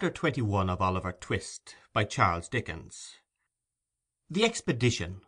CHAPTER 0.00 0.30
XXI 0.30 0.70
OF 0.70 0.80
OLIVER 0.80 1.10
TWIST 1.10 1.74
by 1.92 2.04
CHARLES 2.04 2.48
DICKENS 2.48 3.16
THE 4.30 4.44
EXPEDITION 4.44 5.22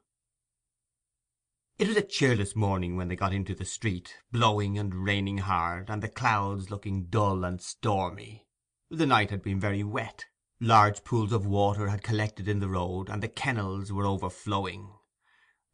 It 1.77 1.89
was 1.89 1.97
a 1.97 2.03
cheerless 2.03 2.55
morning 2.55 2.95
when 2.95 3.09
they 3.09 3.17
got 3.17 3.33
into 3.33 3.53
the 3.53 3.65
street, 3.65 4.19
blowing 4.31 4.79
and 4.79 4.95
raining 5.05 5.39
hard, 5.39 5.91
and 5.91 6.01
the 6.01 6.09
clouds 6.09 6.71
looking 6.71 7.07
dull 7.07 7.43
and 7.43 7.61
stormy. 7.61 8.47
The 8.89 9.07
night 9.07 9.31
had 9.31 9.43
been 9.43 9.59
very 9.59 9.83
wet; 9.83 10.27
large 10.61 11.03
pools 11.03 11.33
of 11.33 11.45
water 11.45 11.89
had 11.89 12.05
collected 12.05 12.47
in 12.47 12.61
the 12.61 12.69
road, 12.69 13.09
and 13.09 13.21
the 13.25 13.29
kennels 13.29 13.91
were 13.91 14.07
overflowing. 14.07 14.95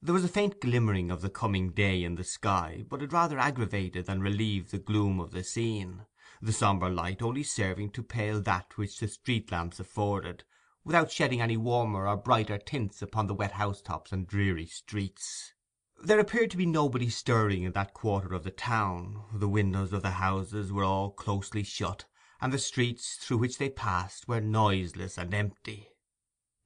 There 0.01 0.15
was 0.15 0.25
a 0.25 0.29
faint 0.29 0.59
glimmering 0.59 1.11
of 1.11 1.21
the 1.21 1.29
coming 1.29 1.73
day 1.73 2.03
in 2.03 2.15
the 2.15 2.25
sky, 2.25 2.87
but 2.89 3.03
it 3.03 3.13
rather 3.13 3.39
aggravated 3.39 4.07
than 4.07 4.23
relieved 4.23 4.71
the 4.71 4.79
gloom 4.79 5.21
of 5.21 5.33
the 5.33 5.45
scene, 5.45 6.07
the 6.43 6.53
sombre 6.53 6.91
light 6.91 7.23
only 7.23 7.43
serving 7.43 7.91
to 7.91 8.03
pale 8.03 8.43
that 8.43 8.77
which 8.77 9.01
the 9.01 9.09
street 9.09 9.51
lamps 9.51 9.81
afforded, 9.81 10.45
without 10.85 11.11
shedding 11.11 11.41
any 11.41 11.57
warmer 11.57 12.07
or 12.07 12.15
brighter 12.15 12.59
tints 12.59 13.01
upon 13.01 13.27
the 13.27 13.33
wet 13.33 13.53
housetops 13.53 14.13
and 14.13 14.27
dreary 14.27 14.67
streets. 14.67 15.55
There 16.05 16.19
appeared 16.19 16.51
to 16.51 16.59
be 16.59 16.67
nobody 16.67 17.09
stirring 17.09 17.63
in 17.63 17.73
that 17.73 17.95
quarter 17.95 18.35
of 18.35 18.45
the 18.45 18.51
town; 18.51 19.25
the 19.33 19.49
windows 19.49 19.95
of 19.95 20.03
the 20.03 20.11
houses 20.11 20.71
were 20.71 20.85
all 20.85 21.11
closely 21.11 21.63
shut, 21.63 22.05
and 22.39 22.53
the 22.53 22.59
streets 22.59 23.17
through 23.17 23.39
which 23.39 23.57
they 23.57 23.71
passed 23.71 24.29
were 24.29 24.43
noiseless 24.43 25.17
and 25.17 25.33
empty. 25.33 25.89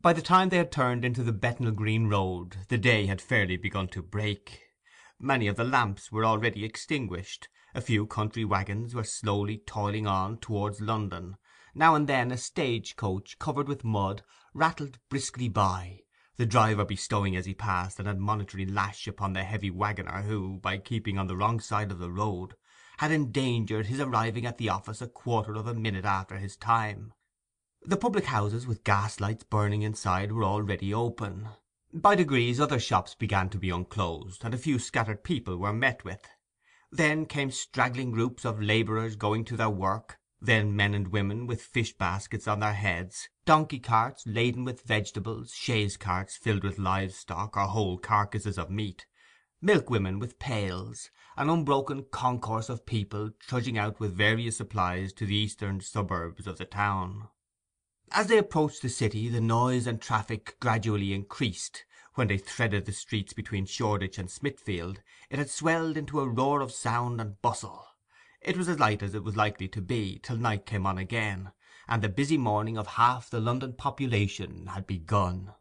By 0.00 0.14
the 0.14 0.20
time 0.20 0.48
they 0.48 0.56
had 0.56 0.72
turned 0.72 1.04
into 1.04 1.22
the 1.22 1.30
Bethnal 1.32 1.70
Green 1.70 2.08
road 2.08 2.56
the 2.66 2.76
day 2.76 3.06
had 3.06 3.20
fairly 3.20 3.56
begun 3.56 3.86
to 3.90 4.02
break. 4.02 4.62
Many 5.20 5.46
of 5.46 5.54
the 5.54 5.62
lamps 5.62 6.10
were 6.10 6.24
already 6.24 6.64
extinguished; 6.64 7.48
a 7.74 7.80
few 7.80 8.06
country 8.06 8.44
waggons 8.44 8.94
were 8.94 9.04
slowly 9.04 9.58
toiling 9.58 10.06
on 10.06 10.36
towards 10.38 10.80
London; 10.80 11.36
now 11.74 11.94
and 11.94 12.08
then 12.08 12.30
a 12.30 12.36
stage 12.36 12.96
coach, 12.96 13.38
covered 13.38 13.68
with 13.68 13.84
mud, 13.84 14.22
rattled 14.52 14.98
briskly 15.08 15.48
by, 15.48 16.00
the 16.36 16.46
driver 16.46 16.84
bestowing 16.84 17.36
as 17.36 17.46
he 17.46 17.54
passed 17.54 18.00
an 18.00 18.08
admonitory 18.08 18.66
lash 18.66 19.06
upon 19.06 19.34
the 19.34 19.44
heavy 19.44 19.70
waggoner 19.70 20.22
who, 20.22 20.58
by 20.58 20.78
keeping 20.78 21.18
on 21.18 21.26
the 21.26 21.36
wrong 21.36 21.60
side 21.60 21.92
of 21.92 21.98
the 21.98 22.10
road, 22.10 22.54
had 22.98 23.12
endangered 23.12 23.86
his 23.86 24.00
arriving 24.00 24.44
at 24.44 24.58
the 24.58 24.68
office 24.68 25.00
a 25.00 25.06
quarter 25.06 25.54
of 25.54 25.66
a 25.66 25.74
minute 25.74 26.04
after 26.04 26.38
his 26.38 26.56
time. 26.56 27.12
The 27.82 27.96
public 27.96 28.24
houses 28.24 28.66
with 28.66 28.84
gas 28.84 29.20
lights 29.20 29.44
burning 29.44 29.82
inside 29.82 30.32
were 30.32 30.44
already 30.44 30.92
open. 30.92 31.48
By 31.92 32.14
degrees 32.14 32.60
other 32.60 32.78
shops 32.78 33.14
began 33.14 33.48
to 33.50 33.58
be 33.58 33.70
unclosed, 33.70 34.44
and 34.44 34.52
a 34.52 34.58
few 34.58 34.78
scattered 34.78 35.24
people 35.24 35.56
were 35.56 35.72
met 35.72 36.04
with. 36.04 36.26
Then 36.92 37.26
came 37.26 37.52
straggling 37.52 38.10
groups 38.10 38.44
of 38.44 38.60
labourers 38.60 39.14
going 39.14 39.44
to 39.44 39.56
their 39.56 39.70
work; 39.70 40.18
then 40.40 40.74
men 40.74 40.92
and 40.92 41.06
women 41.08 41.46
with 41.46 41.62
fish 41.62 41.92
baskets 41.96 42.48
on 42.48 42.58
their 42.58 42.74
heads, 42.74 43.28
donkey 43.44 43.78
carts 43.78 44.26
laden 44.26 44.64
with 44.64 44.82
vegetables, 44.82 45.52
chaise 45.54 45.96
carts 45.96 46.36
filled 46.36 46.64
with 46.64 46.80
live 46.80 47.12
stock 47.12 47.56
or 47.56 47.68
whole 47.68 47.96
carcases 47.96 48.58
of 48.58 48.70
meat, 48.70 49.06
milkwomen 49.62 50.18
with 50.18 50.40
pails, 50.40 51.10
an 51.36 51.48
unbroken 51.48 52.06
concourse 52.10 52.68
of 52.68 52.86
people 52.86 53.30
trudging 53.38 53.78
out 53.78 54.00
with 54.00 54.16
various 54.16 54.56
supplies 54.56 55.12
to 55.12 55.26
the 55.26 55.36
eastern 55.36 55.80
suburbs 55.80 56.48
of 56.48 56.58
the 56.58 56.64
town. 56.64 57.28
As 58.10 58.26
they 58.26 58.38
approached 58.38 58.82
the 58.82 58.88
city 58.88 59.28
the 59.28 59.40
noise 59.40 59.86
and 59.86 60.02
traffic 60.02 60.56
gradually 60.58 61.12
increased; 61.12 61.84
when 62.20 62.28
they 62.28 62.36
threaded 62.36 62.84
the 62.84 62.92
streets 62.92 63.32
between 63.32 63.64
Shoreditch 63.64 64.18
and 64.18 64.30
Smithfield 64.30 65.00
it 65.30 65.38
had 65.38 65.48
swelled 65.48 65.96
into 65.96 66.20
a 66.20 66.28
roar 66.28 66.60
of 66.60 66.70
sound 66.70 67.18
and 67.18 67.40
bustle. 67.40 67.86
It 68.42 68.58
was 68.58 68.68
as 68.68 68.78
light 68.78 69.02
as 69.02 69.14
it 69.14 69.24
was 69.24 69.38
likely 69.38 69.68
to 69.68 69.80
be, 69.80 70.20
till 70.22 70.36
night 70.36 70.66
came 70.66 70.84
on 70.84 70.98
again, 70.98 71.52
and 71.88 72.02
the 72.02 72.10
busy 72.10 72.36
morning 72.36 72.76
of 72.76 72.86
half 72.86 73.30
the 73.30 73.40
London 73.40 73.72
population 73.72 74.66
had 74.66 74.86
begun. 74.86 75.54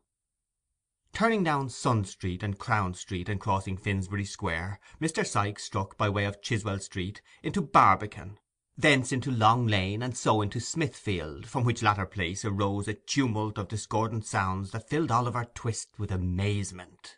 Turning 1.14 1.46
down 1.46 1.70
Sun 1.70 2.04
Street 2.04 2.44
and 2.44 2.60
Crown 2.60 2.94
Street, 2.94 3.30
and 3.30 3.40
crossing 3.40 3.78
Finsbury 3.78 4.26
Square, 4.26 4.82
Mr. 5.00 5.26
Sikes 5.26 5.64
struck, 5.64 5.98
by 5.98 6.10
way 6.10 6.26
of 6.26 6.42
Chiswell 6.42 6.82
Street, 6.82 7.22
into 7.42 7.62
Barbican, 7.62 8.38
thence 8.80 9.12
into 9.12 9.30
Long 9.30 9.68
Lane, 9.68 10.02
and 10.02 10.16
so 10.16 10.42
into 10.42 10.62
Smithfield, 10.62 11.46
from 11.46 11.66
which 11.66 11.84
latter 11.84 12.06
place 12.06 12.46
arose 12.46 12.88
a 12.88 12.94
tumult 12.94 13.58
of 13.58 13.68
discordant 13.68 14.26
sounds 14.26 14.72
that 14.72 14.88
filled 14.88 15.12
Oliver 15.12 15.46
Twist 15.54 15.90
with 15.98 16.14
amazement. 16.14 17.18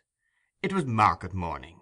It 0.60 0.72
was 0.72 0.86
market 0.86 1.32
morning. 1.32 1.80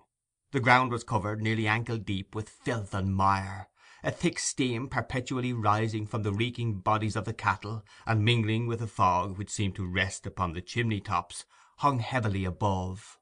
The 0.53 0.61
ground 0.61 0.93
was 0.93 1.03
covered 1.03 1.41
nearly 1.41 1.67
ankle 1.67 1.97
deep 1.97 2.35
with 2.35 2.51
filth 2.51 2.93
and 2.93 3.15
mire, 3.15 3.69
a 4.05 4.11
thick 4.11 4.39
steam 4.39 4.87
perpetually 4.87 5.55
rising 5.55 6.07
from 6.07 6.25
the 6.25 6.33
reeking 6.33 6.81
bodies 6.81 7.17
of 7.17 7.25
the 7.25 7.33
cattle, 7.33 7.83
and 8.07 8.23
mingling 8.23 8.67
with 8.67 8.81
the 8.81 8.87
fog 8.87 9.39
which 9.39 9.49
seemed 9.49 9.77
to 9.77 9.87
rest 9.87 10.27
upon 10.27 10.53
the 10.53 10.61
chimney 10.61 11.01
tops, 11.01 11.47
hung 11.79 12.01
heavily 12.01 12.45
above. 12.45 13.19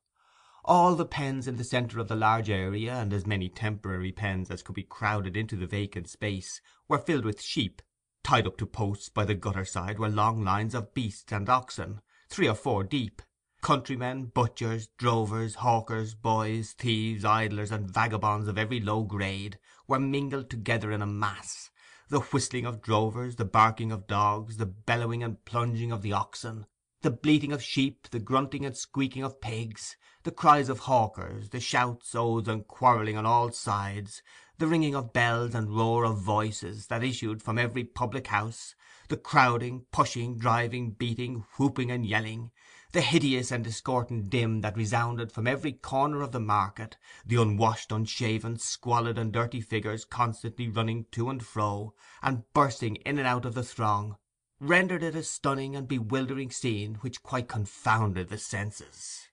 All 0.70 0.96
the 0.96 1.06
pens 1.06 1.48
in 1.48 1.56
the 1.56 1.64
centre 1.64 1.98
of 1.98 2.08
the 2.08 2.14
large 2.14 2.50
area, 2.50 2.92
and 2.92 3.10
as 3.14 3.24
many 3.26 3.48
temporary 3.48 4.12
pens 4.12 4.50
as 4.50 4.62
could 4.62 4.74
be 4.74 4.82
crowded 4.82 5.34
into 5.34 5.56
the 5.56 5.66
vacant 5.66 6.10
space, 6.10 6.60
were 6.88 6.98
filled 6.98 7.24
with 7.24 7.40
sheep; 7.40 7.80
tied 8.22 8.46
up 8.46 8.58
to 8.58 8.66
posts 8.66 9.08
by 9.08 9.24
the 9.24 9.34
gutter 9.34 9.64
side 9.64 9.98
were 9.98 10.10
long 10.10 10.44
lines 10.44 10.74
of 10.74 10.92
beasts 10.92 11.32
and 11.32 11.48
oxen, 11.48 12.02
three 12.28 12.46
or 12.46 12.54
four 12.54 12.84
deep. 12.84 13.22
Countrymen, 13.62 14.26
butchers, 14.26 14.88
drovers, 14.98 15.54
hawkers, 15.54 16.14
boys, 16.14 16.74
thieves, 16.74 17.24
idlers, 17.24 17.72
and 17.72 17.90
vagabonds 17.90 18.46
of 18.46 18.58
every 18.58 18.78
low 18.78 19.04
grade, 19.04 19.58
were 19.86 19.98
mingled 19.98 20.50
together 20.50 20.92
in 20.92 21.00
a 21.00 21.06
mass; 21.06 21.70
the 22.10 22.20
whistling 22.20 22.66
of 22.66 22.82
drovers, 22.82 23.36
the 23.36 23.46
barking 23.46 23.90
of 23.90 24.06
dogs, 24.06 24.58
the 24.58 24.66
bellowing 24.66 25.22
and 25.22 25.46
plunging 25.46 25.90
of 25.92 26.02
the 26.02 26.12
oxen, 26.12 26.66
the 27.00 27.10
bleating 27.10 27.52
of 27.52 27.62
sheep, 27.62 28.08
the 28.10 28.18
grunting 28.18 28.64
and 28.64 28.76
squeaking 28.76 29.22
of 29.22 29.40
pigs, 29.40 29.96
the 30.24 30.32
cries 30.32 30.68
of 30.68 30.80
hawkers, 30.80 31.50
the 31.50 31.60
shouts, 31.60 32.12
oaths, 32.12 32.48
and 32.48 32.66
quarrelling 32.66 33.16
on 33.16 33.24
all 33.24 33.52
sides, 33.52 34.20
the 34.58 34.66
ringing 34.66 34.96
of 34.96 35.12
bells 35.12 35.54
and 35.54 35.76
roar 35.76 36.04
of 36.04 36.20
voices 36.20 36.88
that 36.88 37.04
issued 37.04 37.40
from 37.40 37.56
every 37.56 37.84
public 37.84 38.26
house, 38.26 38.74
the 39.08 39.16
crowding, 39.16 39.86
pushing, 39.92 40.36
driving, 40.36 40.90
beating, 40.90 41.44
whooping, 41.56 41.88
and 41.92 42.04
yelling, 42.04 42.50
the 42.90 43.00
hideous 43.00 43.52
and 43.52 43.62
discordant 43.62 44.28
din 44.28 44.60
that 44.62 44.76
resounded 44.76 45.30
from 45.30 45.46
every 45.46 45.72
corner 45.72 46.20
of 46.20 46.32
the 46.32 46.40
market, 46.40 46.96
the 47.24 47.40
unwashed, 47.40 47.92
unshaven, 47.92 48.58
squalid, 48.58 49.16
and 49.16 49.32
dirty 49.32 49.60
figures 49.60 50.04
constantly 50.04 50.66
running 50.66 51.06
to 51.12 51.30
and 51.30 51.46
fro, 51.46 51.94
and 52.22 52.42
bursting 52.52 52.96
in 52.96 53.18
and 53.18 53.28
out 53.28 53.44
of 53.44 53.54
the 53.54 53.62
throng, 53.62 54.16
rendered 54.60 55.02
it 55.02 55.14
a 55.14 55.22
stunning 55.22 55.76
and 55.76 55.86
bewildering 55.86 56.50
scene 56.50 56.96
which 56.96 57.22
quite 57.22 57.48
confounded 57.48 58.28
the 58.28 58.38
senses. 58.38 59.28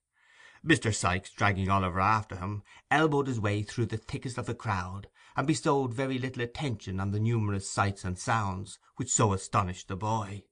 Mr. 0.66 0.94
Sikes, 0.94 1.32
dragging 1.32 1.70
Oliver 1.70 2.00
after 2.00 2.36
him, 2.36 2.64
elbowed 2.90 3.28
his 3.28 3.40
way 3.40 3.62
through 3.62 3.86
the 3.86 3.98
thickest 3.98 4.38
of 4.38 4.46
the 4.46 4.56
crowd, 4.56 5.08
and 5.36 5.46
bestowed 5.46 5.94
very 5.94 6.18
little 6.18 6.42
attention 6.42 7.00
on 7.00 7.12
the 7.12 7.20
numerous 7.20 7.70
sights 7.70 8.04
and 8.04 8.18
sounds 8.18 8.80
which 8.96 9.12
so 9.12 9.34
astonished 9.34 9.88
the 9.88 9.96
boy. 9.96 10.44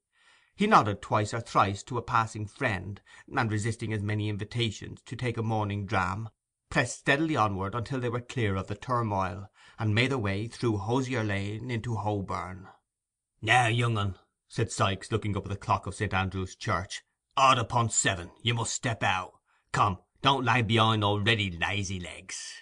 He 0.56 0.68
nodded 0.68 1.02
twice 1.02 1.34
or 1.34 1.42
thrice 1.42 1.82
to 1.84 1.98
a 1.98 2.04
passing 2.04 2.46
friend, 2.46 3.02
and, 3.36 3.52
resisting 3.52 3.92
as 3.92 4.04
many 4.04 4.30
invitations 4.30 5.02
to 5.08 5.16
take 5.16 5.38
a 5.38 5.44
morning 5.44 5.88
dram, 5.88 6.30
pressed 6.70 7.00
steadily 7.00 7.36
onward 7.36 7.74
until 7.74 8.00
they 8.00 8.10
were 8.10 8.22
clear 8.22 8.56
of 8.56 8.68
the 8.68 8.76
turmoil, 8.76 9.50
and 9.80 9.96
made 9.96 10.12
their 10.12 10.18
way 10.20 10.48
through 10.48 10.78
Hosier 10.78 11.24
Lane 11.24 11.72
into 11.72 11.96
Holborn. 11.96 12.68
'Now, 13.42 13.68
young 13.68 13.98
un,' 13.98 14.20
said 14.56 14.72
Sikes, 14.72 15.12
looking 15.12 15.36
up 15.36 15.46
at 15.46 15.50
the 15.50 15.58
clock 15.58 15.88
of 15.88 15.96
St. 15.96 16.14
Andrew's 16.14 16.56
Church. 16.56 17.02
'odd 17.36 17.58
upon 17.58 17.90
seven; 17.90 18.30
you 18.44 18.54
must 18.54 18.72
step 18.72 19.02
out. 19.02 19.34
Come, 19.72 19.98
don't 20.22 20.46
lag 20.46 20.68
behind 20.68 21.04
already, 21.04 21.50
lazy 21.50 22.00
legs.' 22.00 22.54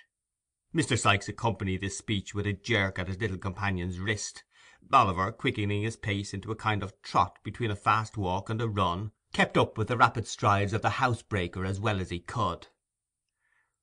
Mr. 0.73 0.97
Sikes 0.97 1.27
accompanied 1.27 1.81
this 1.81 1.97
speech 1.97 2.33
with 2.33 2.47
a 2.47 2.53
jerk 2.53 2.97
at 2.97 3.09
his 3.09 3.19
little 3.19 3.37
companion's 3.37 3.99
wrist. 3.99 4.45
Oliver, 4.93 5.33
quickening 5.33 5.83
his 5.83 5.97
pace 5.97 6.33
into 6.33 6.49
a 6.49 6.55
kind 6.55 6.81
of 6.81 6.93
trot 7.01 7.37
between 7.43 7.71
a 7.71 7.75
fast 7.75 8.15
walk 8.15 8.49
and 8.49 8.61
a 8.61 8.69
run, 8.69 9.11
kept 9.33 9.57
up 9.57 9.77
with 9.77 9.89
the 9.89 9.97
rapid 9.97 10.25
strides 10.25 10.71
of 10.71 10.81
the 10.81 10.91
housebreaker 10.91 11.67
as 11.67 11.81
well 11.81 11.99
as 11.99 12.09
he 12.09 12.21
could. 12.21 12.67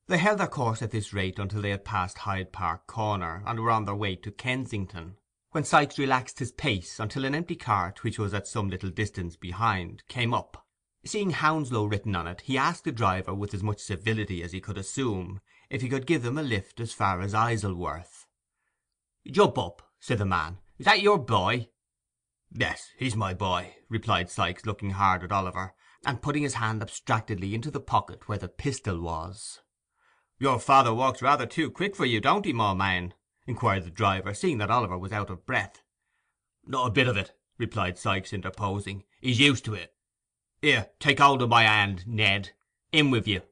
They 0.06 0.16
held 0.16 0.38
their 0.38 0.46
course 0.46 0.80
at 0.80 0.92
this 0.92 1.12
rate 1.12 1.38
until 1.38 1.60
they 1.60 1.72
had 1.72 1.84
passed 1.84 2.16
Hyde 2.16 2.54
Park 2.54 2.86
Corner, 2.86 3.42
and 3.44 3.60
were 3.60 3.70
on 3.70 3.84
their 3.84 3.94
way 3.94 4.16
to 4.16 4.30
Kensington 4.30 5.18
when 5.58 5.64
Sikes 5.64 5.98
relaxed 5.98 6.38
his 6.38 6.52
pace 6.52 7.00
until 7.00 7.24
an 7.24 7.34
empty 7.34 7.56
cart, 7.56 8.04
which 8.04 8.16
was 8.16 8.32
at 8.32 8.46
some 8.46 8.70
little 8.70 8.90
distance 8.90 9.34
behind, 9.34 10.04
came 10.06 10.32
up. 10.32 10.64
Seeing 11.04 11.30
Hounslow 11.30 11.86
written 11.86 12.14
on 12.14 12.28
it, 12.28 12.42
he 12.42 12.56
asked 12.56 12.84
the 12.84 12.92
driver 12.92 13.34
with 13.34 13.52
as 13.52 13.64
much 13.64 13.80
civility 13.80 14.40
as 14.44 14.52
he 14.52 14.60
could 14.60 14.78
assume 14.78 15.40
if 15.68 15.82
he 15.82 15.88
could 15.88 16.06
give 16.06 16.22
them 16.22 16.38
a 16.38 16.44
lift 16.44 16.78
as 16.78 16.92
far 16.92 17.20
as 17.20 17.34
Isleworth. 17.34 18.28
'Jump 19.28 19.58
up,' 19.58 19.82
said 19.98 20.18
the 20.18 20.24
man. 20.24 20.58
'Is 20.78 20.86
that 20.86 21.02
your 21.02 21.18
boy?' 21.18 21.70
'Yes, 22.52 22.90
he's 22.96 23.16
my 23.16 23.34
boy,' 23.34 23.74
replied 23.88 24.30
Sikes, 24.30 24.64
looking 24.64 24.90
hard 24.90 25.24
at 25.24 25.32
Oliver, 25.32 25.74
and 26.06 26.22
putting 26.22 26.44
his 26.44 26.54
hand 26.54 26.82
abstractedly 26.82 27.52
into 27.52 27.72
the 27.72 27.80
pocket 27.80 28.28
where 28.28 28.38
the 28.38 28.46
pistol 28.46 29.00
was. 29.00 29.60
'Your 30.38 30.60
father 30.60 30.94
walks 30.94 31.20
rather 31.20 31.46
too 31.46 31.68
quick 31.68 31.96
for 31.96 32.06
you, 32.06 32.20
don't 32.20 32.46
he, 32.46 32.52
my 32.52 32.74
man? 32.74 33.12
Inquired 33.48 33.84
the 33.84 33.90
driver, 33.90 34.34
seeing 34.34 34.58
that 34.58 34.70
Oliver 34.70 34.98
was 34.98 35.10
out 35.10 35.30
of 35.30 35.46
breath. 35.46 35.82
'Not 36.66 36.86
a 36.86 36.92
bit 36.92 37.08
of 37.08 37.16
it. 37.16 37.32
replied 37.56 37.96
Sikes, 37.96 38.32
interposing. 38.32 39.04
"He's 39.20 39.40
used 39.40 39.64
to 39.64 39.74
it. 39.74 39.96
Here, 40.60 40.90
take 41.00 41.18
hold 41.18 41.40
of 41.40 41.48
my 41.48 41.62
hand, 41.62 42.06
Ned. 42.06 42.52
In 42.92 43.10
with 43.10 43.26
you." 43.26 43.42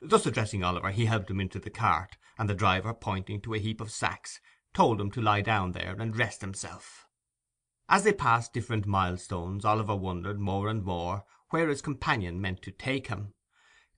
Thus 0.00 0.24
addressing 0.24 0.64
Oliver, 0.64 0.90
he 0.90 1.04
helped 1.04 1.30
him 1.30 1.38
into 1.38 1.58
the 1.58 1.68
cart, 1.68 2.16
and 2.38 2.48
the 2.48 2.54
driver, 2.54 2.94
pointing 2.94 3.42
to 3.42 3.52
a 3.52 3.58
heap 3.58 3.80
of 3.82 3.92
sacks, 3.92 4.40
told 4.72 4.98
him 4.98 5.10
to 5.10 5.20
lie 5.20 5.42
down 5.42 5.72
there 5.72 6.00
and 6.00 6.16
rest 6.16 6.40
himself. 6.40 7.06
As 7.90 8.04
they 8.04 8.14
passed 8.14 8.54
different 8.54 8.86
milestones, 8.86 9.66
Oliver 9.66 9.96
wondered 9.96 10.40
more 10.40 10.68
and 10.68 10.82
more 10.82 11.26
where 11.50 11.68
his 11.68 11.82
companion 11.82 12.40
meant 12.40 12.62
to 12.62 12.70
take 12.70 13.08
him. 13.08 13.34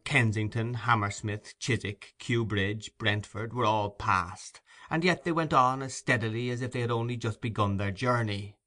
Kensington, 0.05 0.75
Hammersmith, 0.75 1.57
Chiswick, 1.61 2.15
Kew 2.19 2.45
Bridge, 2.45 2.91
Brentford, 2.99 3.53
were 3.53 3.65
all 3.65 3.91
passed, 3.91 4.61
and 4.93 5.05
yet 5.05 5.25
they 5.25 5.33
went 5.33 5.55
on 5.55 5.81
as 5.81 5.95
steadily 5.95 6.51
as 6.51 6.61
if 6.61 6.73
they 6.73 6.83
had 6.83 6.91
only 6.91 7.17
just 7.17 7.41
begun 7.41 7.79
their 7.79 7.91
journey. 7.91 8.59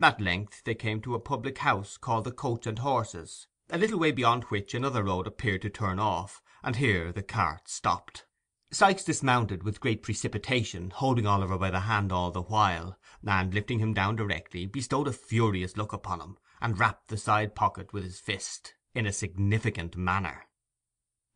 At 0.00 0.22
length 0.22 0.64
they 0.64 0.74
came 0.74 1.02
to 1.02 1.14
a 1.14 1.20
public 1.20 1.58
house 1.58 1.98
called 1.98 2.24
the 2.24 2.32
Coach 2.32 2.66
and 2.66 2.78
Horses, 2.78 3.46
a 3.68 3.76
little 3.76 3.98
way 3.98 4.10
beyond 4.10 4.44
which 4.44 4.72
another 4.72 5.04
road 5.04 5.26
appeared 5.26 5.60
to 5.62 5.68
turn 5.68 5.98
off, 5.98 6.40
and 6.64 6.76
here 6.76 7.12
the 7.12 7.22
cart 7.22 7.68
stopped. 7.68 8.24
Sikes 8.70 9.04
dismounted 9.04 9.64
with 9.64 9.82
great 9.82 10.02
precipitation, 10.02 10.92
holding 10.92 11.26
Oliver 11.26 11.58
by 11.58 11.70
the 11.70 11.80
hand 11.80 12.10
all 12.10 12.30
the 12.30 12.40
while, 12.40 12.98
and, 13.26 13.52
lifting 13.52 13.78
him 13.78 13.92
down 13.92 14.16
directly, 14.16 14.64
bestowed 14.64 15.08
a 15.08 15.12
furious 15.12 15.76
look 15.76 15.92
upon 15.92 16.22
him, 16.22 16.38
and 16.58 16.78
rapped 16.78 17.08
the 17.08 17.18
side 17.18 17.54
pocket 17.54 17.92
with 17.92 18.02
his 18.02 18.18
fist, 18.18 18.72
in 18.94 19.04
a 19.04 19.12
significant 19.12 19.94
manner. 19.94 20.46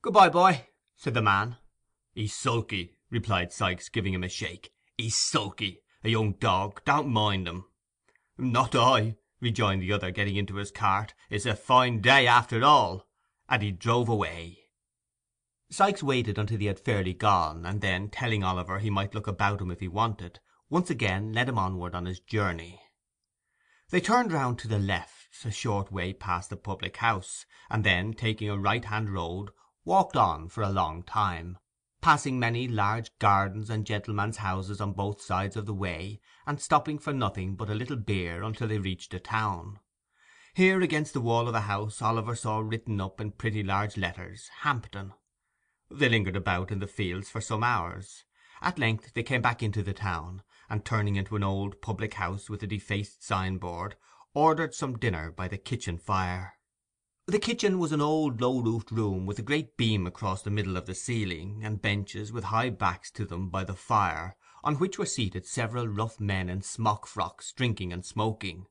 "Good 0.00 0.14
bye, 0.14 0.30
boy," 0.30 0.68
said 0.96 1.12
the 1.12 1.20
man. 1.20 1.58
"He's 2.14 2.34
sulky," 2.34 2.96
replied 3.10 3.52
Sikes, 3.52 3.88
giving 3.88 4.14
him 4.14 4.22
a 4.22 4.28
shake. 4.28 4.72
"He's 4.96 5.16
sulky. 5.16 5.82
A 6.04 6.08
young 6.08 6.34
dog. 6.34 6.84
Don't 6.84 7.08
mind 7.08 7.48
him." 7.48 7.64
"Not 8.38 8.74
I," 8.74 9.16
rejoined 9.40 9.82
the 9.82 9.92
other, 9.92 10.10
getting 10.10 10.36
into 10.36 10.56
his 10.56 10.70
cart. 10.70 11.14
"It's 11.28 11.46
a 11.46 11.56
fine 11.56 12.00
day 12.00 12.26
after 12.26 12.62
all." 12.64 13.08
And 13.48 13.62
he 13.62 13.72
drove 13.72 14.08
away. 14.08 14.58
Sikes 15.70 16.02
waited 16.02 16.38
until 16.38 16.58
he 16.58 16.66
had 16.66 16.78
fairly 16.78 17.14
gone, 17.14 17.66
and 17.66 17.80
then, 17.80 18.10
telling 18.10 18.44
Oliver 18.44 18.78
he 18.78 18.90
might 18.90 19.14
look 19.14 19.26
about 19.26 19.60
him 19.60 19.70
if 19.70 19.80
he 19.80 19.88
wanted, 19.88 20.40
once 20.68 20.90
again 20.90 21.32
led 21.32 21.48
him 21.48 21.58
onward 21.58 21.94
on 21.94 22.06
his 22.06 22.20
journey. 22.20 22.80
They 23.90 24.00
turned 24.00 24.32
round 24.32 24.58
to 24.60 24.68
the 24.68 24.78
left, 24.78 25.44
a 25.44 25.50
short 25.50 25.90
way 25.90 26.12
past 26.12 26.50
the 26.50 26.56
public 26.56 26.98
house, 26.98 27.44
and 27.68 27.82
then, 27.82 28.14
taking 28.14 28.48
a 28.48 28.58
right 28.58 28.84
hand 28.84 29.10
road, 29.10 29.50
walked 29.84 30.16
on 30.16 30.48
for 30.48 30.62
a 30.62 30.70
long 30.70 31.02
time, 31.02 31.58
passing 32.00 32.38
many 32.38 32.66
large 32.66 33.10
gardens 33.18 33.70
and 33.70 33.86
gentlemen's 33.86 34.38
houses 34.38 34.80
on 34.80 34.92
both 34.92 35.20
sides 35.20 35.56
of 35.56 35.66
the 35.66 35.74
way, 35.74 36.20
and 36.46 36.60
stopping 36.60 36.98
for 36.98 37.12
nothing 37.12 37.54
but 37.54 37.70
a 37.70 37.74
little 37.74 37.96
beer 37.96 38.42
until 38.42 38.68
they 38.68 38.78
reached 38.78 39.14
a 39.14 39.20
town. 39.20 39.78
Here, 40.54 40.80
against 40.80 41.12
the 41.12 41.20
wall 41.20 41.46
of 41.48 41.54
a 41.54 41.62
house, 41.62 42.02
Oliver 42.02 42.34
saw 42.34 42.58
written 42.58 43.00
up 43.00 43.20
in 43.20 43.32
pretty 43.32 43.62
large 43.62 43.96
letters, 43.96 44.50
Hampton. 44.62 45.12
They 45.90 46.08
lingered 46.08 46.36
about 46.36 46.70
in 46.70 46.78
the 46.78 46.86
fields 46.86 47.28
for 47.28 47.40
some 47.40 47.62
hours. 47.62 48.24
At 48.62 48.78
length 48.78 49.14
they 49.14 49.22
came 49.22 49.42
back 49.42 49.62
into 49.62 49.82
the 49.82 49.92
town, 49.92 50.42
and 50.68 50.84
turning 50.84 51.16
into 51.16 51.36
an 51.36 51.44
old 51.44 51.80
public 51.80 52.14
house 52.14 52.50
with 52.50 52.62
a 52.62 52.66
defaced 52.66 53.24
signboard, 53.24 53.96
ordered 54.34 54.74
some 54.74 54.98
dinner 54.98 55.30
by 55.30 55.48
the 55.48 55.58
kitchen 55.58 55.98
fire. 55.98 56.54
The 57.30 57.38
kitchen 57.38 57.78
was 57.78 57.92
an 57.92 58.00
old 58.00 58.40
low 58.40 58.58
roofed 58.58 58.90
room 58.90 59.24
with 59.24 59.38
a 59.38 59.42
great 59.42 59.76
beam 59.76 60.04
across 60.04 60.42
the 60.42 60.50
middle 60.50 60.76
of 60.76 60.86
the 60.86 60.96
ceiling, 60.96 61.60
and 61.62 61.80
benches 61.80 62.32
with 62.32 62.42
high 62.42 62.70
backs 62.70 63.08
to 63.12 63.24
them 63.24 63.50
by 63.50 63.62
the 63.62 63.76
fire, 63.76 64.34
on 64.64 64.80
which 64.80 64.98
were 64.98 65.06
seated 65.06 65.46
several 65.46 65.86
rough 65.86 66.18
men 66.18 66.48
in 66.50 66.60
smock 66.60 67.06
frocks, 67.06 67.52
drinking 67.52 67.92
and 67.92 68.04
smoking. 68.04 68.66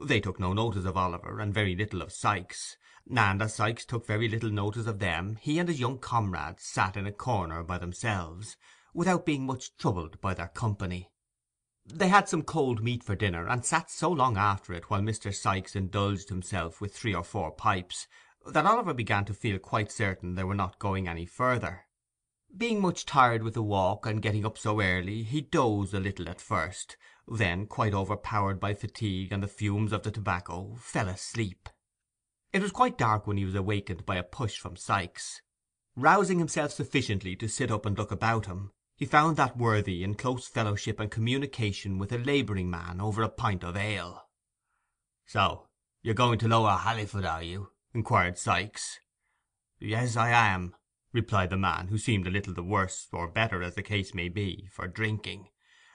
They 0.00 0.20
took 0.20 0.38
no 0.38 0.52
notice 0.52 0.84
of 0.84 0.96
Oliver, 0.96 1.40
and 1.40 1.52
very 1.52 1.74
little 1.74 2.00
of 2.00 2.12
Sikes; 2.12 2.76
and 3.10 3.42
as 3.42 3.56
Sikes 3.56 3.84
took 3.84 4.06
very 4.06 4.28
little 4.28 4.50
notice 4.50 4.86
of 4.86 5.00
them, 5.00 5.34
he 5.40 5.58
and 5.58 5.68
his 5.68 5.80
young 5.80 5.98
comrades 5.98 6.62
sat 6.62 6.96
in 6.96 7.08
a 7.08 7.12
corner 7.12 7.64
by 7.64 7.78
themselves, 7.78 8.56
without 8.94 9.26
being 9.26 9.44
much 9.44 9.76
troubled 9.78 10.20
by 10.20 10.32
their 10.32 10.46
company. 10.46 11.10
They 11.88 12.08
had 12.08 12.28
some 12.28 12.42
cold 12.42 12.82
meat 12.82 13.04
for 13.04 13.14
dinner, 13.14 13.46
and 13.46 13.64
sat 13.64 13.90
so 13.90 14.10
long 14.10 14.36
after 14.36 14.72
it 14.72 14.90
while 14.90 15.00
Mr. 15.00 15.32
Sikes 15.32 15.76
indulged 15.76 16.28
himself 16.28 16.80
with 16.80 16.94
three 16.94 17.14
or 17.14 17.22
four 17.22 17.52
pipes, 17.52 18.08
that 18.44 18.66
Oliver 18.66 18.92
began 18.92 19.24
to 19.26 19.34
feel 19.34 19.58
quite 19.58 19.92
certain 19.92 20.34
they 20.34 20.44
were 20.44 20.54
not 20.54 20.78
going 20.78 21.08
any 21.08 21.26
further. 21.26 21.86
Being 22.56 22.80
much 22.80 23.06
tired 23.06 23.42
with 23.42 23.54
the 23.54 23.62
walk 23.62 24.06
and 24.06 24.22
getting 24.22 24.44
up 24.44 24.58
so 24.58 24.80
early, 24.80 25.22
he 25.22 25.40
dozed 25.40 25.94
a 25.94 26.00
little 26.00 26.28
at 26.28 26.40
first, 26.40 26.96
then, 27.28 27.66
quite 27.66 27.94
overpowered 27.94 28.60
by 28.60 28.74
fatigue 28.74 29.32
and 29.32 29.42
the 29.42 29.48
fumes 29.48 29.92
of 29.92 30.02
the 30.02 30.10
tobacco, 30.10 30.76
fell 30.78 31.08
asleep. 31.08 31.68
It 32.52 32.62
was 32.62 32.72
quite 32.72 32.98
dark 32.98 33.26
when 33.26 33.36
he 33.36 33.44
was 33.44 33.54
awakened 33.54 34.06
by 34.06 34.16
a 34.16 34.22
push 34.22 34.58
from 34.58 34.76
Sikes. 34.76 35.42
Rousing 35.96 36.38
himself 36.38 36.72
sufficiently 36.72 37.36
to 37.36 37.48
sit 37.48 37.70
up 37.70 37.84
and 37.86 37.96
look 37.96 38.10
about 38.10 38.46
him, 38.46 38.72
he 38.98 39.04
found 39.04 39.36
that 39.36 39.58
worthy 39.58 40.02
in 40.02 40.14
close 40.14 40.48
fellowship 40.48 40.98
and 40.98 41.10
communication 41.10 41.98
with 41.98 42.10
a 42.12 42.18
labouring 42.18 42.70
man 42.70 42.98
over 42.98 43.22
a 43.22 43.28
pint 43.28 43.62
of 43.62 43.76
ale. 43.76 44.26
"So 45.26 45.68
you're 46.00 46.14
going 46.14 46.38
to 46.38 46.48
Lower 46.48 46.78
Halliford, 46.78 47.26
are 47.26 47.42
you?" 47.42 47.72
inquired 47.92 48.38
Sikes. 48.38 48.98
"Yes, 49.78 50.16
I 50.16 50.30
am," 50.30 50.74
replied 51.12 51.50
the 51.50 51.58
man, 51.58 51.88
who 51.88 51.98
seemed 51.98 52.26
a 52.26 52.30
little 52.30 52.54
the 52.54 52.62
worse, 52.62 53.06
or 53.12 53.28
better, 53.28 53.62
as 53.62 53.74
the 53.74 53.82
case 53.82 54.14
may 54.14 54.30
be, 54.30 54.68
for 54.72 54.88
drinking, 54.88 55.50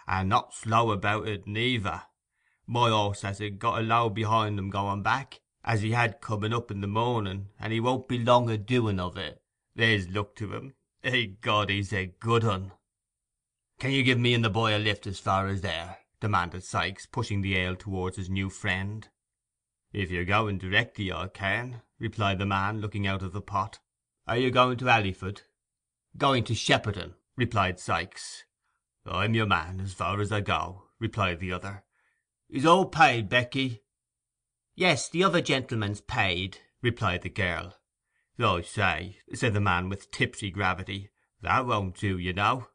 "and 0.06 0.30
not 0.30 0.53
slow 0.53 0.92
about 0.92 1.27
it 1.27 1.48
neither. 1.48 2.03
My 2.68 2.89
horse 2.89 3.24
has 3.24 3.42
got 3.57 3.80
a 3.80 3.81
load 3.81 4.13
behind 4.13 4.59
him 4.59 4.69
going 4.69 5.01
back, 5.01 5.42
as 5.63 5.81
he 5.81 5.92
had 5.92 6.21
coming 6.21 6.53
up 6.53 6.69
in 6.69 6.81
the 6.81 6.88
morning, 6.88 7.50
and 7.59 7.74
he 7.74 7.80
won't 7.80 8.07
be 8.07 8.19
long 8.19 8.48
a 8.50 8.59
doing 8.59 9.00
of 9.00 9.18
it. 9.18 9.42
There's 9.75 10.07
luck 10.07 10.36
to 10.36 10.53
him. 10.53 10.75
Eh, 11.03 11.30
God, 11.42 11.69
he's 11.71 11.92
a 11.94 12.06
good 12.06 12.44
un!" 12.44 12.74
"Can 13.81 13.93
you 13.93 14.03
give 14.03 14.19
me 14.19 14.35
and 14.35 14.45
the 14.45 14.49
boy 14.51 14.77
a 14.77 14.77
lift 14.77 15.07
as 15.07 15.19
far 15.19 15.47
as 15.47 15.61
there?" 15.61 16.01
demanded 16.19 16.63
Sikes, 16.63 17.07
pushing 17.07 17.41
the 17.41 17.57
ale 17.57 17.75
towards 17.75 18.15
his 18.15 18.29
new 18.29 18.47
friend. 18.47 19.09
"If 19.91 20.11
you're 20.11 20.23
going 20.23 20.59
directly, 20.59 21.11
I 21.11 21.29
can," 21.29 21.81
replied 21.97 22.37
the 22.37 22.45
man, 22.45 22.79
looking 22.79 23.07
out 23.07 23.23
of 23.23 23.33
the 23.33 23.41
pot. 23.41 23.79
"Are 24.27 24.38
you 24.38 24.51
going 24.51 24.77
to 24.77 24.85
Halliford?" 24.85 25.41
"Going 26.15 26.43
to 26.43 26.53
Shepperton," 26.53 27.15
replied 27.35 27.79
Sikes. 27.79 28.43
"I'm 29.03 29.33
your 29.33 29.47
man, 29.47 29.79
as 29.79 29.95
far 29.95 30.21
as 30.21 30.31
I 30.31 30.41
go," 30.41 30.89
replied 31.00 31.39
the 31.39 31.51
other. 31.51 31.83
"Is 32.50 32.67
all 32.67 32.85
paid, 32.85 33.29
Becky?" 33.29 33.81
"Yes, 34.75 35.09
the 35.09 35.23
other 35.23 35.41
gentleman's 35.41 36.01
paid," 36.01 36.59
replied 36.83 37.23
the 37.23 37.29
girl. 37.29 37.79
"I 38.38 38.61
say," 38.61 39.17
said 39.33 39.55
the 39.55 39.59
man, 39.59 39.89
with 39.89 40.11
tipsy 40.11 40.51
gravity, 40.51 41.09
"that 41.41 41.65
won't 41.65 41.97
do, 41.97 42.19
you 42.19 42.33
know." 42.33 42.67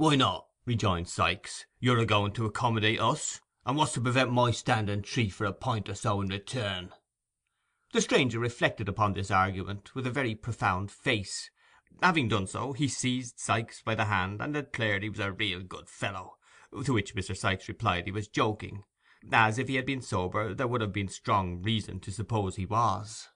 "Why 0.00 0.16
not?" 0.16 0.46
rejoined 0.64 1.10
Sikes. 1.10 1.66
"You're 1.78 1.98
a 1.98 2.06
going 2.06 2.32
to 2.32 2.46
accommodate 2.46 2.98
us, 2.98 3.42
and 3.66 3.76
what's 3.76 3.92
to 3.92 4.00
prevent 4.00 4.32
my 4.32 4.50
standing 4.50 5.02
treat 5.02 5.28
for 5.28 5.44
a 5.44 5.52
pint 5.52 5.90
or 5.90 5.94
so 5.94 6.22
in 6.22 6.28
return?" 6.28 6.94
The 7.92 8.00
stranger 8.00 8.38
reflected 8.38 8.88
upon 8.88 9.12
this 9.12 9.30
argument 9.30 9.94
with 9.94 10.06
a 10.06 10.10
very 10.10 10.34
profound 10.34 10.90
face. 10.90 11.50
Having 12.02 12.28
done 12.28 12.46
so, 12.46 12.72
he 12.72 12.88
seized 12.88 13.38
Sikes 13.38 13.82
by 13.82 13.94
the 13.94 14.06
hand, 14.06 14.40
and 14.40 14.54
declared 14.54 15.02
he 15.02 15.10
was 15.10 15.18
a 15.18 15.32
real 15.32 15.60
good 15.62 15.90
fellow; 15.90 16.38
to 16.82 16.94
which 16.94 17.14
Mr. 17.14 17.36
Sikes 17.36 17.68
replied 17.68 18.06
he 18.06 18.10
was 18.10 18.26
joking, 18.26 18.84
as, 19.30 19.58
if 19.58 19.68
he 19.68 19.74
had 19.74 19.84
been 19.84 20.00
sober, 20.00 20.54
there 20.54 20.66
would 20.66 20.80
have 20.80 20.94
been 20.94 21.08
strong 21.08 21.60
reason 21.60 22.00
to 22.00 22.10
suppose 22.10 22.56
he 22.56 22.64
was. 22.64 23.28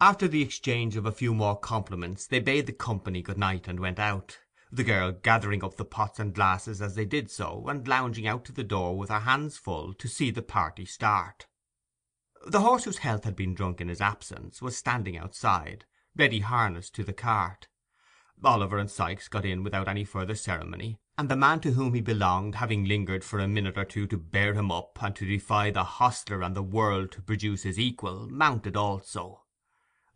After 0.00 0.26
the 0.26 0.40
exchange 0.40 0.96
of 0.96 1.04
a 1.04 1.12
few 1.12 1.34
more 1.34 1.58
compliments 1.58 2.26
they 2.26 2.40
bade 2.40 2.64
the 2.64 2.72
company 2.72 3.20
good 3.20 3.36
night 3.36 3.68
and 3.68 3.78
went 3.78 3.98
out 3.98 4.38
the 4.72 4.84
girl 4.84 5.12
gathering 5.12 5.64
up 5.64 5.76
the 5.76 5.84
pots 5.84 6.20
and 6.20 6.34
glasses 6.34 6.80
as 6.80 6.94
they 6.94 7.04
did 7.04 7.30
so, 7.30 7.64
and 7.68 7.88
lounging 7.88 8.26
out 8.26 8.44
to 8.44 8.52
the 8.52 8.64
door 8.64 8.96
with 8.96 9.08
her 9.08 9.20
hands 9.20 9.56
full 9.56 9.92
to 9.94 10.06
see 10.06 10.30
the 10.30 10.42
party 10.42 10.84
start. 10.84 11.46
The 12.46 12.60
horse 12.60 12.84
whose 12.84 12.98
health 12.98 13.24
had 13.24 13.36
been 13.36 13.54
drunk 13.54 13.80
in 13.80 13.88
his 13.88 14.00
absence 14.00 14.62
was 14.62 14.76
standing 14.76 15.18
outside, 15.18 15.84
ready 16.16 16.40
harnessed 16.40 16.94
to 16.94 17.04
the 17.04 17.12
cart. 17.12 17.68
Oliver 18.42 18.78
and 18.78 18.90
Sikes 18.90 19.28
got 19.28 19.44
in 19.44 19.62
without 19.62 19.88
any 19.88 20.04
further 20.04 20.34
ceremony, 20.34 20.98
and 21.18 21.28
the 21.28 21.36
man 21.36 21.60
to 21.60 21.72
whom 21.72 21.92
he 21.92 22.00
belonged 22.00 22.54
having 22.54 22.86
lingered 22.86 23.22
for 23.22 23.40
a 23.40 23.48
minute 23.48 23.76
or 23.76 23.84
two 23.84 24.06
to 24.06 24.16
bear 24.16 24.54
him 24.54 24.70
up, 24.70 25.02
and 25.02 25.14
to 25.16 25.26
defy 25.26 25.70
the 25.70 25.84
hostler 25.84 26.42
and 26.42 26.56
the 26.56 26.62
world 26.62 27.12
to 27.12 27.20
produce 27.20 27.64
his 27.64 27.78
equal, 27.78 28.28
mounted 28.30 28.76
also. 28.76 29.42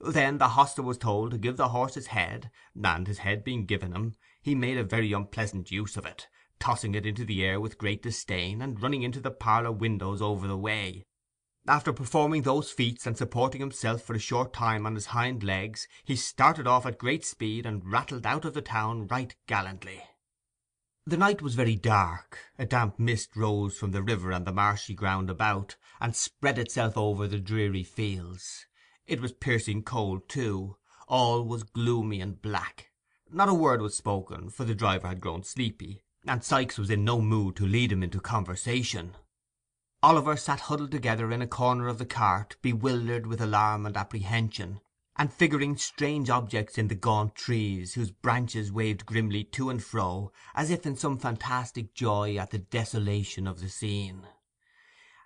Then 0.00 0.38
the 0.38 0.48
hostler 0.48 0.84
was 0.84 0.96
told 0.96 1.32
to 1.32 1.38
give 1.38 1.56
the 1.56 1.68
horse 1.68 1.94
his 1.94 2.06
head, 2.08 2.50
and 2.82 3.06
his 3.06 3.18
head 3.18 3.44
being 3.44 3.66
given 3.66 3.92
him, 3.92 4.14
he 4.44 4.54
made 4.54 4.76
a 4.76 4.84
very 4.84 5.10
unpleasant 5.14 5.70
use 5.70 5.96
of 5.96 6.04
it, 6.04 6.28
tossing 6.58 6.94
it 6.94 7.06
into 7.06 7.24
the 7.24 7.42
air 7.42 7.58
with 7.58 7.78
great 7.78 8.02
disdain, 8.02 8.60
and 8.60 8.82
running 8.82 9.02
into 9.02 9.18
the 9.18 9.30
parlour 9.30 9.72
windows 9.72 10.20
over 10.20 10.46
the 10.46 10.58
way. 10.58 11.02
After 11.66 11.94
performing 11.94 12.42
those 12.42 12.70
feats 12.70 13.06
and 13.06 13.16
supporting 13.16 13.62
himself 13.62 14.02
for 14.02 14.12
a 14.12 14.18
short 14.18 14.52
time 14.52 14.84
on 14.84 14.96
his 14.96 15.06
hind 15.06 15.42
legs, 15.42 15.88
he 16.04 16.14
started 16.14 16.66
off 16.66 16.84
at 16.84 16.98
great 16.98 17.24
speed 17.24 17.64
and 17.64 17.90
rattled 17.90 18.26
out 18.26 18.44
of 18.44 18.52
the 18.52 18.60
town 18.60 19.06
right 19.06 19.34
gallantly. 19.46 20.02
The 21.06 21.16
night 21.16 21.40
was 21.40 21.54
very 21.54 21.76
dark; 21.76 22.38
a 22.58 22.66
damp 22.66 22.98
mist 22.98 23.36
rose 23.36 23.78
from 23.78 23.92
the 23.92 24.02
river 24.02 24.30
and 24.30 24.46
the 24.46 24.52
marshy 24.52 24.92
ground 24.92 25.30
about, 25.30 25.76
and 26.02 26.14
spread 26.14 26.58
itself 26.58 26.98
over 26.98 27.26
the 27.26 27.40
dreary 27.40 27.82
fields. 27.82 28.66
It 29.06 29.22
was 29.22 29.32
piercing 29.32 29.84
cold 29.84 30.28
too; 30.28 30.76
all 31.08 31.46
was 31.46 31.62
gloomy 31.62 32.20
and 32.20 32.42
black. 32.42 32.90
Not 33.30 33.48
a 33.48 33.54
word 33.54 33.80
was 33.80 33.96
spoken, 33.96 34.50
for 34.50 34.64
the 34.64 34.74
driver 34.74 35.08
had 35.08 35.20
grown 35.20 35.42
sleepy, 35.42 36.02
and 36.26 36.44
Sikes 36.44 36.78
was 36.78 36.90
in 36.90 37.04
no 37.04 37.20
mood 37.20 37.56
to 37.56 37.66
lead 37.66 37.90
him 37.90 38.02
into 38.02 38.20
conversation. 38.20 39.16
Oliver 40.02 40.36
sat 40.36 40.60
huddled 40.60 40.90
together 40.90 41.32
in 41.32 41.42
a 41.42 41.46
corner 41.46 41.88
of 41.88 41.98
the 41.98 42.06
cart, 42.06 42.56
bewildered 42.62 43.26
with 43.26 43.40
alarm 43.40 43.86
and 43.86 43.96
apprehension, 43.96 44.80
and 45.16 45.32
figuring 45.32 45.76
strange 45.76 46.28
objects 46.28 46.76
in 46.76 46.88
the 46.88 46.94
gaunt 46.94 47.34
trees, 47.34 47.94
whose 47.94 48.10
branches 48.10 48.70
waved 48.70 49.06
grimly 49.06 49.44
to 49.44 49.70
and 49.70 49.82
fro, 49.82 50.30
as 50.54 50.70
if 50.70 50.84
in 50.84 50.96
some 50.96 51.18
fantastic 51.18 51.94
joy 51.94 52.36
at 52.36 52.50
the 52.50 52.58
desolation 52.58 53.46
of 53.46 53.60
the 53.60 53.68
scene. 53.68 54.26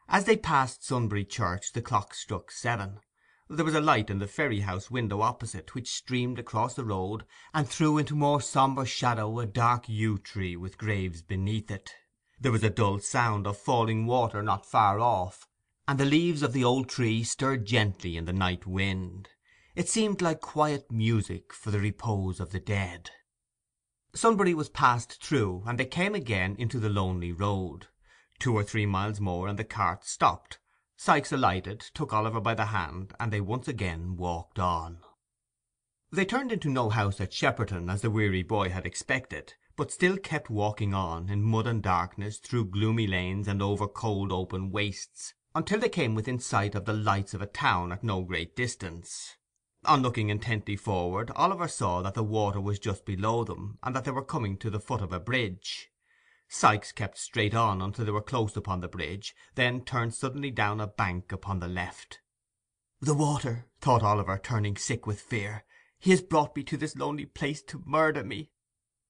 As 0.08 0.24
they 0.24 0.36
passed 0.36 0.84
Sunbury 0.84 1.24
Church 1.24 1.72
the 1.72 1.82
clock 1.82 2.14
struck 2.14 2.50
seven. 2.50 3.00
There 3.50 3.64
was 3.64 3.74
a 3.74 3.80
light 3.80 4.10
in 4.10 4.18
the 4.18 4.26
ferry 4.26 4.60
house 4.60 4.90
window 4.90 5.22
opposite, 5.22 5.74
which 5.74 5.90
streamed 5.90 6.38
across 6.38 6.74
the 6.74 6.84
road, 6.84 7.24
and 7.54 7.66
threw 7.66 7.96
into 7.96 8.14
more 8.14 8.42
sombre 8.42 8.84
shadow 8.84 9.40
a 9.40 9.46
dark 9.46 9.88
yew 9.88 10.18
tree 10.18 10.54
with 10.54 10.76
graves 10.76 11.22
beneath 11.22 11.70
it. 11.70 11.94
There 12.38 12.52
was 12.52 12.62
a 12.62 12.68
dull 12.68 12.98
sound 12.98 13.46
of 13.46 13.56
falling 13.56 14.04
water 14.04 14.42
not 14.42 14.66
far 14.66 15.00
off, 15.00 15.48
and 15.86 15.98
the 15.98 16.04
leaves 16.04 16.42
of 16.42 16.52
the 16.52 16.62
old 16.62 16.90
tree 16.90 17.24
stirred 17.24 17.64
gently 17.64 18.18
in 18.18 18.26
the 18.26 18.34
night 18.34 18.66
wind. 18.66 19.30
It 19.74 19.88
seemed 19.88 20.20
like 20.20 20.42
quiet 20.42 20.92
music 20.92 21.54
for 21.54 21.70
the 21.70 21.80
repose 21.80 22.40
of 22.40 22.50
the 22.50 22.60
dead. 22.60 23.12
Sunbury 24.14 24.52
was 24.52 24.68
passed 24.68 25.22
through, 25.24 25.62
and 25.66 25.78
they 25.78 25.86
came 25.86 26.14
again 26.14 26.54
into 26.58 26.78
the 26.78 26.90
lonely 26.90 27.32
road. 27.32 27.86
Two 28.38 28.54
or 28.54 28.62
three 28.62 28.84
miles 28.84 29.20
more, 29.20 29.48
and 29.48 29.58
the 29.58 29.64
cart 29.64 30.04
stopped. 30.04 30.58
Sikes 31.00 31.30
alighted, 31.30 31.78
took 31.94 32.12
Oliver 32.12 32.40
by 32.40 32.54
the 32.54 32.66
hand, 32.66 33.14
and 33.20 33.32
they 33.32 33.40
once 33.40 33.68
again 33.68 34.16
walked 34.16 34.58
on. 34.58 34.98
They 36.10 36.24
turned 36.24 36.50
into 36.50 36.68
no 36.68 36.90
house 36.90 37.20
at 37.20 37.32
Shepperton, 37.32 37.88
as 37.88 38.02
the 38.02 38.10
weary 38.10 38.42
boy 38.42 38.70
had 38.70 38.84
expected, 38.84 39.54
but 39.76 39.92
still 39.92 40.16
kept 40.16 40.50
walking 40.50 40.94
on, 40.94 41.28
in 41.28 41.44
mud 41.44 41.68
and 41.68 41.80
darkness, 41.80 42.38
through 42.38 42.70
gloomy 42.70 43.06
lanes 43.06 43.46
and 43.46 43.62
over 43.62 43.86
cold 43.86 44.32
open 44.32 44.72
wastes, 44.72 45.34
until 45.54 45.78
they 45.78 45.88
came 45.88 46.16
within 46.16 46.40
sight 46.40 46.74
of 46.74 46.84
the 46.84 46.92
lights 46.92 47.32
of 47.32 47.40
a 47.40 47.46
town 47.46 47.92
at 47.92 48.02
no 48.02 48.22
great 48.22 48.56
distance. 48.56 49.36
On 49.84 50.02
looking 50.02 50.30
intently 50.30 50.74
forward, 50.74 51.30
Oliver 51.36 51.68
saw 51.68 52.02
that 52.02 52.14
the 52.14 52.24
water 52.24 52.60
was 52.60 52.80
just 52.80 53.06
below 53.06 53.44
them, 53.44 53.78
and 53.84 53.94
that 53.94 54.04
they 54.04 54.10
were 54.10 54.24
coming 54.24 54.56
to 54.58 54.68
the 54.68 54.80
foot 54.80 55.00
of 55.00 55.12
a 55.12 55.20
bridge. 55.20 55.92
Sikes 56.50 56.92
kept 56.92 57.18
straight 57.18 57.54
on 57.54 57.82
until 57.82 58.06
they 58.06 58.10
were 58.10 58.22
close 58.22 58.56
upon 58.56 58.80
the 58.80 58.88
bridge, 58.88 59.34
then 59.54 59.84
turned 59.84 60.14
suddenly 60.14 60.50
down 60.50 60.80
a 60.80 60.86
bank 60.86 61.30
upon 61.30 61.60
the 61.60 61.68
left. 61.68 62.20
"The 63.00 63.14
water!" 63.14 63.66
thought 63.80 64.02
Oliver, 64.02 64.38
turning 64.38 64.76
sick 64.76 65.06
with 65.06 65.20
fear. 65.20 65.64
"He 65.98 66.10
has 66.10 66.22
brought 66.22 66.56
me 66.56 66.64
to 66.64 66.76
this 66.76 66.96
lonely 66.96 67.26
place 67.26 67.60
to 67.64 67.82
murder 67.84 68.24
me." 68.24 68.50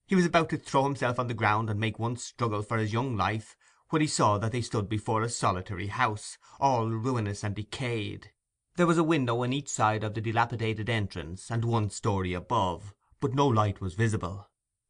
He 0.06 0.16
was 0.16 0.26
about 0.26 0.48
to 0.50 0.58
throw 0.58 0.82
himself 0.84 1.18
on 1.18 1.28
the 1.28 1.34
ground 1.34 1.70
and 1.70 1.78
make 1.78 1.98
one 1.98 2.16
struggle 2.16 2.62
for 2.62 2.76
his 2.76 2.92
young 2.92 3.16
life, 3.16 3.56
when 3.90 4.02
he 4.02 4.08
saw 4.08 4.36
that 4.38 4.52
they 4.52 4.60
stood 4.60 4.88
before 4.88 5.22
a 5.22 5.28
solitary 5.28 5.86
house, 5.86 6.38
all 6.58 6.90
ruinous 6.90 7.44
and 7.44 7.54
decayed. 7.54 8.32
There 8.74 8.86
was 8.86 8.98
a 8.98 9.04
window 9.04 9.44
on 9.44 9.52
each 9.52 9.68
side 9.68 10.02
of 10.02 10.14
the 10.14 10.20
dilapidated 10.20 10.90
entrance, 10.90 11.50
and 11.50 11.64
one 11.64 11.90
story 11.90 12.32
above, 12.32 12.94
but 13.20 13.34
no 13.34 13.46
light 13.46 13.80
was 13.80 13.94
visible. 13.94 14.47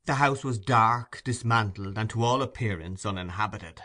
The 0.09 0.15
house 0.15 0.43
was 0.43 0.59
dark, 0.59 1.21
dismantled, 1.23 1.99
and 1.99 2.09
to 2.09 2.25
all 2.25 2.41
appearance 2.41 3.05
uninhabited. 3.05 3.83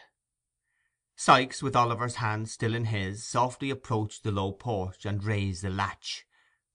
Sikes, 1.18 1.62
with 1.62 1.75
Oliver's 1.75 2.15
hand 2.15 2.48
still 2.48 2.74
in 2.74 2.86
his, 2.86 3.27
softly 3.27 3.70
approached 3.70 4.24
the 4.24 4.32
low 4.32 4.53
porch 4.53 5.06
and 5.06 5.22
raised 5.22 5.63
the 5.63 5.70
latch. 5.70 6.25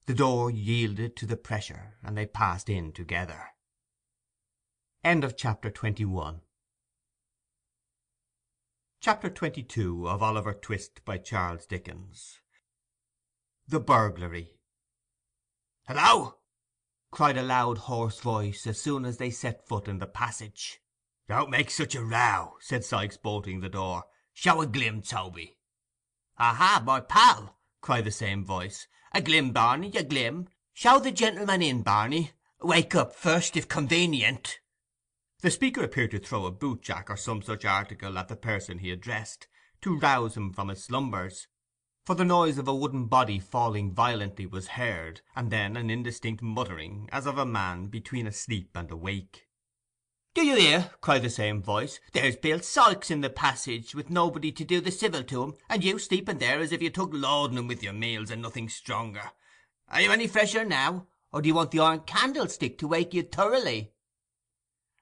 The 0.04 0.12
door 0.12 0.50
yielded 0.50 1.16
to 1.16 1.24
the 1.24 1.38
pressure, 1.38 1.96
and 2.02 2.14
they 2.14 2.26
passed 2.26 2.68
in 2.68 2.92
together. 2.92 3.42
End 5.02 5.24
of 5.24 5.34
Chapter 5.34 5.70
21 5.70 6.42
Chapter 9.00 9.30
22 9.30 10.06
of 10.06 10.22
Oliver 10.22 10.52
Twist 10.52 11.02
by 11.06 11.16
Charles 11.16 11.64
Dickens 11.64 12.40
The 13.66 13.80
Burglary 13.80 14.58
"Hello!" 15.86 16.37
Cried 17.10 17.36
a 17.36 17.42
loud 17.42 17.78
hoarse 17.78 18.20
voice, 18.20 18.66
as 18.66 18.80
soon 18.80 19.04
as 19.04 19.16
they 19.16 19.30
set 19.30 19.66
foot 19.66 19.88
in 19.88 19.98
the 19.98 20.06
passage. 20.06 20.80
"Don't 21.28 21.50
make 21.50 21.70
such 21.70 21.94
a 21.94 22.04
row," 22.04 22.56
said 22.60 22.84
Sikes, 22.84 23.16
bolting 23.16 23.60
the 23.60 23.68
door. 23.68 24.04
"Show 24.32 24.60
a 24.60 24.66
glim, 24.66 25.02
Toby." 25.02 25.58
"Aha, 26.38 26.82
my 26.84 27.00
pal!" 27.00 27.58
cried 27.80 28.04
the 28.04 28.10
same 28.10 28.44
voice. 28.44 28.86
"A 29.12 29.20
glim, 29.20 29.52
Barney, 29.52 29.90
a 29.96 30.04
glim. 30.04 30.48
Show 30.74 30.98
the 30.98 31.10
gentleman 31.10 31.62
in, 31.62 31.82
Barney. 31.82 32.32
Wake 32.60 32.94
up 32.94 33.14
first, 33.14 33.56
if 33.56 33.68
convenient." 33.68 34.60
The 35.40 35.50
speaker 35.50 35.82
appeared 35.82 36.10
to 36.12 36.18
throw 36.18 36.46
a 36.46 36.50
boot 36.50 36.82
jack 36.82 37.10
or 37.10 37.16
some 37.16 37.42
such 37.42 37.64
article 37.64 38.18
at 38.18 38.28
the 38.28 38.36
person 38.36 38.78
he 38.78 38.90
addressed, 38.90 39.48
to 39.80 39.98
rouse 39.98 40.36
him 40.36 40.52
from 40.52 40.68
his 40.68 40.84
slumbers, 40.84 41.46
for 42.08 42.14
the 42.14 42.24
noise 42.24 42.56
of 42.56 42.66
a 42.66 42.74
wooden 42.74 43.04
body 43.04 43.38
falling 43.38 43.92
violently 43.92 44.46
was 44.46 44.68
heard, 44.68 45.20
and 45.36 45.50
then 45.50 45.76
an 45.76 45.90
indistinct 45.90 46.40
muttering, 46.40 47.06
as 47.12 47.26
of 47.26 47.36
a 47.36 47.44
man 47.44 47.84
between 47.84 48.26
asleep 48.26 48.70
and 48.74 48.90
awake. 48.90 49.46
"Do 50.32 50.42
you 50.42 50.56
hear?" 50.56 50.90
cried 51.02 51.20
the 51.20 51.28
same 51.28 51.62
voice. 51.62 52.00
"There's 52.14 52.34
Bill 52.34 52.60
Sikes 52.60 53.10
in 53.10 53.20
the 53.20 53.28
passage, 53.28 53.94
with 53.94 54.08
nobody 54.08 54.50
to 54.52 54.64
do 54.64 54.80
the 54.80 54.90
civil 54.90 55.22
to 55.24 55.42
him, 55.42 55.54
and 55.68 55.84
you 55.84 55.98
sleeping 55.98 56.38
there 56.38 56.60
as 56.60 56.72
if 56.72 56.80
you 56.80 56.88
took 56.88 57.10
laudanum 57.12 57.66
with 57.66 57.82
your 57.82 57.92
meals 57.92 58.30
and 58.30 58.40
nothing 58.40 58.70
stronger. 58.70 59.32
Are 59.90 60.00
you 60.00 60.10
any 60.10 60.28
fresher 60.28 60.64
now, 60.64 61.08
or 61.30 61.42
do 61.42 61.48
you 61.48 61.54
want 61.54 61.72
the 61.72 61.80
iron 61.80 62.00
candlestick 62.06 62.78
to 62.78 62.88
wake 62.88 63.12
you 63.12 63.22
thoroughly?" 63.22 63.92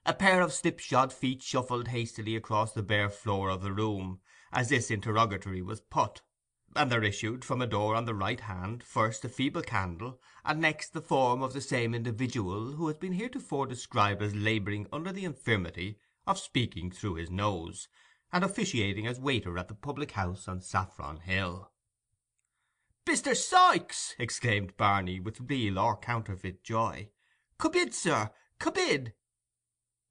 A 0.04 0.12
pair 0.12 0.40
of 0.40 0.52
slipshod 0.52 1.12
feet 1.12 1.40
shuffled 1.40 1.86
hastily 1.86 2.34
across 2.34 2.72
the 2.72 2.82
bare 2.82 3.10
floor 3.10 3.48
of 3.48 3.62
the 3.62 3.72
room, 3.72 4.18
as 4.52 4.70
this 4.70 4.90
interrogatory 4.90 5.62
was 5.62 5.80
put 5.80 6.22
and 6.76 6.92
there 6.92 7.02
issued 7.02 7.44
from 7.44 7.62
a 7.62 7.66
door 7.66 7.94
on 7.94 8.04
the 8.04 8.14
right 8.14 8.40
hand, 8.40 8.82
first 8.82 9.24
a 9.24 9.28
feeble 9.28 9.62
candle, 9.62 10.20
and 10.44 10.60
next 10.60 10.92
the 10.92 11.00
form 11.00 11.42
of 11.42 11.52
the 11.52 11.60
same 11.60 11.94
individual 11.94 12.72
who 12.72 12.86
has 12.88 12.96
been 12.96 13.14
heretofore 13.14 13.66
described 13.66 14.22
as 14.22 14.34
labouring 14.34 14.86
under 14.92 15.12
the 15.12 15.24
infirmity 15.24 15.98
of 16.26 16.38
speaking 16.38 16.90
through 16.90 17.14
his 17.14 17.30
nose, 17.30 17.88
and 18.32 18.44
officiating 18.44 19.06
as 19.06 19.18
waiter 19.18 19.56
at 19.58 19.68
the 19.68 19.74
public 19.74 20.12
house 20.12 20.46
on 20.46 20.60
Saffron 20.60 21.18
Hill. 21.18 21.72
"Mr. 23.06 23.36
Sikes!" 23.36 24.14
exclaimed 24.18 24.76
Barney, 24.76 25.18
with 25.18 25.40
real 25.40 25.78
or 25.78 25.96
counterfeit 25.96 26.62
joy. 26.62 27.10
"Come 27.58 27.74
in, 27.74 27.92
sir, 27.92 28.30
come 28.58 28.76
in." 28.76 29.12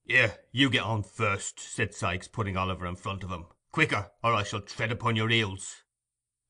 "Here, 0.03 0.39
you 0.51 0.69
get 0.69 0.83
on 0.83 1.03
first," 1.03 1.59
said 1.59 1.93
Sikes, 1.93 2.27
putting 2.27 2.57
Oliver 2.57 2.85
in 2.85 2.95
front 2.95 3.23
of 3.23 3.31
him. 3.31 3.45
"Quicker, 3.71 4.11
or 4.23 4.33
I 4.33 4.43
shall 4.43 4.61
tread 4.61 4.91
upon 4.91 5.15
your 5.15 5.29
heels." 5.29 5.83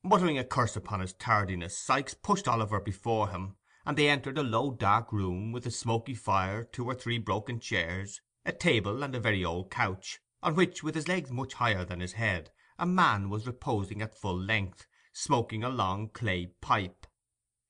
Muttering 0.08 0.38
a 0.38 0.44
curse 0.44 0.76
upon 0.76 1.00
his 1.00 1.14
tardiness, 1.14 1.76
Sikes 1.76 2.14
pushed 2.14 2.48
Oliver 2.48 2.80
before 2.80 3.30
him, 3.30 3.56
and 3.88 3.98
they 3.98 4.08
entered 4.08 4.38
a 4.38 4.44
low 4.44 4.70
dark 4.70 5.12
room, 5.12 5.52
with 5.52 5.66
a 5.66 5.72
smoky 5.72 6.14
fire, 6.14 6.64
two 6.64 6.86
or 6.86 6.94
three 6.94 7.18
broken 7.18 7.60
chairs, 7.60 8.22
a 8.46 8.52
table, 8.52 9.02
and 9.02 9.16
a 9.16 9.20
very 9.20 9.44
old 9.44 9.72
couch, 9.72 10.20
on 10.44 10.54
which, 10.54 10.84
with 10.84 10.94
his 10.94 11.08
legs 11.08 11.32
much 11.32 11.56
higher 11.56 11.84
than 11.84 12.02
his 12.02 12.14
head, 12.14 12.52
a 12.78 12.86
man 12.86 13.32
was 13.32 13.48
reposing 13.48 14.00
at 14.04 14.14
full 14.14 14.40
length, 14.40 14.86
smoking 15.12 15.64
a 15.64 15.70
long 15.70 16.10
clay 16.10 16.52
pipe. 16.62 17.08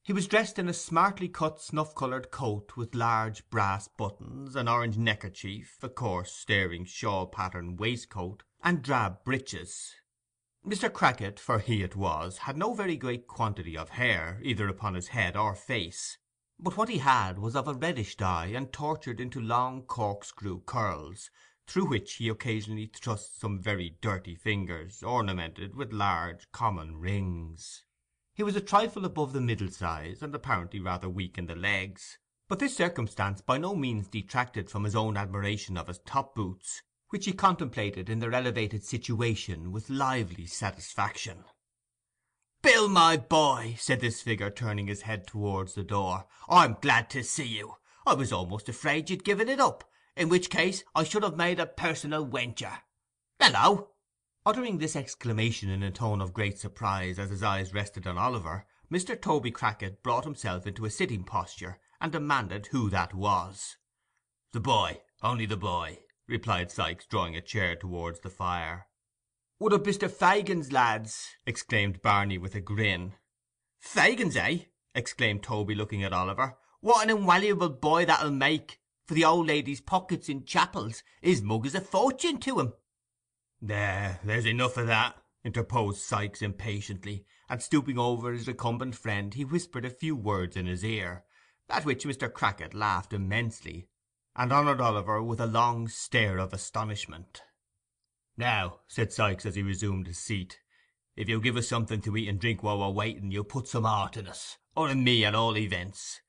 He 0.04 0.12
was 0.12 0.28
dressed 0.28 0.60
in 0.60 0.68
a 0.68 0.74
smartly 0.74 1.30
cut 1.30 1.62
snuff-coloured 1.62 2.32
coat 2.32 2.76
with 2.76 2.96
large 2.96 3.50
brass 3.50 3.88
buttons, 3.88 4.58
an 4.58 4.68
orange 4.68 4.98
neckerchief, 4.98 5.78
a 5.82 5.88
coarse 5.88 6.34
staring 6.34 6.84
shawl-pattern 6.84 7.78
waistcoat, 7.78 8.44
and 8.62 8.82
drab 8.82 9.24
breeches. 9.24 9.96
Mr. 10.66 10.92
Crackit, 10.92 11.40
for 11.40 11.60
he 11.60 11.84
it 11.84 11.96
was, 11.96 12.40
had 12.40 12.58
no 12.58 12.74
very 12.74 12.98
great 12.98 13.28
quantity 13.28 13.78
of 13.78 13.90
hair, 13.90 14.40
either 14.42 14.68
upon 14.68 14.96
his 14.96 15.10
head 15.10 15.38
or 15.38 15.54
face, 15.54 16.18
but 16.58 16.76
what 16.76 16.90
he 16.90 16.98
had 16.98 17.38
was 17.38 17.56
of 17.56 17.68
a 17.68 17.74
reddish 17.76 18.16
dye, 18.18 18.48
and 18.48 18.74
tortured 18.74 19.22
into 19.22 19.40
long 19.40 19.84
corkscrew 19.84 20.62
curls, 20.62 21.30
through 21.68 21.86
which 21.86 22.16
he 22.16 22.30
occasionally 22.30 22.88
thrust 22.88 23.40
some 23.40 23.60
very 23.60 23.98
dirty 24.02 24.34
fingers, 24.34 25.04
ornamented 25.04 25.76
with 25.76 25.94
large 25.94 26.52
common 26.52 26.96
rings. 26.98 27.86
He 28.34 28.42
was 28.42 28.56
a 28.56 28.62
trifle 28.62 29.06
above 29.06 29.34
the 29.34 29.42
middle 29.42 29.70
size, 29.70 30.24
and 30.24 30.34
apparently 30.34 30.80
rather 30.80 31.08
weak 31.08 31.38
in 31.38 31.46
the 31.46 31.56
legs, 31.56 32.18
but 32.48 32.58
this 32.58 32.76
circumstance 32.76 33.40
by 33.40 33.60
no 33.60 33.76
means 33.76 34.08
detracted 34.08 34.72
from 34.72 34.84
his 34.84 34.96
own 34.96 35.16
admiration 35.16 35.78
of 35.78 35.90
his 35.90 36.00
top 36.00 36.34
boots, 36.34 36.82
which 37.10 37.26
he 37.26 37.34
contemplated 37.34 38.10
in 38.10 38.20
their 38.20 38.34
elevated 38.34 38.84
situation 38.84 39.72
with 39.72 39.90
lively 39.90 40.46
satisfaction. 40.46 41.46
"Bill, 42.62 42.88
my 42.88 43.16
boy," 43.18 43.76
said 43.78 44.02
this 44.02 44.22
figure, 44.22 44.50
turning 44.50 44.88
his 44.88 45.04
head 45.04 45.28
towards 45.28 45.76
the 45.76 45.84
door, 45.84 46.28
"I'm 46.50 46.78
glad 46.82 47.10
to 47.12 47.24
see 47.24 47.46
you. 47.46 47.76
I 48.06 48.14
was 48.14 48.34
almost 48.34 48.70
afraid 48.70 49.10
you'd 49.10 49.24
given 49.24 49.50
it 49.50 49.60
up. 49.60 49.84
in 50.16 50.30
which 50.30 50.50
case 50.50 50.84
I 50.96 51.04
should 51.04 51.24
have 51.24 51.36
made 51.36 51.60
a 51.60 51.66
personal 51.66 52.26
wenture. 52.26 52.82
Hello!" 53.40 53.92
Uttering 54.46 54.78
this 54.78 54.96
exclamation 54.96 55.70
in 55.70 55.84
a 55.84 55.92
tone 55.92 56.22
of 56.22 56.34
great 56.34 56.58
surprise 56.58 57.20
as 57.20 57.30
his 57.30 57.44
eyes 57.44 57.74
rested 57.74 58.08
on 58.08 58.18
Oliver, 58.18 58.66
Mr. 58.92 59.20
Toby 59.20 59.52
Crackit 59.52 60.02
brought 60.04 60.24
himself 60.24 60.66
into 60.66 60.86
a 60.86 60.90
sitting 60.90 61.24
posture, 61.24 61.80
and 62.00 62.12
demanded 62.12 62.68
who 62.68 62.90
that 62.90 63.14
was. 63.14 63.78
'The 64.54 64.60
boy—only 64.62 65.46
the 65.46 65.58
boy,' 65.58 66.05
replied 66.28 66.72
Sikes, 66.72 67.06
drawing 67.06 67.36
a 67.36 67.42
chair 67.42 67.76
towards 67.76 68.20
the 68.22 68.30
fire. 68.30 68.88
'One 69.58 69.74
of 69.74 69.84
Mr. 69.84 70.10
Fagin's 70.12 70.72
lads!' 70.72 71.36
exclaimed 71.46 72.02
Barney, 72.02 72.38
with 72.38 72.56
a 72.56 72.62
grin. 72.62 73.16
'Fagin's, 73.80 74.36
eh?' 74.36 74.66
exclaimed 74.94 75.44
Toby, 75.44 75.76
looking 75.76 76.04
at 76.04 76.14
Oliver. 76.14 76.58
'What 76.82 77.04
an 77.04 77.18
inwaluable 77.18 77.70
boy 77.70 78.06
that'll 78.06 78.32
make 78.32 78.80
for 79.06 79.14
the 79.14 79.24
old 79.24 79.48
lady's 79.48 79.82
pockets 79.82 80.28
in 80.28 80.46
chapels! 80.46 81.04
His 81.22 81.42
mug 81.42 81.66
is 81.66 81.76
a 81.76 81.82
fortune 81.82 82.40
to 82.42 82.60
him.' 82.60 82.74
'There, 83.62 84.20
there's 84.24 84.46
enough 84.46 84.78
o' 84.78 84.86
that,' 84.86 85.22
interposed 85.44 86.02
Sikes 86.02 86.42
impatiently, 86.42 87.26
and 87.48 87.62
stooping 87.62 88.00
over 88.00 88.34
his 88.34 88.48
recumbent 88.48 88.96
friend 88.96 89.34
he 89.34 89.46
whispered 89.46 89.86
a 89.86 89.90
few 89.90 90.16
words 90.16 90.58
in 90.58 90.66
his 90.66 90.84
ear, 90.84 91.24
at 91.70 91.86
which 91.86 92.04
Mr. 92.04 92.32
Crackit 92.32 92.74
laughed 92.74 93.14
immensely, 93.14 93.90
and 94.36 94.52
honoured 94.52 94.82
Oliver 94.82 95.24
with 95.24 95.40
a 95.40 95.48
long 95.48 95.88
stare 95.88 96.38
of 96.38 96.52
astonishment. 96.52 97.42
'Now,' 98.38 98.82
said 98.88 99.14
Sikes, 99.14 99.46
as 99.46 99.56
he 99.56 99.64
resumed 99.64 100.08
his 100.08 100.18
seat, 100.18 100.60
'if 101.16 101.30
you'll 101.30 101.40
give 101.40 101.56
us 101.56 101.70
something 101.70 102.02
to 102.02 102.18
eat 102.18 102.28
and 102.28 102.40
drink 102.40 102.62
while 102.62 102.80
we're 102.80 102.90
waiting, 102.90 103.32
you'll 103.32 103.46
put 103.46 103.68
some 103.68 103.86
heart 103.86 104.18
in 104.18 104.28
us, 104.28 104.58
or 104.76 104.90
in 104.90 105.04
me, 105.04 105.24
at 105.24 105.34
all 105.34 105.58
events. 105.58 106.20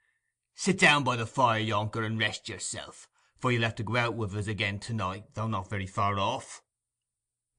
Sit 0.54 0.78
down 0.78 1.02
by 1.02 1.16
the 1.16 1.26
fire 1.26 1.60
yonker 1.60 2.06
and 2.06 2.18
rest 2.18 2.48
yourself, 2.48 3.08
for 3.36 3.50
you'll 3.50 3.64
have 3.64 3.74
to 3.74 3.82
go 3.82 3.96
out 3.96 4.14
with 4.14 4.36
us 4.36 4.46
again 4.46 4.78
to 4.80 4.94
night, 4.94 5.34
though 5.34 5.48
not 5.48 5.68
very 5.68 5.86
far 5.86 6.18
off.' 6.18 6.62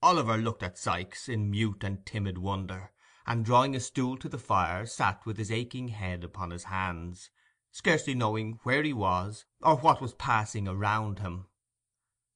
Oliver 0.02 0.38
looked 0.38 0.64
at 0.64 0.78
Sikes 0.78 1.28
in 1.28 1.52
mute 1.52 1.84
and 1.84 2.06
timid 2.06 2.38
wonder, 2.38 2.94
and 3.26 3.44
drawing 3.44 3.76
a 3.76 3.82
stool 3.82 4.16
to 4.18 4.30
the 4.30 4.40
fire, 4.40 4.86
sat 4.86 5.26
with 5.26 5.38
his 5.38 5.52
aching 5.52 5.90
head 5.90 6.24
upon 6.24 6.52
his 6.52 6.64
hands, 6.64 7.30
scarcely 7.72 8.16
knowing 8.16 8.60
where 8.64 8.84
he 8.84 8.94
was, 8.94 9.46
or 9.62 9.76
what 9.78 10.02
was 10.02 10.14
passing 10.14 10.68
around 10.68 11.20
him. 11.20 11.48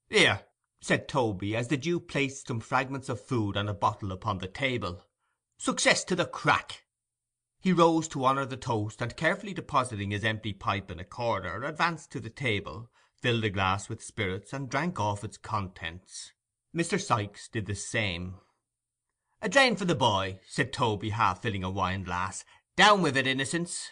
'Here,' 0.10 0.46
said 0.82 1.08
Toby, 1.08 1.56
as 1.56 1.68
the 1.68 1.78
Jew 1.78 2.00
placed 2.00 2.48
some 2.48 2.60
fragments 2.60 3.08
of 3.08 3.26
food 3.26 3.56
and 3.56 3.70
a 3.70 3.74
bottle 3.74 4.12
upon 4.12 4.40
the 4.40 4.48
table. 4.48 5.06
'Success 5.58 6.04
to 6.06 6.16
the 6.16 6.26
crack!' 6.26 6.86
He 7.60 7.72
rose 7.72 8.08
to 8.10 8.26
honour 8.26 8.46
the 8.46 8.58
toast, 8.58 9.02
and 9.02 9.16
carefully 9.16 9.54
depositing 9.54 10.12
his 10.12 10.24
empty 10.24 10.52
pipe 10.52 10.90
in 10.90 11.00
a 11.00 11.06
corner, 11.06 11.64
advanced 11.64 12.12
to 12.12 12.20
the 12.20 12.32
table, 12.32 12.90
filled 13.22 13.44
a 13.44 13.52
glass 13.52 13.88
with 13.88 14.04
spirits, 14.04 14.52
and 14.52 14.70
drank 14.70 15.00
off 15.00 15.24
its 15.24 15.38
contents. 15.38 16.34
Mr. 16.76 17.00
Sikes 17.00 17.48
did 17.48 17.68
the 17.68 17.76
same. 17.76 18.40
'A 19.44 19.50
drain 19.50 19.76
for 19.76 19.86
the 19.86 19.96
boy,' 19.96 20.40
said 20.48 20.74
Toby, 20.74 21.12
half 21.12 21.42
filling 21.42 21.64
a 21.64 21.70
wine 21.70 22.04
glass. 22.04 22.44
'Down 22.76 23.02
with 23.02 23.16
it, 23.16 23.28
Innocents!' 23.28 23.90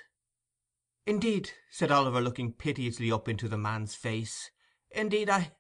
'Indeed,' 1.06 1.54
said 1.72 1.92
Oliver, 1.92 2.20
looking 2.20 2.52
piteously 2.52 3.10
up 3.10 3.30
into 3.30 3.48
the 3.48 3.58
man's 3.58 3.96
face, 3.96 4.52
'indeed 4.92 5.30
I—' 5.30 5.54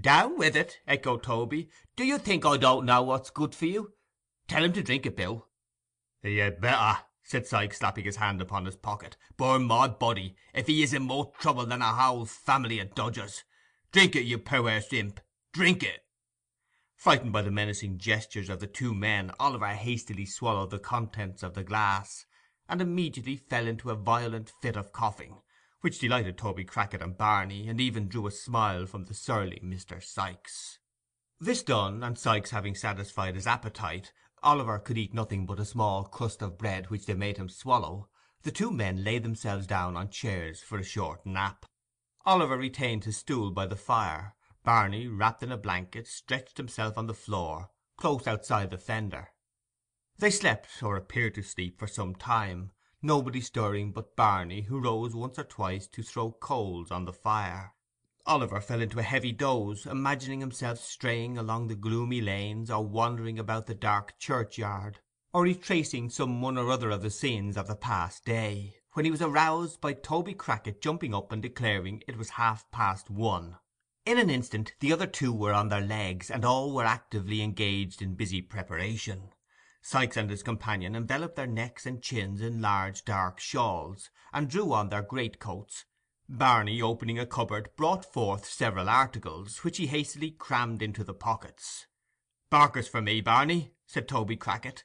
'Down 0.00 0.38
with 0.38 0.54
it!' 0.54 0.78
echoed 0.86 1.24
Toby. 1.24 1.68
'Do 1.96 2.04
you 2.04 2.18
think 2.18 2.46
I 2.46 2.56
don't 2.56 2.86
know 2.86 3.02
what's 3.02 3.30
good 3.30 3.52
for 3.52 3.66
you? 3.66 3.94
Tell 4.46 4.62
him 4.62 4.72
to 4.74 4.84
drink 4.84 5.04
it, 5.04 5.16
Bill.' 5.16 5.48
'You'd 6.22 6.60
better,' 6.60 7.02
said 7.24 7.48
Sikes, 7.48 7.78
slapping 7.78 8.04
his 8.04 8.14
hand 8.18 8.40
upon 8.40 8.64
his 8.64 8.76
pocket. 8.76 9.16
'Burn 9.36 9.64
my 9.64 9.88
body, 9.88 10.36
if 10.54 10.68
he 10.68 10.84
isn't 10.84 11.02
more 11.02 11.32
trouble 11.40 11.66
than 11.66 11.82
a 11.82 11.92
whole 11.92 12.24
family 12.24 12.78
of 12.78 12.94
dodgers! 12.94 13.42
Drink 13.90 14.14
it, 14.14 14.22
you 14.24 14.38
perwerse 14.38 14.92
imp, 14.92 15.18
drink 15.52 15.82
it!' 15.82 16.06
Frightened 16.94 17.32
by 17.32 17.42
the 17.42 17.50
menacing 17.50 17.98
gestures 17.98 18.48
of 18.48 18.60
the 18.60 18.68
two 18.68 18.94
men, 18.94 19.32
Oliver 19.40 19.74
hastily 19.74 20.26
swallowed 20.26 20.70
the 20.70 20.78
contents 20.78 21.42
of 21.42 21.54
the 21.54 21.64
glass, 21.64 22.24
and 22.68 22.80
immediately 22.80 23.36
fell 23.36 23.66
into 23.66 23.90
a 23.90 23.94
violent 23.94 24.52
fit 24.60 24.76
of 24.76 24.92
coughing, 24.92 25.40
which 25.80 25.98
delighted 25.98 26.36
Toby 26.36 26.64
Crackit 26.64 27.02
and 27.02 27.16
Barney, 27.16 27.68
and 27.68 27.80
even 27.80 28.08
drew 28.08 28.26
a 28.26 28.30
smile 28.30 28.86
from 28.86 29.04
the 29.04 29.14
surly 29.14 29.60
Mr. 29.64 30.02
Sikes. 30.02 30.78
This 31.38 31.62
done, 31.62 32.02
and 32.02 32.18
Sikes 32.18 32.50
having 32.50 32.74
satisfied 32.74 33.34
his 33.34 33.46
appetite, 33.46 34.12
Oliver 34.42 34.78
could 34.78 34.98
eat 34.98 35.14
nothing 35.14 35.46
but 35.46 35.60
a 35.60 35.64
small 35.64 36.04
crust 36.04 36.42
of 36.42 36.58
bread 36.58 36.90
which 36.90 37.06
they 37.06 37.14
made 37.14 37.36
him 37.36 37.48
swallow, 37.48 38.08
the 38.42 38.50
two 38.50 38.70
men 38.70 39.02
laid 39.02 39.22
themselves 39.22 39.66
down 39.66 39.96
on 39.96 40.08
chairs 40.08 40.60
for 40.60 40.78
a 40.78 40.84
short 40.84 41.26
nap. 41.26 41.66
Oliver 42.24 42.56
retained 42.56 43.04
his 43.04 43.16
stool 43.16 43.50
by 43.50 43.66
the 43.66 43.76
fire, 43.76 44.34
Barney, 44.64 45.06
wrapped 45.06 45.42
in 45.44 45.52
a 45.52 45.56
blanket, 45.56 46.08
stretched 46.08 46.56
himself 46.56 46.98
on 46.98 47.06
the 47.06 47.14
floor, 47.14 47.70
close 47.96 48.26
outside 48.26 48.70
the 48.70 48.78
fender. 48.78 49.28
They 50.18 50.30
slept, 50.30 50.82
or 50.82 50.96
appeared 50.96 51.34
to 51.34 51.42
sleep, 51.42 51.78
for 51.78 51.86
some 51.86 52.14
time, 52.14 52.70
nobody 53.02 53.42
stirring 53.42 53.92
but 53.92 54.16
Barney, 54.16 54.62
who 54.62 54.80
rose 54.80 55.14
once 55.14 55.38
or 55.38 55.44
twice 55.44 55.86
to 55.88 56.02
throw 56.02 56.32
coals 56.32 56.90
on 56.90 57.04
the 57.04 57.12
fire. 57.12 57.74
Oliver 58.24 58.62
fell 58.62 58.80
into 58.80 58.98
a 58.98 59.02
heavy 59.02 59.30
doze, 59.30 59.84
imagining 59.84 60.40
himself 60.40 60.78
straying 60.78 61.36
along 61.36 61.68
the 61.68 61.74
gloomy 61.74 62.22
lanes, 62.22 62.70
or 62.70 62.82
wandering 62.82 63.38
about 63.38 63.66
the 63.66 63.74
dark 63.74 64.18
churchyard, 64.18 65.00
or 65.34 65.42
retracing 65.42 66.08
some 66.08 66.40
one 66.40 66.56
or 66.56 66.70
other 66.70 66.88
of 66.88 67.02
the 67.02 67.10
scenes 67.10 67.58
of 67.58 67.66
the 67.66 67.76
past 67.76 68.24
day, 68.24 68.76
when 68.94 69.04
he 69.04 69.10
was 69.10 69.20
aroused 69.20 69.82
by 69.82 69.92
Toby 69.92 70.32
Crackit 70.32 70.80
jumping 70.80 71.14
up 71.14 71.30
and 71.30 71.42
declaring 71.42 72.02
it 72.08 72.16
was 72.16 72.30
half 72.30 72.70
past 72.70 73.10
one. 73.10 73.58
In 74.06 74.16
an 74.16 74.30
instant 74.30 74.72
the 74.80 74.94
other 74.94 75.06
two 75.06 75.34
were 75.34 75.52
on 75.52 75.68
their 75.68 75.82
legs, 75.82 76.30
and 76.30 76.42
all 76.42 76.72
were 76.72 76.86
actively 76.86 77.42
engaged 77.42 78.00
in 78.00 78.14
busy 78.14 78.40
preparation. 78.40 79.28
Sikes 79.88 80.16
and 80.16 80.28
his 80.28 80.42
companion 80.42 80.96
enveloped 80.96 81.36
their 81.36 81.46
necks 81.46 81.86
and 81.86 82.02
chins 82.02 82.40
in 82.40 82.60
large 82.60 83.04
dark 83.04 83.38
shawls, 83.38 84.10
and 84.32 84.50
drew 84.50 84.72
on 84.72 84.88
their 84.88 85.00
greatcoats. 85.00 85.84
Barney, 86.28 86.82
opening 86.82 87.20
a 87.20 87.24
cupboard, 87.24 87.70
brought 87.76 88.04
forth 88.04 88.46
several 88.46 88.88
articles, 88.88 89.62
which 89.62 89.76
he 89.76 89.86
hastily 89.86 90.32
crammed 90.32 90.82
into 90.82 91.04
the 91.04 91.14
pockets. 91.14 91.86
'Barkers 92.50 92.88
for 92.88 93.00
me, 93.00 93.20
Barney,' 93.20 93.74
said 93.86 94.08
Toby 94.08 94.36
Crackit. 94.36 94.82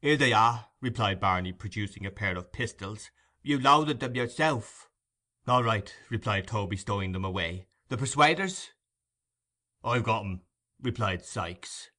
'Here 0.00 0.16
they 0.16 0.32
are,' 0.32 0.68
replied 0.80 1.18
Barney, 1.18 1.52
producing 1.52 2.06
a 2.06 2.12
pair 2.12 2.36
of 2.36 2.52
pistols. 2.52 3.10
'You 3.42 3.58
loaded 3.58 3.98
them 3.98 4.14
yourself.' 4.14 4.88
'All 5.48 5.64
right,' 5.64 5.92
replied 6.08 6.46
Toby, 6.46 6.76
stowing 6.76 7.10
them 7.10 7.24
away. 7.24 7.66
The 7.88 7.96
persuaders?' 7.96 8.70
'I've 9.82 10.04
got 10.04 10.24
'em,' 10.24 10.42
replied 10.80 11.24
Sikes. 11.24 11.90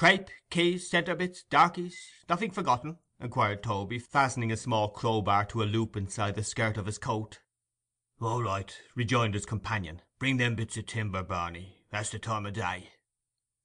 'Crape, 0.00 0.30
keys, 0.48 0.88
centre 0.88 1.14
bits, 1.14 1.42
darkies—nothing 1.42 2.52
forgotten?' 2.52 2.96
inquired 3.20 3.62
Toby, 3.62 3.98
fastening 3.98 4.50
a 4.50 4.56
small 4.56 4.88
crowbar 4.88 5.44
to 5.44 5.62
a 5.62 5.64
loop 5.64 5.94
inside 5.94 6.36
the 6.36 6.42
skirt 6.42 6.78
of 6.78 6.86
his 6.86 6.96
coat. 6.96 7.40
'All 8.18 8.42
right,' 8.42 8.80
rejoined 8.94 9.34
his 9.34 9.44
companion. 9.44 10.00
'Bring 10.18 10.38
them 10.38 10.54
bits 10.54 10.78
of 10.78 10.86
timber, 10.86 11.22
Barney. 11.22 11.84
That's 11.90 12.08
the 12.08 12.18
time 12.18 12.46
o' 12.46 12.50
day.' 12.50 12.92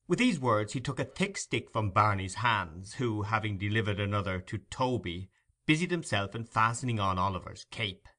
With 0.09 0.19
these 0.19 0.37
words 0.37 0.73
he 0.73 0.81
took 0.81 0.99
a 0.99 1.05
thick 1.05 1.37
stick 1.37 1.71
from 1.71 1.91
Barney's 1.91 2.35
hands, 2.35 2.95
who, 2.95 3.21
having 3.21 3.57
delivered 3.57 4.01
another 4.01 4.41
to 4.41 4.57
Toby, 4.57 5.29
busied 5.65 5.91
himself 5.91 6.35
in 6.35 6.43
fastening 6.43 6.99
on 6.99 7.17
Oliver's 7.17 7.65
cape. 7.71 8.09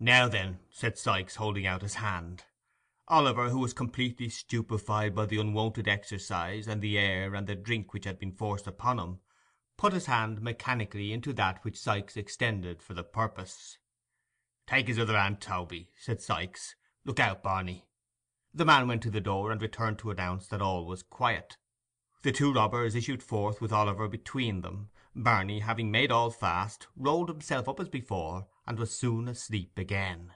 'Now 0.00 0.26
then,' 0.26 0.60
said 0.70 0.96
Sikes, 0.96 1.36
holding 1.36 1.66
out 1.66 1.82
his 1.82 1.96
hand. 1.96 2.44
Oliver, 3.12 3.50
who 3.50 3.58
was 3.58 3.74
completely 3.74 4.30
stupefied 4.30 5.14
by 5.14 5.26
the 5.26 5.38
unwonted 5.38 5.86
exercise, 5.86 6.66
and 6.66 6.80
the 6.80 6.96
air 6.96 7.34
and 7.34 7.46
the 7.46 7.54
drink 7.54 7.92
which 7.92 8.06
had 8.06 8.18
been 8.18 8.32
forced 8.32 8.66
upon 8.66 8.98
him, 8.98 9.20
put 9.76 9.92
his 9.92 10.06
hand 10.06 10.40
mechanically 10.40 11.12
into 11.12 11.34
that 11.34 11.62
which 11.62 11.78
Sikes 11.78 12.16
extended 12.16 12.82
for 12.82 12.94
the 12.94 13.04
purpose. 13.04 13.76
'Take 14.66 14.88
his 14.88 14.98
other 14.98 15.18
hand, 15.18 15.42
Toby,' 15.42 15.90
said 15.94 16.22
Sikes. 16.22 16.74
'Look 17.04 17.20
out, 17.20 17.42
Barney.' 17.42 17.84
The 18.54 18.64
man 18.64 18.88
went 18.88 19.02
to 19.02 19.10
the 19.10 19.20
door, 19.20 19.52
and 19.52 19.60
returned 19.60 19.98
to 19.98 20.10
announce 20.10 20.48
that 20.48 20.62
all 20.62 20.86
was 20.86 21.02
quiet. 21.02 21.58
The 22.22 22.32
two 22.32 22.50
robbers 22.50 22.94
issued 22.94 23.22
forth 23.22 23.60
with 23.60 23.74
Oliver 23.74 24.08
between 24.08 24.62
them. 24.62 24.88
Barney, 25.14 25.58
having 25.58 25.90
made 25.90 26.10
all 26.10 26.30
fast, 26.30 26.86
rolled 26.96 27.28
himself 27.28 27.68
up 27.68 27.78
as 27.78 27.90
before, 27.90 28.48
and 28.66 28.78
was 28.78 28.96
soon 28.96 29.28
asleep 29.28 29.76
again. 29.76 30.32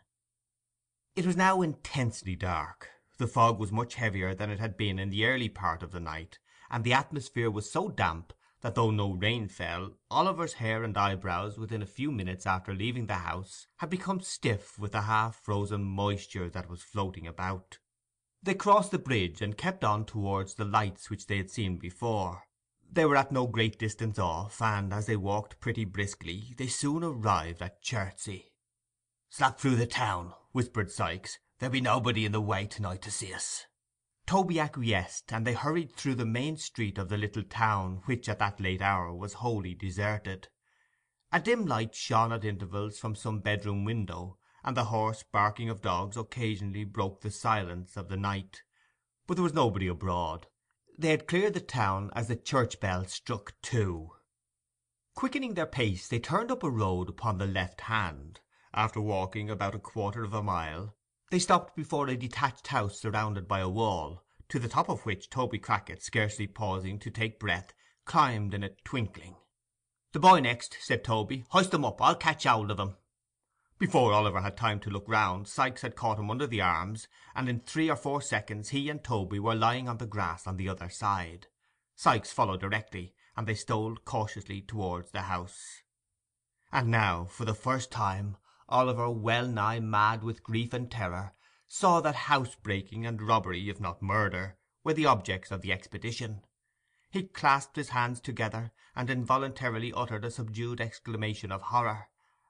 It 1.16 1.24
was 1.24 1.34
now 1.34 1.62
intensely 1.62 2.36
dark. 2.36 2.90
The 3.16 3.26
fog 3.26 3.58
was 3.58 3.72
much 3.72 3.94
heavier 3.94 4.34
than 4.34 4.50
it 4.50 4.60
had 4.60 4.76
been 4.76 4.98
in 4.98 5.08
the 5.08 5.24
early 5.24 5.48
part 5.48 5.82
of 5.82 5.90
the 5.90 5.98
night, 5.98 6.38
and 6.70 6.84
the 6.84 6.92
atmosphere 6.92 7.50
was 7.50 7.72
so 7.72 7.88
damp 7.88 8.34
that 8.60 8.74
though 8.74 8.90
no 8.90 9.14
rain 9.14 9.48
fell, 9.48 9.94
Oliver's 10.10 10.52
hair 10.52 10.84
and 10.84 10.94
eyebrows 10.94 11.56
within 11.56 11.80
a 11.80 11.86
few 11.86 12.12
minutes 12.12 12.44
after 12.44 12.74
leaving 12.74 13.06
the 13.06 13.14
house 13.14 13.66
had 13.78 13.88
become 13.88 14.20
stiff 14.20 14.78
with 14.78 14.92
the 14.92 15.00
half 15.02 15.36
frozen 15.36 15.84
moisture 15.84 16.50
that 16.50 16.68
was 16.68 16.82
floating 16.82 17.26
about. 17.26 17.78
They 18.42 18.52
crossed 18.52 18.90
the 18.90 18.98
bridge 18.98 19.40
and 19.40 19.56
kept 19.56 19.84
on 19.84 20.04
towards 20.04 20.56
the 20.56 20.66
lights 20.66 21.08
which 21.08 21.28
they 21.28 21.38
had 21.38 21.50
seen 21.50 21.78
before. 21.78 22.42
They 22.92 23.06
were 23.06 23.16
at 23.16 23.32
no 23.32 23.46
great 23.46 23.78
distance 23.78 24.18
off, 24.18 24.60
and, 24.60 24.92
as 24.92 25.06
they 25.06 25.16
walked 25.16 25.60
pretty 25.60 25.86
briskly, 25.86 26.52
they 26.58 26.66
soon 26.66 27.02
arrived 27.02 27.62
at 27.62 27.80
Chertsey. 27.80 28.52
'Slap 29.28 29.58
through 29.58 29.74
the 29.74 29.88
town,' 29.88 30.34
whispered 30.52 30.88
Sikes. 30.88 31.40
There'll 31.58 31.72
be 31.72 31.80
nobody 31.80 32.24
in 32.24 32.30
the 32.30 32.40
way 32.40 32.64
to 32.68 32.80
night 32.80 33.02
to 33.02 33.10
see 33.10 33.34
us.' 33.34 33.66
Toby 34.24 34.60
acquiesced, 34.60 35.32
and 35.32 35.44
they 35.44 35.54
hurried 35.54 35.96
through 35.96 36.14
the 36.14 36.24
main 36.24 36.56
street 36.56 36.96
of 36.96 37.08
the 37.08 37.16
little 37.16 37.42
town, 37.42 38.02
which 38.04 38.28
at 38.28 38.38
that 38.38 38.60
late 38.60 38.80
hour 38.80 39.12
was 39.12 39.34
wholly 39.42 39.74
deserted. 39.74 40.48
A 41.32 41.40
dim 41.40 41.66
light 41.66 41.92
shone 41.94 42.32
at 42.32 42.44
intervals 42.44 43.00
from 43.00 43.16
some 43.16 43.40
bedroom 43.40 43.84
window, 43.84 44.38
and 44.62 44.76
the 44.76 44.84
hoarse 44.84 45.24
barking 45.24 45.68
of 45.68 45.82
dogs 45.82 46.16
occasionally 46.16 46.84
broke 46.84 47.20
the 47.20 47.30
silence 47.32 47.96
of 47.96 48.08
the 48.08 48.16
night. 48.16 48.62
But 49.26 49.34
there 49.34 49.42
was 49.44 49.52
nobody 49.54 49.88
abroad. 49.88 50.46
They 50.96 51.10
had 51.10 51.26
cleared 51.26 51.54
the 51.54 51.60
town 51.60 52.12
as 52.14 52.28
the 52.28 52.36
church 52.36 52.78
bell 52.78 53.06
struck 53.06 53.54
two. 53.60 54.12
Quickening 55.14 55.54
their 55.54 55.66
pace, 55.66 56.06
they 56.06 56.20
turned 56.20 56.52
up 56.52 56.62
a 56.62 56.70
road 56.70 57.08
upon 57.08 57.38
the 57.38 57.46
left 57.46 57.82
hand. 57.82 58.40
After 58.78 59.00
walking 59.00 59.48
about 59.48 59.74
a 59.74 59.78
quarter 59.78 60.22
of 60.22 60.34
a 60.34 60.42
mile, 60.42 60.94
they 61.30 61.38
stopped 61.38 61.74
before 61.74 62.08
a 62.08 62.16
detached 62.16 62.66
house 62.66 63.00
surrounded 63.00 63.48
by 63.48 63.60
a 63.60 63.70
wall, 63.70 64.22
to 64.50 64.58
the 64.58 64.68
top 64.68 64.90
of 64.90 65.06
which 65.06 65.30
Toby 65.30 65.58
Crackit, 65.58 66.02
scarcely 66.02 66.46
pausing 66.46 66.98
to 66.98 67.10
take 67.10 67.40
breath, 67.40 67.72
climbed 68.04 68.52
in 68.52 68.62
a 68.62 68.68
twinkling. 68.84 69.36
"The 70.12 70.20
boy 70.20 70.40
next," 70.40 70.76
said 70.78 71.04
Toby. 71.04 71.46
"Hoist 71.52 71.72
him 71.72 71.86
up. 71.86 72.02
I'll 72.02 72.16
catch 72.16 72.44
hold 72.44 72.70
of 72.70 72.78
him." 72.78 72.98
Before 73.78 74.12
Oliver 74.12 74.42
had 74.42 74.58
time 74.58 74.78
to 74.80 74.90
look 74.90 75.08
round, 75.08 75.48
Sikes 75.48 75.80
had 75.80 75.96
caught 75.96 76.18
him 76.18 76.30
under 76.30 76.46
the 76.46 76.60
arms, 76.60 77.08
and 77.34 77.48
in 77.48 77.60
three 77.60 77.88
or 77.88 77.96
four 77.96 78.20
seconds 78.20 78.68
he 78.68 78.90
and 78.90 79.02
Toby 79.02 79.38
were 79.38 79.54
lying 79.54 79.88
on 79.88 79.96
the 79.96 80.06
grass 80.06 80.46
on 80.46 80.58
the 80.58 80.68
other 80.68 80.90
side. 80.90 81.46
Sikes 81.94 82.30
followed 82.30 82.60
directly, 82.60 83.14
and 83.38 83.46
they 83.48 83.54
stole 83.54 83.96
cautiously 83.96 84.60
towards 84.60 85.12
the 85.12 85.22
house. 85.22 85.80
And 86.70 86.90
now, 86.90 87.24
for 87.24 87.46
the 87.46 87.54
first 87.54 87.90
time, 87.90 88.36
Oliver, 88.68 89.08
well 89.10 89.46
nigh 89.46 89.78
mad 89.78 90.22
with 90.22 90.42
grief 90.42 90.72
and 90.72 90.90
terror, 90.90 91.34
saw 91.68 92.00
that 92.00 92.14
housebreaking 92.14 93.06
and 93.06 93.22
robbery, 93.22 93.68
if 93.68 93.80
not 93.80 94.02
murder, 94.02 94.58
were 94.82 94.92
the 94.92 95.06
objects 95.06 95.50
of 95.50 95.62
the 95.62 95.72
expedition. 95.72 96.44
He 97.10 97.24
clasped 97.24 97.76
his 97.76 97.90
hands 97.90 98.20
together, 98.20 98.72
and 98.94 99.08
involuntarily 99.08 99.92
uttered 99.92 100.24
a 100.24 100.30
subdued 100.30 100.80
exclamation 100.80 101.52
of 101.52 101.62
horror. 101.62 102.08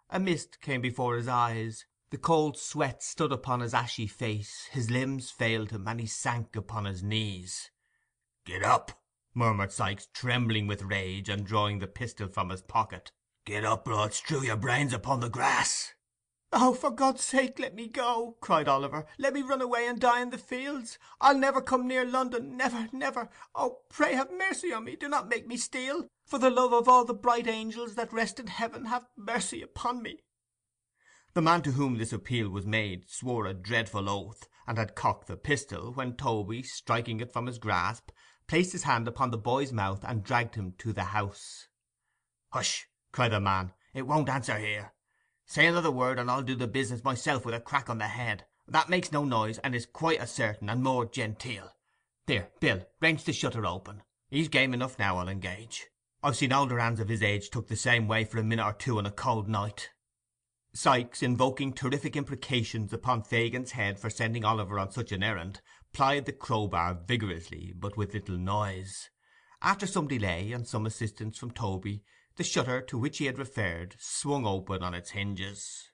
A 0.08 0.18
mist 0.18 0.60
came 0.60 0.80
before 0.80 1.16
his 1.16 1.28
eyes, 1.28 1.84
the 2.10 2.18
cold 2.18 2.56
sweat 2.56 3.02
stood 3.02 3.32
upon 3.32 3.60
his 3.60 3.74
ashy 3.74 4.06
face, 4.06 4.68
his 4.70 4.90
limbs 4.90 5.30
failed 5.30 5.70
him, 5.70 5.86
and 5.88 6.00
he 6.00 6.06
sank 6.06 6.56
upon 6.56 6.84
his 6.84 7.02
knees. 7.02 7.70
"Get 8.44 8.62
up!" 8.62 9.02
murmured 9.34 9.72
Sikes, 9.72 10.08
trembling 10.14 10.66
with 10.66 10.82
rage, 10.82 11.28
and 11.28 11.44
drawing 11.44 11.80
the 11.80 11.86
pistol 11.86 12.28
from 12.28 12.50
his 12.50 12.62
pocket. 12.62 13.12
"Get 13.44 13.64
up, 13.64 13.86
or 13.88 13.94
I'll 13.94 14.10
strew 14.10 14.42
your 14.42 14.56
brains 14.56 14.92
upon 14.92 15.20
the 15.20 15.28
grass." 15.28 15.92
"Oh, 16.52 16.74
for 16.74 16.92
God's 16.92 17.24
sake, 17.24 17.58
let 17.58 17.74
me 17.74 17.88
go!" 17.88 18.36
cried 18.40 18.68
Oliver. 18.68 19.04
"Let 19.18 19.34
me 19.34 19.42
run 19.42 19.60
away 19.60 19.88
and 19.88 20.00
die 20.00 20.20
in 20.20 20.30
the 20.30 20.38
fields. 20.38 20.96
I'll 21.20 21.36
never 21.36 21.60
come 21.60 21.88
near 21.88 22.04
London, 22.04 22.56
never, 22.56 22.88
never. 22.92 23.30
Oh, 23.54 23.80
pray 23.88 24.14
have 24.14 24.30
mercy 24.30 24.72
on 24.72 24.84
me! 24.84 24.94
Do 24.94 25.08
not 25.08 25.28
make 25.28 25.48
me 25.48 25.56
steal. 25.56 26.08
For 26.24 26.38
the 26.38 26.50
love 26.50 26.72
of 26.72 26.88
all 26.88 27.04
the 27.04 27.14
bright 27.14 27.48
angels 27.48 27.96
that 27.96 28.12
rest 28.12 28.38
in 28.38 28.46
heaven, 28.46 28.84
have 28.84 29.08
mercy 29.16 29.60
upon 29.60 30.02
me!" 30.02 30.22
The 31.34 31.42
man 31.42 31.62
to 31.62 31.72
whom 31.72 31.98
this 31.98 32.12
appeal 32.12 32.48
was 32.48 32.64
made 32.64 33.10
swore 33.10 33.46
a 33.46 33.52
dreadful 33.52 34.08
oath, 34.08 34.48
and 34.68 34.78
had 34.78 34.94
cocked 34.94 35.26
the 35.26 35.36
pistol, 35.36 35.92
when 35.94 36.16
Toby, 36.16 36.62
striking 36.62 37.18
it 37.18 37.32
from 37.32 37.46
his 37.46 37.58
grasp, 37.58 38.10
placed 38.46 38.70
his 38.70 38.84
hand 38.84 39.08
upon 39.08 39.32
the 39.32 39.36
boy's 39.36 39.72
mouth 39.72 40.04
and 40.04 40.22
dragged 40.22 40.54
him 40.54 40.74
to 40.78 40.92
the 40.92 41.06
house. 41.06 41.66
"Hush!" 42.50 42.88
cried 43.10 43.32
the 43.32 43.40
man. 43.40 43.72
"It 43.92 44.06
won't 44.06 44.28
answer 44.28 44.58
here. 44.58 44.92
Say 45.48 45.66
another 45.66 45.92
word, 45.92 46.18
and 46.18 46.28
I'll 46.28 46.42
do 46.42 46.56
the 46.56 46.66
business 46.66 47.04
myself 47.04 47.46
with 47.46 47.54
a 47.54 47.60
crack 47.60 47.88
on 47.88 47.98
the 47.98 48.08
head. 48.08 48.44
That 48.66 48.88
makes 48.88 49.12
no 49.12 49.24
noise, 49.24 49.58
and 49.58 49.74
is 49.74 49.86
quite 49.86 50.18
as 50.18 50.32
certain, 50.32 50.68
and 50.68 50.82
more 50.82 51.06
genteel. 51.06 51.70
Here, 52.26 52.48
Bill, 52.58 52.84
wrench 53.00 53.22
the 53.22 53.32
shutter 53.32 53.64
open. 53.64 54.02
He's 54.28 54.48
game 54.48 54.74
enough 54.74 54.98
now, 54.98 55.18
I'll 55.18 55.28
engage. 55.28 55.86
I've 56.20 56.34
seen 56.34 56.52
older 56.52 56.80
hands 56.80 56.98
of 56.98 57.08
his 57.08 57.22
age 57.22 57.48
took 57.50 57.68
the 57.68 57.76
same 57.76 58.08
way 58.08 58.24
for 58.24 58.38
a 58.38 58.42
minute 58.42 58.66
or 58.66 58.72
two 58.72 58.98
on 58.98 59.06
a 59.06 59.12
cold 59.12 59.48
night." 59.48 59.90
Sikes, 60.74 61.22
invoking 61.22 61.72
terrific 61.72 62.16
imprecations 62.16 62.92
upon 62.92 63.22
Fagin's 63.22 63.70
head 63.70 64.00
for 64.00 64.10
sending 64.10 64.44
Oliver 64.44 64.80
on 64.80 64.90
such 64.90 65.12
an 65.12 65.22
errand, 65.22 65.60
plied 65.92 66.26
the 66.26 66.32
crowbar 66.32 66.94
vigorously, 67.06 67.72
but 67.72 67.96
with 67.96 68.12
little 68.12 68.36
noise. 68.36 69.10
After 69.62 69.86
some 69.86 70.08
delay, 70.08 70.50
and 70.50 70.66
some 70.66 70.84
assistance 70.84 71.38
from 71.38 71.52
Toby, 71.52 72.02
the 72.36 72.44
shutter 72.44 72.82
to 72.82 72.98
which 72.98 73.18
he 73.18 73.26
had 73.26 73.38
referred 73.38 73.96
swung 73.98 74.46
open 74.46 74.82
on 74.82 74.94
its 74.94 75.10
hinges. 75.10 75.90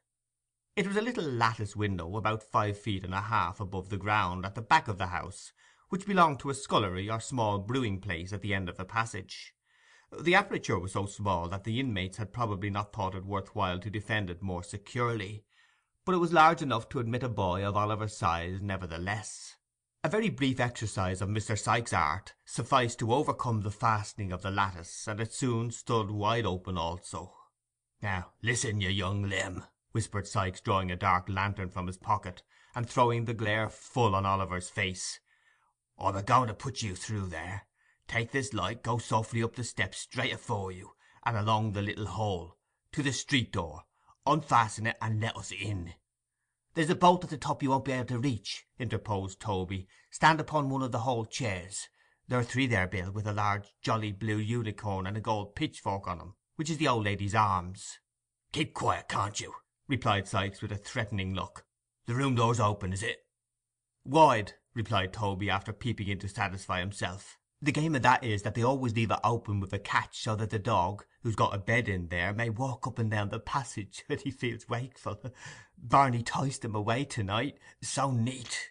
It 0.74 0.86
was 0.86 0.96
a 0.96 1.02
little 1.02 1.24
lattice 1.24 1.76
window, 1.76 2.16
about 2.16 2.42
five 2.42 2.78
feet 2.78 3.04
and 3.04 3.14
a 3.14 3.20
half 3.20 3.60
above 3.60 3.90
the 3.90 3.96
ground, 3.96 4.44
at 4.44 4.54
the 4.54 4.62
back 4.62 4.88
of 4.88 4.98
the 4.98 5.08
house, 5.08 5.52
which 5.90 6.06
belonged 6.06 6.40
to 6.40 6.50
a 6.50 6.54
scullery 6.54 7.10
or 7.10 7.20
small 7.20 7.58
brewing 7.58 8.00
place 8.00 8.32
at 8.32 8.40
the 8.40 8.54
end 8.54 8.68
of 8.68 8.76
the 8.76 8.84
passage. 8.84 9.54
The 10.18 10.34
aperture 10.34 10.78
was 10.78 10.92
so 10.92 11.06
small 11.06 11.48
that 11.48 11.64
the 11.64 11.78
inmates 11.78 12.16
had 12.16 12.32
probably 12.32 12.70
not 12.70 12.92
thought 12.92 13.14
it 13.14 13.24
worth 13.24 13.54
while 13.54 13.78
to 13.78 13.90
defend 13.90 14.28
it 14.30 14.42
more 14.42 14.62
securely, 14.62 15.44
but 16.04 16.14
it 16.14 16.18
was 16.18 16.32
large 16.32 16.60
enough 16.60 16.88
to 16.88 16.98
admit 16.98 17.22
a 17.22 17.28
boy 17.28 17.64
of 17.64 17.76
Oliver's 17.76 18.16
size 18.16 18.60
nevertheless. 18.60 19.56
A 20.04 20.08
very 20.08 20.30
brief 20.30 20.58
exercise 20.58 21.22
of 21.22 21.28
Mr. 21.28 21.56
Sikes' 21.56 21.92
art 21.92 22.34
sufficed 22.44 22.98
to 22.98 23.14
overcome 23.14 23.60
the 23.60 23.70
fastening 23.70 24.32
of 24.32 24.42
the 24.42 24.50
lattice, 24.50 25.06
and 25.06 25.20
it 25.20 25.32
soon 25.32 25.70
stood 25.70 26.10
wide 26.10 26.44
open 26.44 26.76
also. 26.76 27.36
"Now 28.02 28.32
listen, 28.42 28.80
you 28.80 28.88
young 28.88 29.22
limb," 29.22 29.64
whispered 29.92 30.26
Sikes, 30.26 30.60
drawing 30.60 30.90
a 30.90 30.96
dark 30.96 31.28
lantern 31.28 31.70
from 31.70 31.86
his 31.86 31.98
pocket, 31.98 32.42
and 32.74 32.90
throwing 32.90 33.26
the 33.26 33.32
glare 33.32 33.68
full 33.68 34.16
on 34.16 34.26
Oliver's 34.26 34.68
face. 34.68 35.20
"I'm 35.96 36.16
a 36.16 36.22
going 36.24 36.48
to 36.48 36.54
put 36.54 36.82
you 36.82 36.96
through 36.96 37.28
there. 37.28 37.68
Take 38.08 38.32
this 38.32 38.52
light, 38.52 38.82
go 38.82 38.98
softly 38.98 39.40
up 39.40 39.54
the 39.54 39.62
steps 39.62 39.98
straight 39.98 40.32
afore 40.32 40.72
you, 40.72 40.96
and 41.22 41.36
along 41.36 41.74
the 41.74 41.82
little 41.82 42.06
hole, 42.06 42.58
to 42.90 43.04
the 43.04 43.12
street 43.12 43.52
door, 43.52 43.84
unfasten 44.26 44.88
it, 44.88 44.98
and 45.00 45.20
let 45.20 45.36
us 45.36 45.52
in. 45.52 45.94
"There's 46.74 46.88
a 46.88 46.94
bolt 46.94 47.22
at 47.24 47.28
the 47.28 47.36
top 47.36 47.62
you 47.62 47.68
won't 47.68 47.84
be 47.84 47.92
able 47.92 48.06
to 48.06 48.18
reach," 48.18 48.66
interposed 48.78 49.40
Toby. 49.40 49.86
"Stand 50.10 50.40
upon 50.40 50.70
one 50.70 50.80
of 50.80 50.90
the 50.90 51.00
hall 51.00 51.26
chairs. 51.26 51.88
There 52.28 52.38
are 52.38 52.44
three 52.44 52.66
there, 52.66 52.86
Bill, 52.86 53.12
with 53.12 53.26
a 53.26 53.32
large 53.34 53.74
jolly 53.82 54.10
blue 54.10 54.38
unicorn 54.38 55.06
and 55.06 55.14
a 55.14 55.20
gold 55.20 55.54
pitchfork 55.54 56.08
on 56.08 56.18
'em, 56.18 56.36
which 56.56 56.70
is 56.70 56.78
the 56.78 56.88
old 56.88 57.04
lady's 57.04 57.34
arms." 57.34 57.98
"Keep 58.52 58.72
quiet, 58.72 59.08
can't 59.08 59.38
you?" 59.38 59.54
replied 59.86 60.26
Sikes, 60.26 60.62
with 60.62 60.72
a 60.72 60.78
threatening 60.78 61.34
look. 61.34 61.66
"The 62.06 62.14
room 62.14 62.34
door's 62.34 62.58
open, 62.58 62.94
is 62.94 63.02
it?" 63.02 63.26
"Wide," 64.04 64.54
replied 64.72 65.12
Toby, 65.12 65.50
after 65.50 65.74
peeping 65.74 66.08
in 66.08 66.18
to 66.20 66.28
satisfy 66.28 66.80
himself. 66.80 67.36
The 67.64 67.70
game 67.70 67.94
of 67.94 68.02
that 68.02 68.24
is 68.24 68.42
that 68.42 68.56
they 68.56 68.64
always 68.64 68.96
leave 68.96 69.12
it 69.12 69.20
open 69.22 69.60
with 69.60 69.72
a 69.72 69.78
catch, 69.78 70.18
so 70.18 70.34
that 70.34 70.50
the 70.50 70.58
dog, 70.58 71.04
who's 71.22 71.36
got 71.36 71.54
a 71.54 71.58
bed 71.58 71.88
in 71.88 72.08
there, 72.08 72.34
may 72.34 72.50
walk 72.50 72.88
up 72.88 72.98
and 72.98 73.08
down 73.08 73.28
the 73.28 73.38
passage 73.38 74.02
when 74.08 74.18
he 74.18 74.32
feels 74.32 74.68
wakeful. 74.68 75.22
Barney 75.78 76.24
toised 76.24 76.64
him 76.64 76.74
away 76.74 77.04
to 77.04 77.22
night. 77.22 77.58
So 77.80 78.10
neat!" 78.10 78.70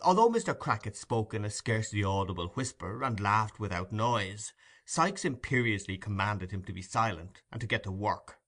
Although 0.00 0.30
Mr. 0.30 0.56
Crackit 0.56 0.94
spoke 0.94 1.34
in 1.34 1.44
a 1.44 1.50
scarcely 1.50 2.04
audible 2.04 2.50
whisper, 2.54 3.02
and 3.02 3.18
laughed 3.18 3.58
without 3.58 3.90
noise, 3.90 4.52
Sikes 4.84 5.24
imperiously 5.24 5.98
commanded 5.98 6.52
him 6.52 6.62
to 6.66 6.72
be 6.72 6.82
silent, 6.82 7.42
and 7.50 7.60
to 7.60 7.66
get 7.66 7.82
to 7.82 7.90
work. 7.90 8.38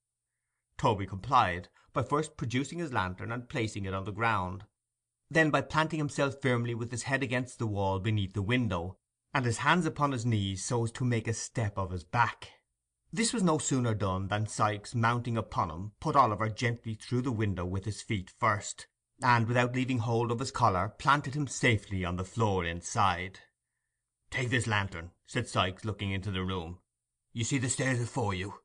Toby 0.79 1.07
complied, 1.07 1.71
by 1.93 2.05
first 2.05 2.37
producing 2.37 2.79
his 2.79 2.93
lantern 2.93 3.33
and 3.33 3.49
placing 3.49 3.85
it 3.85 3.95
on 3.95 4.05
the 4.05 4.13
ground, 4.13 4.65
then 5.29 5.51
by 5.51 5.61
planting 5.61 5.99
himself 5.99 6.41
firmly 6.41 6.73
with 6.73 6.93
his 6.93 7.03
head 7.03 7.25
against 7.25 7.59
the 7.59 7.67
wall 7.67 7.99
beneath 7.99 8.33
the 8.33 8.43
window, 8.43 8.99
and 9.35 9.45
his 9.45 9.59
hands 9.59 9.87
upon 9.87 10.13
his 10.13 10.27
knees 10.27 10.65
so 10.65 10.85
as 10.85 10.91
to 10.93 11.05
make 11.05 11.27
a 11.27 11.35
step 11.35 11.79
of 11.79 11.91
his 11.91 12.05
back. 12.05 12.51
This 13.13 13.33
was 13.33 13.43
no 13.43 13.59
sooner 13.59 13.95
done 13.95 14.29
than 14.29 14.47
Sikes, 14.47 14.95
mounting 14.95 15.37
upon 15.37 15.71
him, 15.71 15.93
put 16.01 16.17
Oliver 16.17 16.49
gently 16.49 16.95
through 16.95 17.23
the 17.23 17.33
window 17.33 17.65
with 17.65 17.85
his 17.85 18.01
feet 18.01 18.33
first, 18.39 18.87
and, 19.23 19.47
without 19.47 19.75
leaving 19.75 19.99
hold 19.99 20.31
of 20.31 20.39
his 20.39 20.51
collar, 20.51 20.89
planted 20.99 21.35
him 21.35 21.47
safely 21.47 22.05
on 22.05 22.17
the 22.17 22.25
floor 22.25 22.65
inside. 22.65 23.41
"Take 24.31 24.49
this 24.49 24.67
lantern," 24.67 25.13
said 25.27 25.49
Sikes, 25.49 25.85
looking 25.85 26.11
into 26.11 26.31
the 26.31 26.43
room. 26.43 26.81
"You 27.33 27.45
see 27.45 27.59
the 27.59 27.69
stairs 27.69 28.01
afore 28.01 28.33
you?" 28.33 28.61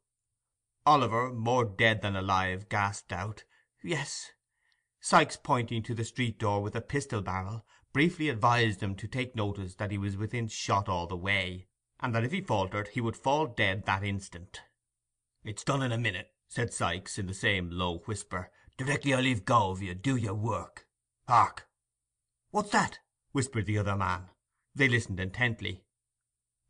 Oliver, 0.85 1.33
more 1.33 1.65
dead 1.65 2.01
than 2.01 2.15
alive, 2.15 2.69
gasped 2.69 3.11
out, 3.11 3.43
"Yes." 3.83 4.31
Sikes, 5.01 5.35
pointing 5.35 5.83
to 5.83 5.93
the 5.93 6.05
street 6.05 6.39
door 6.39 6.63
with 6.63 6.75
a 6.75 6.81
pistol 6.81 7.21
barrel, 7.21 7.65
briefly 7.97 8.29
advised 8.29 8.83
him 8.83 8.93
to 8.93 9.07
take 9.07 9.35
notice 9.35 9.73
that 9.73 9.89
he 9.89 9.97
was 9.97 10.15
within 10.15 10.47
shot 10.47 10.87
all 10.87 11.07
the 11.07 11.17
way, 11.17 11.65
and 11.99 12.13
that 12.13 12.23
if 12.23 12.31
he 12.31 12.39
faltered 12.39 12.89
he 12.89 13.01
would 13.01 13.17
fall 13.17 13.47
dead 13.47 13.87
that 13.87 14.03
instant. 14.03 14.61
"It's 15.43 15.63
done 15.63 15.81
in 15.81 15.91
a 15.91 15.97
minute," 15.97 16.31
said 16.47 16.71
Sikes, 16.71 17.17
in 17.17 17.25
the 17.25 17.33
same 17.33 17.71
low 17.71 17.97
whisper. 18.05 18.51
"Directly 18.77 19.15
I 19.15 19.21
leave 19.21 19.45
go 19.45 19.71
of 19.71 19.81
you, 19.81 19.95
do 19.95 20.15
your 20.15 20.35
work. 20.35 20.85
Hark!" 21.27 21.67
"What's 22.51 22.69
that?" 22.69 22.99
whispered 23.31 23.65
the 23.65 23.79
other 23.79 23.95
man. 23.95 24.29
They 24.75 24.87
listened 24.87 25.19
intently. 25.19 25.83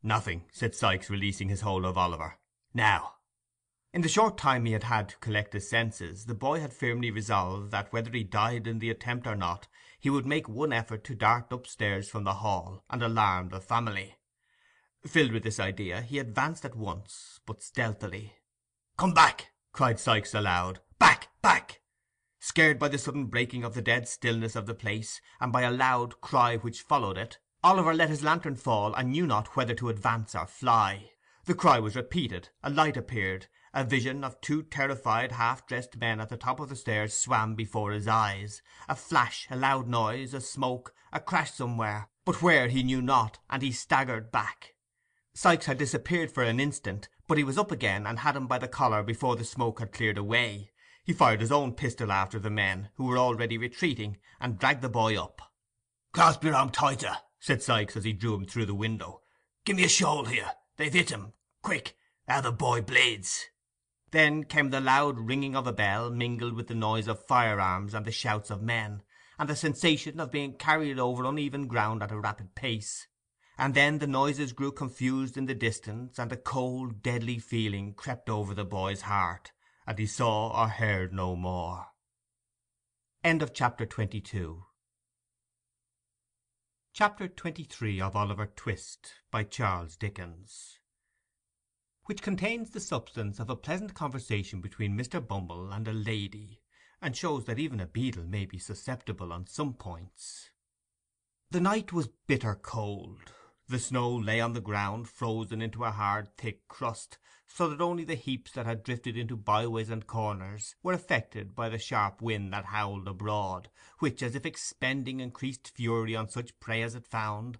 "Nothing," 0.02 0.48
said 0.50 0.74
Sikes, 0.74 1.10
releasing 1.10 1.50
his 1.50 1.60
hold 1.60 1.84
of 1.84 1.98
Oliver. 1.98 2.38
"Now." 2.72 3.16
In 3.92 4.00
the 4.00 4.08
short 4.08 4.38
time 4.38 4.64
he 4.64 4.72
had 4.72 4.84
had 4.84 5.10
to 5.10 5.18
collect 5.18 5.52
his 5.52 5.68
senses, 5.68 6.24
the 6.24 6.34
boy 6.34 6.60
had 6.60 6.72
firmly 6.72 7.10
resolved 7.10 7.70
that, 7.70 7.92
whether 7.92 8.12
he 8.12 8.24
died 8.24 8.66
in 8.66 8.78
the 8.78 8.88
attempt 8.88 9.26
or 9.26 9.36
not, 9.36 9.68
he 9.98 10.10
would 10.10 10.26
make 10.26 10.48
one 10.48 10.72
effort 10.72 11.04
to 11.04 11.14
dart 11.14 11.50
upstairs 11.50 12.08
from 12.08 12.24
the 12.24 12.34
hall, 12.34 12.84
and 12.88 13.02
alarm 13.02 13.48
the 13.48 13.60
family. 13.60 14.16
Filled 15.06 15.32
with 15.32 15.42
this 15.42 15.60
idea, 15.60 16.00
he 16.02 16.18
advanced 16.18 16.64
at 16.64 16.76
once, 16.76 17.40
but 17.46 17.62
stealthily. 17.62 18.34
'Come 18.96 19.12
back!' 19.12 19.52
cried 19.72 19.98
Sikes 19.98 20.34
aloud. 20.34 20.80
back!' 20.98 21.28
Back! 21.40 21.80
Scared 22.40 22.78
by 22.78 22.88
the 22.88 22.98
sudden 22.98 23.26
breaking 23.26 23.64
of 23.64 23.74
the 23.74 23.82
dead 23.82 24.08
stillness 24.08 24.56
of 24.56 24.66
the 24.66 24.74
place, 24.74 25.20
and 25.40 25.52
by 25.52 25.62
a 25.62 25.70
loud 25.70 26.20
cry 26.20 26.56
which 26.56 26.82
followed 26.82 27.16
it, 27.16 27.38
Oliver 27.62 27.94
let 27.94 28.08
his 28.08 28.22
lantern 28.22 28.56
fall, 28.56 28.94
and 28.94 29.10
knew 29.10 29.26
not 29.26 29.56
whether 29.56 29.74
to 29.74 29.88
advance 29.88 30.34
or 30.34 30.46
fly. 30.46 31.10
The 31.44 31.54
cry 31.54 31.78
was 31.78 31.96
repeated, 31.96 32.50
a 32.62 32.70
light 32.70 32.96
appeared, 32.96 33.46
a 33.74 33.84
vision 33.84 34.24
of 34.24 34.40
two 34.40 34.62
terrified 34.62 35.32
half 35.32 35.66
dressed 35.66 35.96
men 35.98 36.20
at 36.20 36.28
the 36.30 36.36
top 36.36 36.58
of 36.58 36.68
the 36.68 36.76
stairs 36.76 37.12
swam 37.12 37.54
before 37.54 37.92
his 37.92 38.08
eyes; 38.08 38.62
a 38.88 38.96
flash, 38.96 39.46
a 39.50 39.56
loud 39.56 39.86
noise, 39.86 40.32
a 40.32 40.40
smoke, 40.40 40.94
a 41.12 41.20
crash 41.20 41.52
somewhere, 41.52 42.08
but 42.24 42.40
where 42.42 42.68
he 42.68 42.82
knew 42.82 43.02
not, 43.02 43.38
and 43.50 43.62
he 43.62 43.70
staggered 43.70 44.32
back. 44.32 44.74
Sikes 45.34 45.66
had 45.66 45.78
disappeared 45.78 46.32
for 46.32 46.42
an 46.42 46.58
instant, 46.58 47.08
but 47.26 47.38
he 47.38 47.44
was 47.44 47.58
up 47.58 47.70
again, 47.70 48.06
and 48.06 48.18
had 48.20 48.34
him 48.36 48.46
by 48.46 48.58
the 48.58 48.68
collar 48.68 49.02
before 49.02 49.36
the 49.36 49.44
smoke 49.44 49.80
had 49.80 49.92
cleared 49.92 50.18
away. 50.18 50.72
He 51.04 51.12
fired 51.12 51.40
his 51.40 51.52
own 51.52 51.74
pistol 51.74 52.10
after 52.10 52.38
the 52.38 52.50
men, 52.50 52.88
who 52.96 53.04
were 53.04 53.18
already 53.18 53.56
retreating, 53.58 54.18
and 54.40 54.58
dragged 54.58 54.82
the 54.82 54.88
boy 54.88 55.16
up. 55.16 55.40
'Clasp 56.12 56.42
your 56.42 56.54
arm 56.54 56.70
tighter,' 56.70 57.18
said 57.38 57.62
Sikes, 57.62 57.96
as 57.96 58.04
he 58.04 58.12
drew 58.12 58.34
him 58.34 58.46
through 58.46 58.66
the 58.66 58.74
window. 58.74 59.22
"Give 59.64 59.76
me 59.76 59.84
a 59.84 59.88
shawl 59.88 60.24
here. 60.24 60.52
They've 60.76 60.92
hit 60.92 61.10
him. 61.10 61.34
Quick! 61.62 61.96
How 62.26 62.40
the 62.40 62.50
boy 62.50 62.82
bleeds!' 62.82 63.46
Then 64.10 64.44
came 64.44 64.70
the 64.70 64.80
loud 64.80 65.18
ringing 65.18 65.54
of 65.54 65.66
a 65.66 65.72
bell, 65.72 66.10
mingled 66.10 66.54
with 66.54 66.68
the 66.68 66.74
noise 66.74 67.08
of 67.08 67.26
firearms 67.26 67.92
and 67.92 68.06
the 68.06 68.12
shouts 68.12 68.50
of 68.50 68.62
men, 68.62 69.02
and 69.38 69.48
the 69.48 69.56
sensation 69.56 70.18
of 70.18 70.30
being 70.30 70.54
carried 70.54 70.98
over 70.98 71.24
uneven 71.24 71.66
ground 71.66 72.02
at 72.02 72.10
a 72.10 72.18
rapid 72.18 72.54
pace. 72.54 73.06
And 73.58 73.74
then 73.74 73.98
the 73.98 74.06
noises 74.06 74.52
grew 74.52 74.72
confused 74.72 75.36
in 75.36 75.46
the 75.46 75.54
distance, 75.54 76.18
and 76.18 76.32
a 76.32 76.36
cold, 76.36 77.02
deadly 77.02 77.38
feeling 77.38 77.92
crept 77.92 78.30
over 78.30 78.54
the 78.54 78.64
boy's 78.64 79.02
heart, 79.02 79.52
and 79.86 79.98
he 79.98 80.06
saw 80.06 80.58
or 80.58 80.68
heard 80.68 81.12
no 81.12 81.36
more. 81.36 81.88
Chapter 83.24 83.84
22 83.84 84.64
Chapter 86.94 87.28
23 87.28 88.00
of 88.00 88.16
Oliver 88.16 88.46
Twist 88.46 89.12
by 89.30 89.44
Charles 89.44 89.96
Dickens 89.96 90.77
Which 92.08 92.22
contains 92.22 92.70
the 92.70 92.80
substance 92.80 93.38
of 93.38 93.50
a 93.50 93.54
pleasant 93.54 93.92
conversation 93.92 94.62
between 94.62 94.96
Mr. 94.96 95.20
Bumble 95.20 95.70
and 95.70 95.86
a 95.86 95.92
lady, 95.92 96.62
and 97.02 97.14
shows 97.14 97.44
that 97.44 97.58
even 97.58 97.80
a 97.80 97.86
beadle 97.86 98.24
may 98.24 98.46
be 98.46 98.58
susceptible 98.58 99.30
on 99.30 99.46
some 99.46 99.74
points. 99.74 100.48
The 101.50 101.60
night 101.60 101.92
was 101.92 102.08
bitter 102.26 102.54
cold. 102.54 103.34
The 103.68 103.78
snow 103.78 104.10
lay 104.10 104.40
on 104.40 104.54
the 104.54 104.62
ground 104.62 105.06
frozen 105.06 105.60
into 105.60 105.84
a 105.84 105.90
hard 105.90 106.34
thick 106.38 106.66
crust, 106.66 107.18
so 107.46 107.68
that 107.68 107.82
only 107.82 108.04
the 108.04 108.14
heaps 108.14 108.52
that 108.52 108.64
had 108.64 108.84
drifted 108.84 109.18
into 109.18 109.36
byways 109.36 109.90
and 109.90 110.06
corners 110.06 110.76
were 110.82 110.94
affected 110.94 111.54
by 111.54 111.68
the 111.68 111.76
sharp 111.76 112.22
wind 112.22 112.54
that 112.54 112.64
howled 112.64 113.06
abroad, 113.06 113.68
which, 113.98 114.22
as 114.22 114.34
if 114.34 114.46
expending 114.46 115.20
increased 115.20 115.68
fury 115.68 116.16
on 116.16 116.30
such 116.30 116.58
prey 116.58 116.80
as 116.80 116.94
it 116.94 117.06
found, 117.06 117.58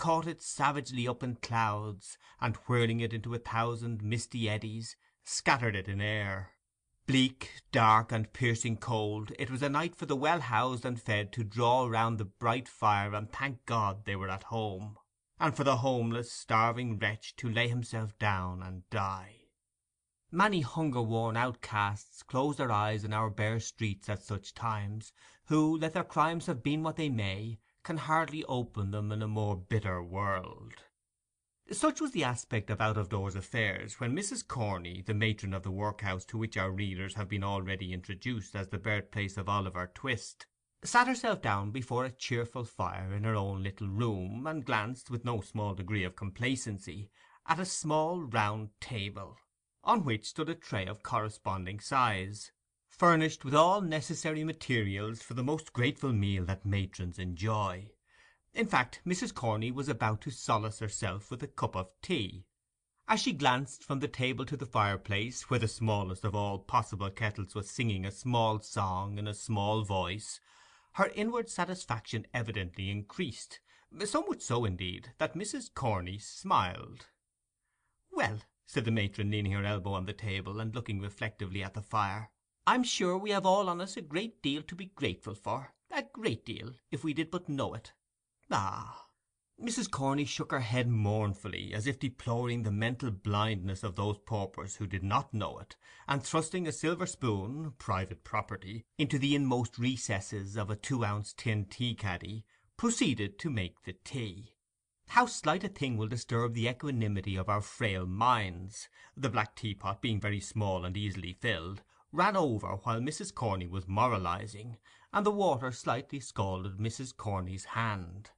caught 0.00 0.26
it 0.26 0.40
savagely 0.40 1.06
up 1.06 1.22
in 1.22 1.36
clouds, 1.36 2.16
and 2.40 2.56
whirling 2.66 3.00
it 3.00 3.12
into 3.12 3.34
a 3.34 3.38
thousand 3.38 4.02
misty 4.02 4.48
eddies, 4.48 4.96
scattered 5.22 5.76
it 5.76 5.88
in 5.88 6.00
air. 6.00 6.52
Bleak, 7.06 7.60
dark, 7.70 8.10
and 8.10 8.32
piercing 8.32 8.78
cold, 8.78 9.30
it 9.38 9.50
was 9.50 9.62
a 9.62 9.68
night 9.68 9.94
for 9.94 10.06
the 10.06 10.16
well 10.16 10.40
housed 10.40 10.86
and 10.86 10.98
fed 10.98 11.32
to 11.34 11.44
draw 11.44 11.84
round 11.84 12.16
the 12.16 12.24
bright 12.24 12.66
fire 12.66 13.14
and 13.14 13.30
thank 13.30 13.66
God 13.66 14.06
they 14.06 14.16
were 14.16 14.30
at 14.30 14.44
home 14.44 14.96
and 15.38 15.54
for 15.54 15.64
the 15.64 15.76
homeless, 15.76 16.32
starving 16.32 16.98
wretch 16.98 17.36
to 17.36 17.48
lay 17.48 17.68
himself 17.68 18.18
down 18.18 18.62
and 18.62 18.88
die. 18.90 19.36
Many 20.30 20.60
hunger-worn 20.60 21.36
outcasts 21.36 22.22
close 22.22 22.56
their 22.56 22.70
eyes 22.70 23.04
in 23.04 23.12
our 23.12 23.28
bare 23.28 23.60
streets 23.60 24.08
at 24.08 24.22
such 24.22 24.54
times, 24.54 25.12
who, 25.46 25.76
let 25.76 25.94
their 25.94 26.04
crimes 26.04 26.46
have 26.46 26.62
been 26.62 26.82
what 26.82 26.96
they 26.96 27.08
may, 27.08 27.58
can 27.82 27.96
hardly 27.96 28.44
open 28.44 28.90
them 28.90 29.10
in 29.12 29.22
a 29.22 29.28
more 29.28 29.56
bitter 29.56 30.02
world. 30.02 30.74
Such 31.72 32.00
was 32.00 32.10
the 32.10 32.24
aspect 32.24 32.68
of 32.68 32.80
out-of-doors 32.80 33.36
affairs 33.36 34.00
when 34.00 34.16
Mrs. 34.16 34.46
Corney, 34.46 35.02
the 35.06 35.14
matron 35.14 35.54
of 35.54 35.62
the 35.62 35.70
workhouse 35.70 36.24
to 36.26 36.36
which 36.36 36.56
our 36.56 36.72
readers 36.72 37.14
have 37.14 37.28
been 37.28 37.44
already 37.44 37.92
introduced 37.92 38.56
as 38.56 38.68
the 38.68 38.78
birthplace 38.78 39.36
of 39.36 39.48
Oliver 39.48 39.90
Twist, 39.94 40.46
sat 40.82 41.06
herself 41.06 41.40
down 41.40 41.70
before 41.70 42.04
a 42.04 42.10
cheerful 42.10 42.64
fire 42.64 43.12
in 43.14 43.22
her 43.22 43.36
own 43.36 43.62
little 43.62 43.88
room, 43.88 44.46
and 44.46 44.64
glanced, 44.64 45.10
with 45.10 45.24
no 45.24 45.40
small 45.40 45.74
degree 45.74 46.02
of 46.02 46.16
complacency, 46.16 47.10
at 47.46 47.60
a 47.60 47.64
small 47.64 48.22
round 48.22 48.70
table, 48.80 49.36
on 49.84 50.04
which 50.04 50.26
stood 50.26 50.48
a 50.48 50.54
tray 50.54 50.86
of 50.86 51.02
corresponding 51.02 51.78
size, 51.78 52.50
furnished 53.00 53.46
with 53.46 53.54
all 53.54 53.80
necessary 53.80 54.44
materials 54.44 55.22
for 55.22 55.32
the 55.32 55.42
most 55.42 55.72
grateful 55.72 56.12
meal 56.12 56.44
that 56.44 56.66
matrons 56.66 57.18
enjoy. 57.18 57.90
In 58.52 58.66
fact, 58.66 59.00
Mrs. 59.06 59.32
Corney 59.32 59.70
was 59.70 59.88
about 59.88 60.20
to 60.20 60.30
solace 60.30 60.80
herself 60.80 61.30
with 61.30 61.42
a 61.42 61.46
cup 61.46 61.74
of 61.74 61.94
tea. 62.02 62.44
As 63.08 63.20
she 63.20 63.32
glanced 63.32 63.82
from 63.82 64.00
the 64.00 64.06
table 64.06 64.44
to 64.44 64.54
the 64.54 64.66
fireplace, 64.66 65.48
where 65.48 65.58
the 65.58 65.66
smallest 65.66 66.26
of 66.26 66.34
all 66.34 66.58
possible 66.58 67.08
kettles 67.08 67.54
was 67.54 67.70
singing 67.70 68.04
a 68.04 68.10
small 68.10 68.60
song 68.60 69.16
in 69.16 69.26
a 69.26 69.32
small 69.32 69.80
voice, 69.82 70.38
her 70.92 71.10
inward 71.14 71.48
satisfaction 71.48 72.26
evidently 72.34 72.90
increased, 72.90 73.60
so 74.04 74.20
much 74.24 74.42
so, 74.42 74.66
indeed, 74.66 75.14
that 75.16 75.34
Mrs. 75.34 75.72
Corney 75.72 76.18
smiled. 76.18 77.06
"Well," 78.10 78.42
said 78.66 78.84
the 78.84 78.90
matron, 78.90 79.30
leaning 79.30 79.52
her 79.52 79.64
elbow 79.64 79.94
on 79.94 80.04
the 80.04 80.12
table, 80.12 80.60
and 80.60 80.74
looking 80.74 81.00
reflectively 81.00 81.62
at 81.62 81.72
the 81.72 81.80
fire, 81.80 82.30
'I'm 82.72 82.84
sure 82.84 83.18
we 83.18 83.30
have 83.30 83.44
all 83.44 83.68
on 83.68 83.80
us 83.80 83.96
a 83.96 84.00
great 84.00 84.42
deal 84.42 84.62
to 84.62 84.76
be 84.76 84.92
grateful 84.94 85.34
for—a 85.34 86.04
great 86.12 86.44
deal, 86.46 86.74
if 86.92 87.02
we 87.02 87.12
did 87.12 87.28
but 87.28 87.48
know 87.48 87.74
it. 87.74 87.94
Ah!' 88.48 89.08
Mrs. 89.60 89.90
Corney 89.90 90.24
shook 90.24 90.52
her 90.52 90.60
head 90.60 90.86
mournfully, 90.88 91.74
as 91.74 91.88
if 91.88 91.98
deploring 91.98 92.62
the 92.62 92.70
mental 92.70 93.10
blindness 93.10 93.82
of 93.82 93.96
those 93.96 94.18
paupers 94.18 94.76
who 94.76 94.86
did 94.86 95.02
not 95.02 95.34
know 95.34 95.58
it, 95.58 95.74
and 96.06 96.22
thrusting 96.22 96.68
a 96.68 96.70
silver 96.70 97.06
spoon 97.06 97.72
(private 97.76 98.22
property) 98.22 98.84
into 98.96 99.18
the 99.18 99.34
inmost 99.34 99.76
recesses 99.76 100.56
of 100.56 100.70
a 100.70 100.76
two 100.76 101.04
ounce 101.04 101.32
tin 101.32 101.64
tea 101.64 101.96
caddy, 101.96 102.44
proceeded 102.76 103.36
to 103.40 103.50
make 103.50 103.82
the 103.82 103.94
tea. 104.04 104.54
How 105.08 105.26
slight 105.26 105.64
a 105.64 105.68
thing 105.68 105.96
will 105.96 106.06
disturb 106.06 106.54
the 106.54 106.68
equanimity 106.68 107.34
of 107.34 107.48
our 107.48 107.62
frail 107.62 108.06
minds! 108.06 108.88
The 109.16 109.28
black 109.28 109.56
teapot, 109.56 110.00
being 110.00 110.20
very 110.20 110.38
small 110.38 110.84
and 110.84 110.96
easily 110.96 111.32
filled, 111.32 111.82
ran 112.12 112.36
over 112.36 112.76
while 112.76 113.00
Mrs. 113.00 113.34
Corney 113.34 113.66
was 113.66 113.86
moralizing, 113.86 114.78
and 115.12 115.24
the 115.24 115.30
water 115.30 115.70
slightly 115.70 116.18
scalded 116.20 116.78
Mrs. 116.78 117.16
Corney's 117.16 117.66
hand. 117.66 118.30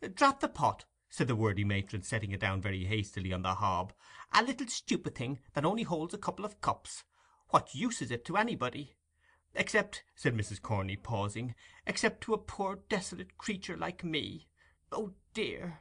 'Drat 0.00 0.40
the 0.40 0.48
pot!' 0.48 0.84
said 1.08 1.28
the 1.28 1.36
worthy 1.36 1.64
matron, 1.64 2.02
setting 2.02 2.32
it 2.32 2.40
down 2.40 2.60
very 2.60 2.84
hastily 2.84 3.32
on 3.32 3.42
the 3.42 3.54
hob. 3.54 3.92
'A 4.32 4.42
little 4.42 4.66
stupid 4.66 5.14
thing, 5.14 5.38
that 5.54 5.64
only 5.64 5.84
holds 5.84 6.12
a 6.12 6.18
couple 6.18 6.44
of 6.44 6.60
cups. 6.60 7.04
What 7.50 7.74
use 7.74 8.02
is 8.02 8.10
it 8.10 8.24
to 8.24 8.36
anybody? 8.36 8.96
Except,' 9.54 10.02
said 10.14 10.34
Mrs. 10.34 10.60
Corney, 10.60 10.96
pausing, 10.96 11.54
'except 11.86 12.20
to 12.22 12.34
a 12.34 12.38
poor 12.38 12.80
desolate 12.88 13.38
creature 13.38 13.76
like 13.76 14.04
me. 14.04 14.48
O 14.90 15.14
dear!' 15.32 15.80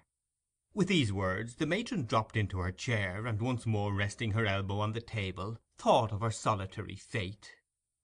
With 0.73 0.87
these 0.87 1.11
words 1.11 1.55
the 1.55 1.65
matron 1.65 2.05
dropped 2.05 2.37
into 2.37 2.59
her 2.59 2.71
chair, 2.71 3.25
and 3.25 3.41
once 3.41 3.65
more 3.65 3.93
resting 3.93 4.31
her 4.31 4.45
elbow 4.45 4.79
on 4.79 4.93
the 4.93 5.01
table, 5.01 5.57
thought 5.77 6.11
of 6.11 6.21
her 6.21 6.31
solitary 6.31 6.95
fate. 6.95 7.55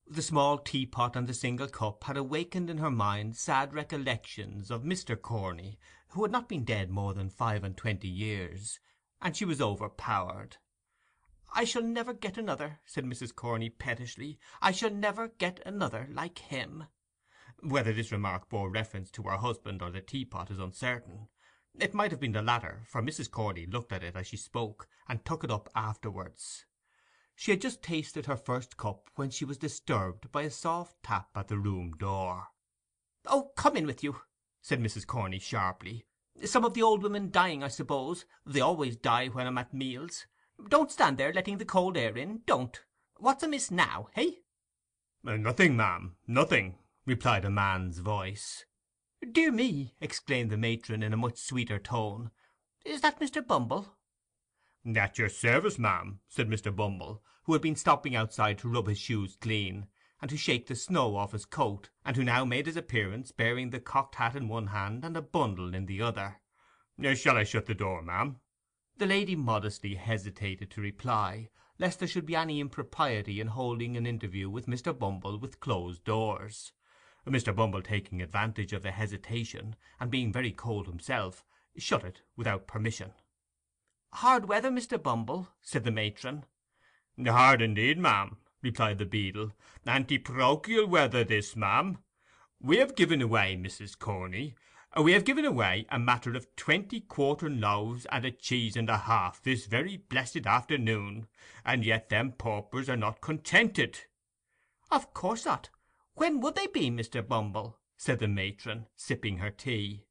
The 0.05 0.21
small 0.21 0.57
teapot 0.57 1.15
and 1.15 1.27
the 1.27 1.33
single 1.33 1.67
cup 1.67 2.03
had 2.03 2.17
awakened 2.17 2.69
in 2.69 2.79
her 2.79 2.91
mind 2.91 3.37
sad 3.37 3.73
recollections 3.73 4.69
of 4.69 4.83
Mr. 4.83 5.19
Corney, 5.19 5.79
who 6.09 6.23
had 6.23 6.31
not 6.31 6.49
been 6.49 6.65
dead 6.65 6.89
more 6.89 7.13
than 7.13 7.29
five 7.29 7.63
and 7.63 7.77
twenty 7.77 8.09
years, 8.09 8.79
and 9.21 9.37
she 9.37 9.45
was 9.45 9.61
overpowered. 9.61 10.57
"I 11.53 11.63
shall 11.63 11.81
never 11.81 12.13
get 12.13 12.37
another,' 12.37 12.81
said 12.85 13.05
Mrs. 13.05 13.33
Corney, 13.33 13.69
pettishly. 13.69 14.37
"I 14.61 14.71
shall 14.71 14.89
never 14.89 15.29
get 15.29 15.59
another 15.65 16.07
like 16.11 16.39
him.' 16.39 16.87
Whether 17.61 17.93
this 17.93 18.11
remark 18.11 18.49
bore 18.49 18.69
reference 18.69 19.11
to 19.11 19.23
her 19.23 19.37
husband 19.37 19.81
or 19.81 19.91
the 19.91 20.01
teapot 20.01 20.51
is 20.51 20.59
uncertain. 20.59 21.29
It 21.79 21.93
might 21.93 22.11
have 22.11 22.19
been 22.19 22.33
the 22.33 22.41
latter, 22.41 22.83
for 22.85 23.01
Mrs. 23.01 23.31
Corney 23.31 23.65
looked 23.65 23.93
at 23.93 24.03
it 24.03 24.15
as 24.15 24.27
she 24.27 24.37
spoke, 24.37 24.89
and 25.07 25.23
took 25.23 25.43
it 25.43 25.51
up 25.51 25.69
afterwards. 25.73 26.65
She 27.41 27.49
had 27.49 27.61
just 27.61 27.81
tasted 27.81 28.27
her 28.27 28.37
first 28.37 28.77
cup 28.77 29.09
when 29.15 29.31
she 29.31 29.45
was 29.45 29.57
disturbed 29.57 30.31
by 30.31 30.43
a 30.43 30.51
soft 30.51 31.01
tap 31.01 31.31
at 31.33 31.47
the 31.47 31.57
room 31.57 31.93
door. 31.93 32.49
'O, 33.25 33.51
come 33.55 33.75
in 33.75 33.87
with 33.87 34.03
you!' 34.03 34.21
said 34.61 34.79
Mrs. 34.79 35.07
Corney, 35.07 35.39
sharply. 35.39 36.05
'Some 36.45 36.63
of 36.63 36.75
the 36.75 36.83
old 36.83 37.01
women 37.01 37.31
dying, 37.31 37.63
I 37.63 37.67
suppose. 37.67 38.25
They 38.45 38.61
always 38.61 38.95
die 38.95 39.29
when 39.29 39.47
I'm 39.47 39.57
at 39.57 39.73
meals. 39.73 40.27
Don't 40.69 40.91
stand 40.91 41.17
there 41.17 41.33
letting 41.33 41.57
the 41.57 41.65
cold 41.65 41.97
air 41.97 42.15
in, 42.15 42.43
don't. 42.45 42.79
What's 43.17 43.41
amiss 43.41 43.71
now, 43.71 44.09
hey?' 44.13 44.43
Uh, 45.25 45.37
'Nothing, 45.37 45.75
ma'am, 45.75 46.17
nothing. 46.27 46.77
replied 47.07 47.43
a 47.43 47.49
man's 47.49 47.97
voice. 47.97 48.65
'Dear 49.31 49.51
me!' 49.51 49.95
exclaimed 49.99 50.51
the 50.51 50.57
matron, 50.57 51.01
in 51.01 51.11
a 51.11 51.17
much 51.17 51.39
sweeter 51.39 51.79
tone. 51.79 52.29
'Is 52.85 53.01
that 53.01 53.19
Mr. 53.19 53.43
Bumble?' 53.43 53.97
'At 54.83 55.19
your 55.19 55.29
service, 55.29 55.77
ma'am,' 55.77 56.21
said 56.27 56.49
Mr. 56.49 56.75
Bumble, 56.75 57.21
who 57.43 57.53
had 57.53 57.61
been 57.61 57.75
stopping 57.75 58.15
outside 58.15 58.57
to 58.57 58.67
rub 58.67 58.87
his 58.87 58.97
shoes 58.97 59.35
clean, 59.35 59.85
and 60.19 60.27
to 60.31 60.35
shake 60.35 60.65
the 60.65 60.75
snow 60.75 61.15
off 61.15 61.33
his 61.33 61.45
coat, 61.45 61.91
and 62.03 62.15
who 62.15 62.23
now 62.23 62.43
made 62.45 62.65
his 62.65 62.75
appearance 62.75 63.31
bearing 63.31 63.69
the 63.69 63.79
cocked 63.79 64.15
hat 64.15 64.35
in 64.35 64.47
one 64.47 64.65
hand 64.67 65.05
and 65.05 65.15
a 65.15 65.21
bundle 65.21 65.75
in 65.75 65.85
the 65.85 66.01
other. 66.01 66.41
'Shall 66.99 67.37
I 67.37 67.43
shut 67.43 67.67
the 67.67 67.75
door, 67.75 68.01
ma'am?' 68.01 68.39
The 68.97 69.05
lady 69.05 69.35
modestly 69.35 69.93
hesitated 69.93 70.71
to 70.71 70.81
reply, 70.81 71.49
lest 71.77 71.99
there 71.99 72.07
should 72.07 72.25
be 72.25 72.35
any 72.35 72.59
impropriety 72.59 73.39
in 73.39 73.49
holding 73.49 73.95
an 73.95 74.07
interview 74.07 74.49
with 74.49 74.65
Mr. 74.65 74.97
Bumble 74.97 75.37
with 75.37 75.59
closed 75.59 76.03
doors. 76.03 76.73
Mr. 77.27 77.55
Bumble 77.55 77.83
taking 77.83 78.19
advantage 78.19 78.73
of 78.73 78.81
the 78.81 78.89
hesitation, 78.89 79.75
and 79.99 80.09
being 80.09 80.33
very 80.33 80.51
cold 80.51 80.87
himself, 80.87 81.45
shut 81.77 82.03
it 82.03 82.23
without 82.35 82.65
permission. 82.65 83.13
'Hard 84.15 84.49
weather, 84.49 84.69
Mr. 84.69 85.01
Bumble?' 85.01 85.47
said 85.61 85.85
the 85.85 85.91
matron. 85.91 86.45
'Hard 87.17 87.61
indeed, 87.61 87.97
ma'am,' 87.97 88.35
replied 88.61 88.97
the 88.97 89.05
beadle. 89.05 89.53
'Anti 89.85 90.21
weather 90.85 91.23
this, 91.23 91.55
ma'am. 91.55 91.97
We 92.59 92.77
have 92.79 92.95
given 92.97 93.21
away, 93.21 93.55
Mrs. 93.55 93.97
Corney, 93.97 94.55
we 95.01 95.13
have 95.13 95.23
given 95.23 95.45
away 95.45 95.85
a 95.89 95.97
matter 95.97 96.35
of 96.35 96.53
twenty 96.57 96.99
quartern 96.99 97.61
loaves 97.61 98.05
and 98.07 98.25
a 98.25 98.31
cheese 98.31 98.75
and 98.75 98.89
a 98.89 98.97
half 98.97 99.41
this 99.41 99.65
very 99.65 99.95
blessed 99.95 100.45
afternoon, 100.45 101.29
and 101.63 101.85
yet 101.85 102.09
them 102.09 102.33
paupers 102.33 102.89
are 102.89 102.97
not 102.97 103.21
contented.' 103.21 104.01
'Of 104.91 105.13
course 105.13 105.45
not. 105.45 105.69
When 106.15 106.41
would 106.41 106.55
they 106.55 106.67
be, 106.67 106.91
Mr. 106.91 107.25
Bumble?' 107.25 107.79
said 107.95 108.19
the 108.19 108.27
matron, 108.27 108.87
sipping 108.97 109.37
her 109.37 109.51
tea. 109.51 110.03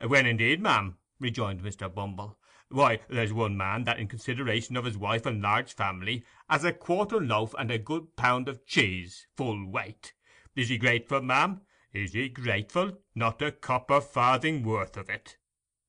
'When 0.00 0.24
indeed, 0.24 0.62
ma'am?' 0.62 0.96
rejoined 1.20 1.60
Mr. 1.60 1.94
Bumble. 1.94 2.38
'Why, 2.70 3.00
there's 3.08 3.32
one 3.32 3.56
man 3.56 3.84
that 3.84 3.98
in 3.98 4.08
consideration 4.08 4.76
of 4.76 4.84
his 4.84 4.96
wife 4.96 5.26
and 5.26 5.42
large 5.42 5.74
family 5.74 6.24
has 6.48 6.64
a 6.64 6.72
quartern 6.72 7.28
loaf 7.28 7.54
and 7.58 7.70
a 7.70 7.78
good 7.78 8.16
pound 8.16 8.48
of 8.48 8.66
cheese, 8.66 9.26
full 9.36 9.68
weight. 9.70 10.14
Is 10.56 10.70
he 10.70 10.78
grateful, 10.78 11.20
ma'am? 11.20 11.60
Is 11.92 12.12
he 12.12 12.28
grateful? 12.28 12.98
Not 13.14 13.42
a 13.42 13.52
copper 13.52 14.00
farthing 14.00 14.64
worth 14.64 14.96
of 14.96 15.08
it. 15.08 15.36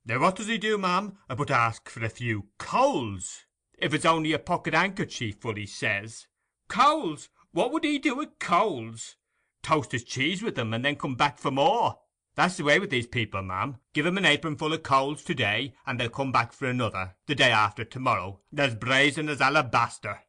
Now 0.06 0.20
what 0.20 0.36
does 0.36 0.48
he 0.48 0.58
do, 0.58 0.78
ma'am, 0.78 1.18
but 1.28 1.50
ask 1.50 1.90
for 1.90 2.04
a 2.04 2.10
few 2.10 2.50
coals? 2.60 3.46
If 3.78 3.94
it's 3.94 4.06
only 4.06 4.34
a 4.34 4.40
pocket 4.40 4.74
handkerchief 4.74 5.38
full, 5.38 5.56
he 5.56 5.66
says. 5.66 6.28
Coals! 6.68 7.30
What 7.52 7.72
would 7.72 7.84
he 7.84 7.98
do 8.00 8.16
with 8.16 8.38
coals? 8.38 9.16
Toast 9.64 9.94
his 9.94 10.04
cheese 10.04 10.44
with 10.44 10.56
them, 10.56 10.74
and 10.74 10.86
then 10.86 10.96
come 10.96 11.16
back 11.16 11.40
for 11.40 11.52
more. 11.52 12.00
That's 12.36 12.58
the 12.58 12.66
way 12.66 12.80
with 12.80 12.90
these 12.90 13.08
people, 13.08 13.42
ma'am. 13.42 13.78
Give 13.94 14.06
'em 14.06 14.18
an 14.18 14.26
apronful 14.26 14.74
of 14.74 14.84
coals 14.84 15.24
to 15.24 15.34
day, 15.34 15.74
and 15.86 15.98
they'll 15.98 16.10
come 16.10 16.34
back 16.34 16.52
for 16.52 16.68
another, 16.68 17.16
the 17.28 17.36
day 17.36 17.50
after 17.50 17.86
to 17.86 18.00
morrow, 18.00 18.42
as 18.58 18.76
brazen 18.76 19.30
as 19.30 19.40
alabaster. 19.40 20.22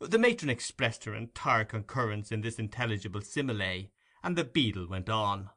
The 0.00 0.18
matron 0.18 0.50
expressed 0.50 1.04
her 1.04 1.14
entire 1.14 1.64
concurrence 1.64 2.32
in 2.32 2.40
this 2.40 2.58
intelligible 2.58 3.20
simile, 3.20 3.92
and 4.24 4.36
the 4.36 4.42
beadle 4.42 4.88
went 4.88 5.08
on. 5.08 5.50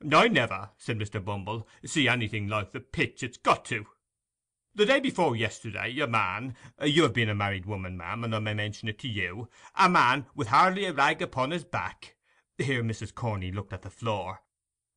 'I 0.00 0.28
never,' 0.28 0.70
said 0.78 0.98
Mr. 0.98 1.22
Bumble, 1.22 1.68
'see 1.84 2.08
anything 2.08 2.48
like 2.48 2.72
the 2.72 2.80
pitch 2.80 3.22
it's 3.22 3.36
got 3.36 3.66
to. 3.66 3.86
The 4.74 4.86
day 4.86 5.00
before 5.00 5.36
yesterday, 5.36 5.98
a 5.98 6.06
man—you 6.06 7.02
have 7.02 7.12
been 7.12 7.28
a 7.28 7.34
married 7.34 7.66
woman, 7.66 7.98
ma'am, 7.98 8.24
and 8.24 8.34
I 8.34 8.38
may 8.38 8.54
mention 8.54 8.88
it 8.88 8.98
to 9.00 9.08
you—a 9.08 9.88
man 9.90 10.26
with 10.34 10.48
hardly 10.48 10.86
a 10.86 10.94
rag 10.94 11.20
upon 11.20 11.50
his 11.50 11.64
back'—here 11.64 12.82
Mrs. 12.82 13.14
Corney 13.14 13.52
looked 13.52 13.74
at 13.74 13.82
the 13.82 13.90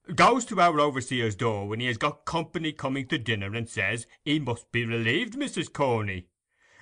floor—'goes 0.08 0.46
to 0.46 0.62
our 0.62 0.80
overseer's 0.80 1.36
door 1.36 1.68
when 1.68 1.82
he 1.82 1.88
has 1.88 1.98
got 1.98 2.24
company 2.24 2.72
coming 2.72 3.06
to 3.08 3.18
dinner, 3.18 3.54
and 3.54 3.68
says 3.68 4.08
he 4.24 4.40
must 4.40 4.72
be 4.72 4.86
relieved, 4.86 5.34
Mrs. 5.34 5.72
Corney. 5.72 6.28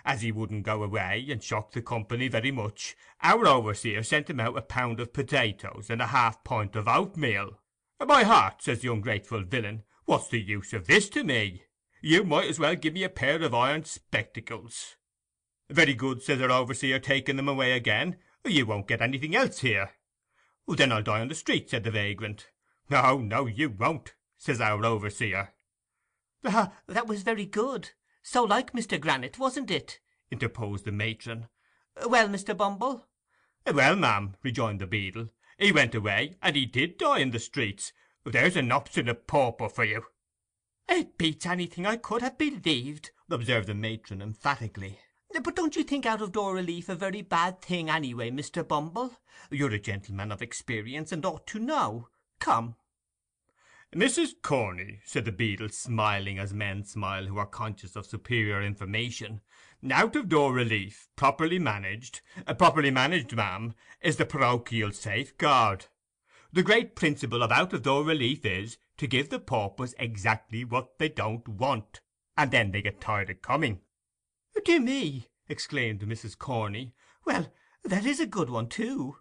As 0.05 0.21
he 0.21 0.31
wouldn't 0.31 0.63
go 0.63 0.83
away, 0.83 1.25
and 1.29 1.43
shock 1.43 1.71
the 1.71 1.81
company 1.81 2.27
very 2.27 2.51
much, 2.51 2.95
our 3.23 3.47
overseer 3.47 4.03
sent 4.03 4.29
him 4.29 4.39
out 4.39 4.57
a 4.57 4.61
pound 4.61 4.99
of 4.99 5.13
potatoes 5.13 5.89
and 5.89 6.01
a 6.01 6.07
half 6.07 6.43
pint 6.43 6.75
of 6.75 6.87
oatmeal. 6.87 7.59
"My 7.99 8.23
heart," 8.23 8.61
says 8.61 8.81
the 8.81 8.91
ungrateful 8.91 9.43
villain, 9.43 9.83
"what's 10.05 10.27
the 10.27 10.39
use 10.39 10.73
of 10.73 10.85
this 10.85 11.09
to 11.09 11.23
me? 11.23 11.63
You 12.01 12.23
might 12.23 12.47
as 12.47 12.59
well 12.59 12.75
give 12.75 12.93
me 12.93 13.03
a 13.03 13.09
pair 13.09 13.41
of 13.41 13.55
iron 13.55 13.85
spectacles." 13.85 14.97
"Very 15.71 15.95
good," 15.95 16.21
says 16.21 16.39
our 16.39 16.51
overseer, 16.51 16.99
taking 16.99 17.37
them 17.37 17.49
away 17.49 17.71
again. 17.71 18.17
"You 18.45 18.67
won't 18.67 18.87
get 18.87 19.01
anything 19.01 19.35
else 19.35 19.61
here." 19.61 19.95
"Then 20.67 20.91
I'll 20.91 21.01
die 21.01 21.21
on 21.21 21.29
the 21.29 21.35
street," 21.35 21.71
said 21.71 21.83
the 21.83 21.89
vagrant. 21.89 22.51
"No, 22.87 23.17
no, 23.17 23.47
you 23.47 23.69
won't," 23.71 24.13
says 24.37 24.61
our 24.61 24.85
overseer. 24.85 25.55
"Ah, 26.43 26.73
that 26.85 27.07
was 27.07 27.23
very 27.23 27.47
good. 27.47 27.91
So 28.21 28.43
like 28.43 28.73
Mr. 28.73 28.99
Grannett, 28.99 29.39
wasn't 29.39 29.71
it?' 29.71 29.99
interposed 30.29 30.85
the 30.85 30.91
matron. 30.91 31.49
'Well, 32.05 32.27
Mr. 32.27 32.55
Bumble?' 32.55 33.07
'Well, 33.65 33.95
ma'am,' 33.95 34.35
rejoined 34.43 34.81
the 34.81 34.85
beadle, 34.85 35.29
'he 35.57 35.71
went 35.71 35.95
away, 35.95 36.35
and 36.43 36.55
he 36.55 36.67
did 36.67 36.99
die 36.99 37.19
in 37.19 37.31
the 37.31 37.39
streets. 37.39 37.91
There's 38.23 38.55
an 38.55 38.71
obstinate 38.71 39.25
pauper 39.25 39.67
for 39.67 39.83
you!' 39.83 40.05
'It 40.87 41.17
beats 41.17 41.47
anything 41.47 41.87
I 41.87 41.97
could 41.97 42.21
have 42.21 42.37
believed,' 42.37 43.09
observed 43.31 43.67
the 43.67 43.73
matron 43.73 44.21
emphatically. 44.21 44.99
'But 45.33 45.55
don't 45.55 45.75
you 45.75 45.83
think 45.83 46.05
out 46.05 46.21
of 46.21 46.33
door 46.33 46.53
relief 46.53 46.87
a 46.89 46.95
very 46.95 47.23
bad 47.23 47.63
thing 47.63 47.89
anyway, 47.89 48.29
Mr. 48.29 48.65
Bumble? 48.67 49.17
You're 49.49 49.73
a 49.73 49.79
gentleman 49.79 50.31
of 50.31 50.43
experience, 50.43 51.11
and 51.11 51.25
ought 51.25 51.47
to 51.47 51.57
know. 51.59 52.09
Come. 52.39 52.75
"Mrs. 53.95 54.41
Corney," 54.41 54.99
said 55.05 55.23
the 55.23 55.31
beadle, 55.31 55.69
smiling 55.69 56.37
as 56.37 56.53
men 56.53 56.83
smile 56.83 57.27
who 57.27 57.37
are 57.37 57.45
conscious 57.45 57.95
of 57.95 58.05
superior 58.05 58.61
information, 58.61 59.39
"out 59.89 60.17
of 60.17 60.27
door 60.27 60.51
relief, 60.51 61.07
properly 61.15 61.59
managed—properly 61.59 62.89
uh, 62.89 62.91
managed, 62.91 63.33
ma'am, 63.33 63.73
is 64.01 64.17
the 64.17 64.25
parochial 64.25 64.91
safeguard. 64.91 65.85
The 66.51 66.61
great 66.61 66.93
principle 66.93 67.41
of 67.41 67.53
out 67.53 67.71
of 67.71 67.83
door 67.83 68.03
relief 68.03 68.45
is, 68.45 68.77
to 68.97 69.07
give 69.07 69.29
the 69.29 69.39
paupers 69.39 69.95
exactly 69.97 70.65
what 70.65 70.97
they 70.97 71.07
don't 71.07 71.47
want, 71.47 72.01
and 72.35 72.51
then 72.51 72.71
they 72.71 72.81
get 72.81 72.99
tired 72.99 73.29
of 73.29 73.41
coming." 73.41 73.79
"Dear 74.65 74.81
me!" 74.81 75.29
exclaimed 75.47 76.01
Mrs. 76.01 76.37
Corney. 76.37 76.93
"Well, 77.23 77.53
that 77.83 78.05
is 78.05 78.19
a 78.19 78.25
good 78.25 78.49
one 78.49 78.67
too." 78.67 79.19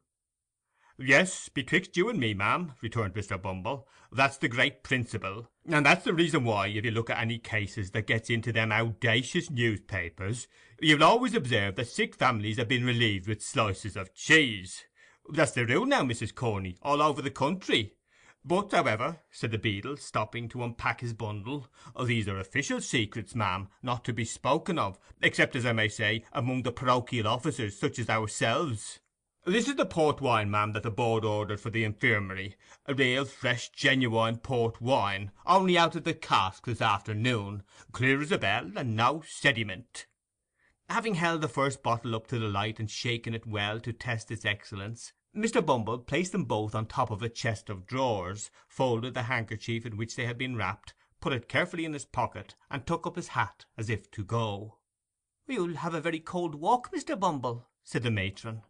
"Yes, 0.97 1.49
betwixt 1.49 1.97
you 1.97 2.09
and 2.09 2.21
me, 2.21 2.35
ma'am," 2.35 2.75
returned 2.81 3.15
Mr. 3.15 3.41
Bumble, 3.41 3.89
"that's 4.13 4.37
the 4.37 4.47
great 4.47 4.85
principle; 4.85 5.51
and 5.67 5.85
that's 5.85 6.05
the 6.05 6.15
reason 6.15 6.45
why, 6.45 6.69
if 6.69 6.85
you 6.85 6.93
look 6.93 7.11
at 7.11 7.21
any 7.21 7.41
cases 7.41 7.91
that 7.91 8.07
gets 8.07 8.31
into 8.31 8.53
them 8.53 8.71
owdacious 8.71 9.51
newspapers, 9.51 10.47
you'll 10.81 11.03
always 11.03 11.35
observe 11.35 11.75
that 11.75 11.89
sick 11.89 12.15
families 12.15 12.59
have 12.59 12.69
been 12.69 12.85
relieved 12.85 13.27
with 13.27 13.43
slices 13.43 13.97
of 13.97 14.15
cheese. 14.15 14.85
That's 15.29 15.51
the 15.51 15.67
rule 15.67 15.85
now, 15.85 16.03
Mrs. 16.03 16.33
Corney, 16.33 16.79
all 16.81 17.03
over 17.03 17.21
the 17.21 17.29
country. 17.29 17.97
But, 18.45 18.71
however,' 18.71 19.21
said 19.33 19.51
the 19.51 19.59
beadle, 19.59 19.97
stopping 19.97 20.49
to 20.51 20.63
unpack 20.63 21.01
his 21.01 21.13
bundle, 21.13 21.67
'these 21.99 22.29
are 22.29 22.39
official 22.39 22.81
secrets, 22.81 23.35
ma'am, 23.35 23.69
not 23.83 24.05
to 24.05 24.13
be 24.13 24.25
spoken 24.25 24.79
of, 24.79 25.01
except, 25.21 25.57
as 25.57 25.67
I 25.67 25.73
may 25.73 25.89
say, 25.89 26.25
among 26.33 26.63
the 26.63 26.71
parochial 26.71 27.27
officers, 27.27 27.77
such 27.77 27.99
as 27.99 28.09
ourselves. 28.09 29.01
This 29.47 29.69
is 29.69 29.77
the 29.77 29.85
port 29.85 30.23
wine, 30.23 30.51
ma'am, 30.51 30.73
that 30.73 30.85
the 30.85 30.91
board 30.91 31.23
ordered 31.23 31.61
for 31.61 31.69
the 31.69 31.85
infirmary, 31.85 32.57
real 32.89 33.27
fresh 33.27 33.69
genuine 33.69 34.39
port 34.39 34.81
wine, 34.81 35.33
only 35.45 35.77
out 35.77 35.95
of 35.95 36.05
the 36.05 36.15
cask 36.15 36.65
this 36.65 36.81
afternoon, 36.81 37.63
clear 37.93 38.23
as 38.23 38.33
a 38.33 38.39
bell, 38.39 38.73
and 38.75 38.97
no 38.97 39.23
sediment.' 39.27 40.07
Having 40.89 41.17
held 41.17 41.43
the 41.43 41.49
first 41.49 41.83
bottle 41.83 42.17
up 42.17 42.27
to 42.29 42.39
the 42.39 42.49
light 42.49 42.81
and 42.81 42.91
shaken 42.91 43.35
it 43.35 43.47
well 43.47 43.81
to 43.81 43.93
test 43.93 44.31
its 44.31 44.47
excellence, 44.47 45.13
Mr. 45.37 45.65
Bumble 45.65 45.99
placed 45.99 46.33
them 46.33 46.47
both 46.47 46.75
on 46.75 46.87
top 46.87 47.11
of 47.11 47.23
a 47.23 47.29
chest 47.29 47.69
of 47.69 47.87
drawers, 47.87 48.51
folded 48.67 49.13
the 49.13 49.25
handkerchief 49.25 49.85
in 49.85 49.99
which 49.99 50.17
they 50.17 50.25
had 50.25 50.39
been 50.39 50.57
wrapped, 50.57 50.95
put 51.21 51.35
it 51.35 51.51
carefully 51.51 51.85
in 51.85 51.93
his 51.93 52.07
pocket, 52.07 52.55
and 52.71 52.87
took 52.87 53.07
up 53.07 53.17
his 53.17 53.29
hat 53.29 53.67
as 53.77 53.91
if 53.91 54.11
to 54.13 54.25
go. 54.25 54.79
'You'll 55.47 55.77
have 55.77 55.93
a 55.93 56.01
very 56.01 56.21
cold 56.21 56.55
walk, 56.55 56.91
Mr. 56.93 57.21
Bumble,' 57.21 57.69
said 57.83 58.05
the 58.05 58.11
matron. 58.11 58.63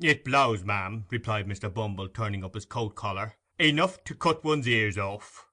"It 0.00 0.24
blows, 0.24 0.64
ma'am," 0.64 1.06
replied 1.08 1.46
Mr. 1.46 1.72
Bumble, 1.72 2.08
turning 2.08 2.42
up 2.42 2.54
his 2.54 2.64
coat 2.64 2.96
collar, 2.96 3.36
"enough 3.60 4.02
to 4.02 4.16
cut 4.16 4.42
one's 4.42 4.66
ears 4.66 4.98
off." 4.98 5.46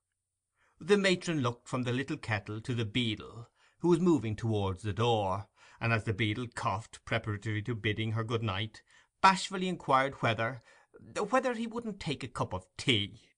The 0.80 0.98
matron 0.98 1.42
looked 1.42 1.68
from 1.68 1.84
the 1.84 1.94
little 1.94 2.18
kettle 2.18 2.60
to 2.62 2.74
the 2.74 2.84
beadle, 2.84 3.52
who 3.82 3.90
was 3.90 4.00
moving 4.00 4.36
towards 4.36 4.82
the 4.82 4.94
door, 4.94 5.48
and 5.80 5.94
as 5.94 6.06
the 6.06 6.14
beadle 6.14 6.48
coughed, 6.48 7.06
preparatory 7.06 7.62
to 7.62 7.76
bidding 7.76 8.14
her 8.14 8.24
good 8.24 8.42
night, 8.42 8.82
bashfully 9.22 9.68
inquired 9.68 10.16
whether—whether 10.24 11.54
he 11.54 11.68
wouldn't 11.68 12.00
take 12.00 12.24
a 12.24 12.28
cup 12.28 12.52
of 12.52 12.66
tea. 12.78 13.30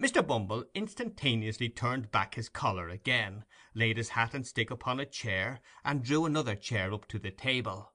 Mr. 0.00 0.24
Bumble 0.24 0.64
instantaneously 0.76 1.70
turned 1.70 2.12
back 2.12 2.36
his 2.36 2.48
collar 2.48 2.88
again, 2.88 3.44
laid 3.74 3.96
his 3.96 4.10
hat 4.10 4.32
and 4.32 4.46
stick 4.46 4.70
upon 4.70 5.00
a 5.00 5.06
chair, 5.06 5.60
and 5.84 6.04
drew 6.04 6.24
another 6.24 6.54
chair 6.54 6.94
up 6.94 7.08
to 7.08 7.18
the 7.18 7.32
table. 7.32 7.92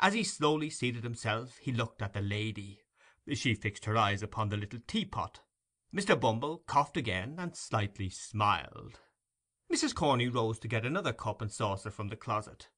As 0.00 0.14
he 0.14 0.22
slowly 0.22 0.70
seated 0.70 1.02
himself 1.02 1.58
he 1.58 1.72
looked 1.72 2.02
at 2.02 2.12
the 2.12 2.20
lady. 2.20 2.84
She 3.32 3.54
fixed 3.54 3.84
her 3.84 3.96
eyes 3.96 4.22
upon 4.22 4.48
the 4.48 4.56
little 4.56 4.78
teapot. 4.86 5.40
Mr. 5.92 6.18
Bumble 6.18 6.58
coughed 6.66 6.96
again, 6.96 7.34
and 7.38 7.56
slightly 7.56 8.08
smiled. 8.08 9.00
Mrs. 9.72 9.94
Corney 9.94 10.28
rose 10.28 10.58
to 10.60 10.68
get 10.68 10.86
another 10.86 11.12
cup 11.12 11.42
and 11.42 11.50
saucer 11.50 11.90
from 11.90 12.08
the 12.08 12.16
closet. 12.16 12.68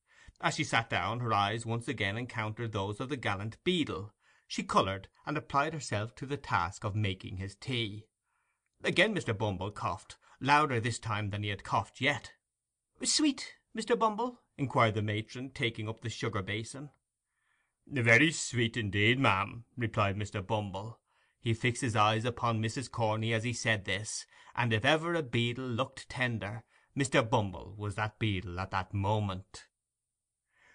As 0.41 0.55
she 0.55 0.65
sat 0.65 0.89
down, 0.89 1.21
her 1.21 1.33
eyes 1.33 1.67
once 1.67 1.89
again 1.89 2.17
encountered 2.17 2.73
those 2.73 3.01
of 3.01 3.11
the 3.11 3.17
gallant 3.17 3.63
beadle. 3.65 4.15
She 4.49 4.63
coloured, 4.63 5.09
and 5.27 5.37
applied 5.37 5.75
herself 5.75 6.15
to 6.17 6.27
the 6.27 6.39
task 6.39 6.85
of 6.85 6.97
making 6.97 7.37
his 7.37 7.55
tea. 7.55 8.07
Again 8.83 9.15
Mr. 9.15 9.37
Bumble 9.37 9.71
coughed, 9.71 10.17
louder 10.41 10.81
this 10.81 10.99
time 10.99 11.31
than 11.31 11.43
he 11.43 11.51
had 11.51 11.65
coughed 11.65 12.01
yet. 12.01 12.33
'Sweet, 13.03 13.57
Mr. 13.77 13.99
Bumble?' 13.99 14.41
inquired 14.57 14.95
the 14.95 15.03
matron, 15.03 15.51
taking 15.51 15.89
up 15.89 16.01
the 16.01 16.09
sugar 16.09 16.43
basin. 16.43 16.91
'Very 17.93 18.31
sweet 18.31 18.77
indeed, 18.77 19.19
ma'am,' 19.19 19.65
replied 19.77 20.15
Mr. 20.15 20.47
Bumble. 20.47 21.01
He 21.41 21.53
fixed 21.53 21.83
his 21.83 21.97
eyes 21.97 22.25
upon 22.25 22.63
Mrs. 22.63 22.89
Corney 22.89 23.33
as 23.33 23.43
he 23.43 23.53
said 23.53 23.85
this, 23.85 24.27
and 24.55 24.73
if 24.73 24.85
ever 24.85 25.15
a 25.15 25.25
beadle 25.25 25.67
looked 25.67 26.09
tender, 26.09 26.63
Mr. 26.97 27.29
Bumble 27.29 27.75
was 27.77 27.97
that 27.97 28.21
beadle 28.21 28.61
at 28.61 28.71
that 28.71 28.95
moment. 28.95 29.67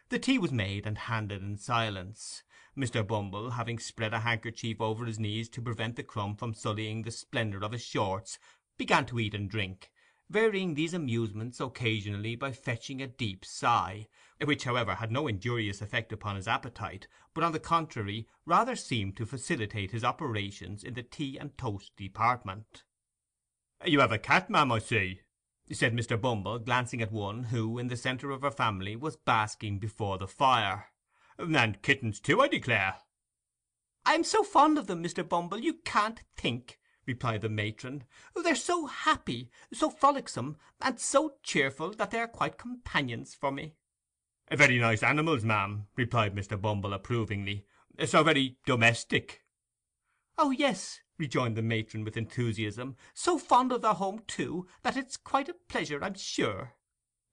The 0.10 0.20
tea 0.20 0.38
was 0.38 0.52
made 0.52 0.86
and 0.86 0.98
handed 0.98 1.42
in 1.42 1.58
silence. 1.58 2.44
Mr. 2.76 3.08
Bumble, 3.08 3.52
having 3.52 3.80
spread 3.80 4.14
a 4.14 4.20
handkerchief 4.20 4.82
over 4.82 5.06
his 5.06 5.18
knees 5.18 5.48
to 5.50 5.62
prevent 5.62 5.96
the 5.96 6.04
crumb 6.04 6.36
from 6.36 6.54
sullying 6.54 7.04
the 7.04 7.12
splendour 7.12 7.64
of 7.64 7.72
his 7.72 7.86
shorts, 7.86 8.38
began 8.78 9.06
to 9.06 9.20
eat 9.22 9.34
and 9.34 9.50
drink, 9.50 9.90
varying 10.30 10.74
these 10.74 10.94
amusements 10.94 11.60
occasionally 11.60 12.36
by 12.36 12.52
fetching 12.52 13.02
a 13.02 13.08
deep 13.08 13.46
sigh, 13.46 14.08
which, 14.44 14.64
however, 14.64 14.96
had 14.96 15.12
no 15.12 15.28
injurious 15.28 15.82
effect 15.82 16.12
upon 16.12 16.36
his 16.36 16.48
appetite, 16.48 17.08
but 17.34 17.44
on 17.44 17.52
the 17.52 17.60
contrary 17.60 18.28
rather 18.46 18.76
seemed 18.76 19.16
to 19.16 19.26
facilitate 19.26 19.92
his 19.92 20.04
operations 20.04 20.84
in 20.84 20.94
the 20.94 21.04
tea 21.04 21.38
and 21.38 21.58
toast 21.58 21.96
department. 21.96 22.84
'You 23.86 24.00
have 24.00 24.12
a 24.12 24.18
cat, 24.18 24.50
ma'am, 24.50 24.72
I 24.72 24.80
see,' 24.80 25.22
said 25.72 25.94
Mr. 25.94 26.20
Bumble, 26.20 26.60
glancing 26.60 27.02
at 27.02 27.12
one 27.12 27.46
who, 27.46 27.78
in 27.78 27.88
the 27.88 27.98
centre 27.98 28.32
of 28.32 28.42
her 28.42 28.52
family, 28.52 28.96
was 28.96 29.18
basking 29.18 29.80
before 29.80 30.18
the 30.18 30.28
fire. 30.28 30.92
'And 31.38 31.82
kittens 31.82 32.20
too, 32.20 32.42
I 32.42 32.48
declare.' 32.48 33.02
'I 34.06 34.14
am 34.14 34.24
so 34.24 34.44
fond 34.44 34.78
of 34.78 34.88
them, 34.88 35.04
Mr. 35.04 35.28
Bumble, 35.28 35.60
you 35.60 35.74
can't 35.74 36.22
think,' 36.36 36.80
replied 37.06 37.42
the 37.42 37.50
matron. 37.50 38.04
'They 38.36 38.52
are 38.52 38.56
so 38.56 38.86
happy, 38.88 39.50
so 39.72 39.90
frolicsome, 39.90 40.58
and 40.82 41.00
so 41.00 41.38
cheerful, 41.44 41.92
that 41.92 42.12
they 42.12 42.20
are 42.20 42.28
quite 42.28 42.58
companions 42.58 43.36
for 43.36 43.52
me.' 43.52 43.76
'Very 44.52 44.80
nice 44.80 45.04
animals, 45.04 45.44
ma'am,' 45.44 45.88
replied 45.96 46.36
Mr. 46.36 46.60
Bumble 46.60 46.94
approvingly. 46.94 47.66
'So 48.04 48.24
very 48.24 48.58
domestic.' 48.66 49.44
'O 50.38 50.52
yes,' 50.52 51.02
rejoined 51.18 51.56
the 51.56 51.62
matron 51.62 52.04
with 52.04 52.18
enthusiasm. 52.18 52.96
'So 53.14 53.38
fond 53.38 53.72
of 53.72 53.82
their 53.82 53.94
home, 53.94 54.24
too, 54.28 54.68
that 54.84 54.98
it's 54.98 55.18
quite 55.18 55.50
a 55.50 55.54
pleasure, 55.54 56.04
I'm 56.04 56.16
sure. 56.16 56.76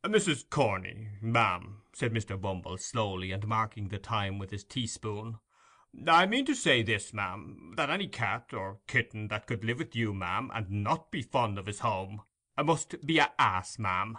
"Mrs. 0.04 0.48
Corney, 0.48 1.10
ma'am," 1.20 1.82
said 1.92 2.12
Mr. 2.12 2.40
Bumble 2.40 2.76
slowly, 2.76 3.30
and 3.32 3.46
marking 3.46 3.88
the 3.88 3.98
time 3.98 4.38
with 4.38 4.50
his 4.50 4.64
teaspoon, 4.64 5.38
"I 6.06 6.24
mean 6.24 6.46
to 6.46 6.54
say 6.54 6.82
this, 6.82 7.12
ma'am, 7.12 7.74
that 7.76 7.90
any 7.90 8.08
cat 8.08 8.54
or 8.54 8.80
kitten 8.86 9.28
that 9.28 9.46
could 9.46 9.62
live 9.62 9.78
with 9.78 9.94
you, 9.94 10.14
ma'am, 10.14 10.50
and 10.54 10.82
not 10.82 11.10
be 11.10 11.20
fond 11.20 11.58
of 11.58 11.66
his 11.66 11.80
home, 11.80 12.22
uh, 12.56 12.64
must 12.64 13.04
be 13.04 13.18
a 13.18 13.30
ass, 13.38 13.78
ma'am." 13.78 14.16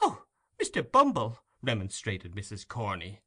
"Oh, 0.00 0.24
Mr. 0.62 0.88
Bumble!" 0.88 1.40
remonstrated 1.62 2.36
Mrs. 2.36 2.68
Corney. 2.68 3.22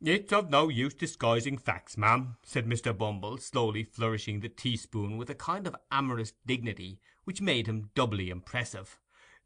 "It's 0.00 0.32
of 0.32 0.50
no 0.50 0.68
use 0.68 0.94
disguising 0.94 1.58
facts, 1.58 1.96
ma'am," 1.96 2.38
said 2.42 2.66
Mr. 2.66 2.92
Bumble, 2.96 3.38
slowly 3.38 3.84
flourishing 3.84 4.40
the 4.40 4.48
teaspoon 4.48 5.16
with 5.16 5.30
a 5.30 5.36
kind 5.36 5.68
of 5.68 5.76
amorous 5.92 6.32
dignity 6.44 7.00
which 7.22 7.40
made 7.40 7.68
him 7.68 7.92
doubly 7.94 8.30
impressive. 8.30 8.98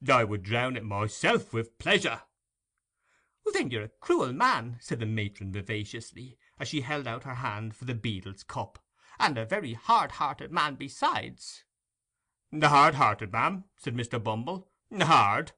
I 0.09 0.25
would 0.25 0.45
drown 0.45 0.79
it 0.79 0.85
myself 0.85 1.53
with 1.53 1.77
pleasure." 1.77 2.23
"Then 3.53 3.71
you're 3.71 3.83
a 3.83 3.89
cruel 3.89 4.33
man," 4.33 4.79
said 4.81 4.99
the 4.99 5.05
matron 5.05 5.53
vivaciously, 5.53 6.39
as 6.59 6.69
she 6.69 6.83
held 6.83 7.07
out 7.07 7.25
her 7.25 7.35
hand 7.37 7.75
for 7.75 7.85
the 7.85 7.95
beadle's 7.95 8.43
cup, 8.43 8.79
"and 9.19 9.37
a 9.37 9.45
very 9.45 9.75
hard 9.75 10.13
hearted 10.13 10.53
man 10.53 10.75
besides." 10.77 11.65
"Hard 12.53 12.95
hearted, 12.95 13.33
ma'am?" 13.33 13.65
said 13.77 13.95
Mr. 13.95 14.23
Bumble. 14.23 14.71
"Hard!" 14.93 15.53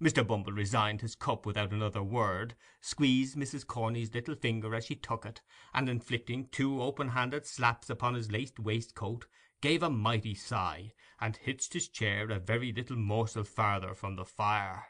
Mr. 0.00 0.26
Bumble 0.26 0.52
resigned 0.52 1.00
his 1.00 1.14
cup 1.14 1.46
without 1.46 1.72
another 1.72 2.02
word, 2.02 2.54
squeezed 2.80 3.36
Mrs. 3.36 3.66
Corney's 3.66 4.12
little 4.12 4.34
finger 4.34 4.74
as 4.74 4.84
she 4.84 4.96
took 4.96 5.24
it, 5.24 5.40
and 5.72 5.88
inflicting 5.88 6.48
two 6.48 6.82
open 6.82 7.10
handed 7.10 7.46
slaps 7.46 7.88
upon 7.88 8.14
his 8.14 8.30
laced 8.30 8.58
waistcoat, 8.58 9.26
gave 9.60 9.82
a 9.82 9.88
mighty 9.88 10.34
sigh, 10.34 10.92
and 11.20 11.36
hitched 11.38 11.72
his 11.72 11.88
chair 11.88 12.30
a 12.30 12.38
very 12.38 12.70
little 12.72 12.96
morsel 12.96 13.44
farther 13.44 13.94
from 13.94 14.16
the 14.16 14.26
fire. 14.26 14.88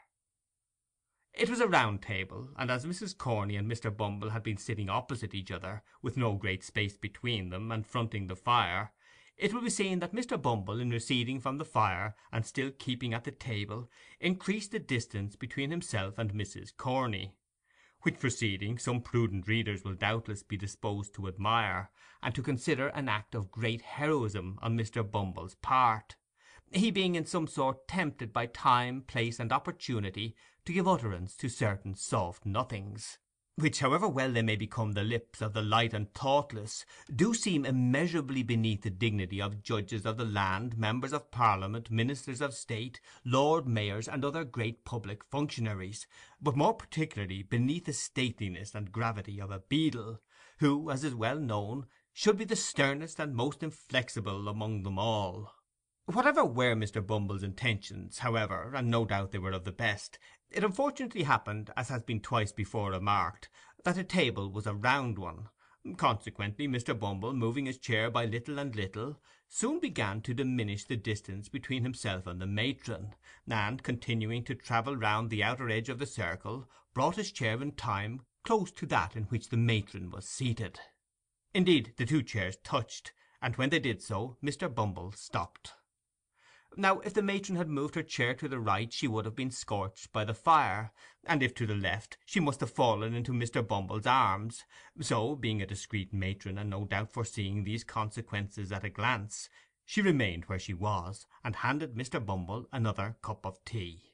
It 1.37 1.49
was 1.49 1.59
a 1.59 1.67
round 1.67 2.01
table, 2.01 2.49
and 2.55 2.71
as 2.71 2.85
Mrs. 2.85 3.17
Corney 3.17 3.57
and 3.57 3.69
Mr. 3.69 3.95
Bumble 3.95 4.29
had 4.29 4.41
been 4.41 4.57
sitting 4.57 4.89
opposite 4.89 5.33
each 5.33 5.51
other, 5.51 5.83
with 6.01 6.15
no 6.15 6.33
great 6.35 6.63
space 6.63 6.97
between 6.97 7.49
them, 7.49 7.71
and 7.71 7.85
fronting 7.85 8.27
the 8.27 8.35
fire, 8.35 8.93
it 9.35 9.53
will 9.53 9.61
be 9.61 9.69
seen 9.69 9.99
that 9.99 10.13
Mr. 10.13 10.41
Bumble, 10.41 10.79
in 10.79 10.89
receding 10.89 11.41
from 11.41 11.57
the 11.57 11.65
fire, 11.65 12.15
and 12.31 12.45
still 12.45 12.71
keeping 12.71 13.13
at 13.13 13.25
the 13.25 13.31
table, 13.31 13.91
increased 14.21 14.71
the 14.71 14.79
distance 14.79 15.35
between 15.35 15.71
himself 15.71 16.17
and 16.17 16.33
Mrs. 16.33 16.75
Corney 16.75 17.35
which 18.05 18.19
proceeding 18.19 18.77
some 18.77 19.01
prudent 19.01 19.47
readers 19.47 19.83
will 19.83 19.95
doubtless 19.95 20.43
be 20.43 20.55
disposed 20.55 21.15
to 21.15 21.27
admire, 21.27 21.89
and 22.21 22.35
to 22.35 22.43
consider 22.43 22.89
an 22.89 23.09
act 23.09 23.33
of 23.33 23.49
great 23.49 23.81
heroism 23.81 24.59
on 24.61 24.77
Mr. 24.77 25.01
Bumble's 25.03 25.55
part, 25.55 26.15
he 26.71 26.91
being 26.91 27.15
in 27.15 27.25
some 27.25 27.47
sort 27.47 27.87
tempted 27.87 28.33
by 28.33 28.45
time, 28.47 29.01
place, 29.01 29.39
and 29.39 29.51
opportunity 29.51 30.35
to 30.65 30.73
give 30.73 30.87
utterance 30.87 31.35
to 31.35 31.49
certain 31.49 31.95
soft 31.95 32.45
nothings 32.45 33.17
which, 33.57 33.79
however 33.79 34.05
well 34.05 34.33
they 34.33 34.41
may 34.41 34.57
become 34.57 34.91
the 34.91 35.03
lips 35.03 35.41
of 35.41 35.53
the 35.53 35.61
light 35.61 35.93
and 35.93 36.13
thoughtless, 36.13 36.85
do 37.13 37.33
seem 37.33 37.65
immeasurably 37.65 38.43
beneath 38.43 38.81
the 38.81 38.89
dignity 38.89 39.41
of 39.41 39.63
judges 39.63 40.05
of 40.05 40.17
the 40.17 40.25
land, 40.25 40.77
members 40.77 41.13
of 41.13 41.31
Parliament, 41.31 41.89
ministers 41.89 42.41
of 42.41 42.53
state, 42.53 42.99
lord 43.23 43.65
mayors, 43.65 44.09
and 44.09 44.25
other 44.25 44.43
great 44.43 44.83
public 44.83 45.23
functionaries, 45.23 46.05
but 46.41 46.57
more 46.57 46.73
particularly 46.73 47.43
beneath 47.43 47.85
the 47.85 47.93
stateliness 47.93 48.75
and 48.75 48.91
gravity 48.91 49.39
of 49.39 49.51
a 49.51 49.59
beadle, 49.59 50.19
who, 50.59 50.89
as 50.91 51.05
is 51.05 51.15
well 51.15 51.39
known, 51.39 51.85
should 52.11 52.37
be 52.37 52.45
the 52.45 52.57
sternest 52.57 53.19
and 53.19 53.33
most 53.33 53.63
inflexible 53.63 54.49
among 54.49 54.83
them 54.83 54.99
all. 54.99 55.54
Whatever 56.07 56.45
were 56.45 56.75
Mr. 56.75 57.05
Bumble's 57.05 57.41
intentions, 57.41 58.19
however, 58.19 58.71
and 58.75 58.91
no 58.91 59.05
doubt 59.05 59.31
they 59.31 59.39
were 59.39 59.53
of 59.53 59.63
the 59.63 59.71
best, 59.71 60.19
it 60.51 60.63
unfortunately 60.63 61.23
happened, 61.23 61.71
as 61.75 61.89
has 61.89 62.03
been 62.03 62.19
twice 62.19 62.51
before 62.51 62.91
remarked, 62.91 63.49
that 63.83 63.95
the 63.95 64.03
table 64.03 64.51
was 64.51 64.67
a 64.67 64.75
round 64.75 65.17
one. 65.17 65.49
Consequently, 65.97 66.67
Mr. 66.67 66.97
Bumble, 66.97 67.33
moving 67.33 67.65
his 67.65 67.79
chair 67.79 68.11
by 68.11 68.25
little 68.25 68.59
and 68.59 68.75
little, 68.75 69.19
soon 69.49 69.79
began 69.79 70.21
to 70.21 70.35
diminish 70.35 70.83
the 70.85 70.95
distance 70.95 71.49
between 71.49 71.81
himself 71.81 72.27
and 72.27 72.39
the 72.39 72.45
matron, 72.45 73.15
and, 73.49 73.81
continuing 73.81 74.43
to 74.43 74.53
travel 74.53 74.95
round 74.95 75.31
the 75.31 75.43
outer 75.43 75.71
edge 75.71 75.89
of 75.89 75.97
the 75.97 76.05
circle, 76.05 76.69
brought 76.93 77.15
his 77.15 77.31
chair 77.31 77.59
in 77.63 77.71
time 77.71 78.21
close 78.43 78.71
to 78.73 78.85
that 78.85 79.15
in 79.15 79.23
which 79.23 79.49
the 79.49 79.57
matron 79.57 80.11
was 80.11 80.29
seated. 80.29 80.79
Indeed, 81.55 81.93
the 81.97 82.05
two 82.05 82.21
chairs 82.21 82.57
touched, 82.63 83.11
and 83.41 83.55
when 83.55 83.71
they 83.71 83.79
did 83.79 84.03
so 84.03 84.37
Mr. 84.43 84.73
Bumble 84.73 85.11
stopped. 85.11 85.73
Now, 86.77 86.99
if 86.99 87.13
the 87.13 87.21
matron 87.21 87.55
had 87.55 87.69
moved 87.69 87.95
her 87.95 88.03
chair 88.03 88.33
to 88.33 88.49
the 88.49 88.59
right 88.59 88.91
she 88.91 89.07
would 89.07 89.23
have 89.23 89.35
been 89.35 89.49
scorched 89.49 90.11
by 90.11 90.25
the 90.25 90.33
fire, 90.33 90.91
and 91.23 91.41
if 91.41 91.55
to 91.55 91.65
the 91.65 91.73
left 91.73 92.17
she 92.25 92.41
must 92.41 92.59
have 92.59 92.69
fallen 92.69 93.13
into 93.13 93.31
Mr. 93.31 93.65
Bumble's 93.65 94.05
arms; 94.05 94.65
so, 94.99 95.37
being 95.37 95.61
a 95.61 95.65
discreet 95.65 96.11
matron, 96.11 96.57
and 96.57 96.69
no 96.69 96.83
doubt 96.83 97.13
foreseeing 97.13 97.63
these 97.63 97.85
consequences 97.85 98.73
at 98.73 98.83
a 98.83 98.89
glance, 98.89 99.47
she 99.85 100.01
remained 100.01 100.45
where 100.45 100.59
she 100.59 100.73
was, 100.73 101.25
and 101.45 101.55
handed 101.55 101.95
Mr. 101.95 102.23
Bumble 102.23 102.67
another 102.73 103.15
cup 103.21 103.45
of 103.45 103.63
tea. 103.63 104.11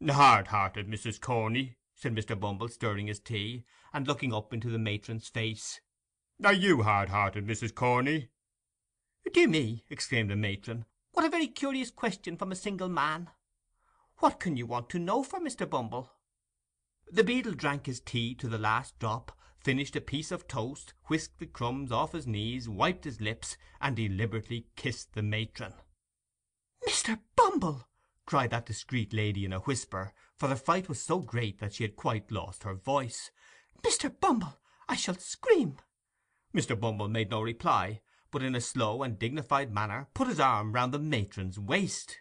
"Hard 0.00 0.46
hearted, 0.46 0.86
Mrs. 0.86 1.20
Corney," 1.20 1.76
said 1.92 2.14
Mr. 2.14 2.38
Bumble, 2.38 2.68
stirring 2.68 3.08
his 3.08 3.18
tea, 3.18 3.64
and 3.92 4.06
looking 4.06 4.32
up 4.32 4.52
into 4.52 4.70
the 4.70 4.78
matron's 4.78 5.26
face. 5.28 5.80
"Are 6.44 6.52
you 6.52 6.84
hard 6.84 7.08
hearted, 7.08 7.44
Mrs. 7.44 7.74
Corney?" 7.74 8.28
"Dear 9.32 9.48
me!" 9.48 9.84
exclaimed 9.90 10.30
the 10.30 10.36
matron. 10.36 10.84
What 11.14 11.24
a 11.24 11.28
very 11.28 11.46
curious 11.46 11.92
question 11.92 12.36
from 12.36 12.50
a 12.50 12.56
single 12.56 12.88
man! 12.88 13.30
What 14.18 14.40
can 14.40 14.56
you 14.56 14.66
want 14.66 14.90
to 14.90 14.98
know 14.98 15.22
for, 15.22 15.38
Mr. 15.38 15.64
Bumble?" 15.70 16.10
The 17.06 17.22
beadle 17.22 17.54
drank 17.54 17.86
his 17.86 18.00
tea 18.00 18.34
to 18.34 18.48
the 18.48 18.58
last 18.58 18.98
drop, 18.98 19.30
finished 19.60 19.94
a 19.94 20.00
piece 20.00 20.32
of 20.32 20.48
toast, 20.48 20.92
whisked 21.06 21.38
the 21.38 21.46
crumbs 21.46 21.92
off 21.92 22.14
his 22.14 22.26
knees, 22.26 22.68
wiped 22.68 23.04
his 23.04 23.20
lips, 23.20 23.56
and 23.80 23.94
deliberately 23.94 24.66
kissed 24.74 25.12
the 25.12 25.22
matron. 25.22 25.74
"Mr. 26.84 27.20
Bumble!" 27.36 27.86
cried 28.26 28.50
that 28.50 28.66
discreet 28.66 29.12
lady 29.12 29.44
in 29.44 29.52
a 29.52 29.60
whisper, 29.60 30.12
for 30.36 30.48
the 30.48 30.56
fright 30.56 30.88
was 30.88 31.00
so 31.00 31.20
great 31.20 31.60
that 31.60 31.74
she 31.74 31.84
had 31.84 31.94
quite 31.94 32.32
lost 32.32 32.64
her 32.64 32.74
voice. 32.74 33.30
"Mr. 33.82 34.10
Bumble, 34.18 34.58
I 34.88 34.96
shall 34.96 35.14
scream!" 35.14 35.78
Mr. 36.52 36.78
Bumble 36.78 37.08
made 37.08 37.30
no 37.30 37.40
reply, 37.40 38.02
but 38.34 38.42
in 38.42 38.56
a 38.56 38.60
slow 38.60 39.04
and 39.04 39.16
dignified 39.16 39.72
manner 39.72 40.08
put 40.12 40.26
his 40.26 40.40
arm 40.40 40.72
round 40.72 40.92
the 40.92 40.98
matron's 40.98 41.56
waist. 41.56 42.18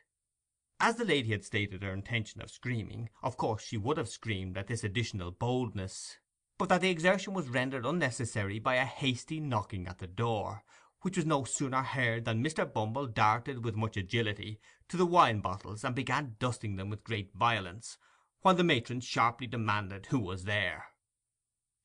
As 0.79 0.97
the 0.97 1.05
lady 1.05 1.31
had 1.31 1.43
stated 1.43 1.81
her 1.81 1.91
intention 1.91 2.39
of 2.39 2.51
screaming, 2.51 3.09
of 3.23 3.35
course 3.35 3.63
she 3.63 3.77
would 3.77 3.97
have 3.97 4.07
screamed 4.07 4.55
at 4.55 4.67
this 4.67 4.83
additional 4.83 5.31
boldness, 5.31 6.17
but 6.59 6.69
that 6.69 6.81
the 6.81 6.91
exertion 6.91 7.33
was 7.33 7.49
rendered 7.49 7.83
unnecessary 7.83 8.59
by 8.59 8.75
a 8.75 8.85
hasty 8.85 9.39
knocking 9.39 9.87
at 9.87 9.97
the 9.97 10.05
door, 10.05 10.63
which 11.01 11.17
was 11.17 11.25
no 11.25 11.45
sooner 11.45 11.81
heard 11.81 12.25
than 12.25 12.43
Mr. 12.43 12.71
Bumble 12.71 13.07
darted 13.07 13.65
with 13.65 13.75
much 13.75 13.97
agility 13.97 14.59
to 14.89 14.97
the 14.97 15.07
wine 15.07 15.39
bottles 15.39 15.83
and 15.83 15.95
began 15.95 16.35
dusting 16.37 16.75
them 16.75 16.91
with 16.91 17.03
great 17.03 17.33
violence, 17.33 17.97
while 18.43 18.53
the 18.53 18.63
matron 18.63 18.99
sharply 18.99 19.47
demanded 19.47 20.05
who 20.05 20.19
was 20.19 20.43
there. 20.43 20.92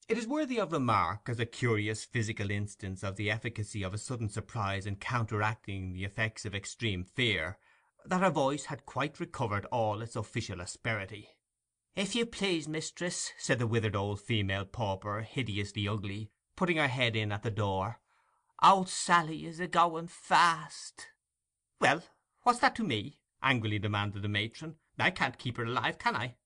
It 0.08 0.16
is 0.16 0.26
worthy 0.26 0.58
of 0.58 0.72
remark, 0.72 1.28
as 1.28 1.38
a 1.38 1.44
curious 1.44 2.02
physical 2.02 2.50
instance 2.50 3.04
of 3.04 3.16
the 3.16 3.30
efficacy 3.30 3.82
of 3.82 3.92
a 3.92 3.98
sudden 3.98 4.30
surprise 4.30 4.86
in 4.86 4.96
counteracting 4.96 5.92
the 5.92 6.04
effects 6.04 6.46
of 6.46 6.54
extreme 6.54 7.04
fear, 7.04 7.58
that 8.06 8.22
her 8.22 8.30
voice 8.30 8.64
had 8.64 8.86
quite 8.86 9.20
recovered 9.20 9.66
all 9.66 10.00
its 10.00 10.16
official 10.16 10.62
asperity. 10.62 11.36
"If 11.94 12.14
you 12.14 12.24
please, 12.24 12.66
mistress," 12.66 13.32
said 13.36 13.58
the 13.58 13.66
withered 13.66 13.94
old 13.94 14.22
female 14.22 14.64
pauper, 14.64 15.20
hideously 15.20 15.86
ugly, 15.86 16.30
putting 16.56 16.78
her 16.78 16.88
head 16.88 17.14
in 17.14 17.30
at 17.30 17.42
the 17.42 17.50
door, 17.50 18.00
"old 18.62 18.88
Sally 18.88 19.44
is 19.44 19.60
a 19.60 19.68
going 19.68 20.08
fast." 20.08 21.10
"Well, 21.82 22.02
what's 22.44 22.60
that 22.60 22.74
to 22.76 22.82
me?" 22.82 23.20
angrily 23.42 23.78
demanded 23.78 24.22
the 24.22 24.28
matron. 24.28 24.78
"I 24.98 25.10
can't 25.10 25.38
keep 25.38 25.58
her 25.58 25.64
alive, 25.64 25.98
can 25.98 26.16
I?" 26.16 26.38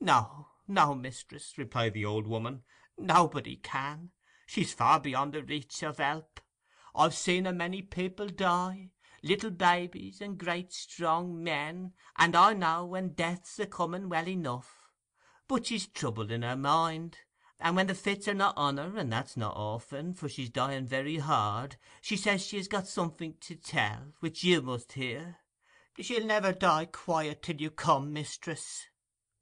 "No, 0.00 0.48
no, 0.72 0.94
mistress," 0.94 1.58
replied 1.58 1.92
the 1.92 2.04
old 2.04 2.26
woman, 2.26 2.64
"nobody 2.96 3.56
can. 3.56 4.10
She's 4.46 4.72
far 4.72 5.00
beyond 5.00 5.34
the 5.34 5.42
reach 5.42 5.82
of 5.82 5.98
help. 5.98 6.40
I've 6.94 7.14
seen 7.14 7.46
a 7.46 7.52
many 7.52 7.82
people 7.82 8.28
die—little 8.28 9.50
babies 9.50 10.20
and 10.20 10.38
great 10.38 10.72
strong 10.72 11.42
men, 11.42 11.92
and 12.16 12.34
I 12.34 12.54
know 12.54 12.86
when 12.86 13.14
death's 13.14 13.58
a 13.58 13.66
coming 13.66 14.08
well 14.08 14.28
enough. 14.28 14.88
But 15.46 15.66
she's 15.66 15.86
troubled 15.86 16.30
in 16.30 16.42
her 16.42 16.56
mind, 16.56 17.18
and 17.60 17.76
when 17.76 17.86
the 17.86 17.94
fits 17.94 18.26
are 18.26 18.34
not 18.34 18.56
on 18.56 18.78
her, 18.78 18.96
and 18.96 19.12
that's 19.12 19.36
not 19.36 19.56
often, 19.56 20.14
for 20.14 20.28
she's 20.28 20.50
dying 20.50 20.86
very 20.86 21.18
hard, 21.18 21.76
she 22.00 22.16
says 22.16 22.44
she 22.44 22.56
has 22.56 22.68
got 22.68 22.88
something 22.88 23.36
to 23.40 23.56
tell, 23.56 24.14
which 24.20 24.42
you 24.42 24.62
must 24.62 24.92
hear. 24.92 25.38
She'll 26.00 26.26
never 26.26 26.52
die 26.52 26.86
quiet 26.86 27.42
till 27.42 27.60
you 27.60 27.70
come, 27.70 28.12
mistress." 28.12 28.86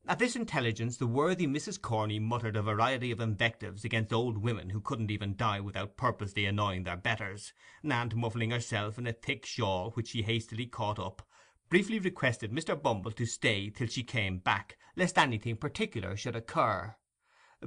At 0.09 0.19
this 0.19 0.35
intelligence 0.35 0.97
the 0.97 1.07
worthy 1.07 1.47
Mrs. 1.47 1.81
Corney 1.81 2.19
muttered 2.19 2.57
a 2.57 2.63
variety 2.63 3.11
of 3.11 3.21
invectives 3.21 3.85
against 3.85 4.13
old 4.13 4.39
women 4.39 4.71
who 4.71 4.81
couldn't 4.81 5.11
even 5.11 5.37
die 5.37 5.61
without 5.61 5.97
purposely 5.97 6.47
annoying 6.47 6.83
their 6.85 6.97
betters, 6.97 7.53
and 7.83 8.17
muffling 8.17 8.51
herself 8.51 8.99
in 8.99 9.07
a 9.07 9.13
thick 9.13 9.47
shawl 9.47 9.91
which 9.93 10.09
she 10.09 10.23
hastily 10.23 10.67
caught 10.67 10.99
up, 10.99 11.29
briefly 11.69 11.99
requested 11.99 12.51
Mr. 12.51 12.81
Bumble 12.81 13.13
to 13.13 13.27
stay 13.27 13.71
till 13.71 13.87
she 13.87 14.03
came 14.03 14.39
back, 14.39 14.77
lest 14.97 15.17
anything 15.17 15.57
particular 15.57 16.17
should 16.17 16.35
occur. 16.35 16.97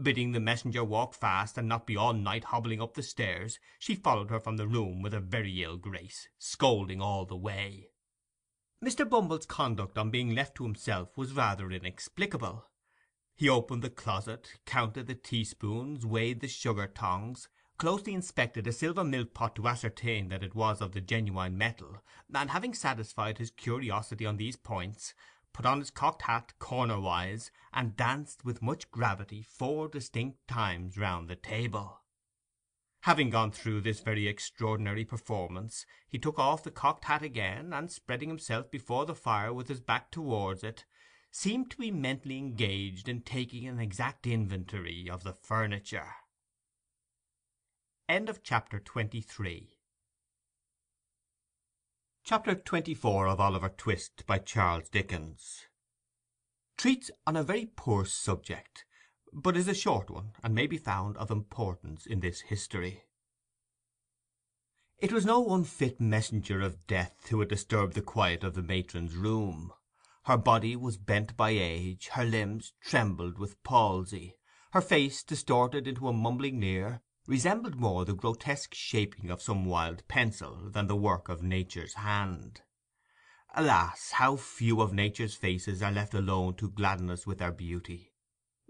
Bidding 0.01 0.31
the 0.31 0.39
messenger 0.39 0.83
walk 0.83 1.13
fast 1.13 1.57
and 1.57 1.69
not 1.69 1.85
be 1.85 1.95
all 1.95 2.13
night 2.13 2.45
hobbling 2.45 2.81
up 2.81 2.95
the 2.95 3.03
stairs, 3.03 3.59
she 3.77 3.95
followed 3.95 4.31
her 4.31 4.39
from 4.39 4.57
the 4.57 4.67
room 4.67 5.01
with 5.03 5.13
a 5.13 5.19
very 5.19 5.63
ill 5.63 5.77
grace, 5.77 6.27
scolding 6.39 6.99
all 6.99 7.25
the 7.25 7.37
way. 7.37 7.92
Mr. 8.83 9.09
Bumble's 9.09 9.45
conduct 9.45 9.97
on 9.97 10.11
being 10.11 10.35
left 10.35 10.55
to 10.55 10.63
himself 10.65 11.17
was 11.17 11.31
rather 11.31 11.71
inexplicable. 11.71 12.65
He 13.33 13.47
opened 13.47 13.81
the 13.81 13.89
closet, 13.89 14.59
counted 14.65 15.07
the 15.07 15.15
teaspoons, 15.15 16.05
weighed 16.05 16.41
the 16.41 16.49
sugar 16.49 16.87
tongs, 16.87 17.47
closely 17.77 18.13
inspected 18.13 18.67
a 18.67 18.73
silver 18.73 19.05
milk 19.05 19.33
pot 19.33 19.55
to 19.55 19.69
ascertain 19.69 20.27
that 20.27 20.43
it 20.43 20.53
was 20.53 20.81
of 20.81 20.91
the 20.91 20.99
genuine 20.99 21.57
metal, 21.57 22.03
and 22.35 22.49
having 22.49 22.73
satisfied 22.73 23.37
his 23.37 23.51
curiosity 23.51 24.25
on 24.25 24.35
these 24.35 24.57
points, 24.57 25.13
put 25.53 25.65
on 25.65 25.79
his 25.79 25.89
cocked 25.89 26.23
hat 26.23 26.51
cornerwise, 26.59 27.51
and 27.71 27.95
danced 27.95 28.43
with 28.43 28.61
much 28.61 28.91
gravity 28.91 29.41
four 29.41 29.87
distinct 29.87 30.45
times 30.45 30.97
round 30.97 31.29
the 31.29 31.37
table. 31.37 32.02
Having 33.03 33.31
gone 33.31 33.51
through 33.51 33.81
this 33.81 33.99
very 33.99 34.29
extraordinary 34.29 35.03
performance, 35.03 35.85
he 36.07 36.17
took 36.17 36.39
off 36.39 36.63
the 36.63 36.71
cocked 36.71 37.03
hat 37.03 37.21
again, 37.21 37.73
and 37.73 37.91
spreading 37.91 38.29
himself 38.29 38.71
before 38.71 39.05
the 39.05 39.13
fire 39.13 39.53
with 39.53 39.67
his 39.67 39.81
back 39.81 40.09
towards 40.09 40.63
it, 40.63 40.85
seemed 41.29 41.69
to 41.69 41.77
be 41.77 41.91
mentally 41.91 42.37
engaged 42.37 43.09
in 43.09 43.19
taking 43.19 43.67
an 43.67 43.77
exact 43.77 44.25
inventory 44.25 45.09
of 45.09 45.25
the 45.25 45.33
furniture. 45.33 46.11
End 48.07 48.29
of 48.29 48.41
chapter 48.41 48.79
23 48.79 49.79
Chapter 52.23 52.55
24 52.55 53.27
of 53.27 53.41
Oliver 53.41 53.67
Twist 53.67 54.25
by 54.25 54.37
Charles 54.37 54.87
Dickens 54.87 55.67
Treats 56.77 57.11
on 57.27 57.35
a 57.35 57.43
very 57.43 57.65
poor 57.65 58.05
subject, 58.05 58.85
but 59.33 59.57
is 59.57 59.67
a 59.67 59.73
short 59.73 60.09
one, 60.09 60.31
and 60.43 60.53
may 60.53 60.67
be 60.67 60.77
found 60.77 61.17
of 61.17 61.31
importance 61.31 62.05
in 62.05 62.19
this 62.19 62.41
history. 62.41 63.03
It 64.99 65.11
was 65.11 65.25
no 65.25 65.53
unfit 65.53 65.99
messenger 65.99 66.61
of 66.61 66.87
death 66.87 67.27
who 67.29 67.39
had 67.39 67.49
disturbed 67.49 67.93
the 67.93 68.01
quiet 68.01 68.43
of 68.43 68.53
the 68.53 68.61
matron's 68.61 69.15
room. 69.15 69.73
Her 70.25 70.37
body 70.37 70.75
was 70.75 70.97
bent 70.97 71.35
by 71.35 71.49
age, 71.49 72.07
her 72.13 72.23
limbs 72.23 72.71
trembled 72.79 73.37
with 73.37 73.61
palsy, 73.63 74.37
her 74.71 74.81
face, 74.81 75.23
distorted 75.23 75.87
into 75.87 76.07
a 76.07 76.13
mumbling 76.13 76.61
leer, 76.61 77.01
resembled 77.27 77.75
more 77.75 78.05
the 78.05 78.13
grotesque 78.13 78.73
shaping 78.73 79.29
of 79.29 79.41
some 79.41 79.65
wild 79.65 80.07
pencil 80.07 80.69
than 80.69 80.87
the 80.87 80.95
work 80.95 81.27
of 81.27 81.43
nature's 81.43 81.95
hand. 81.95 82.61
Alas, 83.55 84.11
how 84.13 84.35
few 84.35 84.81
of 84.81 84.93
nature's 84.93 85.35
faces 85.35 85.83
are 85.83 85.91
left 85.91 86.13
alone 86.13 86.55
to 86.55 86.69
gladden 86.69 87.09
us 87.09 87.27
with 87.27 87.39
their 87.39 87.51
beauty! 87.51 88.12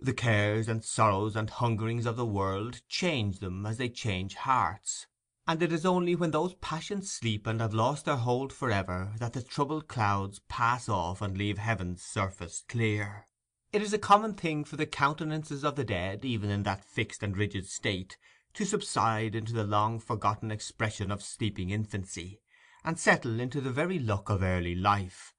The 0.03 0.13
cares 0.13 0.67
and 0.67 0.83
sorrows 0.83 1.33
and 1.37 1.49
hungerings 1.49 2.05
of 2.05 2.17
the 2.17 2.25
world 2.25 2.81
change 2.89 3.39
them 3.39 3.65
as 3.65 3.77
they 3.77 3.87
change 3.87 4.35
hearts, 4.35 5.07
and 5.47 5.63
it 5.63 5.71
is 5.71 5.85
only 5.85 6.13
when 6.13 6.31
those 6.31 6.55
passions 6.55 7.09
sleep 7.09 7.47
and 7.47 7.61
have 7.61 7.73
lost 7.73 8.03
their 8.03 8.17
hold 8.17 8.51
for 8.51 8.69
ever 8.69 9.13
that 9.19 9.31
the 9.31 9.41
troubled 9.41 9.87
clouds 9.87 10.41
pass 10.49 10.89
off 10.89 11.21
and 11.21 11.37
leave 11.37 11.57
heaven's 11.57 12.03
surface 12.03 12.65
clear. 12.67 13.27
It 13.71 13.81
is 13.81 13.93
a 13.93 13.97
common 13.97 14.33
thing 14.33 14.65
for 14.65 14.75
the 14.75 14.85
countenances 14.85 15.63
of 15.63 15.77
the 15.77 15.85
dead, 15.85 16.25
even 16.25 16.49
in 16.49 16.63
that 16.63 16.83
fixed 16.83 17.23
and 17.23 17.37
rigid 17.37 17.65
state, 17.69 18.17
to 18.55 18.65
subside 18.65 19.35
into 19.35 19.53
the 19.53 19.63
long 19.63 20.01
forgotten 20.01 20.51
expression 20.51 21.11
of 21.11 21.23
sleeping 21.23 21.69
infancy, 21.69 22.41
and 22.83 22.99
settle 22.99 23.39
into 23.39 23.61
the 23.61 23.71
very 23.71 23.99
look 23.99 24.29
of 24.29 24.43
early 24.43 24.75
life, 24.75 25.33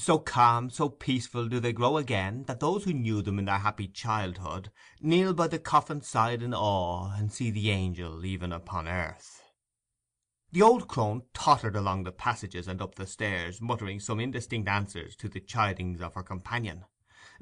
so 0.00 0.18
calm, 0.18 0.70
so 0.70 0.88
peaceful 0.88 1.48
do 1.48 1.60
they 1.60 1.72
grow 1.72 1.96
again, 1.96 2.44
that 2.46 2.60
those 2.60 2.84
who 2.84 2.92
knew 2.92 3.22
them 3.22 3.38
in 3.38 3.44
their 3.44 3.58
happy 3.58 3.86
childhood 3.86 4.70
kneel 5.00 5.34
by 5.34 5.46
the 5.46 5.58
coffin's 5.58 6.08
side 6.08 6.42
in 6.42 6.54
awe, 6.54 7.14
and 7.16 7.32
see 7.32 7.50
the 7.50 7.70
angel 7.70 8.24
even 8.24 8.52
upon 8.52 8.88
earth. 8.88 9.42
The 10.52 10.62
old 10.62 10.88
crone 10.88 11.22
tottered 11.32 11.76
along 11.76 12.04
the 12.04 12.12
passages 12.12 12.66
and 12.66 12.82
up 12.82 12.96
the 12.96 13.06
stairs, 13.06 13.60
muttering 13.60 14.00
some 14.00 14.18
indistinct 14.18 14.68
answers 14.68 15.14
to 15.16 15.28
the 15.28 15.40
chidings 15.40 16.00
of 16.00 16.14
her 16.14 16.22
companion. 16.22 16.84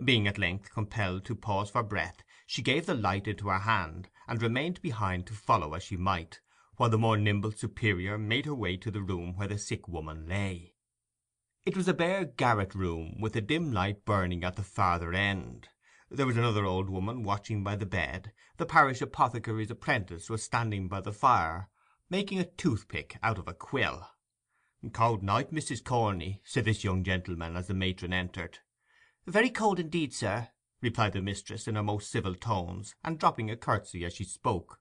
Being 0.04 0.26
at 0.26 0.38
length 0.38 0.70
compelled 0.70 1.24
to 1.24 1.34
pause 1.34 1.70
for 1.70 1.82
breath, 1.82 2.22
she 2.46 2.62
gave 2.62 2.86
the 2.86 2.94
light 2.94 3.26
into 3.26 3.48
her 3.48 3.60
hand, 3.60 4.08
and 4.26 4.42
remained 4.42 4.82
behind 4.82 5.26
to 5.26 5.32
follow 5.32 5.74
as 5.74 5.82
she 5.82 5.96
might, 5.96 6.40
while 6.76 6.90
the 6.90 6.98
more 6.98 7.16
nimble 7.16 7.52
superior 7.52 8.18
made 8.18 8.46
her 8.46 8.54
way 8.54 8.76
to 8.76 8.90
the 8.90 9.02
room 9.02 9.34
where 9.36 9.48
the 9.48 9.58
sick 9.58 9.88
woman 9.88 10.28
lay. 10.28 10.74
It 11.68 11.76
was 11.76 11.86
a 11.86 11.92
bare 11.92 12.24
garret 12.24 12.74
room, 12.74 13.20
with 13.20 13.36
a 13.36 13.42
dim 13.42 13.72
light 13.72 14.06
burning 14.06 14.42
at 14.42 14.56
the 14.56 14.62
farther 14.62 15.12
end. 15.12 15.68
There 16.10 16.24
was 16.24 16.38
another 16.38 16.64
old 16.64 16.88
woman 16.88 17.22
watching 17.22 17.62
by 17.62 17.76
the 17.76 17.84
bed; 17.84 18.32
the 18.56 18.64
parish 18.64 19.02
apothecary's 19.02 19.70
apprentice 19.70 20.30
was 20.30 20.42
standing 20.42 20.88
by 20.88 21.02
the 21.02 21.12
fire, 21.12 21.68
making 22.08 22.38
a 22.38 22.46
toothpick 22.46 23.18
out 23.22 23.36
of 23.36 23.46
a 23.48 23.52
quill. 23.52 24.08
"Cold 24.94 25.22
night, 25.22 25.52
Mrs. 25.52 25.84
Corney," 25.84 26.40
said 26.42 26.64
this 26.64 26.84
young 26.84 27.04
gentleman, 27.04 27.54
as 27.54 27.66
the 27.66 27.74
matron 27.74 28.14
entered. 28.14 28.60
"Very 29.26 29.50
cold 29.50 29.78
indeed, 29.78 30.14
sir," 30.14 30.48
replied 30.80 31.12
the 31.12 31.20
mistress, 31.20 31.68
in 31.68 31.74
her 31.74 31.82
most 31.82 32.10
civil 32.10 32.34
tones, 32.34 32.94
and 33.04 33.18
dropping 33.18 33.50
a 33.50 33.58
curtsey 33.58 34.06
as 34.06 34.14
she 34.14 34.24
spoke. 34.24 34.80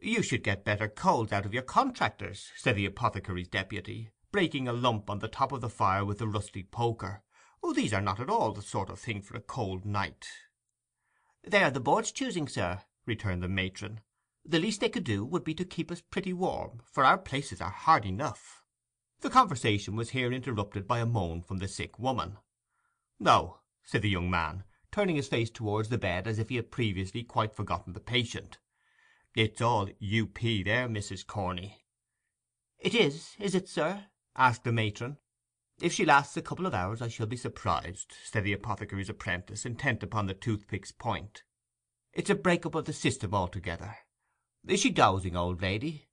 "You 0.00 0.22
should 0.22 0.44
get 0.44 0.64
better 0.64 0.88
colds 0.88 1.32
out 1.32 1.46
of 1.46 1.52
your 1.52 1.64
contractors," 1.64 2.52
said 2.54 2.76
the 2.76 2.86
apothecary's 2.86 3.48
deputy, 3.48 4.12
breaking 4.36 4.68
a 4.68 4.72
lump 4.74 5.08
on 5.08 5.20
the 5.20 5.28
top 5.28 5.50
of 5.50 5.62
the 5.62 5.68
fire 5.70 6.04
with 6.04 6.18
the 6.18 6.28
rusty 6.28 6.62
poker. 6.62 7.22
Oh, 7.62 7.72
"These 7.72 7.94
are 7.94 8.02
not 8.02 8.20
at 8.20 8.28
all 8.28 8.52
the 8.52 8.60
sort 8.60 8.90
of 8.90 9.00
thing 9.00 9.22
for 9.22 9.34
a 9.34 9.40
cold 9.40 9.86
night." 9.86 10.26
"They 11.42 11.62
are 11.62 11.70
the 11.70 11.80
board's 11.80 12.12
choosing, 12.12 12.46
sir," 12.46 12.82
returned 13.06 13.42
the 13.42 13.48
matron. 13.48 14.02
"The 14.44 14.58
least 14.58 14.82
they 14.82 14.90
could 14.90 15.04
do 15.04 15.24
would 15.24 15.42
be 15.42 15.54
to 15.54 15.64
keep 15.64 15.90
us 15.90 16.02
pretty 16.02 16.34
warm, 16.34 16.82
for 16.84 17.02
our 17.02 17.16
places 17.16 17.62
are 17.62 17.70
hard 17.70 18.04
enough." 18.04 18.62
The 19.20 19.30
conversation 19.30 19.96
was 19.96 20.10
here 20.10 20.30
interrupted 20.30 20.86
by 20.86 20.98
a 20.98 21.06
moan 21.06 21.40
from 21.40 21.56
the 21.56 21.66
sick 21.66 21.98
woman. 21.98 22.36
"Oh," 23.24 23.60
said 23.84 24.02
the 24.02 24.10
young 24.10 24.28
man, 24.28 24.64
turning 24.92 25.16
his 25.16 25.28
face 25.28 25.48
towards 25.48 25.88
the 25.88 25.96
bed 25.96 26.26
as 26.26 26.38
if 26.38 26.50
he 26.50 26.56
had 26.56 26.70
previously 26.70 27.24
quite 27.24 27.56
forgotten 27.56 27.94
the 27.94 28.00
patient. 28.00 28.58
It's 29.34 29.62
all 29.62 29.88
U.P. 29.98 30.62
there, 30.62 30.90
Mrs. 30.90 31.26
Corney." 31.26 31.86
"It 32.78 32.94
is, 32.94 33.34
is 33.38 33.54
it, 33.54 33.70
sir?" 33.70 34.08
Asked 34.38 34.64
the 34.64 34.72
matron. 34.72 35.16
"If 35.80 35.94
she 35.94 36.04
lasts 36.04 36.36
a 36.36 36.42
couple 36.42 36.66
of 36.66 36.74
hours 36.74 37.00
I 37.00 37.08
shall 37.08 37.24
be 37.26 37.38
surprised," 37.38 38.14
said 38.22 38.44
the 38.44 38.52
apothecary's 38.52 39.08
apprentice, 39.08 39.64
intent 39.64 40.02
upon 40.02 40.26
the 40.26 40.34
toothpick's 40.34 40.92
point. 40.92 41.42
"It's 42.12 42.28
a 42.28 42.34
break 42.34 42.66
up 42.66 42.74
of 42.74 42.84
the 42.84 42.92
system 42.92 43.32
altogether. 43.32 43.96
Is 44.66 44.80
she 44.80 44.90
dowsing, 44.90 45.36
old 45.36 45.62
lady?" 45.62 46.10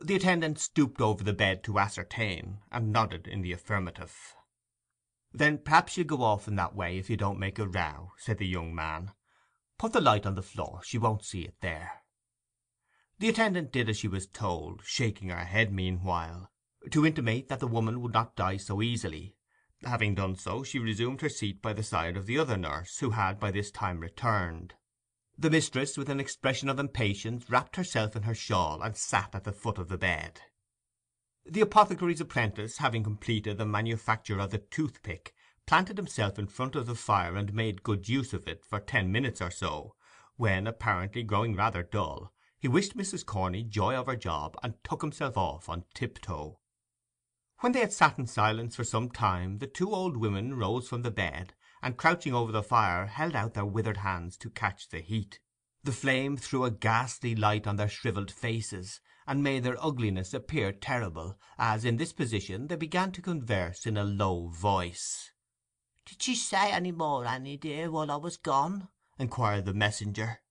The 0.00 0.14
attendant 0.14 0.60
stooped 0.60 1.00
over 1.00 1.24
the 1.24 1.32
bed 1.32 1.64
to 1.64 1.80
ascertain, 1.80 2.62
and 2.70 2.92
nodded 2.92 3.26
in 3.26 3.42
the 3.42 3.50
affirmative. 3.50 4.36
"Then 5.32 5.58
perhaps 5.58 5.94
she'll 5.94 6.04
go 6.04 6.22
off 6.22 6.46
in 6.46 6.54
that 6.54 6.76
way, 6.76 6.96
if 6.96 7.10
you 7.10 7.16
don't 7.16 7.40
make 7.40 7.58
a 7.58 7.66
row," 7.66 8.12
said 8.18 8.38
the 8.38 8.46
young 8.46 8.72
man. 8.72 9.14
"Put 9.78 9.92
the 9.92 10.00
light 10.00 10.26
on 10.26 10.36
the 10.36 10.42
floor; 10.42 10.80
she 10.84 10.96
won't 10.96 11.24
see 11.24 11.42
it 11.42 11.60
there." 11.60 12.04
The 13.18 13.30
attendant 13.30 13.72
did 13.72 13.88
as 13.88 13.96
she 13.96 14.06
was 14.06 14.28
told, 14.28 14.84
shaking 14.84 15.30
her 15.30 15.44
head 15.44 15.72
meanwhile, 15.72 16.52
to 16.92 17.06
intimate 17.06 17.48
that 17.48 17.60
the 17.60 17.66
woman 17.66 18.00
would 18.00 18.12
not 18.12 18.36
die 18.36 18.56
so 18.56 18.82
easily. 18.82 19.34
Having 19.84 20.16
done 20.16 20.34
so, 20.34 20.62
she 20.62 20.78
resumed 20.78 21.20
her 21.20 21.28
seat 21.28 21.62
by 21.62 21.72
the 21.72 21.82
side 21.82 22.16
of 22.16 22.26
the 22.26 22.38
other 22.38 22.56
nurse, 22.56 22.98
who 22.98 23.10
had 23.10 23.38
by 23.38 23.50
this 23.50 23.70
time 23.70 24.00
returned. 24.00 24.74
The 25.38 25.50
mistress, 25.50 25.96
with 25.96 26.08
an 26.08 26.18
expression 26.18 26.68
of 26.68 26.80
impatience, 26.80 27.48
wrapped 27.48 27.76
herself 27.76 28.16
in 28.16 28.24
her 28.24 28.34
shawl, 28.34 28.82
and 28.82 28.96
sat 28.96 29.34
at 29.34 29.44
the 29.44 29.52
foot 29.52 29.78
of 29.78 29.88
the 29.88 29.98
bed. 29.98 30.40
The 31.46 31.60
apothecary's 31.60 32.20
apprentice, 32.20 32.78
having 32.78 33.04
completed 33.04 33.56
the 33.56 33.64
manufacture 33.64 34.40
of 34.40 34.50
the 34.50 34.58
toothpick, 34.58 35.32
planted 35.64 35.96
himself 35.96 36.38
in 36.38 36.48
front 36.48 36.74
of 36.74 36.86
the 36.86 36.94
fire 36.94 37.36
and 37.36 37.54
made 37.54 37.84
good 37.84 38.08
use 38.08 38.32
of 38.32 38.48
it 38.48 38.64
for 38.64 38.80
ten 38.80 39.12
minutes 39.12 39.40
or 39.40 39.50
so, 39.50 39.94
when, 40.36 40.66
apparently 40.66 41.22
growing 41.22 41.54
rather 41.54 41.82
dull, 41.82 42.32
he 42.58 42.66
wished 42.66 42.96
Mrs. 42.96 43.24
Corney 43.24 43.62
joy 43.62 43.94
of 43.94 44.06
her 44.06 44.16
job, 44.16 44.56
and 44.62 44.74
took 44.82 45.02
himself 45.02 45.36
off 45.36 45.68
on 45.68 45.84
tiptoe. 45.94 46.58
When 47.60 47.72
they 47.72 47.80
had 47.80 47.92
sat 47.92 48.18
in 48.18 48.28
silence 48.28 48.76
for 48.76 48.84
some 48.84 49.10
time, 49.10 49.58
the 49.58 49.66
two 49.66 49.92
old 49.92 50.16
women 50.16 50.54
rose 50.54 50.88
from 50.88 51.02
the 51.02 51.10
bed, 51.10 51.54
and 51.82 51.96
crouching 51.96 52.32
over 52.32 52.52
the 52.52 52.62
fire 52.62 53.06
held 53.06 53.34
out 53.34 53.54
their 53.54 53.64
withered 53.64 53.96
hands 53.96 54.36
to 54.38 54.50
catch 54.50 54.88
the 54.88 55.00
heat. 55.00 55.40
The 55.82 55.90
flame 55.90 56.36
threw 56.36 56.62
a 56.64 56.70
ghastly 56.70 57.34
light 57.34 57.66
on 57.66 57.74
their 57.74 57.88
shrivelled 57.88 58.30
faces, 58.30 59.00
and 59.26 59.42
made 59.42 59.64
their 59.64 59.84
ugliness 59.84 60.32
appear 60.32 60.70
terrible, 60.72 61.36
as, 61.58 61.84
in 61.84 61.96
this 61.96 62.12
position, 62.12 62.68
they 62.68 62.76
began 62.76 63.10
to 63.10 63.22
converse 63.22 63.86
in 63.86 63.96
a 63.96 64.04
low 64.04 64.48
voice. 64.50 65.32
"Did 66.06 66.22
she 66.22 66.36
say 66.36 66.70
any 66.70 66.92
more, 66.92 67.26
Anny 67.26 67.56
dear, 67.56 67.90
while 67.90 68.12
I 68.12 68.16
was 68.16 68.36
gone?" 68.36 68.88
inquired 69.18 69.64
the 69.64 69.74
messenger. 69.74 70.42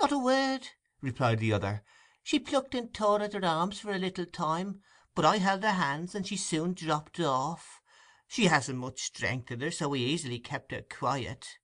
"Not 0.00 0.12
a 0.12 0.18
word," 0.18 0.68
replied 1.00 1.40
the 1.40 1.52
other. 1.52 1.82
"She 2.22 2.38
plucked 2.38 2.76
and 2.76 2.94
tore 2.94 3.22
at 3.22 3.32
her 3.32 3.44
arms 3.44 3.80
for 3.80 3.90
a 3.90 3.98
little 3.98 4.26
time, 4.26 4.82
but 5.14 5.24
I 5.24 5.38
held 5.38 5.62
her 5.62 5.70
hands, 5.70 6.14
and 6.14 6.26
she 6.26 6.36
soon 6.36 6.74
dropped 6.74 7.20
off. 7.20 7.80
She 8.26 8.46
hasn't 8.46 8.78
much 8.78 9.00
strength 9.00 9.50
in 9.50 9.60
her, 9.60 9.70
so 9.70 9.88
we 9.90 10.00
easily 10.00 10.38
kept 10.38 10.72
her 10.72 10.82
quiet. 10.82 11.58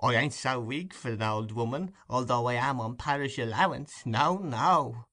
I 0.00 0.14
ain't 0.14 0.34
so 0.34 0.60
weak 0.60 0.92
for 0.92 1.10
an 1.10 1.22
old 1.22 1.52
woman, 1.52 1.94
although 2.08 2.48
I 2.48 2.54
am 2.54 2.80
on 2.80 2.96
parish 2.96 3.38
allowance, 3.38 4.04
no, 4.04 4.38
no." 4.38 5.06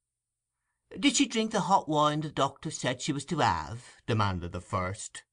"Did 1.00 1.16
she 1.16 1.26
drink 1.26 1.52
the 1.52 1.62
hot 1.62 1.88
wine 1.88 2.22
the 2.22 2.30
doctor 2.30 2.70
said 2.72 3.02
she 3.02 3.14
was 3.14 3.26
to 3.26 3.40
have?" 3.40 4.02
demanded 4.08 4.52
the 4.52 4.60
first. 4.60 5.24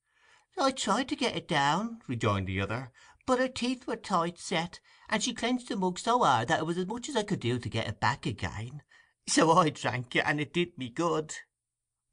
"I 0.58 0.70
tried 0.70 1.08
to 1.08 1.16
get 1.16 1.34
it 1.34 1.48
down," 1.48 2.02
rejoined 2.06 2.46
the 2.46 2.60
other, 2.60 2.92
"but 3.26 3.38
her 3.38 3.48
teeth 3.48 3.86
were 3.86 3.96
tight 3.96 4.38
set, 4.38 4.80
and 5.08 5.22
she 5.22 5.34
clenched 5.34 5.68
the 5.68 5.76
mug 5.76 5.98
so 5.98 6.18
hard 6.20 6.48
that 6.48 6.60
it 6.60 6.66
was 6.66 6.78
as 6.78 6.86
much 6.86 7.08
as 7.08 7.16
I 7.16 7.22
could 7.22 7.40
do 7.40 7.58
to 7.58 7.68
get 7.68 7.88
it 7.88 8.00
back 8.00 8.26
again. 8.26 8.82
So 9.26 9.50
I 9.52 9.70
drank 9.70 10.14
it, 10.14 10.24
and 10.26 10.40
it 10.40 10.52
did 10.52 10.78
me 10.78 10.90
good." 10.90 11.34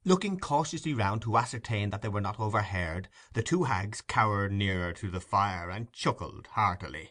Looking 0.08 0.40
cautiously 0.40 0.94
round 0.94 1.20
to 1.20 1.36
ascertain 1.36 1.90
that 1.90 2.00
they 2.00 2.08
were 2.08 2.22
not 2.22 2.40
overheard, 2.40 3.10
the 3.34 3.42
two 3.42 3.64
hags 3.64 4.00
cowered 4.00 4.50
nearer 4.52 4.94
to 4.94 5.10
the 5.10 5.20
fire, 5.20 5.68
and 5.68 5.92
chuckled 5.92 6.46
heartily. 6.46 7.10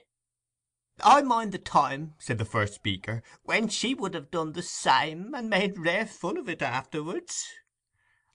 "I 1.04 1.22
mind 1.22 1.52
the 1.52 1.60
time," 1.60 2.16
said 2.18 2.40
the 2.40 2.44
first 2.44 2.74
speaker, 2.74 3.22
"when 3.44 3.68
she 3.68 3.94
would 3.94 4.16
have 4.16 4.32
done 4.32 4.54
the 4.54 4.64
same, 4.64 5.36
and 5.36 5.48
made 5.48 5.78
rare 5.78 6.08
fun 6.08 6.38
of 6.38 6.50
it 6.50 6.64
afterwards." 6.64 7.46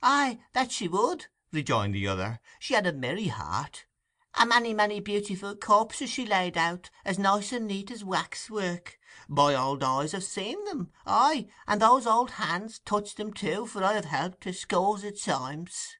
"Aye, 0.01 0.39
that 0.53 0.71
she 0.71 0.87
would," 0.87 1.27
rejoined 1.51 1.97
the 1.97 2.07
other. 2.07 2.39
"She 2.61 2.75
had 2.75 2.87
a 2.87 2.93
merry 2.93 3.27
heart. 3.27 3.87
A 4.35 4.47
many, 4.47 4.73
many 4.73 4.99
beautiful 4.99 5.55
corpses 5.55 6.11
she 6.11 6.25
laid 6.25 6.57
out, 6.57 6.91
as 7.05 7.19
nice 7.19 7.53
and 7.53 7.67
neat 7.67 7.91
as 7.91 8.03
waxwork. 8.03 8.99
My 9.29 9.55
old 9.55 9.85
eyes 9.85 10.13
have 10.13 10.25
seen 10.25 10.65
them, 10.65 10.91
ay, 11.07 11.49
and 11.67 11.81
those 11.81 12.07
old 12.07 12.33
hands 12.33 12.81
touched 12.81 13.19
them 13.19 13.33
too, 13.33 13.67
for 13.67 13.85
I 13.85 13.93
have 13.93 14.07
helped 14.07 14.45
her 14.45 14.53
scores 14.53 15.05
o' 15.05 15.11
times." 15.11 15.97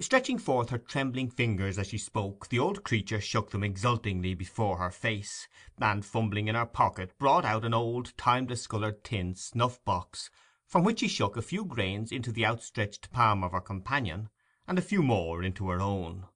Stretching 0.00 0.38
forth 0.38 0.70
her 0.70 0.78
trembling 0.78 1.30
fingers 1.30 1.78
as 1.78 1.86
she 1.86 1.98
spoke, 1.98 2.48
the 2.48 2.58
old 2.58 2.84
creature 2.84 3.20
shook 3.20 3.52
them 3.52 3.64
exultingly 3.64 4.34
before 4.34 4.78
her 4.78 4.90
face, 4.90 5.48
and, 5.80 6.04
fumbling 6.04 6.48
in 6.48 6.54
her 6.56 6.66
pocket, 6.66 7.16
brought 7.18 7.44
out 7.44 7.64
an 7.64 7.74
old 7.74 8.16
time 8.18 8.46
discoloured 8.46 9.02
tin 9.02 9.34
snuff 9.34 9.82
box, 9.84 10.30
from 10.66 10.84
which 10.84 11.00
she 11.00 11.08
shook 11.08 11.36
a 11.36 11.42
few 11.42 11.64
grains 11.64 12.12
into 12.12 12.32
the 12.32 12.44
outstretched 12.44 13.10
palm 13.12 13.42
of 13.42 13.52
her 13.52 13.60
companion, 13.60 14.28
and 14.66 14.78
a 14.78 14.82
few 14.82 15.02
more 15.02 15.42
into 15.42 15.68
her 15.68 15.80
own. 15.80 16.26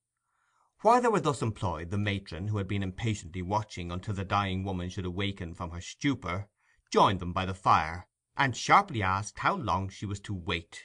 While 0.83 1.01
they 1.01 1.07
were 1.07 1.21
thus 1.21 1.43
employed, 1.43 1.91
the 1.91 1.97
matron, 1.97 2.49
who 2.49 2.59
had 2.59 2.67
been 2.67 2.83
impatiently 2.83 3.41
watching 3.41 3.93
until 3.93 4.15
the 4.15 4.25
dying 4.25 4.65
woman 4.65 4.89
should 4.91 5.07
awaken 5.07 5.55
from 5.55 5.71
her 5.71 5.81
stupor, 5.81 6.49
joined 6.91 7.21
them 7.21 7.33
by 7.33 7.47
the 7.47 7.55
fire, 7.55 8.09
and 8.37 8.57
sharply 8.57 9.01
asked 9.01 9.39
how 9.39 9.55
long 9.55 9.89
she 9.89 10.07
was 10.07 10.19
to 10.23 10.35
wait. 10.35 10.83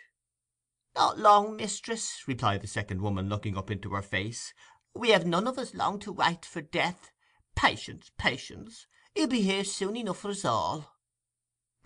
"Not 0.93 1.17
long, 1.17 1.55
mistress," 1.55 2.27
replied 2.27 2.61
the 2.61 2.67
second 2.67 3.01
woman, 3.01 3.27
looking 3.27 3.57
up 3.57 3.71
into 3.71 3.95
her 3.95 4.03
face. 4.03 4.53
"We 4.93 5.09
have 5.09 5.25
none 5.25 5.47
of 5.47 5.57
us 5.57 5.73
long 5.73 5.97
to 6.01 6.11
wait 6.11 6.45
for 6.45 6.61
death. 6.61 7.09
Patience, 7.55 8.11
patience; 8.19 8.85
he'll 9.15 9.25
be 9.25 9.41
here 9.41 9.63
soon 9.63 9.95
enough 9.95 10.19
for 10.19 10.29
us 10.29 10.45
all." 10.45 10.95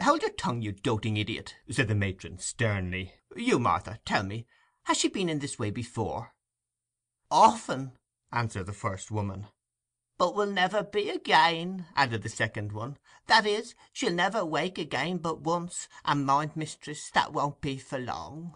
"Hold 0.01 0.21
your 0.21 0.31
tongue, 0.31 0.61
you 0.61 0.73
doting 0.73 1.15
idiot," 1.15 1.55
said 1.69 1.87
the 1.87 1.95
matron, 1.95 2.39
sternly. 2.39 3.13
"You, 3.37 3.57
Martha, 3.57 4.01
tell 4.03 4.23
me, 4.23 4.47
has 4.83 4.97
she 4.97 5.07
been 5.07 5.29
in 5.29 5.39
this 5.39 5.57
way 5.57 5.71
before?" 5.71 6.35
"Often," 7.29 7.97
answered 8.31 8.65
the 8.65 8.73
first 8.73 9.11
woman. 9.11 9.47
"But 10.17 10.35
will 10.35 10.51
never 10.51 10.83
be 10.83 11.09
again," 11.09 11.87
added 11.95 12.23
the 12.23 12.29
second 12.29 12.71
one. 12.71 12.97
"That 13.27 13.45
is, 13.45 13.75
she'll 13.91 14.13
never 14.13 14.45
wake 14.45 14.77
again 14.77 15.17
but 15.17 15.41
once, 15.41 15.87
and 16.05 16.25
mind, 16.25 16.55
mistress, 16.55 17.09
that 17.11 17.33
won't 17.33 17.59
be 17.59 17.77
for 17.77 17.97
long." 17.97 18.55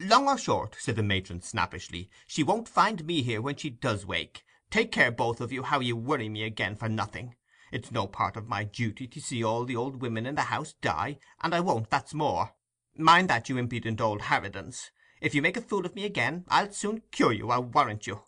"Long 0.00 0.28
or 0.28 0.38
short," 0.38 0.76
said 0.78 0.96
the 0.96 1.02
matron 1.02 1.42
snappishly, 1.42 2.08
"she 2.26 2.42
won't 2.44 2.68
find 2.68 3.04
me 3.04 3.22
here 3.22 3.42
when 3.42 3.56
she 3.56 3.70
does 3.70 4.06
wake. 4.06 4.44
Take 4.70 4.92
care, 4.92 5.10
both 5.10 5.40
of 5.40 5.50
you, 5.50 5.64
how 5.64 5.80
you 5.80 5.96
worry 5.96 6.28
me 6.28 6.44
again 6.44 6.76
for 6.76 6.88
nothing. 6.88 7.34
It's 7.72 7.90
no 7.90 8.06
part 8.06 8.36
of 8.36 8.48
my 8.48 8.64
duty 8.64 9.08
to 9.08 9.20
see 9.20 9.42
all 9.42 9.64
the 9.64 9.76
old 9.76 10.00
women 10.00 10.26
in 10.26 10.36
the 10.36 10.42
house 10.42 10.74
die, 10.74 11.18
and 11.42 11.54
I 11.54 11.60
won't, 11.60 11.90
that's 11.90 12.14
more. 12.14 12.54
Mind 12.96 13.28
that, 13.28 13.48
you 13.48 13.58
impudent 13.58 14.00
old 14.00 14.22
harridans. 14.22 14.90
If 15.20 15.34
you 15.34 15.42
make 15.42 15.56
a 15.56 15.60
fool 15.60 15.84
of 15.84 15.94
me 15.96 16.04
again, 16.04 16.44
I'll 16.48 16.70
soon 16.70 17.02
cure 17.10 17.32
you, 17.32 17.50
I 17.50 17.58
warrant 17.58 18.06
you." 18.06 18.22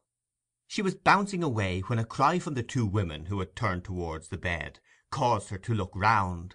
She 0.72 0.82
was 0.82 0.94
bouncing 0.94 1.42
away, 1.42 1.80
when 1.80 1.98
a 1.98 2.04
cry 2.04 2.38
from 2.38 2.54
the 2.54 2.62
two 2.62 2.86
women, 2.86 3.26
who 3.26 3.40
had 3.40 3.56
turned 3.56 3.82
towards 3.82 4.28
the 4.28 4.38
bed, 4.38 4.78
caused 5.10 5.48
her 5.48 5.58
to 5.58 5.74
look 5.74 5.90
round. 5.96 6.54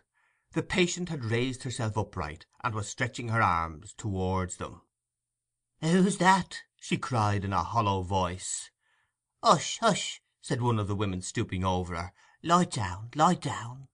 The 0.53 0.63
patient 0.63 1.09
had 1.09 1.26
raised 1.26 1.63
herself 1.63 1.97
upright, 1.97 2.45
and 2.63 2.74
was 2.74 2.88
stretching 2.88 3.28
her 3.28 3.41
arms 3.41 3.93
towards 3.93 4.55
them. 4.55 4.84
"Who's 5.82 6.18
that?" 6.20 6.63
she 6.80 6.97
cried 6.97 7.43
in 7.43 7.51
a 7.51 7.61
hollow 7.61 8.03
voice. 8.03 8.72
"Hush, 9.43 9.80
hush!" 9.80 10.22
said 10.39 10.61
one 10.61 10.80
of 10.80 10.88
the 10.88 10.95
women, 10.95 11.22
stooping 11.22 11.66
over 11.66 11.97
her. 11.97 12.13
"Lie 12.41 12.63
down, 12.63 13.09
lie 13.16 13.36
down." 13.36 13.89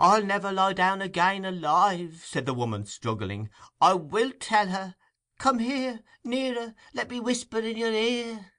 "I'll 0.00 0.24
never 0.24 0.50
lie 0.50 0.72
down 0.72 1.00
again 1.00 1.44
alive," 1.44 2.24
said 2.26 2.46
the 2.46 2.54
woman, 2.54 2.86
struggling. 2.86 3.50
"I 3.80 3.94
will 3.94 4.32
tell 4.32 4.70
her. 4.70 4.96
Come 5.38 5.60
here, 5.60 6.00
nearer, 6.24 6.74
let 6.92 7.08
me 7.08 7.20
whisper 7.20 7.60
in 7.60 7.76
your 7.76 7.92
ear." 7.92 8.50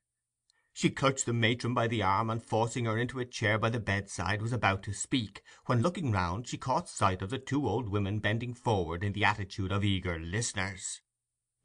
She 0.78 0.90
clutched 0.90 1.26
the 1.26 1.32
matron 1.32 1.74
by 1.74 1.88
the 1.88 2.04
arm, 2.04 2.30
and 2.30 2.44
forcing 2.44 2.84
her 2.84 2.98
into 2.98 3.22
a 3.22 3.26
chair 3.26 3.58
by 3.58 3.70
the 3.70 3.80
bedside, 3.80 4.42
was 4.42 4.52
about 4.52 4.84
to 4.84 4.94
speak, 4.94 5.42
when, 5.68 5.82
looking 5.82 6.12
round, 6.12 6.50
she 6.50 6.58
caught 6.58 6.90
sight 6.90 7.22
of 7.22 7.30
the 7.30 7.40
two 7.40 7.66
old 7.66 7.88
women 7.88 8.20
bending 8.20 8.54
forward 8.54 9.02
in 9.02 9.14
the 9.14 9.24
attitude 9.24 9.72
of 9.72 9.86
eager 9.86 10.20
listeners. 10.20 11.00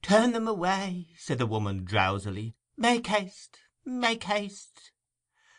"Turn 0.00 0.30
them 0.30 0.46
away," 0.46 1.08
said 1.18 1.38
the 1.38 1.46
woman, 1.48 1.84
drowsily. 1.84 2.54
"Make 2.76 3.08
haste, 3.08 3.58
make 3.84 4.22
haste." 4.22 4.92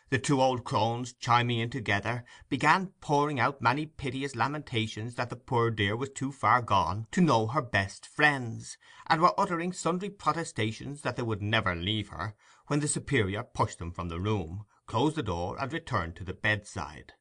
The 0.08 0.18
two 0.18 0.40
old 0.40 0.64
crones, 0.64 1.12
chiming 1.12 1.58
in 1.58 1.68
together, 1.68 2.24
began 2.48 2.94
pouring 3.02 3.38
out 3.38 3.60
many 3.60 3.84
piteous 3.84 4.34
lamentations 4.34 5.16
that 5.16 5.28
the 5.28 5.36
poor 5.36 5.70
dear 5.70 5.94
was 5.94 6.08
too 6.08 6.32
far 6.32 6.62
gone 6.62 7.06
to 7.10 7.20
know 7.20 7.48
her 7.48 7.60
best 7.60 8.06
friends, 8.06 8.78
and 9.08 9.20
were 9.20 9.38
uttering 9.38 9.74
sundry 9.74 10.08
protestations 10.08 11.02
that 11.02 11.16
they 11.16 11.22
would 11.22 11.42
never 11.42 11.74
leave 11.74 12.08
her, 12.08 12.34
when 12.72 12.80
the 12.80 12.88
superior 12.88 13.42
pushed 13.42 13.78
them 13.78 13.92
from 13.92 14.08
the 14.08 14.18
room, 14.18 14.64
closed 14.86 15.14
the 15.14 15.22
door, 15.22 15.58
and 15.60 15.74
returned 15.74 16.16
to 16.16 16.24
the 16.24 16.32
bedside. 16.32 17.12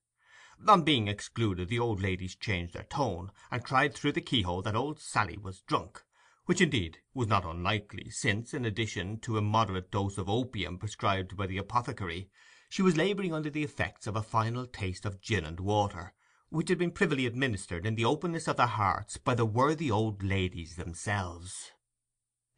On 0.66 0.82
being 0.82 1.10
excluded, 1.10 1.68
the 1.68 1.78
old 1.78 2.02
ladies 2.02 2.38
changed 2.38 2.74
their 2.74 2.86
tone, 2.86 3.34
and 3.52 3.62
cried 3.62 3.94
through 3.94 4.14
the 4.14 4.22
keyhole 4.22 4.62
that 4.62 4.78
old 4.78 4.98
Sally 4.98 5.38
was 5.38 5.60
drunk, 5.60 6.06
which 6.46 6.62
indeed 6.62 7.00
was 7.14 7.28
not 7.28 7.44
unlikely, 7.44 8.10
since, 8.10 8.54
in 8.54 8.64
addition 8.64 9.20
to 9.20 9.38
a 9.38 9.42
moderate 9.42 9.92
dose 9.92 10.18
of 10.18 10.30
opium 10.30 10.78
prescribed 10.78 11.36
by 11.36 11.48
the 11.48 11.58
apothecary, 11.58 12.30
she 12.70 12.82
was 12.82 12.96
labouring 12.96 13.34
under 13.34 13.50
the 13.50 13.66
effects 13.66 14.08
of 14.08 14.16
a 14.16 14.24
final 14.24 14.66
taste 14.66 15.06
of 15.06 15.20
gin 15.20 15.44
and 15.44 15.60
water, 15.60 16.14
which 16.48 16.70
had 16.70 16.78
been 16.78 16.92
privily 16.92 17.26
administered 17.26 17.86
in 17.86 17.96
the 17.96 18.06
openness 18.06 18.48
of 18.48 18.56
their 18.56 18.68
hearts 18.68 19.18
by 19.18 19.36
the 19.36 19.46
worthy 19.46 19.92
old 19.92 20.24
ladies 20.24 20.78
themselves. 20.78 21.72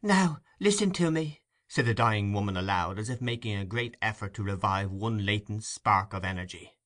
"Now 0.00 0.38
listen 0.60 0.92
to 0.92 1.10
me," 1.10 1.40
said 1.74 1.86
the 1.86 1.92
dying 1.92 2.32
woman 2.32 2.56
aloud, 2.56 3.00
as 3.00 3.10
if 3.10 3.20
making 3.20 3.56
a 3.56 3.64
great 3.64 3.96
effort 4.00 4.32
to 4.32 4.44
revive 4.44 4.92
one 4.92 5.26
latent 5.26 5.64
spark 5.64 6.12
of 6.12 6.24
energy. 6.24 6.78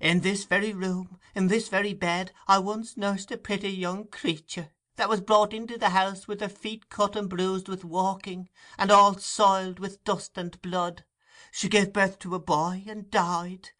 In 0.00 0.18
this 0.18 0.42
very 0.42 0.72
room, 0.72 1.20
in 1.36 1.46
this 1.46 1.68
very 1.68 1.94
bed, 1.94 2.32
I 2.48 2.58
once 2.58 2.96
nursed 2.96 3.30
a 3.30 3.38
pretty 3.38 3.70
young 3.70 4.08
creature, 4.08 4.70
that 4.96 5.08
was 5.08 5.20
brought 5.20 5.54
into 5.54 5.78
the 5.78 5.90
house 5.90 6.26
with 6.26 6.40
her 6.40 6.48
feet 6.48 6.90
cut 6.90 7.14
and 7.14 7.30
bruised 7.30 7.68
with 7.68 7.84
walking, 7.84 8.48
and 8.76 8.90
all 8.90 9.16
soiled 9.16 9.78
with 9.78 10.02
dust 10.02 10.36
and 10.36 10.60
blood. 10.60 11.04
She 11.52 11.68
gave 11.68 11.92
birth 11.92 12.18
to 12.18 12.34
a 12.34 12.40
boy, 12.40 12.82
and 12.88 13.08
died. 13.08 13.70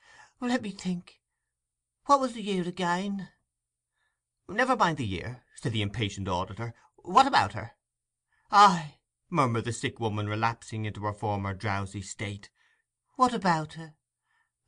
Let 0.40 0.62
me 0.62 0.70
think. 0.70 1.20
What 2.04 2.20
was 2.20 2.34
the 2.34 2.42
year 2.42 2.68
again?" 2.68 3.30
"Never 4.48 4.76
mind 4.76 4.98
the 4.98 5.06
year," 5.06 5.42
said 5.56 5.72
the 5.72 5.82
impatient 5.82 6.28
auditor. 6.28 6.72
"What 6.94 7.26
about 7.26 7.54
her?" 7.54 7.72
"Aye," 8.52 8.95
murmured 9.28 9.64
the 9.64 9.72
sick 9.72 9.98
woman, 9.98 10.28
relapsing 10.28 10.84
into 10.84 11.00
her 11.00 11.12
former 11.12 11.52
drowsy 11.52 12.00
state. 12.00 12.48
"What 13.16 13.34
about 13.34 13.72
her? 13.72 13.94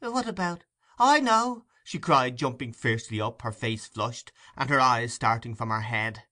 What 0.00 0.26
about? 0.26 0.64
I 0.98 1.20
know!" 1.20 1.66
she 1.84 1.98
cried, 1.98 2.36
jumping 2.36 2.72
fiercely 2.72 3.20
up, 3.20 3.42
her 3.42 3.52
face 3.52 3.86
flushed, 3.86 4.32
and 4.56 4.68
her 4.68 4.80
eyes 4.80 5.14
starting 5.14 5.54
from 5.54 5.70
her 5.70 5.82
head. 5.82 6.24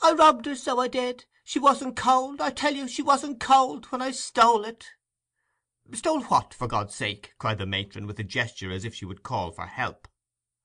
"I 0.00 0.12
robbed 0.12 0.46
her, 0.46 0.54
so 0.54 0.78
I 0.78 0.88
did. 0.88 1.26
She 1.42 1.58
wasn't 1.58 1.96
cold, 1.96 2.40
I 2.40 2.50
tell 2.50 2.74
you 2.74 2.88
she 2.88 3.02
wasn't 3.02 3.40
cold, 3.40 3.86
when 3.86 4.00
I 4.00 4.12
stole 4.12 4.64
it." 4.64 4.92
"Stole 5.92 6.22
what, 6.22 6.54
for 6.54 6.66
God's 6.66 6.94
sake?" 6.94 7.34
cried 7.38 7.58
the 7.58 7.66
matron, 7.66 8.06
with 8.06 8.18
a 8.20 8.24
gesture 8.24 8.70
as 8.70 8.84
if 8.84 8.94
she 8.94 9.04
would 9.04 9.22
call 9.22 9.50
for 9.50 9.66
help. 9.66 10.08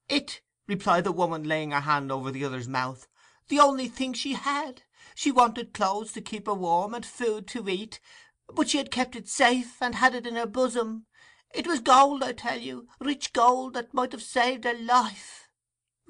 "It," 0.07 0.41
replied 0.67 1.03
the 1.03 1.11
woman, 1.11 1.43
laying 1.43 1.71
her 1.71 1.81
hand 1.81 2.11
over 2.11 2.31
the 2.31 2.45
other's 2.45 2.67
mouth. 2.67 3.07
"The 3.47 3.59
only 3.59 3.87
thing 3.87 4.13
she 4.13 4.33
had. 4.33 4.83
She 5.21 5.33
wanted 5.33 5.73
clothes 5.73 6.13
to 6.13 6.21
keep 6.21 6.45
her 6.47 6.53
warm, 6.53 6.93
and 6.93 7.05
food 7.05 7.45
to 7.49 7.67
eat, 7.67 7.99
but 8.47 8.69
she 8.69 8.77
had 8.77 8.89
kept 8.89 9.17
it 9.17 9.27
safe, 9.27 9.81
and 9.81 9.95
had 9.95 10.15
it 10.15 10.25
in 10.25 10.37
her 10.37 10.45
bosom. 10.45 11.07
It 11.53 11.67
was 11.67 11.81
gold, 11.81 12.23
I 12.23 12.31
tell 12.31 12.57
you, 12.57 12.87
rich 13.01 13.33
gold, 13.33 13.73
that 13.73 13.93
might 13.93 14.13
have 14.13 14.23
saved 14.23 14.63
her 14.63 14.73
life." 14.73 15.49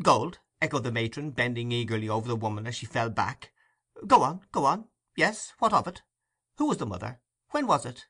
"Gold?" 0.04 0.38
echoed 0.62 0.84
the 0.84 0.92
matron, 0.92 1.32
bending 1.32 1.72
eagerly 1.72 2.08
over 2.08 2.28
the 2.28 2.36
woman 2.36 2.68
as 2.68 2.76
she 2.76 2.86
fell 2.86 3.10
back. 3.10 3.52
"Go 4.06 4.22
on, 4.22 4.46
go 4.52 4.66
on. 4.66 4.90
Yes, 5.16 5.54
what 5.58 5.74
of 5.74 5.88
it? 5.88 6.04
Who 6.58 6.68
was 6.68 6.78
the 6.78 6.86
mother? 6.86 7.20
When 7.50 7.66
was 7.66 7.88
it?" 7.88 8.06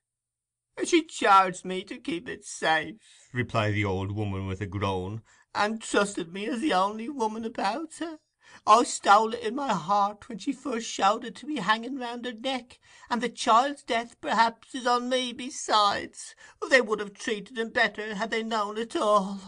"She 0.84 1.06
charged 1.06 1.64
me 1.64 1.86
to 1.86 1.98
keep 1.98 2.28
it 2.28 2.44
safe," 2.44 2.98
replied 3.32 3.76
the 3.76 3.86
old 3.86 4.12
woman 4.12 4.48
with 4.48 4.60
a 4.60 4.66
groan, 4.66 5.24
"and 5.56 5.82
trusted 5.82 6.34
me 6.34 6.48
as 6.48 6.60
the 6.60 6.74
only 6.74 7.08
woman 7.08 7.46
about 7.46 7.94
her. 8.00 8.20
I 8.66 8.82
stole 8.82 9.36
it 9.36 9.42
in 9.44 9.54
my 9.54 9.72
heart 9.76 10.28
when 10.28 10.40
she 10.40 10.54
first 10.54 10.90
shouted 10.90 11.36
to 11.36 11.46
me 11.46 11.58
hanging 11.58 12.00
round 12.00 12.26
her 12.26 12.34
neck, 12.34 12.80
and 13.08 13.22
the 13.22 13.30
child's 13.30 13.84
death 13.84 14.20
perhaps 14.22 14.74
is 14.74 14.88
on 14.88 15.08
me 15.08 15.34
besides. 15.34 16.34
They 16.68 16.82
would 16.82 17.00
have 17.00 17.14
treated 17.14 17.60
him 17.60 17.70
better 17.70 18.16
had 18.16 18.32
they 18.32 18.42
known 18.42 18.80
it 18.80 18.96
all." 18.96 19.40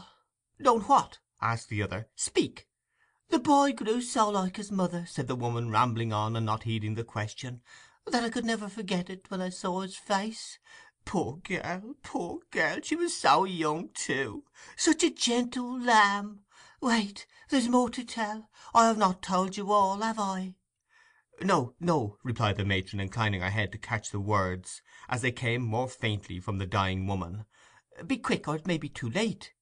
"Known 0.60 0.82
what?" 0.82 1.18
asked 1.42 1.70
the 1.70 1.82
other. 1.82 2.10
"Speak." 2.16 2.68
"The 3.30 3.40
boy 3.40 3.74
grew 3.74 4.04
so 4.04 4.30
like 4.30 4.58
his 4.58 4.72
mother," 4.72 5.08
said 5.08 5.28
the 5.28 5.36
woman, 5.36 5.72
rambling 5.72 6.14
on 6.14 6.36
and 6.36 6.46
not 6.46 6.62
heeding 6.62 6.94
the 6.94 7.04
question, 7.04 7.64
"that 8.06 8.24
I 8.24 8.30
could 8.30 8.46
never 8.46 8.70
forget 8.70 9.10
it 9.10 9.32
when 9.32 9.42
I 9.42 9.50
saw 9.50 9.80
his 9.80 9.98
face. 9.98 10.60
Poor 11.06 11.38
girl, 11.38 11.96
poor 12.04 12.42
girl, 12.52 12.82
she 12.84 12.96
was 12.96 13.18
so 13.18 13.46
young 13.46 13.90
too. 13.96 14.46
Such 14.78 15.02
a 15.04 15.10
gentle 15.10 15.80
lamb! 15.80 16.46
Wait, 16.84 17.28
there's 17.50 17.70
more 17.70 17.92
to 17.92 18.04
tell. 18.04 18.50
I 18.74 18.88
have 18.88 18.98
not 18.98 19.22
told 19.22 19.56
you 19.56 19.72
all, 19.72 20.02
have 20.02 20.18
I?" 20.18 20.56
"No, 21.40 21.76
no," 21.80 22.18
replied 22.24 22.58
the 22.58 22.66
matron, 22.66 23.00
inclining 23.00 23.42
her 23.42 23.52
head 23.52 23.72
to 23.74 23.78
catch 23.78 24.10
the 24.10 24.20
words, 24.20 24.82
as 25.08 25.22
they 25.22 25.32
came 25.32 25.62
more 25.62 25.88
faintly 25.88 26.40
from 26.40 26.58
the 26.58 26.66
dying 26.66 27.06
woman. 27.06 27.46
"Be 28.08 28.18
quick, 28.18 28.48
or 28.48 28.56
it 28.56 28.66
may 28.66 28.80
be 28.80 28.90
too 28.90 29.12
late." 29.12 29.54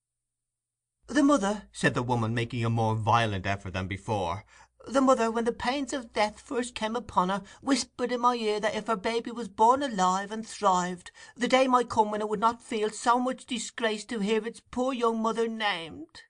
"The 1.08 1.22
mother," 1.22 1.68
said 1.74 1.94
the 1.94 2.04
woman, 2.04 2.34
making 2.34 2.64
a 2.64 2.70
more 2.70 2.96
violent 2.96 3.46
effort 3.46 3.74
than 3.74 3.90
before—"the 3.90 5.02
mother, 5.02 5.30
when 5.30 5.44
the 5.44 5.52
pains 5.52 5.92
of 5.92 6.14
death 6.14 6.40
first 6.40 6.74
came 6.74 6.96
upon 6.96 7.28
her, 7.28 7.44
whispered 7.60 8.14
in 8.14 8.22
my 8.22 8.36
ear 8.36 8.62
that 8.62 8.76
if 8.76 8.88
her 8.88 8.96
baby 8.96 9.32
was 9.32 9.50
born 9.50 9.84
alive 9.84 10.32
and 10.32 10.48
thrived, 10.48 11.12
the 11.36 11.50
day 11.50 11.68
might 11.68 11.90
come 11.90 12.12
when 12.12 12.22
it 12.22 12.30
would 12.30 12.40
not 12.40 12.64
feel 12.64 12.90
so 12.90 13.20
much 13.20 13.46
disgrace 13.46 14.06
to 14.06 14.20
hear 14.20 14.48
its 14.48 14.62
poor 14.72 14.94
young 14.94 15.22
mother 15.22 15.50
named. 15.50 16.22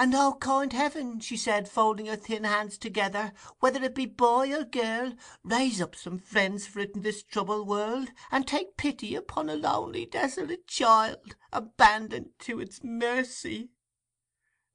And 0.00 0.14
oh, 0.14 0.38
kind 0.40 0.72
Heaven, 0.72 1.20
she 1.20 1.36
said, 1.36 1.68
folding 1.68 2.06
her 2.06 2.16
thin 2.16 2.44
hands 2.44 2.78
together, 2.78 3.34
whether 3.58 3.82
it 3.84 3.94
be 3.94 4.06
boy 4.06 4.50
or 4.50 4.64
girl, 4.64 5.12
raise 5.44 5.78
up 5.78 5.94
some 5.94 6.18
friends 6.18 6.66
for 6.66 6.78
it 6.78 6.92
in 6.94 7.02
this 7.02 7.22
troubled 7.22 7.68
world, 7.68 8.08
and 8.32 8.48
take 8.48 8.78
pity 8.78 9.14
upon 9.14 9.50
a 9.50 9.56
lonely, 9.56 10.06
desolate 10.06 10.66
child, 10.66 11.36
abandoned 11.52 12.30
to 12.38 12.60
its 12.60 12.82
mercy." 12.82 13.72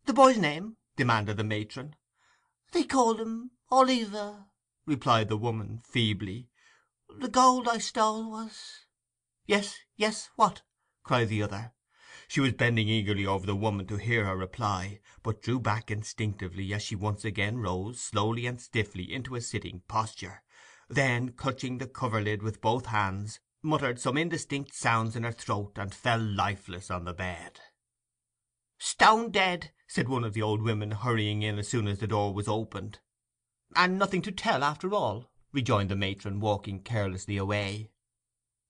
"The 0.06 0.14
boy's 0.14 0.38
name?" 0.38 0.78
demanded 0.96 1.38
the 1.38 1.44
matron. 1.44 1.96
"They 2.72 2.84
called 2.84 3.20
him 3.20 3.50
Oliver," 3.72 4.46
replied 4.86 5.30
the 5.30 5.38
woman, 5.38 5.82
feebly. 5.84 6.50
"The 7.10 7.30
gold 7.30 7.68
I 7.68 7.80
stole 7.80 8.30
was—" 8.30 8.86
"Yes, 9.48 9.80
yes, 9.96 10.30
what?" 10.36 10.62
cried 11.02 11.30
the 11.30 11.42
other. 11.42 11.74
She 12.28 12.40
was 12.40 12.54
bending 12.54 12.88
eagerly 12.90 13.26
over 13.26 13.46
the 13.46 13.56
woman 13.56 13.86
to 13.88 13.98
hear 13.98 14.26
her 14.26 14.36
reply, 14.36 15.00
but 15.22 15.42
drew 15.42 15.60
back 15.60 15.92
instinctively 15.92 16.74
as 16.74 16.82
she 16.82 16.96
once 16.96 17.24
again 17.24 17.60
rose 17.60 18.02
slowly 18.02 18.46
and 18.48 18.60
stiffly 18.60 19.14
into 19.14 19.36
a 19.36 19.42
sitting 19.42 19.82
posture; 19.88 20.42
then, 20.90 21.34
clutching 21.34 21.78
the 21.78 21.88
coverlid 21.88 22.42
with 22.42 22.62
both 22.62 22.88
hands, 22.88 23.40
muttered 23.62 24.00
some 24.00 24.18
indistinct 24.18 24.74
sounds 24.74 25.16
in 25.16 25.24
her 25.24 25.32
throat, 25.32 25.74
and 25.78 25.94
fell 25.94 26.20
lifeless 26.20 26.90
on 26.90 27.06
the 27.06 27.14
bed. 27.14 27.60
"Stone 28.80 29.32
dead," 29.32 29.72
said 29.88 30.10
one 30.10 30.24
of 30.24 30.34
the 30.34 30.42
old 30.42 30.62
women, 30.62 30.92
hurrying 30.92 31.44
in 31.44 31.60
as 31.60 31.68
soon 31.68 31.88
as 31.88 32.00
the 32.00 32.08
door 32.08 32.34
was 32.34 32.48
opened. 32.48 33.00
"And 33.76 34.00
nothing 34.00 34.22
to 34.24 34.32
tell, 34.32 34.64
after 34.64 34.94
all," 34.94 35.32
rejoined 35.52 35.92
the 35.92 35.96
matron, 35.96 36.40
walking 36.40 36.82
carelessly 36.82 37.38
away. 37.38 37.92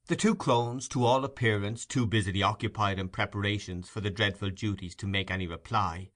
The 0.08 0.16
two 0.16 0.36
crones, 0.36 0.88
to 0.90 1.04
all 1.04 1.26
appearance 1.26 1.84
too 1.84 2.06
busily 2.06 2.44
occupied 2.44 3.00
in 3.00 3.10
preparations 3.10 3.90
for 3.90 4.02
the 4.02 4.12
dreadful 4.12 4.52
duties 4.52 4.94
to 4.98 5.08
make 5.08 5.32
any 5.32 5.48
reply, 5.48 6.12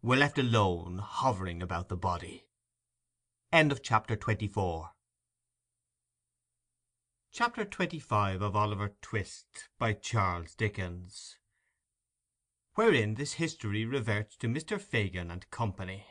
were 0.00 0.16
left 0.16 0.38
alone, 0.38 0.96
hovering 0.96 1.60
about 1.60 1.90
the 1.90 1.96
body. 1.96 2.46
CHAPTER 3.52 4.16
XXV 4.16 4.88
of 8.40 8.56
Oliver 8.56 8.96
Twist 9.02 9.68
by 9.78 9.92
Charles 9.92 10.54
Dickens 10.54 11.36
Wherein 12.76 13.16
this 13.16 13.34
history 13.34 13.84
reverts 13.84 14.36
to 14.38 14.48
Mr. 14.48 14.80
Fagin 14.80 15.30
and 15.30 15.50
Company 15.50 16.06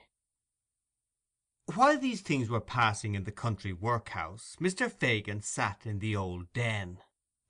While 1.74 1.98
these 1.98 2.22
things 2.22 2.52
were 2.52 2.62
passing 2.62 3.16
in 3.16 3.24
the 3.24 3.32
country 3.32 3.74
workhouse, 3.74 4.56
Mr. 4.62 4.92
Fagin 4.92 5.42
sat 5.42 5.88
in 5.88 5.98
the 5.98 6.16
old 6.16 6.54
den 6.54 7.00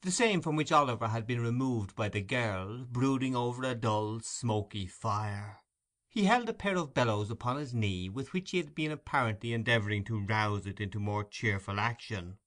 the 0.04 0.12
same 0.12 0.42
from 0.42 0.58
which 0.58 0.72
Oliver 0.72 1.08
had 1.08 1.26
been 1.26 1.40
removed 1.40 1.96
by 1.96 2.10
the 2.10 2.20
girl, 2.20 2.84
brooding 2.84 3.38
over 3.38 3.64
a 3.64 3.74
dull 3.74 4.20
smoky 4.20 4.86
fire. 4.86 5.62
He 6.10 6.26
held 6.26 6.50
a 6.50 6.54
pair 6.54 6.76
of 6.76 6.94
bellows 6.94 7.32
upon 7.32 7.56
his 7.56 7.74
knee, 7.74 8.10
with 8.10 8.34
which 8.34 8.52
he 8.52 8.58
had 8.58 8.76
been 8.76 8.92
apparently 8.92 9.54
endeavouring 9.54 10.04
to 10.06 10.26
rouse 10.26 10.68
it 10.68 10.82
into 10.82 11.00
more 11.00 11.24
cheerful 11.24 11.80
action; 11.80 12.38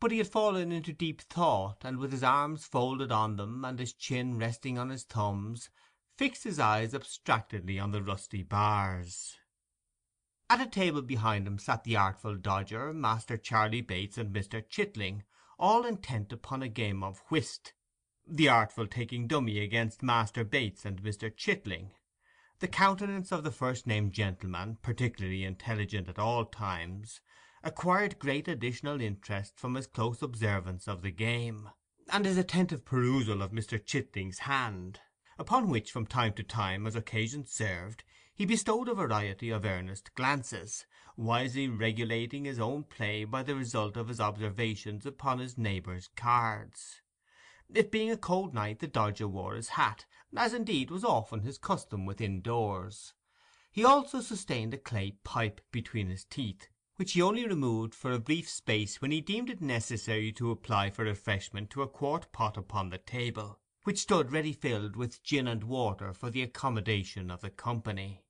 but 0.00 0.10
he 0.10 0.18
had 0.18 0.26
fallen 0.26 0.72
into 0.72 0.92
deep 0.92 1.22
thought, 1.22 1.84
and 1.84 1.98
with 1.98 2.10
his 2.10 2.24
arms 2.24 2.64
folded 2.64 3.12
on 3.12 3.36
them, 3.36 3.64
and 3.64 3.78
his 3.78 3.92
chin 3.92 4.36
resting 4.36 4.76
on 4.76 4.90
his 4.90 5.04
thumbs, 5.04 5.70
fixed 6.18 6.42
his 6.42 6.58
eyes 6.58 6.92
abstractedly 6.94 7.78
on 7.78 7.92
the 7.92 8.02
rusty 8.02 8.42
bars. 8.42 9.36
At 10.50 10.60
a 10.60 10.68
table 10.68 11.02
behind 11.02 11.46
him 11.46 11.60
sat 11.60 11.84
the 11.84 11.96
Artful 11.96 12.34
Dodger, 12.38 12.92
Master 12.92 13.36
Charley 13.36 13.82
Bates, 13.82 14.18
and 14.18 14.34
Mr. 14.34 14.68
Chitling 14.68 15.22
all 15.58 15.84
intent 15.84 16.32
upon 16.32 16.62
a 16.62 16.68
game 16.68 17.02
of 17.02 17.22
whist, 17.28 17.72
the 18.26 18.48
Artful 18.48 18.86
taking 18.86 19.26
dummy 19.26 19.60
against 19.60 20.02
Master 20.02 20.44
Bates 20.44 20.84
and 20.84 21.02
Mr. 21.02 21.34
Chitling. 21.34 21.90
The 22.60 22.68
countenance 22.68 23.32
of 23.32 23.44
the 23.44 23.50
first 23.50 23.86
named 23.86 24.12
gentleman, 24.12 24.78
particularly 24.82 25.44
intelligent 25.44 26.08
at 26.08 26.18
all 26.18 26.44
times, 26.44 27.20
acquired 27.62 28.18
great 28.18 28.48
additional 28.48 29.00
interest 29.00 29.58
from 29.58 29.74
his 29.74 29.86
close 29.86 30.22
observance 30.22 30.86
of 30.86 31.02
the 31.02 31.10
game, 31.10 31.70
and 32.10 32.24
his 32.24 32.38
attentive 32.38 32.84
perusal 32.84 33.42
of 33.42 33.52
Mr. 33.52 33.82
Chitling's 33.82 34.40
hand, 34.40 35.00
upon 35.38 35.68
which 35.68 35.90
from 35.90 36.06
time 36.06 36.32
to 36.34 36.42
time, 36.42 36.86
as 36.86 36.94
occasion 36.94 37.44
served, 37.46 38.04
he 38.34 38.44
bestowed 38.44 38.88
a 38.88 38.94
variety 38.94 39.50
of 39.50 39.64
earnest 39.64 40.14
glances, 40.14 40.86
wisely 41.16 41.68
regulating 41.68 42.44
his 42.44 42.58
own 42.58 42.82
play 42.82 43.24
by 43.24 43.42
the 43.42 43.54
result 43.54 43.96
of 43.96 44.08
his 44.08 44.20
observations 44.20 45.06
upon 45.06 45.38
his 45.38 45.56
neighbours' 45.56 46.08
cards. 46.16 47.02
It 47.72 47.90
being 47.90 48.10
a 48.10 48.16
cold 48.16 48.52
night 48.52 48.80
the 48.80 48.86
Dodger 48.86 49.28
wore 49.28 49.54
his 49.54 49.70
hat, 49.70 50.06
as 50.36 50.52
indeed 50.52 50.90
was 50.90 51.04
often 51.04 51.40
his 51.40 51.58
custom 51.58 52.04
within 52.04 52.40
doors. 52.40 53.14
He 53.70 53.84
also 53.84 54.20
sustained 54.20 54.74
a 54.74 54.78
clay 54.78 55.16
pipe 55.24 55.60
between 55.72 56.08
his 56.08 56.24
teeth, 56.24 56.68
which 56.96 57.12
he 57.12 57.22
only 57.22 57.46
removed 57.46 57.94
for 57.94 58.12
a 58.12 58.18
brief 58.18 58.48
space 58.48 59.00
when 59.00 59.10
he 59.10 59.20
deemed 59.20 59.50
it 59.50 59.60
necessary 59.60 60.32
to 60.32 60.50
apply 60.50 60.90
for 60.90 61.04
refreshment 61.04 61.70
to 61.70 61.82
a 61.82 61.88
quart 61.88 62.30
pot 62.32 62.56
upon 62.56 62.90
the 62.90 62.98
table, 62.98 63.58
which 63.84 63.98
stood 63.98 64.32
ready 64.32 64.52
filled 64.52 64.96
with 64.96 65.22
gin 65.22 65.48
and 65.48 65.64
water 65.64 66.12
for 66.12 66.30
the 66.30 66.42
accommodation 66.42 67.30
of 67.30 67.40
the 67.40 67.50
company. 67.50 68.23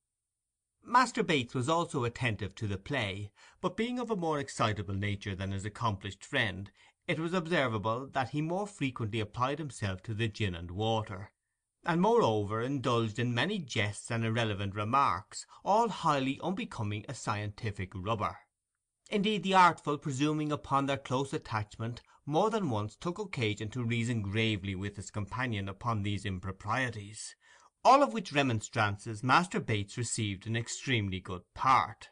Master 0.86 1.22
Bates 1.22 1.54
was 1.54 1.68
also 1.68 2.04
attentive 2.04 2.54
to 2.56 2.66
the 2.66 2.76
play, 2.76 3.32
but 3.62 3.74
being 3.74 3.98
of 3.98 4.10
a 4.10 4.16
more 4.16 4.38
excitable 4.38 4.94
nature 4.94 5.34
than 5.34 5.50
his 5.50 5.64
accomplished 5.64 6.22
friend, 6.22 6.70
it 7.08 7.18
was 7.18 7.32
observable 7.32 8.06
that 8.08 8.30
he 8.30 8.42
more 8.42 8.66
frequently 8.66 9.18
applied 9.18 9.58
himself 9.58 10.02
to 10.02 10.12
the 10.12 10.28
gin 10.28 10.54
and 10.54 10.70
water, 10.70 11.32
and 11.86 12.02
moreover 12.02 12.60
indulged 12.60 13.18
in 13.18 13.34
many 13.34 13.58
jests 13.58 14.10
and 14.10 14.26
irrelevant 14.26 14.74
remarks, 14.74 15.46
all 15.64 15.88
highly 15.88 16.38
unbecoming 16.42 17.06
a 17.08 17.14
scientific 17.14 17.90
rubber. 17.94 18.36
Indeed, 19.10 19.42
the 19.42 19.54
artful, 19.54 19.96
presuming 19.96 20.52
upon 20.52 20.84
their 20.84 20.98
close 20.98 21.32
attachment, 21.32 22.02
more 22.26 22.50
than 22.50 22.68
once 22.68 22.94
took 22.94 23.18
occasion 23.18 23.70
to 23.70 23.82
reason 23.82 24.20
gravely 24.20 24.74
with 24.74 24.96
his 24.96 25.10
companion 25.10 25.66
upon 25.66 26.02
these 26.02 26.26
improprieties, 26.26 27.36
all 27.84 28.02
of 28.02 28.14
which 28.14 28.32
remonstrances 28.32 29.22
Master 29.22 29.60
Bates 29.60 29.98
received 29.98 30.46
in 30.46 30.56
extremely 30.56 31.20
good 31.20 31.42
part, 31.54 32.08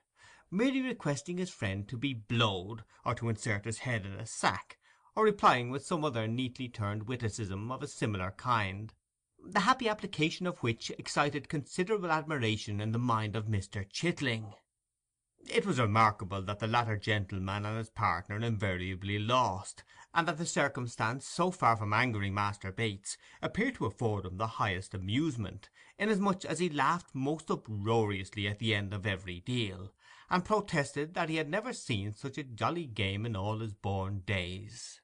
merely 0.51 0.83
requesting 0.83 1.39
his 1.39 1.49
friend 1.49 1.89
to 1.89 1.97
be 1.97 2.13
blowed, 2.13 2.85
or 3.07 3.15
to 3.15 3.31
insert 3.31 3.65
his 3.65 3.79
head 3.79 4.05
in 4.05 4.13
a 4.13 4.27
sack, 4.27 4.77
or 5.17 5.25
replying 5.25 5.71
with 5.71 5.87
some 5.87 6.05
other 6.05 6.29
neatly 6.29 6.69
turned 6.69 7.09
witticism 7.09 7.73
of 7.73 7.83
a 7.83 7.87
similar 7.87 8.33
kind, 8.33 8.93
the 9.45 9.61
happy 9.61 9.89
application 9.89 10.47
of 10.47 10.59
which 10.59 10.91
excited 10.99 11.49
considerable 11.49 12.11
admiration 12.11 12.81
in 12.81 12.93
the 12.93 12.99
mind 12.99 13.35
of 13.35 13.47
Mr. 13.47 13.85
Chitling. 13.91 14.53
It 15.49 15.67
was 15.67 15.81
remarkable 15.81 16.43
that 16.43 16.61
the 16.61 16.69
latter 16.69 16.97
gentleman 16.97 17.67
and 17.67 17.79
his 17.79 17.91
partner 17.91 18.37
invariably 18.37 19.19
lost, 19.19 19.85
and 20.15 20.29
that 20.29 20.39
the 20.39 20.47
circumstance, 20.47 21.27
so 21.27 21.51
far 21.51 21.77
from 21.77 21.93
angering 21.93 22.35
Master 22.35 22.71
Bates, 22.71 23.17
appeared 23.41 23.77
to 23.77 23.87
afford 23.87 24.27
him 24.27 24.37
the 24.37 24.59
highest 24.59 24.95
amusement, 24.95 25.71
inasmuch 25.99 26.45
as 26.45 26.59
he 26.59 26.69
laughed 26.69 27.15
most 27.15 27.51
uproariously 27.51 28.47
at 28.47 28.59
the 28.59 28.75
end 28.75 28.93
of 28.93 29.07
every 29.07 29.41
deal, 29.41 29.93
and 30.29 30.45
protested 30.45 31.15
that 31.15 31.29
he 31.29 31.37
had 31.37 31.49
never 31.49 31.73
seen 31.73 32.13
such 32.15 32.39
a 32.39 32.45
jolly 32.45 32.87
game 32.87 33.25
in 33.25 33.37
all 33.37 33.59
his 33.59 33.75
born 33.75 34.21
days. 34.21 35.01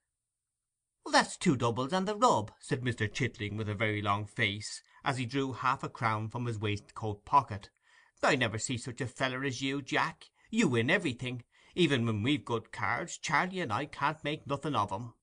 "That's 1.11 1.39
two 1.39 1.57
doubles 1.57 1.93
and 1.93 2.07
the 2.07 2.17
rub," 2.17 2.53
said 2.59 2.83
Mr. 2.83 3.11
Chitling, 3.11 3.57
with 3.57 3.69
a 3.69 3.75
very 3.75 4.03
long 4.03 4.27
face, 4.27 4.83
as 5.05 5.17
he 5.17 5.25
drew 5.25 5.53
half 5.53 5.83
a 5.83 5.89
crown 5.89 6.29
from 6.29 6.45
his 6.45 6.59
waistcoat 6.59 7.25
pocket. 7.25 7.71
I 8.23 8.37
never 8.37 8.59
see 8.59 8.77
such 8.77 9.01
a 9.01 9.07
feller 9.07 9.45
as 9.45 9.63
you, 9.63 9.81
Jack. 9.81 10.29
You 10.51 10.69
win 10.69 10.91
everything. 10.91 11.45
Even 11.79 12.05
when 12.05 12.25
we've 12.25 12.45
good 12.45 12.73
cards, 12.73 13.17
Charley 13.17 13.61
and 13.61 13.73
I 13.73 13.87
can't 13.87 14.25
make 14.25 14.49
nothing 14.49 14.75
of 14.75 14.91
'em." 14.91 15.15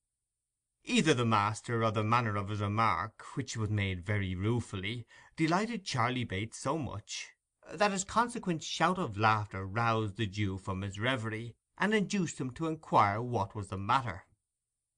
Either 0.84 1.12
the 1.12 1.26
master 1.26 1.84
or 1.84 1.90
the 1.90 2.02
manner 2.02 2.34
of 2.34 2.48
his 2.48 2.62
remark, 2.62 3.22
which 3.36 3.58
was 3.58 3.68
made 3.68 4.06
very 4.06 4.34
ruefully, 4.34 5.06
delighted 5.36 5.84
Charley 5.84 6.24
Bates 6.24 6.58
so 6.58 6.78
much, 6.78 7.32
that 7.70 7.92
his 7.92 8.04
consequent 8.04 8.62
shout 8.62 8.98
of 8.98 9.18
laughter 9.18 9.66
roused 9.66 10.16
the 10.16 10.26
Jew 10.26 10.56
from 10.56 10.80
his 10.80 10.98
reverie, 10.98 11.56
and 11.76 11.92
induced 11.92 12.40
him 12.40 12.50
to 12.52 12.68
inquire 12.68 13.20
what 13.20 13.54
was 13.54 13.68
the 13.68 13.76
matter. 13.76 14.24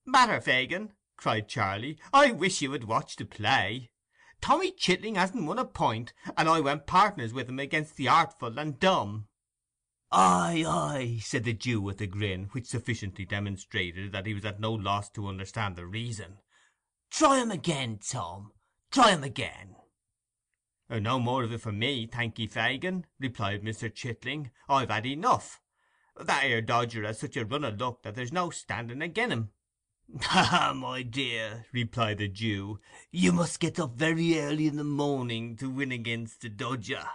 "Matter, 0.04 0.40
Fagin?" 0.40 0.92
cried 1.16 1.48
Charley. 1.48 1.98
"I 2.12 2.30
wish 2.30 2.62
you 2.62 2.70
had 2.70 2.84
watched 2.84 3.18
the 3.18 3.24
play. 3.24 3.90
Tommy 4.40 4.70
Chitling 4.70 5.16
hasn't 5.16 5.44
won 5.44 5.58
a 5.58 5.64
point, 5.64 6.12
and 6.36 6.48
I 6.48 6.60
went 6.60 6.86
partners 6.86 7.32
with 7.32 7.48
him 7.48 7.58
against 7.58 7.96
the 7.96 8.06
Artful 8.06 8.60
and 8.60 8.78
Dumb." 8.78 9.26
"Aye, 10.10 10.64
aye," 10.66 11.18
said 11.22 11.44
the 11.44 11.52
Jew 11.52 11.82
with 11.82 12.00
a 12.00 12.06
grin, 12.06 12.44
which 12.52 12.64
sufficiently 12.64 13.26
demonstrated 13.26 14.10
that 14.12 14.24
he 14.24 14.32
was 14.32 14.46
at 14.46 14.58
no 14.58 14.72
loss 14.72 15.10
to 15.10 15.26
understand 15.26 15.76
the 15.76 15.84
reason. 15.84 16.38
"Try 17.10 17.42
him 17.42 17.50
again, 17.50 17.98
Tom. 17.98 18.54
Try 18.90 19.10
him 19.10 19.22
again." 19.22 19.76
Oh, 20.88 20.98
"No 20.98 21.18
more 21.20 21.44
of 21.44 21.52
it 21.52 21.60
for 21.60 21.72
me, 21.72 22.06
thank 22.06 22.38
ye, 22.38 22.46
Fagin," 22.46 23.04
replied 23.18 23.62
Mr. 23.62 23.94
Chitling. 23.94 24.50
"I've 24.66 24.88
had 24.88 25.04
enough. 25.04 25.60
That 26.16 26.44
'ere 26.44 26.62
dodger 26.62 27.04
has 27.04 27.20
such 27.20 27.36
a 27.36 27.44
run 27.44 27.66
o' 27.66 27.68
luck 27.68 28.02
that 28.02 28.14
there's 28.14 28.32
no 28.32 28.48
standing 28.48 29.02
again 29.02 29.30
him." 29.30 29.52
"Ha, 30.22 30.42
"Ha, 30.42 30.72
my 30.72 31.02
dear," 31.02 31.66
replied 31.70 32.16
the 32.16 32.28
Jew, 32.28 32.80
"you 33.10 33.32
must 33.32 33.60
get 33.60 33.78
up 33.78 33.92
very 33.92 34.40
early 34.40 34.68
in 34.68 34.76
the 34.76 34.84
morning 34.84 35.54
to 35.58 35.68
win 35.68 35.92
against 35.92 36.40
the 36.40 36.48
Dodger." 36.48 37.06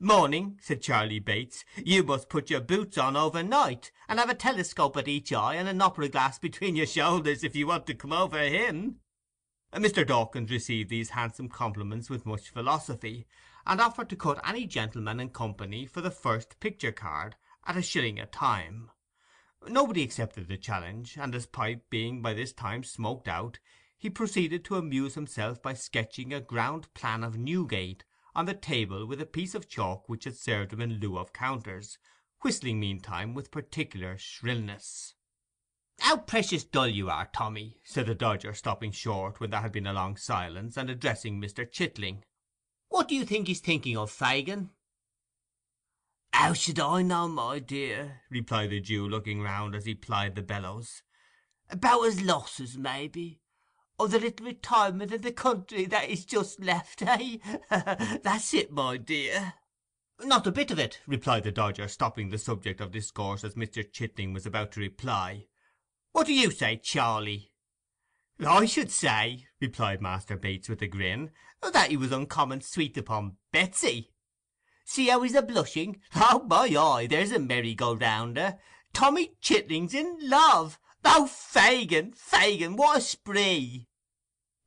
"Morning," 0.00 0.60
said 0.62 0.80
Charley 0.80 1.18
Bates, 1.18 1.64
"you 1.76 2.04
must 2.04 2.28
put 2.28 2.50
your 2.50 2.60
boots 2.60 2.96
on 2.96 3.16
overnight, 3.16 3.90
and 4.08 4.20
have 4.20 4.30
a 4.30 4.34
telescope 4.34 4.96
at 4.96 5.08
each 5.08 5.32
eye 5.32 5.56
and 5.56 5.66
an 5.66 5.82
opera 5.82 6.08
glass 6.08 6.38
between 6.38 6.76
your 6.76 6.86
shoulders, 6.86 7.42
if 7.42 7.56
you 7.56 7.66
want 7.66 7.84
to 7.88 7.94
come 7.94 8.12
over 8.12 8.38
him." 8.38 9.00
Mr. 9.72 10.06
Dawkins 10.06 10.52
received 10.52 10.88
these 10.88 11.10
handsome 11.10 11.48
compliments 11.48 12.08
with 12.08 12.24
much 12.24 12.50
philosophy, 12.50 13.26
and 13.66 13.80
offered 13.80 14.08
to 14.10 14.14
cut 14.14 14.40
any 14.48 14.66
gentleman 14.66 15.18
in 15.18 15.30
company 15.30 15.84
for 15.84 16.00
the 16.00 16.12
first 16.12 16.60
picture 16.60 16.92
card 16.92 17.34
at 17.66 17.76
a 17.76 17.82
shilling 17.82 18.20
a 18.20 18.26
time. 18.26 18.92
Nobody 19.66 20.04
accepted 20.04 20.46
the 20.46 20.56
challenge, 20.56 21.18
and 21.18 21.34
his 21.34 21.46
pipe 21.46 21.90
being 21.90 22.22
by 22.22 22.34
this 22.34 22.52
time 22.52 22.84
smoked 22.84 23.26
out, 23.26 23.58
he 23.98 24.08
proceeded 24.08 24.64
to 24.66 24.76
amuse 24.76 25.16
himself 25.16 25.60
by 25.60 25.74
sketching 25.74 26.32
a 26.32 26.40
ground 26.40 26.94
plan 26.94 27.24
of 27.24 27.36
Newgate 27.36 28.04
on 28.38 28.46
the 28.46 28.54
table 28.54 29.04
with 29.04 29.20
a 29.20 29.26
piece 29.26 29.52
of 29.56 29.68
chalk 29.68 30.08
which 30.08 30.22
had 30.22 30.36
served 30.36 30.72
him 30.72 30.80
in 30.80 31.00
lieu 31.00 31.18
of 31.18 31.32
counters, 31.32 31.98
whistling 32.42 32.78
meantime 32.78 33.34
with 33.34 33.50
particular 33.50 34.16
shrillness. 34.16 35.14
"How 35.98 36.18
precious 36.18 36.62
dull 36.62 36.86
you 36.86 37.10
are, 37.10 37.28
Tommy!" 37.32 37.80
said 37.82 38.06
the 38.06 38.14
Dodger, 38.14 38.54
stopping 38.54 38.92
short 38.92 39.40
when 39.40 39.50
there 39.50 39.60
had 39.60 39.72
been 39.72 39.88
a 39.88 39.92
long 39.92 40.16
silence, 40.16 40.76
and 40.76 40.88
addressing 40.88 41.40
Mr. 41.40 41.68
Chitling. 41.68 42.22
"What 42.90 43.08
do 43.08 43.16
you 43.16 43.24
think 43.24 43.48
he's 43.48 43.58
thinking 43.58 43.96
of, 43.96 44.08
Fagin?" 44.08 44.70
"How 46.32 46.52
should 46.52 46.78
I 46.78 47.02
know, 47.02 47.26
my 47.26 47.58
dear?" 47.58 48.22
replied 48.30 48.70
the 48.70 48.78
Jew, 48.78 49.08
looking 49.08 49.42
round 49.42 49.74
as 49.74 49.84
he 49.84 49.96
plied 49.96 50.36
the 50.36 50.42
bellows. 50.42 51.02
"About 51.70 52.04
his 52.04 52.22
losses, 52.22 52.78
maybe, 52.78 53.42
or 53.98 54.08
the 54.08 54.20
little 54.20 54.46
retirement 54.46 55.12
in 55.12 55.22
the 55.22 55.32
country 55.32 55.84
that 55.86 56.04
he's 56.04 56.24
just 56.24 56.60
left, 56.60 57.02
eh? 57.02 57.38
That's 57.70 58.54
it, 58.54 58.70
my 58.70 58.96
dear." 58.96 59.54
"Not 60.20 60.46
a 60.46 60.52
bit 60.52 60.70
of 60.70 60.78
it," 60.78 61.00
replied 61.06 61.44
the 61.44 61.52
Dodger, 61.52 61.88
stopping 61.88 62.30
the 62.30 62.38
subject 62.38 62.80
of 62.80 62.92
discourse 62.92 63.44
as 63.44 63.54
Mr. 63.54 63.84
Chitling 63.84 64.32
was 64.32 64.46
about 64.46 64.72
to 64.72 64.80
reply. 64.80 65.46
"What 66.12 66.26
do 66.26 66.34
you 66.34 66.50
say, 66.50 66.76
Charley?" 66.76 67.52
"I 68.44 68.66
should 68.66 68.92
say," 68.92 69.46
replied 69.60 70.00
Master 70.00 70.36
Bates, 70.36 70.68
with 70.68 70.80
a 70.80 70.86
grin, 70.86 71.32
"that 71.60 71.90
he 71.90 71.96
was 71.96 72.12
uncommon 72.12 72.60
sweet 72.60 72.96
upon 72.96 73.36
Betsy. 73.52 74.12
See 74.84 75.08
how 75.08 75.22
he's 75.22 75.34
a 75.34 75.42
blushing. 75.42 76.00
Oh, 76.14 76.46
my 76.48 76.66
eye, 76.68 77.08
there's 77.08 77.32
a 77.32 77.38
merry-go-rounder! 77.38 78.58
Tommy 78.92 79.36
Chitling's 79.42 79.92
in 79.92 80.18
love! 80.22 80.78
Oh, 81.04 81.26
Fagin, 81.26 82.12
Fagin, 82.14 82.76
what 82.76 82.98
a 82.98 83.00
spree!" 83.00 83.87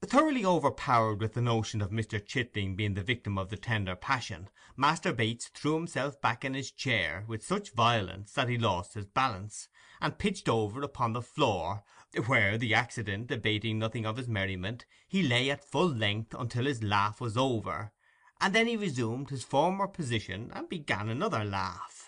Thoroughly 0.04 0.44
overpowered 0.44 1.22
with 1.22 1.36
the 1.36 1.44
notion 1.44 1.80
of 1.80 1.92
Mr. 1.92 2.20
Chitling 2.20 2.76
being 2.76 2.96
the 2.96 3.04
victim 3.04 3.38
of 3.38 3.50
the 3.50 3.56
tender 3.56 3.96
passion, 3.96 4.50
Master 4.76 5.14
Bates 5.14 5.48
threw 5.50 5.76
himself 5.76 6.20
back 6.20 6.44
in 6.44 6.56
his 6.56 6.72
chair 6.72 7.24
with 7.28 7.46
such 7.46 7.76
violence 7.76 8.34
that 8.34 8.50
he 8.50 8.58
lost 8.58 8.96
his 8.96 9.06
balance, 9.06 9.70
and 10.02 10.18
pitched 10.18 10.50
over 10.50 10.82
upon 10.82 11.14
the 11.14 11.22
floor, 11.22 11.84
where, 12.26 12.58
the 12.58 12.74
accident 12.74 13.30
abating 13.30 13.78
nothing 13.78 14.08
of 14.08 14.18
his 14.18 14.28
merriment, 14.28 14.86
he 15.08 15.22
lay 15.22 15.52
at 15.52 15.64
full 15.64 15.90
length 15.90 16.34
until 16.34 16.66
his 16.66 16.82
laugh 16.82 17.22
was 17.22 17.38
over, 17.38 17.92
and 18.42 18.56
then 18.56 18.66
he 18.66 18.76
resumed 18.76 19.30
his 19.30 19.44
former 19.44 19.88
position 19.88 20.52
and 20.56 20.68
began 20.68 21.10
another 21.10 21.46
laugh. 21.46 22.01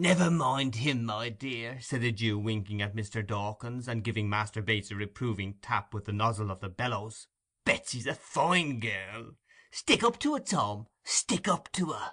"Never 0.00 0.30
mind 0.30 0.76
him, 0.76 1.04
my 1.04 1.28
dear," 1.28 1.80
said 1.80 2.02
the 2.02 2.12
Jew, 2.12 2.38
winking 2.38 2.80
at 2.80 2.94
Mr. 2.94 3.26
Dawkins, 3.26 3.88
and 3.88 4.04
giving 4.04 4.30
Master 4.30 4.62
Bates 4.62 4.92
a 4.92 4.94
reproving 4.94 5.54
tap 5.60 5.92
with 5.92 6.04
the 6.04 6.12
nozzle 6.12 6.52
of 6.52 6.60
the 6.60 6.68
bellows. 6.68 7.26
"Betsy's 7.64 8.06
a 8.06 8.14
fine 8.14 8.78
girl. 8.78 9.32
Stick 9.72 10.04
up 10.04 10.20
to 10.20 10.34
her, 10.34 10.40
Tom, 10.40 10.86
stick 11.02 11.48
up 11.48 11.68
to 11.72 11.86
her." 11.86 12.12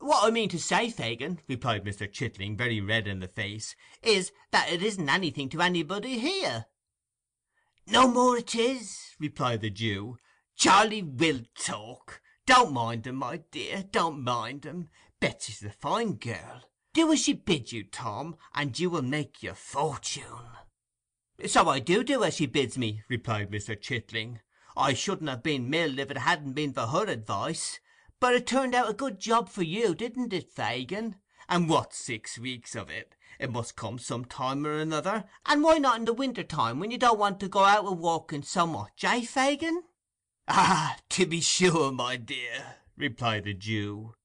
"What 0.00 0.24
I 0.24 0.30
mean 0.32 0.48
to 0.48 0.58
say, 0.58 0.90
Fagin," 0.90 1.40
replied 1.46 1.84
Mr. 1.84 2.12
Chitling, 2.12 2.56
very 2.56 2.80
red 2.80 3.06
in 3.06 3.20
the 3.20 3.28
face, 3.28 3.76
"is, 4.02 4.32
that 4.50 4.68
it 4.68 4.82
isn't 4.82 5.08
anything 5.08 5.48
to 5.50 5.62
anybody 5.62 6.18
here." 6.18 6.66
"No 7.86 8.08
more 8.08 8.36
it 8.38 8.56
is," 8.56 9.14
replied 9.20 9.60
the 9.60 9.70
Jew. 9.70 10.18
Charley 10.56 11.04
will 11.04 11.42
talk. 11.54 12.20
Don't 12.44 12.72
mind 12.72 13.06
him, 13.06 13.14
my 13.14 13.36
dear, 13.52 13.84
don't 13.84 14.24
mind 14.24 14.64
him. 14.64 14.90
Betsy's 15.20 15.62
a 15.62 15.70
fine 15.70 16.14
girl. 16.14 16.64
Do 16.98 17.12
as 17.12 17.20
she 17.20 17.32
bids 17.32 17.72
you, 17.72 17.84
Tom, 17.84 18.34
and 18.56 18.76
you 18.76 18.90
will 18.90 19.02
make 19.02 19.40
your 19.40 19.54
fortune. 19.54 20.50
So 21.46 21.68
I 21.68 21.78
do 21.78 22.02
do 22.02 22.24
as 22.24 22.34
she 22.34 22.46
bids 22.46 22.76
me, 22.76 23.04
replied 23.08 23.52
Mr. 23.52 23.80
Chitling. 23.80 24.40
I 24.76 24.94
shouldn't 24.94 25.30
have 25.30 25.44
been 25.44 25.70
milled 25.70 26.00
if 26.00 26.10
it 26.10 26.18
hadn't 26.18 26.54
been 26.54 26.72
for 26.72 26.88
her 26.88 27.04
advice. 27.04 27.78
But 28.18 28.34
it 28.34 28.48
turned 28.48 28.74
out 28.74 28.90
a 28.90 28.94
good 28.94 29.20
job 29.20 29.48
for 29.48 29.62
you, 29.62 29.94
didn't 29.94 30.32
it, 30.32 30.52
Fagin? 30.52 31.14
And 31.48 31.68
what's 31.68 31.96
six 31.96 32.36
weeks 32.36 32.74
of 32.74 32.90
it? 32.90 33.14
It 33.38 33.52
must 33.52 33.76
come 33.76 34.00
some 34.00 34.24
time 34.24 34.66
or 34.66 34.72
another, 34.72 35.22
and 35.46 35.62
why 35.62 35.78
not 35.78 36.00
in 36.00 36.04
the 36.04 36.12
winter 36.12 36.42
time, 36.42 36.80
when 36.80 36.90
you 36.90 36.98
don't 36.98 37.16
want 37.16 37.38
to 37.38 37.48
go 37.48 37.60
out 37.60 37.86
a 37.86 37.92
walking 37.92 38.42
so 38.42 38.66
much, 38.66 39.04
eh, 39.04 39.20
Fagin? 39.20 39.82
Ah, 40.48 40.96
to 41.10 41.26
be 41.26 41.40
sure, 41.40 41.92
my 41.92 42.16
dear, 42.16 42.78
replied 42.96 43.44
the 43.44 43.54
Jew. 43.54 44.16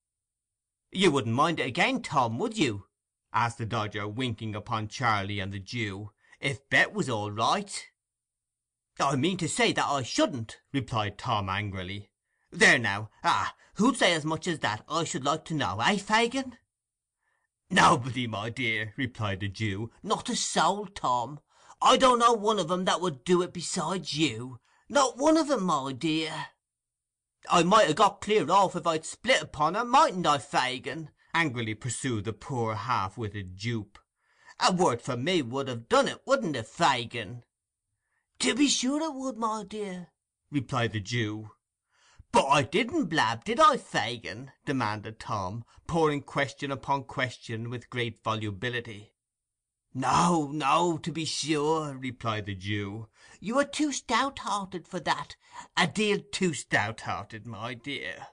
You 0.96 1.10
wouldn't 1.10 1.34
mind 1.34 1.60
it 1.60 1.66
again, 1.66 2.04
Tom, 2.04 2.38
would 2.38 2.56
you? 2.56 2.86
asked 3.34 3.58
the 3.58 3.66
Dodger, 3.66 4.08
winking 4.08 4.54
upon 4.54 4.88
Charley 4.88 5.40
and 5.40 5.52
the 5.52 5.58
Jew, 5.58 6.12
if 6.40 6.70
Bet 6.70 6.94
was 6.94 7.10
all 7.10 7.32
right. 7.32 7.88
I 9.00 9.16
mean 9.16 9.38
to 9.38 9.50
say 9.50 9.74
that 9.74 9.88
I 9.88 10.04
shouldn't, 10.04 10.60
replied 10.72 11.18
Tom 11.18 11.50
angrily. 11.50 12.12
There 12.52 12.78
now, 12.78 13.10
ah, 13.24 13.56
who'd 13.78 13.98
say 13.98 14.14
as 14.14 14.24
much 14.24 14.48
as 14.48 14.60
that, 14.60 14.86
I 14.88 15.04
should 15.04 15.26
like 15.26 15.46
to 15.46 15.56
know, 15.56 15.80
eh, 15.80 15.98
Fagin? 15.98 16.58
Nobody, 17.72 18.28
my 18.28 18.52
dear, 18.52 18.94
replied 18.96 19.40
the 19.40 19.48
Jew. 19.50 19.90
Not 20.04 20.30
a 20.30 20.36
soul, 20.36 20.86
Tom. 20.86 21.40
I 21.82 21.98
don't 21.98 22.20
know 22.20 22.34
one 22.34 22.60
of 22.60 22.70
'em 22.70 22.86
that 22.86 23.02
would 23.02 23.24
do 23.24 23.42
it 23.42 23.52
besides 23.52 24.14
you. 24.14 24.60
Not 24.90 25.18
one 25.18 25.38
of 25.38 25.50
'em, 25.50 25.64
my 25.64 25.92
dear. 25.92 26.50
I 27.50 27.64
might 27.64 27.90
ha' 27.90 27.96
got 27.96 28.22
clear 28.22 28.50
off 28.50 28.76
if 28.76 28.88
I'd 28.88 29.06
split 29.06 29.42
upon 29.42 29.76
her, 29.76 29.84
mightn't 29.84 30.26
I, 30.26 30.38
Fagin? 30.38 31.10
angrily 31.34 31.74
pursued 31.74 32.26
the 32.26 32.34
poor 32.34 32.76
half-witted 32.76 33.58
dupe. 33.58 33.98
A 34.60 34.72
word 34.72 35.02
from 35.02 35.24
me 35.24 35.42
would 35.42 35.68
have 35.68 35.90
done 35.90 36.08
it, 36.08 36.22
wouldn't 36.26 36.56
it, 36.56 36.68
Fagin? 36.68 37.44
To 38.40 38.56
be 38.56 38.68
sure 38.68 39.02
it 39.02 39.14
would, 39.14 39.38
my 39.38 39.64
dear, 39.68 40.10
replied 40.52 40.94
the 40.94 41.00
Jew. 41.00 41.52
But 42.32 42.46
I 42.48 42.64
didn't 42.64 43.06
blab, 43.06 43.44
did 43.44 43.60
I, 43.60 43.78
Fagin? 43.78 44.52
demanded 44.66 45.20
Tom, 45.20 45.66
pouring 45.88 46.22
question 46.22 46.72
upon 46.72 47.04
question 47.04 47.70
with 47.70 47.90
great 47.90 48.24
volubility. 48.24 49.13
No, 49.96 50.50
no, 50.52 50.98
to 50.98 51.12
be 51.12 51.24
sure, 51.24 51.96
replied 51.96 52.48
the 52.48 52.56
Jew. 52.56 53.10
You 53.40 53.60
are 53.60 53.66
too 53.66 53.92
stout-hearted 53.92 54.88
for 54.88 55.00
that, 55.02 55.36
a 55.78 55.86
deal 55.86 56.20
too 56.32 56.56
stout-hearted, 56.56 57.46
my 57.46 57.76
dear. 57.76 58.28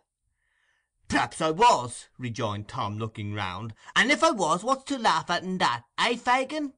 Perhaps 1.09 1.41
I 1.43 1.51
was, 1.51 2.09
rejoined 2.19 2.69
Tom, 2.69 2.97
looking 2.97 3.35
round. 3.35 3.75
And 3.95 4.11
if 4.11 4.25
I 4.25 4.31
was, 4.31 4.65
what's 4.65 4.85
to 4.85 4.97
laugh 4.99 5.29
at 5.29 5.43
in 5.43 5.59
that, 5.59 5.83
eh, 5.99 6.17
Fagin? 6.17 6.73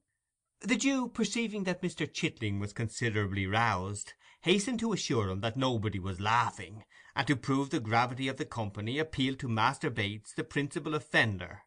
The 0.62 0.76
Jew, 0.76 1.08
perceiving 1.08 1.64
that 1.64 1.82
Mr. 1.82 2.10
Chitling 2.10 2.58
was 2.58 2.72
considerably 2.72 3.46
roused, 3.46 4.14
hastened 4.40 4.80
to 4.80 4.92
assure 4.92 5.28
him 5.28 5.42
that 5.42 5.56
nobody 5.56 6.00
was 6.00 6.20
laughing, 6.20 6.84
and 7.14 7.26
to 7.28 7.36
prove 7.36 7.70
the 7.70 7.78
gravity 7.78 8.26
of 8.26 8.36
the 8.36 8.44
company 8.44 8.98
appealed 8.98 9.38
to 9.40 9.48
Master 9.48 9.90
Bates, 9.90 10.32
the 10.32 10.44
principal 10.44 10.94
offender. 10.94 11.62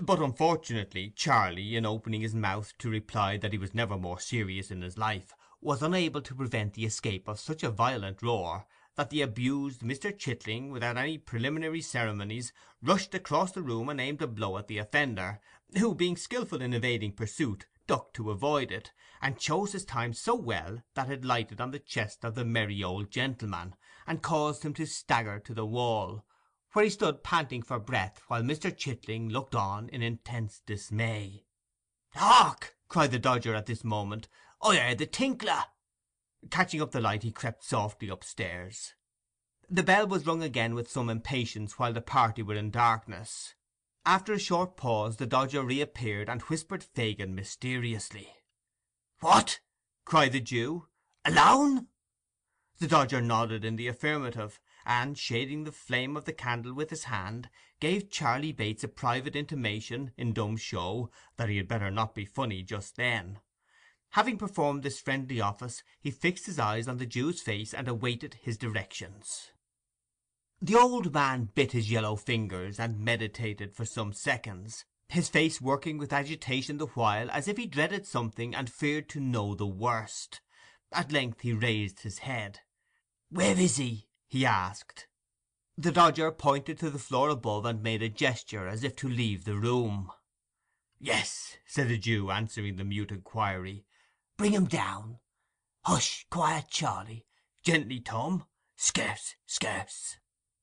But 0.00 0.20
unfortunately 0.20 1.10
Charley, 1.16 1.74
in 1.74 1.84
opening 1.84 2.20
his 2.20 2.34
mouth 2.34 2.72
to 2.78 2.88
reply 2.88 3.36
that 3.38 3.50
he 3.50 3.58
was 3.58 3.74
never 3.74 3.98
more 3.98 4.20
serious 4.20 4.70
in 4.70 4.80
his 4.80 4.96
life, 4.96 5.34
was 5.60 5.82
unable 5.82 6.22
to 6.22 6.36
prevent 6.36 6.74
the 6.74 6.84
escape 6.84 7.26
of 7.26 7.40
such 7.40 7.64
a 7.64 7.70
violent 7.70 8.22
roar 8.22 8.66
that 8.94 9.10
the 9.10 9.22
abused 9.22 9.80
Mr. 9.80 10.16
Chitling, 10.16 10.70
without 10.70 10.96
any 10.96 11.18
preliminary 11.18 11.80
ceremonies, 11.80 12.52
rushed 12.80 13.12
across 13.12 13.50
the 13.50 13.60
room 13.62 13.88
and 13.88 14.00
aimed 14.00 14.22
a 14.22 14.28
blow 14.28 14.56
at 14.56 14.68
the 14.68 14.78
offender, 14.78 15.40
who, 15.76 15.96
being 15.96 16.16
skilful 16.16 16.62
in 16.62 16.72
evading 16.72 17.10
pursuit, 17.10 17.66
ducked 17.88 18.14
to 18.14 18.30
avoid 18.30 18.70
it, 18.70 18.92
and 19.20 19.40
chose 19.40 19.72
his 19.72 19.84
time 19.84 20.12
so 20.12 20.36
well 20.36 20.80
that 20.94 21.10
it 21.10 21.24
lighted 21.24 21.60
on 21.60 21.72
the 21.72 21.78
chest 21.80 22.24
of 22.24 22.36
the 22.36 22.44
merry 22.44 22.84
old 22.84 23.10
gentleman, 23.10 23.74
and 24.06 24.22
caused 24.22 24.62
him 24.62 24.74
to 24.74 24.86
stagger 24.86 25.40
to 25.40 25.54
the 25.54 25.66
wall, 25.66 26.24
where 26.78 26.84
he 26.84 26.90
stood 26.90 27.24
panting 27.24 27.60
for 27.60 27.80
breath, 27.80 28.22
while 28.28 28.40
Mr. 28.40 28.70
Chitling 28.70 29.28
looked 29.28 29.56
on 29.56 29.88
in 29.88 30.00
intense 30.00 30.62
dismay. 30.64 31.44
"Hark!" 32.14 32.76
cried 32.86 33.10
the 33.10 33.18
Dodger 33.18 33.52
at 33.56 33.66
this 33.66 33.82
moment. 33.82 34.28
"I 34.62 34.76
heard 34.76 34.98
the 34.98 35.06
tinkler." 35.06 35.64
Catching 36.52 36.80
up 36.80 36.92
the 36.92 37.00
light, 37.00 37.24
he 37.24 37.32
crept 37.32 37.64
softly 37.64 38.08
upstairs. 38.08 38.94
The 39.68 39.82
bell 39.82 40.06
was 40.06 40.24
rung 40.24 40.40
again 40.40 40.76
with 40.76 40.88
some 40.88 41.10
impatience 41.10 41.80
while 41.80 41.92
the 41.92 42.00
party 42.00 42.42
were 42.42 42.54
in 42.54 42.70
darkness. 42.70 43.56
After 44.06 44.32
a 44.32 44.38
short 44.38 44.76
pause 44.76 45.16
the 45.16 45.26
Dodger 45.26 45.64
reappeared, 45.64 46.28
and 46.28 46.42
whispered 46.42 46.84
Fagin 46.84 47.34
mysteriously. 47.34 48.32
"What!" 49.18 49.58
cried 50.04 50.30
the 50.30 50.40
Jew. 50.40 50.86
"Alone?" 51.24 51.88
The 52.78 52.86
Dodger 52.86 53.20
nodded 53.20 53.64
in 53.64 53.74
the 53.74 53.88
affirmative, 53.88 54.60
and, 54.88 55.18
shading 55.18 55.64
the 55.64 55.70
flame 55.70 56.16
of 56.16 56.24
the 56.24 56.32
candle 56.32 56.72
with 56.72 56.88
his 56.88 57.04
hand, 57.04 57.50
gave 57.78 58.10
Charley 58.10 58.52
Bates 58.52 58.82
a 58.82 58.88
private 58.88 59.36
intimation, 59.36 60.12
in 60.16 60.32
dumb 60.32 60.56
show, 60.56 61.10
that 61.36 61.50
he 61.50 61.58
had 61.58 61.68
better 61.68 61.90
not 61.90 62.14
be 62.14 62.24
funny 62.24 62.62
just 62.62 62.96
then. 62.96 63.38
Having 64.12 64.38
performed 64.38 64.82
this 64.82 64.98
friendly 64.98 65.42
office, 65.42 65.82
he 66.00 66.10
fixed 66.10 66.46
his 66.46 66.58
eyes 66.58 66.88
on 66.88 66.96
the 66.96 67.04
Jew's 67.04 67.42
face 67.42 67.74
and 67.74 67.86
awaited 67.86 68.38
his 68.40 68.56
directions. 68.56 69.52
The 70.62 70.76
old 70.76 71.12
man 71.12 71.50
bit 71.54 71.72
his 71.72 71.90
yellow 71.90 72.16
fingers 72.16 72.80
and 72.80 72.98
meditated 72.98 73.74
for 73.74 73.84
some 73.84 74.14
seconds, 74.14 74.86
his 75.10 75.28
face 75.28 75.60
working 75.60 75.98
with 75.98 76.14
agitation 76.14 76.78
the 76.78 76.86
while, 76.86 77.30
as 77.30 77.46
if 77.46 77.58
he 77.58 77.66
dreaded 77.66 78.06
something 78.06 78.54
and 78.54 78.70
feared 78.70 79.10
to 79.10 79.20
know 79.20 79.54
the 79.54 79.66
worst. 79.66 80.40
At 80.90 81.12
length 81.12 81.42
he 81.42 81.52
raised 81.52 82.00
his 82.00 82.20
head. 82.20 82.60
"Where 83.28 83.58
is 83.58 83.76
he?" 83.76 84.07
He 84.28 84.46
asked. 84.46 85.08
The 85.76 85.90
Dodger 85.90 86.30
pointed 86.30 86.78
to 86.78 86.90
the 86.90 86.98
floor 86.98 87.30
above 87.30 87.64
and 87.64 87.82
made 87.82 88.02
a 88.02 88.08
gesture 88.08 88.68
as 88.68 88.84
if 88.84 88.94
to 88.96 89.08
leave 89.08 89.44
the 89.44 89.56
room. 89.56 90.12
"Yes," 90.98 91.56
said 91.66 91.88
the 91.88 91.98
Jew, 91.98 92.30
answering 92.30 92.76
the 92.76 92.84
mute 92.84 93.10
inquiry. 93.10 93.86
Bring 94.36 94.52
him 94.52 94.66
down. 94.66 95.18
Hush, 95.84 96.26
quiet, 96.30 96.68
Charley. 96.68 97.26
Gently, 97.64 98.00
Tom. 98.00 98.46
Scarce, 98.76 99.34
scarce. 99.46 100.18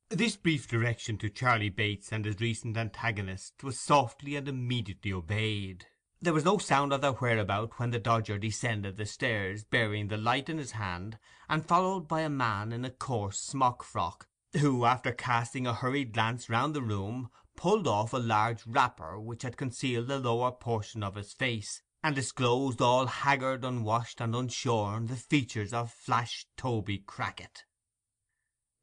This 0.10 0.36
brief 0.36 0.68
direction 0.68 1.18
to 1.18 1.30
Charley 1.30 1.70
Bates 1.70 2.12
and 2.12 2.26
his 2.26 2.40
recent 2.40 2.78
antagonist 2.78 3.64
was 3.64 3.80
softly 3.80 4.36
and 4.36 4.48
immediately 4.48 5.12
obeyed. 5.12 5.88
There 6.26 6.34
was 6.34 6.44
no 6.44 6.58
sound 6.58 6.92
of 6.92 7.02
their 7.02 7.12
whereabout 7.12 7.78
when 7.78 7.92
the 7.92 8.00
Dodger 8.00 8.40
descended 8.40 8.98
the 8.98 9.06
stairs, 9.06 9.64
bearing 9.64 10.08
the 10.08 10.18
light 10.18 10.50
in 10.50 10.58
his 10.58 10.72
hand, 10.72 11.20
and 11.48 11.64
followed 11.64 12.08
by 12.08 12.22
a 12.22 12.32
man 12.32 12.72
in 12.72 12.84
a 12.84 12.90
coarse 12.90 13.40
smock 13.40 13.84
frock, 13.84 14.28
who, 14.54 14.86
after 14.86 15.12
casting 15.12 15.68
a 15.68 15.74
hurried 15.76 16.14
glance 16.14 16.50
round 16.50 16.74
the 16.74 16.82
room, 16.82 17.30
pulled 17.56 17.88
off 17.88 18.12
a 18.12 18.18
large 18.18 18.66
wrapper 18.66 19.20
which 19.20 19.44
had 19.44 19.56
concealed 19.56 20.08
the 20.08 20.18
lower 20.18 20.52
portion 20.52 21.04
of 21.04 21.14
his 21.14 21.32
face, 21.32 21.84
and 22.02 22.16
disclosed 22.16 22.82
all 22.82 23.06
haggard, 23.06 23.64
unwashed, 23.64 24.20
and 24.20 24.34
unshorn, 24.34 25.06
the 25.06 25.16
features 25.16 25.74
of 25.74 25.94
Flash 25.94 26.48
Toby 26.58 26.98
Crackit. 26.98 27.66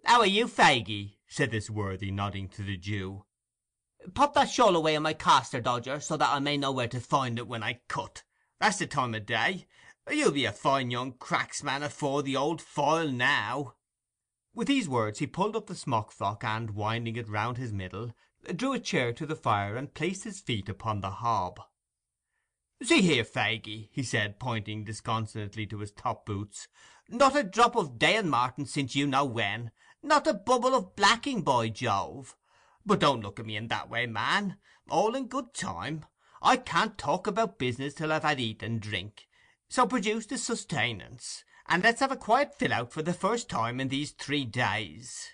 "How 0.05 0.21
are 0.21 0.27
you, 0.27 0.47
Faggy?" 0.47 1.17
said 1.27 1.51
this 1.51 1.69
worthy, 1.69 2.13
nodding 2.13 2.49
to 2.51 2.63
the 2.63 2.77
Jew. 2.77 3.25
"Pop 4.15 4.35
that 4.35 4.51
shawl 4.51 4.75
away 4.75 4.97
in 4.97 5.03
my 5.05 5.13
caster, 5.13 5.61
Dodger, 5.61 6.01
so 6.01 6.17
that 6.17 6.35
I 6.35 6.41
may 6.41 6.57
know 6.57 6.73
where 6.73 6.89
to 6.89 6.99
find 6.99 7.39
it 7.39 7.47
when 7.47 7.63
I 7.63 7.83
cut. 7.87 8.25
That's 8.59 8.79
the 8.79 8.87
time 8.89 9.15
o' 9.15 9.21
day. 9.21 9.69
You'll 10.11 10.33
be 10.33 10.45
a 10.45 10.51
fine 10.51 10.91
young 10.91 11.13
cracksman 11.13 11.85
afore 11.85 12.25
the 12.25 12.35
old 12.37 12.61
foil 12.61 13.07
now." 13.09 13.77
With 14.55 14.67
these 14.67 14.89
words 14.89 15.21
he 15.21 15.29
pulled 15.29 15.55
up 15.55 15.69
the 15.69 15.77
smock 15.77 16.11
frock, 16.11 16.43
and, 16.43 16.73
winding 16.73 17.15
it 17.15 17.29
round 17.29 17.59
his 17.59 17.73
middle, 17.73 18.13
drew 18.57 18.73
a 18.73 18.81
chair 18.81 19.13
to 19.13 19.25
the 19.25 19.37
fire 19.37 19.77
and 19.77 19.95
placed 19.95 20.25
his 20.25 20.41
feet 20.41 20.69
upon 20.69 21.01
the 21.01 21.11
hob. 21.13 21.61
"See 22.83 23.03
here, 23.03 23.23
Faggy," 23.23 23.89
he 23.93 24.03
said, 24.03 24.41
pointing 24.41 24.83
disconsolately 24.83 25.65
to 25.69 25.79
his 25.79 25.93
top 25.93 26.27
boots, 26.27 26.67
"not 27.09 27.37
a 27.37 27.45
drop 27.45 27.77
of 27.77 28.01
Day 28.01 28.17
and 28.17 28.29
Martin 28.29 28.67
since 28.67 28.97
you 28.97 29.07
know 29.07 29.25
when, 29.25 29.71
not 30.03 30.27
a 30.27 30.35
bubble 30.35 30.75
of 30.75 30.97
blacking, 30.97 31.43
by 31.43 31.69
Jove! 31.69 32.37
But 32.85 33.01
don't 33.01 33.21
look 33.21 33.39
at 33.39 33.47
me 33.47 33.57
in 33.57 33.69
that 33.69 33.89
way, 33.89 34.07
man. 34.07 34.57
All 34.89 35.15
in 35.15 35.29
good 35.29 35.55
time. 35.55 36.05
I 36.41 36.57
can't 36.57 36.99
talk 36.99 37.27
about 37.27 37.59
business 37.59 37.95
till 37.95 38.13
I've 38.13 38.25
had 38.25 38.41
eat 38.41 38.63
and 38.63 38.81
drink. 38.81 39.29
So 39.69 39.87
produce 39.87 40.27
the 40.27 40.37
sustenance, 40.37 41.45
and 41.67 41.83
let's 41.83 42.01
have 42.01 42.13
a 42.13 42.17
quiet 42.17 42.59
fill 42.59 42.73
out 42.73 42.93
for 42.93 43.01
the 43.01 43.15
first 43.15 43.49
time 43.49 43.81
in 43.81 43.89
these 43.89 44.11
three 44.11 44.45
days." 44.45 45.29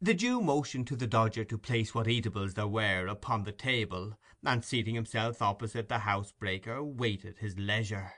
The 0.00 0.14
Jew 0.14 0.40
motioned 0.40 0.86
to 0.88 0.96
the 0.96 1.06
Dodger 1.06 1.44
to 1.44 1.58
place 1.58 1.94
what 1.94 2.08
eatables 2.08 2.54
there 2.54 2.66
were 2.66 3.06
upon 3.06 3.44
the 3.44 3.52
table, 3.52 4.18
and 4.44 4.64
seating 4.64 4.94
himself 4.94 5.40
opposite 5.40 5.88
the 5.88 6.00
housebreaker, 6.00 6.82
waited 6.82 7.38
his 7.38 7.58
leisure. 7.58 8.12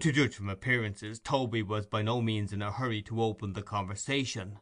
To 0.00 0.12
judge 0.12 0.34
from 0.34 0.48
appearances, 0.48 1.18
Toby 1.18 1.62
was 1.62 1.86
by 1.86 2.02
no 2.02 2.20
means 2.20 2.52
in 2.52 2.62
a 2.62 2.72
hurry 2.72 3.02
to 3.02 3.22
open 3.22 3.52
the 3.52 3.62
conversation. 3.62 4.60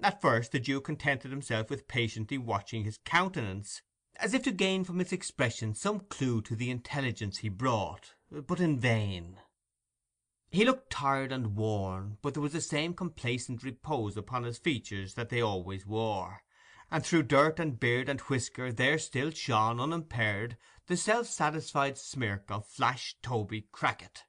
At 0.00 0.20
first 0.20 0.52
the 0.52 0.60
Jew 0.60 0.80
contented 0.80 1.32
himself 1.32 1.68
with 1.68 1.88
patiently 1.88 2.38
watching 2.38 2.84
his 2.84 2.98
countenance, 3.04 3.82
as 4.14 4.32
if 4.32 4.42
to 4.44 4.52
gain 4.52 4.84
from 4.84 5.00
its 5.00 5.12
expression 5.12 5.74
some 5.74 6.00
clue 6.00 6.40
to 6.42 6.54
the 6.54 6.70
intelligence 6.70 7.38
he 7.38 7.48
brought, 7.48 8.14
but 8.30 8.60
in 8.60 8.78
vain. 8.78 9.40
He 10.50 10.64
looked 10.64 10.90
tired 10.90 11.32
and 11.32 11.56
worn, 11.56 12.18
but 12.22 12.34
there 12.34 12.42
was 12.42 12.52
the 12.52 12.60
same 12.60 12.94
complacent 12.94 13.64
repose 13.64 14.16
upon 14.16 14.44
his 14.44 14.56
features 14.56 15.14
that 15.14 15.30
they 15.30 15.40
always 15.40 15.84
wore, 15.84 16.42
and 16.92 17.04
through 17.04 17.24
dirt 17.24 17.58
and 17.58 17.80
beard 17.80 18.08
and 18.08 18.20
whisker 18.20 18.72
there 18.72 18.98
still 18.98 19.32
shone 19.32 19.80
unimpaired 19.80 20.56
the 20.86 20.96
self 20.96 21.26
satisfied 21.26 21.98
smirk 21.98 22.50
of 22.52 22.68
Flash 22.68 23.16
Toby 23.20 23.66
Crackit. 23.72 24.22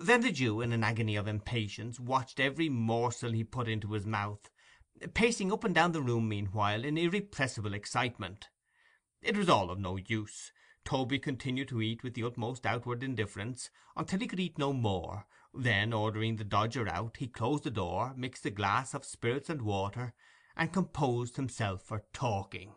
Then 0.00 0.22
the 0.22 0.32
Jew, 0.32 0.62
in 0.62 0.72
an 0.72 0.82
agony 0.82 1.16
of 1.16 1.28
impatience, 1.28 2.00
watched 2.00 2.40
every 2.40 2.70
morsel 2.70 3.32
he 3.32 3.44
put 3.44 3.68
into 3.68 3.92
his 3.92 4.06
mouth, 4.06 4.50
pacing 5.14 5.52
up 5.52 5.64
and 5.64 5.74
down 5.74 5.92
the 5.92 6.02
room 6.02 6.28
meanwhile 6.28 6.84
in 6.84 6.98
irrepressible 6.98 7.74
excitement. 7.74 8.48
It 9.22 9.36
was 9.36 9.48
all 9.48 9.70
of 9.70 9.78
no 9.78 9.96
use. 9.96 10.52
Toby 10.84 11.18
continued 11.18 11.68
to 11.68 11.82
eat 11.82 12.02
with 12.02 12.14
the 12.14 12.24
utmost 12.24 12.64
outward 12.64 13.02
indifference 13.02 13.70
until 13.96 14.20
he 14.20 14.26
could 14.26 14.40
eat 14.40 14.58
no 14.58 14.72
more; 14.72 15.26
then, 15.52 15.92
ordering 15.92 16.36
the 16.36 16.44
Dodger 16.44 16.88
out, 16.88 17.18
he 17.18 17.26
closed 17.26 17.64
the 17.64 17.70
door, 17.70 18.14
mixed 18.16 18.46
a 18.46 18.50
glass 18.50 18.94
of 18.94 19.04
spirits 19.04 19.50
and 19.50 19.62
water, 19.62 20.14
and 20.56 20.72
composed 20.72 21.36
himself 21.36 21.82
for 21.82 22.04
talking. 22.12 22.74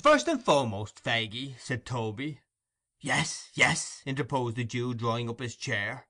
"First 0.00 0.28
and 0.28 0.42
foremost, 0.42 1.04
Faggy," 1.04 1.58
said 1.58 1.84
Toby. 1.84 2.40
"Yes, 3.00 3.50
yes," 3.54 4.02
interposed 4.06 4.56
the 4.56 4.64
Jew, 4.64 4.94
drawing 4.94 5.28
up 5.28 5.40
his 5.40 5.56
chair. 5.56 6.08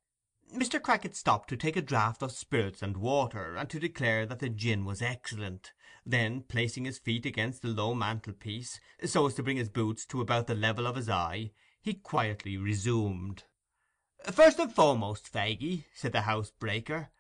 Mr. 0.55 0.81
Crackit 0.81 1.17
stopped 1.17 1.49
to 1.49 1.57
take 1.57 1.75
a 1.75 1.83
draught 1.83 2.23
of 2.23 2.31
spirits 2.31 2.81
and 2.81 2.97
water, 2.97 3.57
and 3.57 3.69
to 3.69 3.81
declare 3.81 4.25
that 4.25 4.39
the 4.39 4.49
gin 4.49 4.85
was 4.85 5.03
excellent; 5.03 5.73
then, 6.07 6.43
placing 6.43 6.85
his 6.85 6.97
feet 6.97 7.27
against 7.27 7.61
the 7.61 7.67
low 7.67 7.93
mantelpiece, 7.93 8.79
so 9.05 9.27
as 9.27 9.35
to 9.35 9.43
bring 9.43 9.57
his 9.57 9.69
boots 9.69 10.07
to 10.07 10.21
about 10.21 10.47
the 10.47 10.55
level 10.55 10.87
of 10.87 10.95
his 10.95 11.09
eye, 11.09 11.51
he 11.83 11.93
quietly 11.93 12.57
resumed. 12.57 13.43
"First 14.31 14.61
and 14.61 14.73
foremost, 14.73 15.33
Faggy," 15.33 15.87
said 15.93 16.13
the 16.13 16.21
housebreaker, 16.21 17.11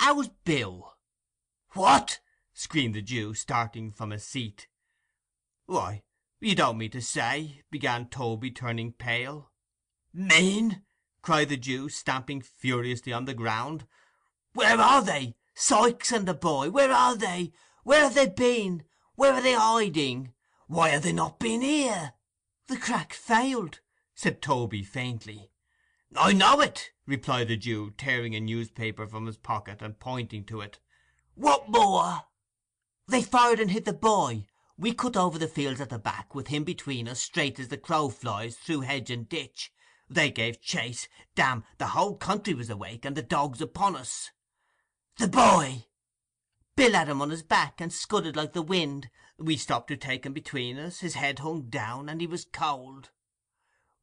"how's 0.00 0.26
Bill?" 0.28 0.98
"What!" 1.74 2.18
screamed 2.52 2.96
the 2.96 3.02
Jew, 3.02 3.34
starting 3.34 3.92
from 3.92 4.10
his 4.10 4.24
seat. 4.26 4.66
"Why, 5.66 6.02
you 6.40 6.56
don't 6.56 6.78
mean 6.78 6.90
to 6.90 7.00
say—" 7.00 7.62
began 7.70 8.08
Toby, 8.08 8.50
turning 8.50 8.92
pale. 8.92 9.52
"Mean!" 10.12 10.82
Cried 11.22 11.50
the 11.50 11.56
Jew, 11.58 11.90
stamping 11.90 12.40
furiously 12.40 13.12
on 13.12 13.26
the 13.26 13.34
ground. 13.34 13.86
"Where 14.54 14.80
are 14.80 15.02
they? 15.02 15.36
Sikes 15.54 16.12
and 16.12 16.26
the 16.26 16.32
boy, 16.32 16.70
where 16.70 16.90
are 16.90 17.14
they? 17.14 17.52
Where 17.82 18.04
have 18.04 18.14
they 18.14 18.28
been? 18.28 18.84
Where 19.16 19.34
are 19.34 19.42
they 19.42 19.52
hiding? 19.52 20.32
Why 20.66 20.88
have 20.88 21.02
they 21.02 21.12
not 21.12 21.38
been 21.38 21.60
here?" 21.60 22.14
"The 22.68 22.78
crack 22.78 23.12
failed," 23.12 23.80
said 24.14 24.40
Toby, 24.40 24.82
faintly. 24.82 25.50
"I 26.16 26.32
know 26.32 26.62
it," 26.62 26.92
replied 27.04 27.48
the 27.48 27.56
Jew, 27.58 27.90
tearing 27.90 28.34
a 28.34 28.40
newspaper 28.40 29.06
from 29.06 29.26
his 29.26 29.36
pocket 29.36 29.82
and 29.82 30.00
pointing 30.00 30.46
to 30.46 30.62
it. 30.62 30.78
"What 31.34 31.68
more?" 31.68 32.22
"They 33.06 33.22
fired 33.22 33.60
and 33.60 33.70
hit 33.70 33.84
the 33.84 33.92
boy. 33.92 34.46
We 34.78 34.94
cut 34.94 35.18
over 35.18 35.38
the 35.38 35.48
fields 35.48 35.82
at 35.82 35.90
the 35.90 35.98
back, 35.98 36.34
with 36.34 36.46
him 36.46 36.64
between 36.64 37.06
us, 37.06 37.20
straight 37.20 37.60
as 37.60 37.68
the 37.68 37.76
crow 37.76 38.08
flies, 38.08 38.56
through 38.56 38.80
hedge 38.80 39.10
and 39.10 39.28
ditch. 39.28 39.70
They 40.12 40.32
gave 40.32 40.60
chase. 40.60 41.06
Damn, 41.36 41.64
the 41.78 41.86
whole 41.86 42.16
country 42.16 42.52
was 42.52 42.68
awake, 42.68 43.04
and 43.04 43.16
the 43.16 43.22
dogs 43.22 43.60
upon 43.60 43.94
us." 43.94 44.32
"The 45.18 45.28
boy?" 45.28 45.86
"Bill 46.74 46.94
had 46.94 47.08
him 47.08 47.22
on 47.22 47.30
his 47.30 47.44
back, 47.44 47.80
and 47.80 47.92
scudded 47.92 48.34
like 48.34 48.52
the 48.52 48.60
wind. 48.60 49.08
We 49.38 49.56
stopped 49.56 49.86
to 49.86 49.96
take 49.96 50.26
him 50.26 50.32
between 50.32 50.80
us; 50.80 50.98
his 50.98 51.14
head 51.14 51.38
hung 51.38 51.68
down, 51.68 52.08
and 52.08 52.20
he 52.20 52.26
was 52.26 52.44
cold. 52.44 53.10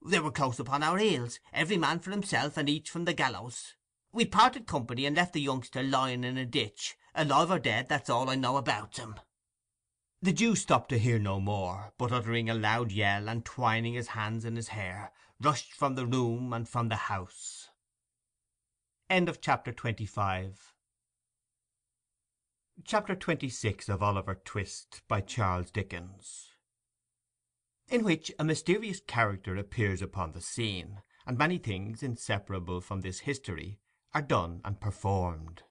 They 0.01 0.21
were 0.21 0.31
close 0.31 0.61
upon 0.61 0.81
our 0.81 0.97
heels, 0.97 1.41
every 1.51 1.75
man 1.75 1.99
for 1.99 2.11
himself, 2.11 2.55
and 2.55 2.69
each 2.69 2.89
from 2.89 3.03
the 3.03 3.13
gallows. 3.13 3.75
We 4.13 4.23
parted 4.23 4.65
company, 4.65 5.05
and 5.05 5.17
left 5.17 5.33
the 5.33 5.41
youngster 5.41 5.83
lying 5.83 6.23
in 6.23 6.37
a 6.37 6.45
ditch, 6.45 6.95
alive 7.15 7.51
or 7.51 7.59
dead, 7.59 7.89
that's 7.89 8.09
all 8.09 8.29
I 8.29 8.35
know 8.35 8.55
about 8.55 8.95
him." 8.95 9.19
The 10.20 10.34
Jew 10.34 10.55
stopped 10.55 10.89
to 10.89 10.97
hear 10.97 11.20
no 11.20 11.39
more, 11.39 11.93
but 11.99 12.11
uttering 12.11 12.49
a 12.49 12.55
loud 12.55 12.91
yell, 12.91 13.30
and 13.30 13.45
twining 13.45 13.93
his 13.93 14.07
hands 14.09 14.45
in 14.45 14.55
his 14.55 14.70
hair, 14.70 15.13
rushed 15.39 15.74
from 15.74 15.93
the 15.93 16.07
room 16.07 16.53
and 16.53 16.68
from 16.68 16.89
the 16.89 16.95
house. 16.95 17.70
CHAPTER 19.09 19.74
XXVI 19.74 20.57
of 23.89 24.03
Oliver 24.03 24.36
Twist 24.36 25.01
by 25.07 25.22
Charles 25.22 25.70
Dickens 25.70 26.49
In 27.88 28.03
which 28.03 28.32
a 28.39 28.43
mysterious 28.43 28.99
character 28.99 29.55
appears 29.55 30.01
upon 30.01 30.32
the 30.32 30.41
scene, 30.41 31.03
and 31.28 31.38
many 31.38 31.59
things 31.59 32.01
inseparable 32.01 32.82
from 32.82 33.01
this 33.01 33.20
history 33.20 33.80
are 34.15 34.24
done 34.24 34.61
and 34.65 34.82
performed. 34.82 35.61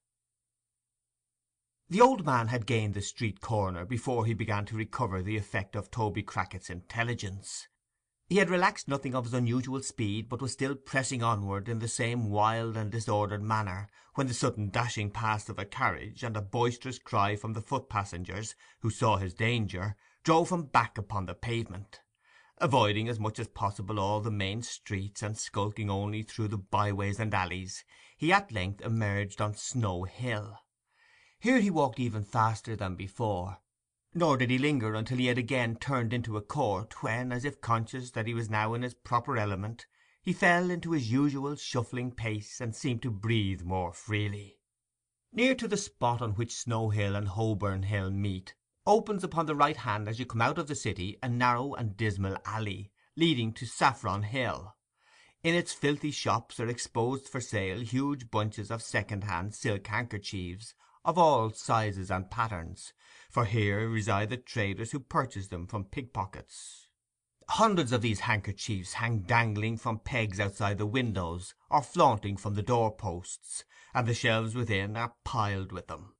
The 1.88 2.00
old 2.00 2.26
man 2.26 2.48
had 2.48 2.66
gained 2.66 2.94
the 2.94 3.00
street 3.00 3.40
corner 3.40 3.84
before 3.84 4.26
he 4.26 4.34
began 4.34 4.64
to 4.66 4.76
recover 4.76 5.22
the 5.22 5.36
effect 5.36 5.76
of 5.76 5.88
Toby 5.88 6.24
Crackit's 6.24 6.68
intelligence. 6.68 7.68
He 8.28 8.38
had 8.38 8.50
relaxed 8.50 8.88
nothing 8.88 9.14
of 9.14 9.22
his 9.22 9.34
unusual 9.34 9.80
speed, 9.82 10.28
but 10.28 10.42
was 10.42 10.50
still 10.50 10.74
pressing 10.74 11.22
onward 11.22 11.68
in 11.68 11.78
the 11.78 11.86
same 11.86 12.28
wild 12.28 12.76
and 12.76 12.90
disordered 12.90 13.40
manner, 13.40 13.88
when 14.16 14.26
the 14.26 14.34
sudden 14.34 14.68
dashing 14.68 15.12
past 15.12 15.48
of 15.48 15.60
a 15.60 15.64
carriage, 15.64 16.24
and 16.24 16.36
a 16.36 16.42
boisterous 16.42 16.98
cry 16.98 17.36
from 17.36 17.52
the 17.52 17.60
foot 17.60 17.88
passengers, 17.88 18.56
who 18.80 18.90
saw 18.90 19.16
his 19.16 19.32
danger, 19.32 19.94
drove 20.24 20.50
him 20.50 20.64
back 20.64 20.98
upon 20.98 21.26
the 21.26 21.34
pavement. 21.34 22.00
Avoiding 22.58 23.08
as 23.08 23.20
much 23.20 23.38
as 23.38 23.46
possible 23.46 24.00
all 24.00 24.20
the 24.20 24.30
main 24.32 24.60
streets, 24.62 25.22
and 25.22 25.38
skulking 25.38 25.88
only 25.88 26.22
through 26.22 26.48
the 26.48 26.58
byways 26.58 27.20
and 27.20 27.32
alleys, 27.32 27.84
he 28.16 28.32
at 28.32 28.50
length 28.50 28.80
emerged 28.80 29.40
on 29.40 29.54
Snow 29.54 30.02
Hill. 30.02 30.58
Here 31.38 31.60
he 31.60 31.70
walked 31.70 32.00
even 32.00 32.24
faster 32.24 32.74
than 32.74 32.96
before, 32.96 33.58
nor 34.14 34.38
did 34.38 34.50
he 34.50 34.56
linger 34.56 34.94
until 34.94 35.18
he 35.18 35.26
had 35.26 35.36
again 35.36 35.76
turned 35.76 36.14
into 36.14 36.38
a 36.38 36.42
court, 36.42 37.02
when, 37.02 37.30
as 37.30 37.44
if 37.44 37.60
conscious 37.60 38.10
that 38.12 38.26
he 38.26 38.32
was 38.32 38.48
now 38.48 38.72
in 38.72 38.82
his 38.82 38.94
proper 38.94 39.36
element, 39.36 39.86
he 40.22 40.32
fell 40.32 40.70
into 40.70 40.92
his 40.92 41.12
usual 41.12 41.54
shuffling 41.54 42.10
pace, 42.10 42.60
and 42.60 42.74
seemed 42.74 43.02
to 43.02 43.10
breathe 43.10 43.62
more 43.62 43.92
freely. 43.92 44.58
Near 45.32 45.54
to 45.54 45.68
the 45.68 45.76
spot 45.76 46.22
on 46.22 46.32
which 46.32 46.54
Snow 46.54 46.88
Hill 46.88 47.14
and 47.14 47.28
Holborn 47.28 47.82
Hill 47.82 48.10
meet, 48.10 48.54
opens 48.86 49.22
upon 49.22 49.44
the 49.44 49.54
right 49.54 49.76
hand 49.76 50.08
as 50.08 50.18
you 50.18 50.24
come 50.24 50.40
out 50.40 50.56
of 50.56 50.68
the 50.68 50.74
city 50.74 51.18
a 51.22 51.28
narrow 51.28 51.74
and 51.74 51.96
dismal 51.96 52.38
alley, 52.46 52.90
leading 53.14 53.52
to 53.52 53.66
Saffron 53.66 54.22
Hill. 54.22 54.74
In 55.42 55.54
its 55.54 55.74
filthy 55.74 56.10
shops 56.10 56.58
are 56.58 56.68
exposed 56.68 57.28
for 57.28 57.40
sale 57.40 57.80
huge 57.80 58.30
bunches 58.30 58.70
of 58.70 58.82
second-hand 58.82 59.54
silk 59.54 59.86
handkerchiefs 59.86 60.74
of 61.06 61.16
all 61.16 61.50
sizes 61.50 62.10
and 62.10 62.30
patterns, 62.30 62.92
for 63.30 63.44
here 63.44 63.88
reside 63.88 64.28
the 64.28 64.36
traders 64.36 64.90
who 64.90 64.98
purchase 64.98 65.46
them 65.48 65.66
from 65.66 65.84
pickpockets. 65.84 66.88
Hundreds 67.50 67.92
of 67.92 68.02
these 68.02 68.20
handkerchiefs 68.20 68.94
hang 68.94 69.20
dangling 69.20 69.76
from 69.76 70.00
pegs 70.00 70.40
outside 70.40 70.78
the 70.78 70.84
windows, 70.84 71.54
or 71.70 71.80
flaunting 71.80 72.36
from 72.36 72.54
the 72.54 72.62
door-posts, 72.62 73.64
and 73.94 74.08
the 74.08 74.14
shelves 74.14 74.56
within 74.56 74.96
are 74.96 75.14
piled 75.24 75.70
with 75.70 75.86
them. 75.86 76.16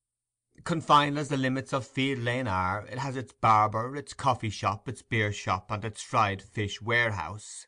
Confined 0.62 1.18
as 1.18 1.28
the 1.28 1.36
limits 1.36 1.72
of 1.72 1.84
Field 1.84 2.20
Lane 2.20 2.46
are, 2.46 2.86
it 2.86 2.98
has 2.98 3.16
its 3.16 3.32
barber, 3.32 3.96
its 3.96 4.14
coffee 4.14 4.50
shop, 4.50 4.88
its 4.88 5.02
beer 5.02 5.32
shop, 5.32 5.70
and 5.70 5.84
its 5.84 6.00
fried 6.00 6.40
fish 6.40 6.80
warehouse. 6.80 7.66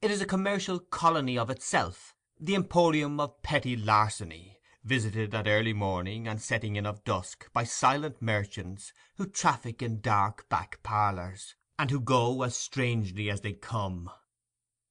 It 0.00 0.10
is 0.10 0.22
a 0.22 0.26
commercial 0.26 0.78
colony 0.78 1.36
of 1.36 1.50
itself, 1.50 2.14
the 2.40 2.54
emporium 2.54 3.20
of 3.20 3.42
petty 3.42 3.76
larceny, 3.76 4.58
visited 4.86 5.34
at 5.34 5.48
early 5.48 5.72
morning 5.72 6.28
and 6.28 6.40
setting 6.40 6.76
in 6.76 6.86
of 6.86 7.02
dusk 7.02 7.52
by 7.52 7.64
silent 7.64 8.22
merchants 8.22 8.92
who 9.16 9.26
traffic 9.26 9.82
in 9.82 10.00
dark 10.00 10.48
back 10.48 10.80
parlours, 10.84 11.56
and 11.76 11.90
who 11.90 11.98
go 11.98 12.42
as 12.42 12.56
strangely 12.56 13.28
as 13.28 13.40
they 13.40 13.52
come. 13.52 14.08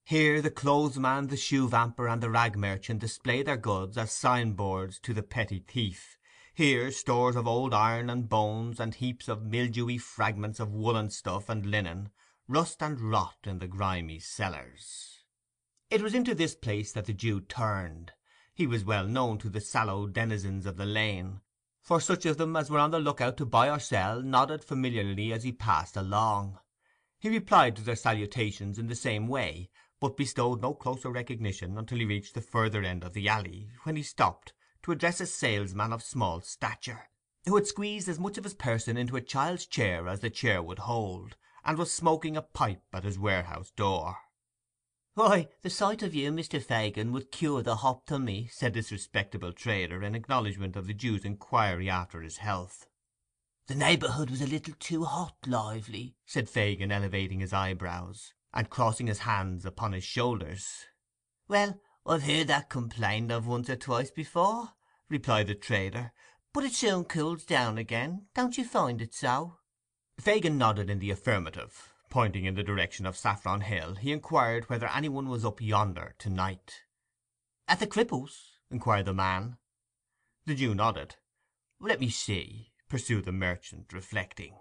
Here 0.03 0.41
the 0.41 0.51
clothesman, 0.51 1.27
the 1.27 1.38
shoe 1.38 1.69
vamper, 1.69 2.09
and 2.09 2.22
the 2.22 2.30
rag 2.30 2.57
merchant 2.57 2.99
display 2.99 3.41
their 3.41 3.55
goods 3.55 3.97
as 3.97 4.11
signboards 4.11 4.99
to 4.99 5.13
the 5.13 5.23
petty 5.23 5.63
thief; 5.65 6.17
here 6.53 6.91
stores 6.91 7.38
of 7.38 7.47
old 7.47 7.73
iron 7.73 8.09
and 8.09 8.27
bones, 8.27 8.81
and 8.81 8.95
heaps 8.95 9.30
of 9.30 9.45
mildewy 9.45 9.97
fragments 9.97 10.59
of 10.59 10.73
woollen 10.73 11.09
stuff 11.09 11.47
and 11.47 11.65
linen, 11.65 12.09
rust 12.49 12.84
and 12.84 12.99
rot 12.99 13.38
in 13.45 13.59
the 13.59 13.67
grimy 13.67 14.19
cellars. 14.19 15.23
It 15.89 16.01
was 16.01 16.13
into 16.13 16.35
this 16.35 16.53
place 16.53 16.91
that 16.91 17.05
the 17.05 17.13
Jew 17.13 17.39
turned. 17.39 18.11
He 18.56 18.68
was 18.68 18.86
well 18.86 19.06
known 19.06 19.38
to 19.40 19.49
the 19.49 19.60
sallow 19.60 20.07
denizens 20.07 20.65
of 20.65 20.77
the 20.77 20.86
lane, 20.86 21.41
for 21.82 21.99
such 21.99 22.26
of 22.26 22.38
them 22.38 22.56
as 22.56 22.69
were 22.69 22.80
on 22.80 22.91
the 22.91 23.02
look 23.02 23.19
out 23.19 23.36
to 23.38 23.45
buy 23.45 23.69
or 23.69 23.80
sell 23.80 24.22
nodded 24.22 24.64
familiarly 24.64 25.34
as 25.34 25.44
he 25.44 25.52
passed 25.52 25.98
along. 25.98 26.60
He 27.19 27.27
replied 27.27 27.76
to 27.76 27.82
their 27.82 27.98
salutations 27.98 28.80
in 28.80 28.88
the 28.88 28.95
same 28.95 29.27
way, 29.27 29.69
but 29.99 30.15
bestowed 30.15 30.61
no 30.61 30.73
closer 30.73 31.10
recognition 31.10 31.77
until 31.77 31.98
he 31.98 32.06
reached 32.06 32.34
the 32.34 32.40
further 32.40 32.82
end 32.82 33.03
of 33.03 33.11
the 33.11 33.27
alley, 33.27 33.72
when 33.84 33.98
he 33.98 34.03
stopped 34.03 34.53
to 34.84 34.94
address 34.94 35.19
a 35.19 35.26
salesman 35.26 35.91
of 35.91 36.02
small 36.02 36.40
stature, 36.40 37.10
who 37.45 37.56
had 37.56 37.68
squeezed 37.68 38.07
as 38.07 38.19
much 38.22 38.38
of 38.38 38.45
his 38.45 38.53
person 38.53 38.95
into 38.95 39.18
a 39.18 39.22
child's 39.22 39.65
chair 39.65 40.07
as 40.07 40.22
the 40.22 40.30
chair 40.30 40.64
would 40.64 40.80
hold, 40.80 41.36
and 41.65 41.77
was 41.77 41.91
smoking 41.91 42.38
a 42.38 42.41
pipe 42.41 42.84
at 42.94 43.03
his 43.03 43.19
warehouse 43.19 43.72
door. 43.72 44.15
"Why, 45.15 45.47
the 45.61 45.69
sight 45.69 46.03
of 46.03 46.13
you, 46.13 46.29
Mr. 46.33 46.61
Fagin, 46.61 47.13
would 47.13 47.31
cure 47.31 47.63
the 47.63 47.77
hoptalmy," 47.77 48.49
said 48.49 48.73
this 48.73 48.91
respectable 48.91 49.53
trader, 49.53 50.03
in 50.03 50.13
acknowledgment 50.13 50.75
of 50.75 50.87
the 50.87 50.93
Jew's 50.93 51.23
inquiry 51.23 51.89
after 51.89 52.21
his 52.21 52.39
health. 52.39 52.85
"The 53.67 53.75
neighbourhood 53.75 54.29
was 54.29 54.41
a 54.41 54.45
little 54.45 54.73
too 54.77 55.05
hot 55.05 55.37
lively," 55.47 56.17
said 56.25 56.49
Fagin, 56.49 56.91
elevating 56.91 57.39
his 57.39 57.53
eyebrows, 57.53 58.33
and 58.53 58.69
crossing 58.69 59.07
his 59.07 59.19
hands 59.19 59.65
upon 59.65 59.93
his 59.93 60.03
shoulders. 60.03 60.83
"Well, 61.47 61.79
I've 62.05 62.23
heard 62.23 62.47
that 62.47 62.69
complained 62.69 63.31
of 63.31 63.47
once 63.47 63.69
or 63.69 63.77
twice 63.77 64.11
before," 64.11 64.73
replied 65.07 65.47
the 65.47 65.55
trader, 65.55 66.11
"but 66.51 66.65
it 66.65 66.73
soon 66.73 67.05
cools 67.05 67.45
down 67.45 67.77
again. 67.77 68.27
Don't 68.33 68.57
you 68.57 68.65
find 68.65 69.01
it 69.01 69.13
so?" 69.13 69.59
Fagin 70.19 70.57
nodded 70.57 70.89
in 70.89 70.99
the 70.99 71.11
affirmative. 71.11 71.93
Pointing 72.15 72.45
in 72.45 72.55
the 72.55 72.63
direction 72.63 73.05
of 73.05 73.17
Saffron 73.17 73.59
Hill, 73.59 73.95
he 73.95 74.13
inquired 74.13 74.69
whether 74.69 74.87
any 74.87 75.09
one 75.09 75.27
was 75.27 75.43
up 75.43 75.59
yonder 75.59 76.15
to 76.19 76.29
night. 76.29 76.85
"At 77.67 77.81
the 77.81 77.87
Cripples?" 77.87 78.51
inquired 78.71 79.07
the 79.07 79.13
man. 79.13 79.57
The 80.45 80.55
Jew 80.55 80.73
nodded. 80.73 81.17
"Let 81.77 81.99
me 81.99 82.09
see," 82.09 82.71
pursued 82.87 83.25
the 83.25 83.33
merchant, 83.33 83.91
reflecting. 83.91 84.57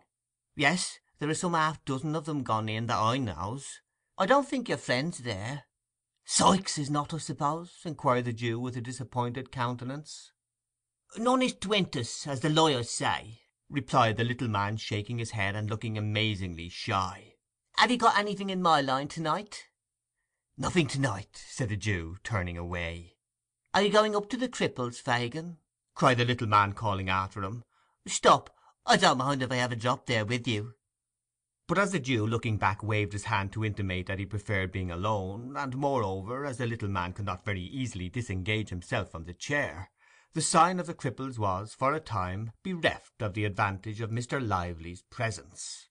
"Yes, 0.56 0.98
there 1.20 1.28
are 1.28 1.35
some 1.35 1.55
half 1.55 1.85
dozen 1.85 2.16
of 2.16 2.24
them 2.24 2.43
gone 2.43 2.68
in 2.68 2.89
that 2.89 2.98
I 2.98 3.18
knows. 3.18 3.81
I 4.18 4.26
don't 4.26 4.48
think 4.48 4.68
your 4.68 4.76
friend's 4.76 5.18
there. 5.18 5.66
Sikes 6.24 6.76
is 6.76 6.90
not, 6.90 7.14
I 7.14 7.18
suppose?" 7.18 7.82
inquired 7.85 8.24
the 8.24 8.32
Jew, 8.32 8.59
with 8.59 8.76
a 8.76 8.81
disappointed 8.81 9.52
countenance. 9.52 10.32
"Non 11.16 11.40
ist 11.40 11.60
twintus, 11.60 12.26
as 12.26 12.40
the 12.40 12.51
lawyers 12.51 12.90
say," 12.90 13.43
replied 13.68 14.16
the 14.16 14.24
little 14.24 14.48
man, 14.48 14.76
shaking 14.76 15.18
his 15.18 15.31
head 15.31 15.55
and 15.55 15.70
looking 15.70 15.97
amazingly 15.97 16.68
shy. 16.68 17.34
Have 17.77 17.91
you 17.91 17.97
got 17.99 18.17
anything 18.17 18.51
in 18.51 18.63
my 18.63 18.81
line 18.81 19.09
to 19.09 19.21
night?" 19.21 19.69
"Nothing 20.57 20.87
to 20.87 21.01
night," 21.01 21.45
said 21.49 21.69
the 21.69 21.77
Jew, 21.77 22.17
turning 22.23 22.57
away. 22.57 23.19
"Are 23.75 23.83
you 23.83 23.91
going 23.91 24.17
up 24.17 24.31
to 24.31 24.37
the 24.37 24.49
Cripples, 24.49 25.01
Fagin?" 25.01 25.59
cried 25.95 26.19
the 26.19 26.25
little 26.25 26.47
man, 26.47 26.73
calling 26.73 27.09
after 27.11 27.43
him. 27.43 27.65
"Stop, 28.07 28.57
I 28.87 28.97
don't 28.97 29.19
mind 29.19 29.43
if 29.43 29.53
I 29.53 29.57
have 29.57 29.73
a 29.73 29.77
drop 29.77 30.07
there 30.07 30.25
with 30.25 30.47
you." 30.47 30.77
But 31.67 31.79
as 31.79 31.93
the 31.93 31.99
Jew, 31.99 32.27
looking 32.27 32.59
back, 32.59 32.83
waved 32.83 33.13
his 33.13 33.25
hand 33.25 33.53
to 33.53 33.65
intimate 33.65 34.07
that 34.07 34.19
he 34.19 34.25
preferred 34.25 34.71
being 34.71 34.91
alone, 34.91 35.57
and, 35.57 35.77
moreover, 35.77 36.47
as 36.47 36.59
the 36.59 36.67
little 36.67 36.89
man 36.89 37.13
could 37.13 37.27
not 37.27 37.45
very 37.45 37.63
easily 37.63 38.09
disengage 38.09 38.69
himself 38.69 39.11
from 39.11 39.25
the 39.25 39.35
chair, 39.35 39.91
the 40.33 40.43
sign 40.43 40.79
of 40.79 40.87
the 40.87 40.95
Cripples 40.95 41.39
was, 41.39 41.75
for 41.75 41.93
a 41.93 42.01
time, 42.01 42.53
bereft 42.63 43.21
of 43.21 43.35
the 43.35 43.45
advantage 43.45 44.01
of 44.01 44.11
Mr. 44.11 44.41
Lively's 44.47 45.03
presence. 45.03 45.89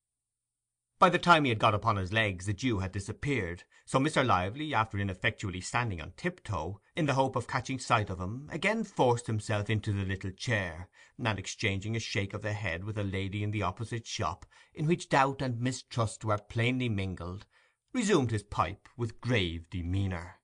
By 1.00 1.10
the 1.10 1.20
time 1.20 1.44
he 1.44 1.50
had 1.50 1.60
got 1.60 1.74
upon 1.74 1.98
his 1.98 2.14
legs 2.14 2.46
the 2.46 2.54
Jew 2.54 2.80
had 2.80 2.92
disappeared, 2.92 3.64
so 3.86 4.00
Mr. 4.00 4.26
Lively, 4.26 4.74
after 4.74 4.98
ineffectually 4.98 5.60
standing 5.60 6.02
on 6.02 6.14
tiptoe, 6.16 6.80
in 6.96 7.08
the 7.08 7.16
hope 7.16 7.36
of 7.36 7.48
catching 7.48 7.80
sight 7.80 8.10
of 8.10 8.20
him, 8.20 8.48
again 8.52 8.84
forced 8.84 9.28
himself 9.28 9.70
into 9.70 9.92
the 9.92 10.06
little 10.06 10.32
chair, 10.32 10.90
and 11.18 11.38
exchanging 11.38 11.96
a 11.96 12.00
shake 12.00 12.34
of 12.34 12.42
the 12.42 12.54
head 12.54 12.84
with 12.84 12.98
a 12.98 13.04
lady 13.04 13.44
in 13.44 13.52
the 13.52 13.64
opposite 13.64 14.08
shop, 14.08 14.46
in 14.74 14.86
which 14.86 15.10
doubt 15.10 15.42
and 15.42 15.60
mistrust 15.60 16.24
were 16.24 16.38
plainly 16.38 16.88
mingled, 16.90 17.46
resumed 17.92 18.32
his 18.32 18.44
pipe 18.44 18.88
with 18.96 19.20
grave 19.20 19.70
demeanour. 19.70 20.40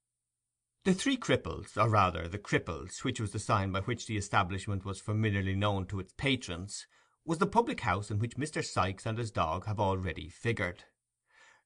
The 0.83 0.93
Three 0.93 1.17
Cripples, 1.17 1.77
or 1.77 1.89
rather 1.89 2.27
the 2.27 2.39
Cripples, 2.39 3.03
which 3.03 3.19
was 3.19 3.31
the 3.31 3.39
sign 3.39 3.71
by 3.71 3.81
which 3.81 4.07
the 4.07 4.17
establishment 4.17 4.83
was 4.83 4.99
familiarly 4.99 5.55
known 5.55 5.85
to 5.87 5.99
its 5.99 6.13
patrons, 6.13 6.87
was 7.29 7.37
the 7.37 7.45
public 7.45 7.81
house 7.81 8.09
in 8.09 8.17
which 8.17 8.37
Mr. 8.37 8.65
Sikes 8.65 9.05
and 9.05 9.19
his 9.19 9.29
dog 9.29 9.67
have 9.67 9.79
already 9.79 10.29
figured. 10.29 10.85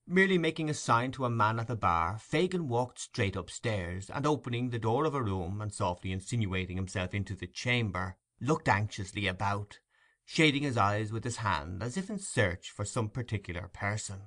Merely 0.05 0.37
making 0.37 0.69
a 0.69 0.73
sign 0.73 1.13
to 1.13 1.23
a 1.23 1.29
man 1.29 1.57
at 1.57 1.67
the 1.67 1.75
bar, 1.77 2.17
Fagin 2.19 2.67
walked 2.67 2.99
straight 2.99 3.37
upstairs, 3.37 4.09
and 4.09 4.27
opening 4.27 4.71
the 4.71 4.77
door 4.77 5.05
of 5.05 5.15
a 5.15 5.23
room, 5.23 5.61
and 5.61 5.73
softly 5.73 6.11
insinuating 6.11 6.75
himself 6.75 7.13
into 7.13 7.33
the 7.33 7.47
chamber, 7.47 8.17
looked 8.41 8.67
anxiously 8.67 9.25
about, 9.25 9.79
shading 10.25 10.63
his 10.63 10.75
eyes 10.75 11.13
with 11.13 11.23
his 11.23 11.37
hand, 11.37 11.81
as 11.81 11.95
if 11.95 12.09
in 12.09 12.19
search 12.19 12.69
for 12.69 12.83
some 12.83 13.07
particular 13.07 13.69
person. 13.71 14.23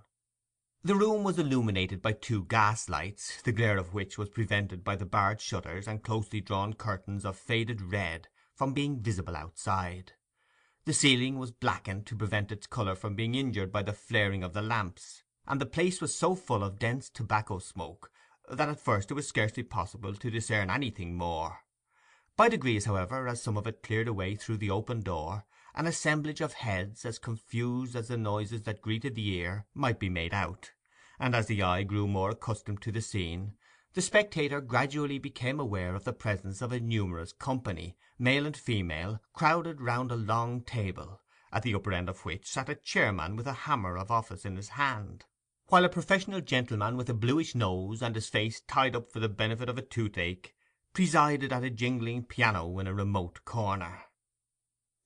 The 0.83 0.97
room 0.97 1.23
was 1.23 1.39
illuminated 1.39 2.01
by 2.01 2.13
two 2.13 2.47
gas 2.47 2.89
lights, 2.89 3.43
the 3.43 3.53
glare 3.53 3.77
of 3.77 3.93
which 3.93 4.17
was 4.17 4.31
prevented 4.31 4.83
by 4.83 4.97
the 4.97 5.05
barred 5.05 5.43
shutters 5.43 5.87
and 5.87 6.03
closely 6.03 6.41
drawn 6.41 6.73
curtains 6.73 7.27
of 7.27 7.37
faded 7.37 7.83
red 7.83 8.29
from 8.55 8.73
being 8.73 9.03
visible 9.03 9.37
outside. 9.37 10.13
The 10.87 10.93
ceiling 10.93 11.37
was 11.41 11.51
blackened 11.51 12.07
to 12.07 12.15
prevent 12.15 12.53
its 12.53 12.69
colour 12.69 12.95
from 12.95 13.17
being 13.17 13.35
injured 13.35 13.73
by 13.73 13.83
the 13.83 13.93
flaring 13.93 14.45
of 14.45 14.53
the 14.53 14.63
lamps, 14.63 15.25
and 15.45 15.61
the 15.61 15.67
place 15.67 16.01
was 16.01 16.15
so 16.15 16.37
full 16.37 16.63
of 16.63 16.79
dense 16.79 17.11
tobacco 17.11 17.59
smoke 17.59 18.13
that 18.49 18.69
at 18.69 18.79
first 18.79 19.11
it 19.11 19.15
was 19.15 19.27
scarcely 19.27 19.65
possible 19.65 20.15
to 20.15 20.31
discern 20.31 20.71
anything 20.71 21.17
more. 21.17 21.59
By 22.37 22.49
degrees, 22.49 22.85
however, 22.85 23.27
as 23.27 23.43
some 23.43 23.57
of 23.57 23.67
it 23.67 23.83
cleared 23.83 24.07
away 24.07 24.37
through 24.37 24.59
the 24.59 24.71
open 24.71 25.01
door, 25.01 25.45
an 25.75 25.89
assemblage 25.89 26.41
of 26.41 26.53
heads, 26.53 27.05
as 27.05 27.19
confused 27.19 27.97
as 27.97 28.07
the 28.07 28.17
noises 28.17 28.63
that 28.63 28.81
greeted 28.81 29.17
the 29.17 29.29
ear, 29.29 29.67
might 29.75 29.99
be 29.99 30.09
made 30.09 30.33
out; 30.33 30.71
and 31.19 31.35
as 31.35 31.49
the 31.49 31.65
eye 31.65 31.83
grew 31.83 32.07
more 32.07 32.31
accustomed 32.31 32.81
to 32.83 32.93
the 32.93 33.03
scene, 33.03 33.55
the 33.97 34.03
spectator 34.03 34.61
gradually 34.61 35.19
became 35.19 35.59
aware 35.59 35.95
of 35.95 36.05
the 36.05 36.13
presence 36.13 36.61
of 36.61 36.71
a 36.71 36.79
numerous 36.79 37.33
company, 37.33 37.97
male 38.19 38.45
and 38.45 38.55
female, 38.55 39.23
crowded 39.33 39.81
round 39.81 40.13
a 40.13 40.17
long 40.17 40.61
table, 40.61 41.23
at 41.51 41.63
the 41.63 41.75
upper 41.75 41.95
end 41.95 42.07
of 42.07 42.23
which 42.23 42.47
sat 42.47 42.69
a 42.69 42.75
chairman 42.75 43.37
with 43.37 43.47
a 43.47 43.65
hammer 43.65 43.97
of 43.97 44.11
office 44.11 44.45
in 44.45 44.55
his 44.55 44.69
hand, 44.69 45.25
while 45.69 45.83
a 45.83 45.89
professional 45.89 46.43
gentleman 46.43 46.99
with 46.99 47.09
a 47.09 47.15
bluish 47.15 47.55
nose, 47.55 48.03
and 48.03 48.15
his 48.15 48.29
face 48.29 48.61
tied 48.69 48.95
up 48.95 49.11
for 49.11 49.19
the 49.19 49.31
benefit 49.31 49.71
of 49.71 49.79
a 49.79 49.83
toothache, 49.83 50.55
presided 50.93 51.51
at 51.51 51.65
a 51.65 51.71
jingling 51.71 52.23
piano 52.23 52.79
in 52.79 52.87
a 52.87 52.93
remote 52.93 53.47
corner. 53.47 54.03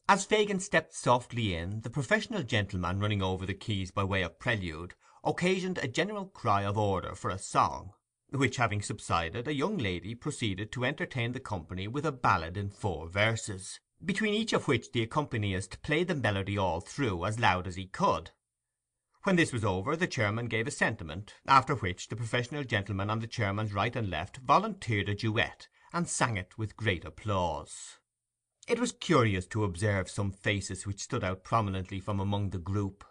As 0.09 0.25
Fagin 0.25 0.59
stepped 0.59 0.95
softly 0.95 1.55
in, 1.55 1.83
the 1.83 1.91
professional 1.91 2.43
gentleman 2.43 2.99
running 2.99 3.23
over 3.23 3.47
the 3.47 3.55
keys 3.55 3.93
by 3.93 4.03
way 4.03 4.23
of 4.23 4.41
prelude, 4.41 4.95
occasioned 5.23 5.79
a 5.79 5.87
general 5.87 6.25
cry 6.25 6.65
of 6.65 6.77
order 6.77 7.15
for 7.15 7.31
a 7.31 7.39
song, 7.39 7.93
which 8.31 8.57
having 8.57 8.83
subsided, 8.83 9.49
a 9.49 9.55
young 9.55 9.79
lady 9.79 10.15
proceeded 10.15 10.73
to 10.73 10.85
entertain 10.85 11.33
the 11.33 11.41
company 11.41 11.89
with 11.89 12.07
a 12.07 12.13
ballad 12.13 12.57
in 12.57 12.71
four 12.71 13.09
verses, 13.09 13.81
between 14.05 14.35
each 14.35 14.53
of 14.53 14.69
which 14.69 14.93
the 14.93 15.03
accompanist 15.03 15.83
played 15.83 16.09
the 16.09 16.15
melody 16.15 16.57
all 16.57 16.81
through 16.81 17.25
as 17.25 17.41
loud 17.41 17.67
as 17.67 17.77
he 17.77 17.87
could. 17.87 18.31
When 19.25 19.37
this 19.37 19.53
was 19.53 19.65
over, 19.65 19.97
the 19.97 20.07
chairman 20.07 20.47
gave 20.47 20.67
a 20.67 20.71
sentiment, 20.71 21.35
after 21.47 21.75
which 21.75 22.09
the 22.09 22.17
professional 22.17 22.65
gentlemen 22.65 23.11
on 23.11 23.21
the 23.21 23.27
chairman's 23.27 23.75
right 23.75 23.95
and 23.95 24.09
left 24.09 24.39
volunteered 24.39 25.11
a 25.11 25.15
duet, 25.15 25.69
and 25.93 26.09
sang 26.09 26.39
it 26.39 26.57
with 26.57 26.77
great 26.77 27.05
applause. 27.05 27.99
It 28.67 28.79
was 28.79 28.93
curious 28.93 29.47
to 29.49 29.65
observe 29.65 30.09
some 30.09 30.31
faces 30.31 30.87
which 30.87 31.03
stood 31.03 31.25
out 31.25 31.45
prominently 31.45 32.01
from 32.01 32.21
among 32.21 32.51
the 32.51 32.59
group. 32.59 33.05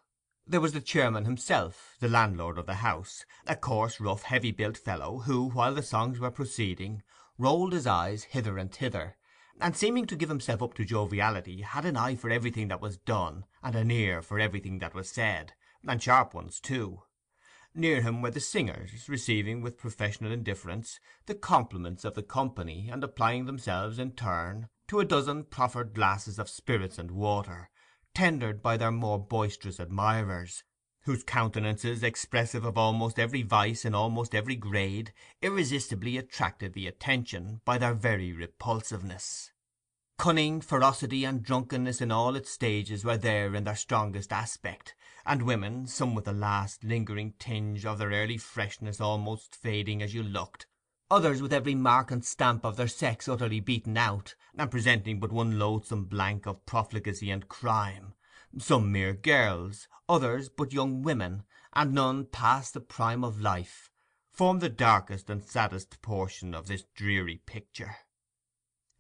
There 0.52 0.60
was 0.60 0.74
the 0.74 0.82
chairman 0.82 1.26
himself, 1.26 1.96
the 2.00 2.08
landlord 2.08 2.58
of 2.58 2.66
the 2.66 2.82
house, 2.82 3.24
a 3.46 3.56
coarse, 3.56 4.00
rough, 4.00 4.24
heavy 4.24 4.52
built 4.52 4.80
fellow, 4.80 5.20
who, 5.20 5.48
while 5.52 5.76
the 5.76 5.84
songs 5.84 6.20
were 6.20 6.32
proceeding, 6.32 7.04
rolled 7.38 7.72
his 7.72 7.86
eyes 7.86 8.24
hither 8.24 8.58
and 8.58 8.74
thither, 8.74 9.16
and 9.62 9.78
seeming 9.78 10.08
to 10.08 10.16
give 10.16 10.30
himself 10.30 10.64
up 10.64 10.74
to 10.74 10.84
joviality, 10.84 11.62
had 11.62 11.86
an 11.86 11.96
eye 11.96 12.16
for 12.16 12.32
everything 12.32 12.68
that 12.70 12.82
was 12.82 12.98
done, 12.98 13.46
and 13.62 13.76
an 13.76 13.92
ear 13.92 14.24
for 14.24 14.40
everything 14.40 14.80
that 14.80 14.96
was 14.96 15.08
said, 15.12 15.54
and 15.88 16.02
sharp 16.02 16.34
ones 16.34 16.60
too. 16.60 17.04
Near 17.76 18.02
him 18.02 18.24
were 18.24 18.32
the 18.32 18.40
singers, 18.40 19.08
receiving 19.08 19.62
with 19.62 19.78
professional 19.78 20.32
indifference 20.32 21.00
the 21.28 21.36
compliments 21.36 22.04
of 22.04 22.16
the 22.16 22.24
company, 22.24 22.90
and 22.92 23.04
applying 23.04 23.46
themselves 23.46 24.00
in 24.00 24.14
turn 24.14 24.70
to 24.88 25.00
a 25.00 25.06
dozen 25.06 25.44
proffered 25.44 25.94
glasses 25.94 26.40
of 26.40 26.50
spirits 26.50 26.98
and 26.98 27.12
water, 27.12 27.70
tendered 28.14 28.62
by 28.62 28.78
their 28.78 28.92
more 28.92 29.20
boisterous 29.20 29.80
admirers, 29.80 30.64
whose 31.04 31.24
countenances, 31.24 32.04
expressive 32.04 32.66
of 32.66 32.78
almost 32.78 33.18
every 33.18 33.42
vice 33.42 33.86
in 33.86 33.96
almost 33.96 34.36
every 34.36 34.56
grade, 34.56 35.14
irresistibly 35.42 36.18
attracted 36.18 36.74
the 36.74 36.88
attention 36.88 37.62
by 37.66 37.78
their 37.78 37.94
very 37.94 38.32
repulsiveness. 38.32 39.52
Cunning, 40.18 40.60
ferocity, 40.60 41.24
and 41.24 41.44
drunkenness 41.44 42.02
in 42.02 42.12
all 42.12 42.36
its 42.36 42.52
stages 42.52 43.06
were 43.06 43.18
there 43.18 43.56
in 43.56 43.64
their 43.64 43.76
strongest 43.76 44.34
aspect, 44.34 44.94
and 45.26 45.44
women, 45.44 45.88
some 45.88 46.14
with 46.14 46.26
the 46.26 46.34
last 46.34 46.84
lingering 46.84 47.34
tinge 47.40 47.86
of 47.86 47.98
their 47.98 48.10
early 48.10 48.38
freshness 48.38 49.00
almost 49.00 49.56
fading 49.56 50.02
as 50.02 50.14
you 50.14 50.22
looked, 50.22 50.68
others 51.12 51.42
with 51.42 51.52
every 51.52 51.74
mark 51.74 52.12
and 52.12 52.24
stamp 52.24 52.64
of 52.64 52.76
their 52.76 52.88
sex 52.88 53.28
utterly 53.28 53.60
beaten 53.60 53.98
out, 53.98 54.36
and 54.56 54.70
presenting 54.70 55.20
but 55.20 55.32
one 55.32 55.58
loathsome 55.58 56.06
blank 56.06 56.46
of 56.46 56.66
profligacy 56.66 57.32
and 57.32 57.48
crime; 57.48 58.14
some 58.58 58.92
mere 58.92 59.14
girls, 59.14 59.88
others 60.08 60.50
but 60.50 60.72
young 60.72 61.02
women, 61.02 61.44
and 61.74 61.94
none 61.94 62.26
past 62.26 62.74
the 62.74 62.82
prime 62.82 63.24
of 63.24 63.42
life, 63.42 63.90
formed 64.32 64.62
the 64.62 64.70
darkest 64.70 65.30
and 65.30 65.44
saddest 65.44 66.02
portion 66.02 66.54
of 66.54 66.68
this 66.68 66.84
dreary 66.96 67.42
picture. 67.46 67.96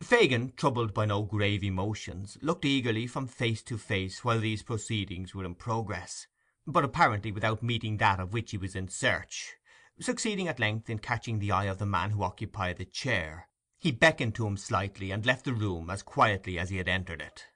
Fagin, 0.02 0.54
troubled 0.56 0.94
by 0.94 1.06
no 1.06 1.22
grave 1.22 1.64
emotions, 1.64 2.38
looked 2.42 2.66
eagerly 2.66 3.06
from 3.06 3.28
face 3.28 3.62
to 3.62 3.78
face 3.78 4.24
while 4.24 4.40
these 4.40 4.64
proceedings 4.64 5.36
were 5.36 5.46
in 5.46 5.54
progress, 5.54 6.26
but 6.66 6.86
apparently 6.86 7.32
without 7.32 7.62
meeting 7.62 7.98
that 7.98 8.20
of 8.20 8.34
which 8.34 8.52
he 8.52 8.58
was 8.58 8.76
in 8.76 8.88
search. 8.88 9.59
Succeeding 10.02 10.48
at 10.48 10.60
length 10.60 10.90
in 10.90 11.00
catching 11.00 11.40
the 11.40 11.52
eye 11.52 11.66
of 11.66 11.78
the 11.78 11.86
man 11.86 12.12
who 12.12 12.24
occupied 12.24 12.78
the 12.78 12.86
chair, 12.86 13.50
he 13.78 13.92
beckoned 13.92 14.34
to 14.36 14.48
him 14.48 14.56
slightly, 14.56 15.12
and 15.12 15.26
left 15.26 15.44
the 15.44 15.54
room 15.54 15.90
as 15.90 16.04
quietly 16.04 16.58
as 16.58 16.70
he 16.70 16.78
had 16.78 16.88
entered 16.88 17.22
it. 17.22 17.48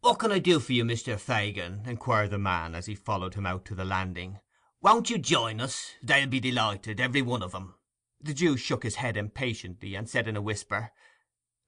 "What 0.00 0.18
can 0.18 0.32
I 0.32 0.38
do 0.38 0.58
for 0.58 0.72
you, 0.72 0.84
Mr. 0.84 1.18
Fagin?" 1.20 1.82
inquired 1.86 2.30
the 2.30 2.38
man, 2.38 2.74
as 2.74 2.86
he 2.86 2.94
followed 2.94 3.34
him 3.34 3.44
out 3.44 3.66
to 3.66 3.74
the 3.74 3.84
landing. 3.84 4.40
"Won't 4.80 5.10
you 5.10 5.18
join 5.18 5.60
us? 5.60 5.92
They'll 6.02 6.26
be 6.28 6.40
delighted, 6.40 6.98
every 6.98 7.20
one 7.20 7.42
of 7.42 7.54
'em." 7.54 7.74
The 8.20 8.32
Jew 8.32 8.56
shook 8.56 8.82
his 8.82 8.96
head 8.96 9.18
impatiently, 9.18 9.94
and 9.94 10.08
said 10.08 10.28
in 10.28 10.36
a 10.36 10.42
whisper, 10.42 10.92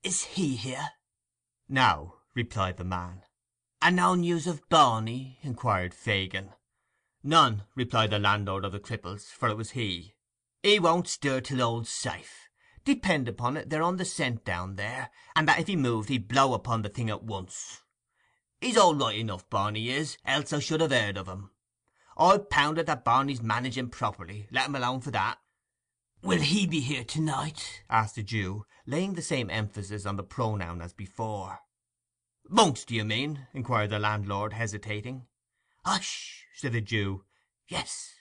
"Is 0.01 0.23
he 0.23 0.55
here?" 0.55 0.89
"Now," 1.67 2.15
replied 2.33 2.77
the 2.77 2.83
man. 2.83 3.25
"And 3.79 3.95
no 3.95 4.15
news 4.15 4.47
of 4.47 4.67
Barney?" 4.69 5.37
inquired 5.43 5.93
Fagin. 5.93 6.53
"None," 7.21 7.65
replied 7.75 8.11
the 8.11 8.19
landlord 8.19 8.63
of 8.63 8.71
the 8.71 8.79
Cripples, 8.79 9.25
for 9.25 9.49
it 9.49 9.57
was 9.57 9.71
he. 9.71 10.15
"He 10.63 10.79
won't 10.79 11.09
stir 11.09 11.41
till 11.41 11.61
all's 11.61 11.89
safe. 11.89 12.47
Depend 12.85 13.27
upon 13.27 13.57
it 13.57 13.69
they're 13.69 13.83
on 13.83 13.97
the 13.97 14.05
scent 14.05 14.45
down 14.45 14.77
there, 14.77 15.11
and 15.35 15.45
that 15.45 15.59
if 15.59 15.67
he 15.67 15.75
moved 15.75 16.07
he'd 16.07 16.29
blow 16.29 16.53
upon 16.53 16.81
the 16.81 16.87
thing 16.87 17.09
at 17.09 17.23
once. 17.23 17.81
He's 18.61 18.77
all 18.77 18.95
right 18.95 19.17
enough, 19.17 19.49
Barney 19.49 19.89
is, 19.89 20.17
else 20.23 20.53
I 20.53 20.59
should 20.59 20.79
have 20.79 20.91
heard 20.91 21.17
of 21.17 21.27
him. 21.27 21.51
I'll 22.15 22.39
pound 22.39 22.77
it 22.77 22.85
that 22.85 23.03
Barney's 23.03 23.41
managing 23.41 23.89
properly, 23.89 24.47
let 24.49 24.67
him 24.67 24.75
alone 24.75 25.01
for 25.01 25.11
that." 25.11 25.39
"Will 26.21 26.39
he 26.39 26.65
be 26.67 26.79
here 26.79 27.03
to 27.03 27.19
night?" 27.19 27.83
asked 27.89 28.15
the 28.15 28.23
Jew, 28.23 28.65
laying 28.85 29.15
the 29.15 29.21
same 29.21 29.49
emphasis 29.49 30.05
on 30.05 30.15
the 30.15 30.23
pronoun 30.23 30.81
as 30.81 30.93
before. 30.93 31.59
"Monks, 32.47 32.85
do 32.85 32.95
you 32.95 33.03
mean?" 33.03 33.47
inquired 33.53 33.89
the 33.89 33.99
landlord, 33.99 34.53
hesitating. 34.53 35.27
"Hush!" 35.83 36.38
Said 36.55 36.73
the 36.73 36.81
Jew. 36.81 37.25
"Yes." 37.67 38.15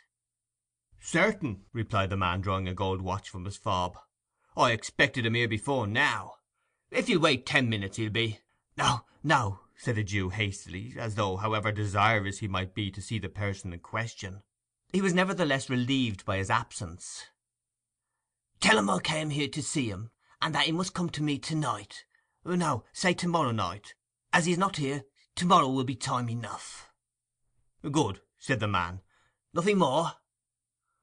"Certain," 1.01 1.65
replied 1.73 2.11
the 2.11 2.17
man, 2.17 2.43
drawing 2.43 2.69
a 2.69 2.75
gold 2.75 3.01
watch 3.01 3.31
from 3.31 3.47
his 3.47 3.57
fob. 3.57 3.97
"I 4.55 4.73
expected 4.73 5.25
him 5.25 5.33
here 5.33 5.49
before 5.49 5.87
now. 5.87 6.35
If 6.91 7.09
you'll 7.09 7.23
wait 7.23 7.47
ten 7.47 7.71
minutes 7.71 7.97
he'll 7.97 8.11
be—" 8.11 8.41
"No, 8.77 9.07
no," 9.23 9.61
said 9.77 9.95
the 9.97 10.05
Jew 10.05 10.29
hastily, 10.29 10.95
as 10.99 11.15
though, 11.15 11.39
however 11.39 11.73
desirous 11.73 12.41
he 12.41 12.49
might 12.49 12.75
be 12.75 12.91
to 12.91 13.01
see 13.01 13.19
the 13.19 13.31
person 13.31 13.73
in 13.73 13.81
question, 13.81 14.43
he 14.93 15.01
was 15.01 15.15
nevertheless 15.15 15.71
relieved 15.71 16.27
by 16.27 16.37
his 16.37 16.51
absence. 16.51 17.29
"Tell 18.61 18.79
him 18.79 18.91
I 18.91 19.01
came 19.01 19.31
here 19.31 19.49
to 19.49 19.63
see 19.63 19.89
him, 19.89 20.11
and 20.43 20.55
that 20.55 20.67
he 20.67 20.73
must 20.73 20.93
come 20.93 21.09
to 21.11 21.23
me 21.23 21.39
to 21.39 21.55
night—no, 21.55 22.85
say 22.93 23.15
to 23.15 23.27
morrow 23.27 23.53
night. 23.53 23.95
As 24.35 24.45
he 24.45 24.53
is 24.53 24.59
not 24.59 24.77
here, 24.77 25.05
to 25.37 25.47
morrow 25.47 25.69
will 25.69 25.85
be 25.85 25.97
time 25.97 26.29
enough." 26.29 26.88
"Good," 27.93 28.23
said 28.37 28.59
the 28.59 28.67
man. 28.67 29.03
"Nothing 29.55 29.79
more?" 29.79 30.15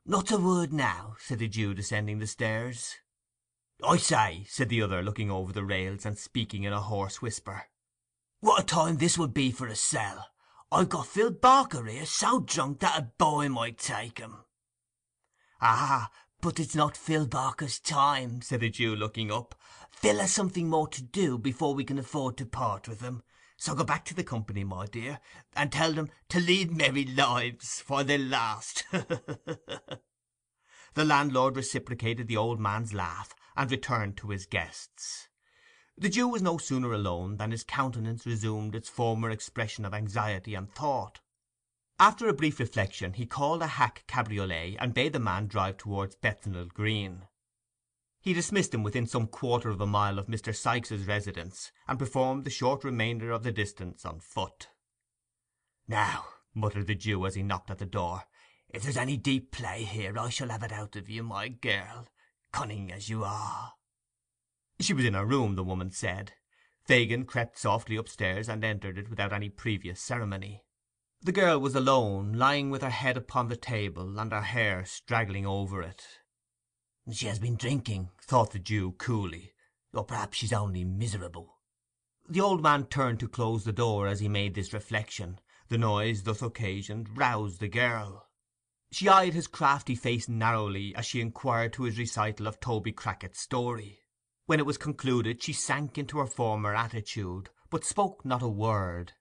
"Not 0.06 0.30
a 0.30 0.38
word 0.38 0.74
now," 0.74 1.16
said 1.22 1.40
the 1.40 1.48
Jew, 1.48 1.74
descending 1.74 2.20
the 2.20 2.28
stairs. 2.28 2.96
"I 3.82 3.96
say," 3.96 4.46
said 4.50 4.68
the 4.68 4.82
other, 4.82 5.02
looking 5.02 5.32
over 5.32 5.54
the 5.54 5.64
rails, 5.64 6.06
and 6.06 6.20
speaking 6.20 6.64
in 6.66 6.74
a 6.74 6.82
hoarse 6.82 7.22
whisper, 7.22 7.70
"what 8.42 8.62
a 8.62 8.66
time 8.66 8.98
this 8.98 9.18
would 9.18 9.34
be 9.34 9.52
for 9.52 9.68
a 9.68 9.76
sell! 9.78 10.32
I've 10.70 10.90
got 10.90 11.08
Phil 11.08 11.32
Barker 11.32 11.86
here, 11.86 12.06
so 12.06 12.42
drunk 12.42 12.82
that 12.82 13.00
a 13.00 13.04
boy 13.04 13.48
might 13.48 13.78
take 13.78 14.18
him." 14.18 14.44
"Ah, 15.62 16.12
but 16.42 16.60
it's 16.60 16.76
not 16.76 16.98
Phil 16.98 17.26
Barker's 17.26 17.80
time," 17.80 18.42
said 18.42 18.60
the 18.60 18.70
Jew, 18.70 18.98
looking 18.98 19.32
up. 19.32 19.56
"Phil 19.92 20.20
has 20.20 20.34
something 20.34 20.70
more 20.70 20.90
to 20.90 21.02
do 21.02 21.38
before 21.38 21.74
we 21.74 21.86
can 21.86 21.98
afford 21.98 22.36
to 22.36 22.46
part 22.46 22.90
with 22.90 23.00
him. 23.00 23.24
So 23.58 23.76
go 23.76 23.84
back 23.84 24.06
to 24.06 24.14
the 24.14 24.24
company, 24.24 24.64
my 24.64 24.86
dear, 24.86 25.20
and 25.56 25.72
tell 25.72 25.94
them 25.94 26.10
to 26.30 26.40
lead 26.40 26.76
merry 26.76 27.06
lives 27.06 27.82
for 27.82 28.04
they 28.04 28.18
last." 28.18 28.84
The 30.96 31.04
landlord 31.04 31.58
reciprocated 31.58 32.30
the 32.30 32.38
old 32.38 32.58
man's 32.58 32.94
laugh, 32.94 33.36
and 33.58 33.70
returned 33.70 34.16
to 34.18 34.30
his 34.30 34.46
guests. 34.46 35.28
The 35.98 36.08
Jew 36.08 36.30
was 36.30 36.42
no 36.42 36.58
sooner 36.58 36.94
alone 36.94 37.36
than 37.36 37.52
his 37.52 37.66
countenance 37.66 38.26
resumed 38.26 38.76
its 38.76 38.88
former 38.88 39.30
expression 39.30 39.84
of 39.84 39.94
anxiety 39.94 40.56
and 40.56 40.72
thought. 40.74 41.20
After 42.00 42.30
a 42.30 42.34
brief 42.34 42.62
reflection 42.62 43.12
he 43.12 43.26
called 43.26 43.62
a 43.62 43.68
hack 43.68 44.06
cabriolet, 44.08 44.78
and 44.80 44.94
bade 44.94 45.12
the 45.12 45.20
man 45.20 45.48
drive 45.48 45.76
towards 45.76 46.16
Bethnal 46.16 46.68
Green. 46.68 47.28
He 48.26 48.34
dismissed 48.34 48.74
him 48.74 48.82
within 48.82 49.06
some 49.06 49.28
quarter 49.28 49.70
of 49.70 49.80
a 49.80 49.86
mile 49.86 50.18
of 50.18 50.26
Mr. 50.26 50.54
Sikes's 50.54 51.06
residence, 51.06 51.72
and 51.88 52.00
performed 52.00 52.44
the 52.44 52.50
short 52.50 52.84
remainder 52.84 53.30
of 53.30 53.44
the 53.44 53.52
distance 53.52 54.04
on 54.04 54.20
foot. 54.20 54.70
"Now," 55.88 56.26
muttered 56.56 56.88
the 56.88 56.96
Jew, 56.96 57.28
as 57.28 57.36
he 57.36 57.44
knocked 57.44 57.70
at 57.70 57.78
the 57.78 57.86
door, 57.86 58.24
"if 58.68 58.82
there's 58.82 58.98
any 58.98 59.16
deep 59.16 59.52
play 59.52 59.84
here, 59.84 60.18
I 60.18 60.30
shall 60.30 60.50
have 60.50 60.64
it 60.64 60.72
out 60.72 60.96
of 60.96 61.08
you, 61.08 61.22
my 61.22 61.50
girl, 61.50 62.08
cunning 62.52 62.92
as 62.92 63.10
you 63.10 63.24
are." 63.24 63.74
She 64.80 64.94
was 64.94 65.06
in 65.06 65.14
her 65.14 65.24
room, 65.24 65.54
the 65.54 65.64
woman 65.64 65.92
said. 65.92 66.34
Fagin 66.84 67.26
crept 67.26 67.60
softly 67.60 67.96
upstairs, 67.96 68.50
and 68.50 68.64
entered 68.64 68.98
it 68.98 69.08
without 69.08 69.34
any 69.34 69.50
previous 69.50 70.02
ceremony. 70.02 70.66
The 71.22 71.32
girl 71.32 71.60
was 71.60 71.76
alone, 71.76 72.34
lying 72.34 72.72
with 72.72 72.82
her 72.82 72.90
head 72.90 73.18
upon 73.18 73.50
the 73.50 73.56
table, 73.56 74.18
and 74.18 74.32
her 74.32 74.42
hair 74.42 74.84
straggling 74.84 75.46
over 75.46 75.84
it. 75.84 76.08
"She 77.12 77.28
has 77.28 77.38
been 77.38 77.56
drinking," 77.56 78.10
thought 78.20 78.50
the 78.50 78.58
Jew 78.58 78.94
coolly, 78.94 79.54
"or 79.94 80.04
perhaps 80.04 80.40
she's 80.40 80.52
only 80.52 80.84
miserable." 80.84 81.60
The 82.28 82.42
old 82.42 82.64
man 82.64 82.88
turned 82.88 83.20
to 83.20 83.28
close 83.28 83.64
the 83.64 83.72
door 83.72 84.08
as 84.08 84.22
he 84.22 84.28
made 84.28 84.56
this 84.56 84.74
reflection. 84.74 85.40
The 85.68 85.78
noise 85.78 86.24
thus 86.24 86.42
occasioned 86.42 87.16
roused 87.16 87.60
the 87.60 87.68
girl. 87.68 88.28
She 88.92 89.08
eyed 89.08 89.36
his 89.36 89.46
crafty 89.46 89.94
face 89.94 90.28
narrowly 90.28 90.96
as 90.96 91.06
she 91.06 91.22
inquired 91.22 91.74
to 91.74 91.84
his 91.84 92.00
recital 92.00 92.48
of 92.48 92.60
Toby 92.60 92.92
Crackit's 92.92 93.40
story. 93.40 94.00
When 94.48 94.60
it 94.60 94.66
was 94.66 94.80
concluded 94.80 95.44
she 95.44 95.54
sank 95.54 96.00
into 96.00 96.18
her 96.18 96.26
former 96.26 96.74
attitude, 96.74 97.52
but 97.70 97.86
spoke 97.86 98.26
not 98.26 98.42
a 98.42 98.48
word. 98.48 99.14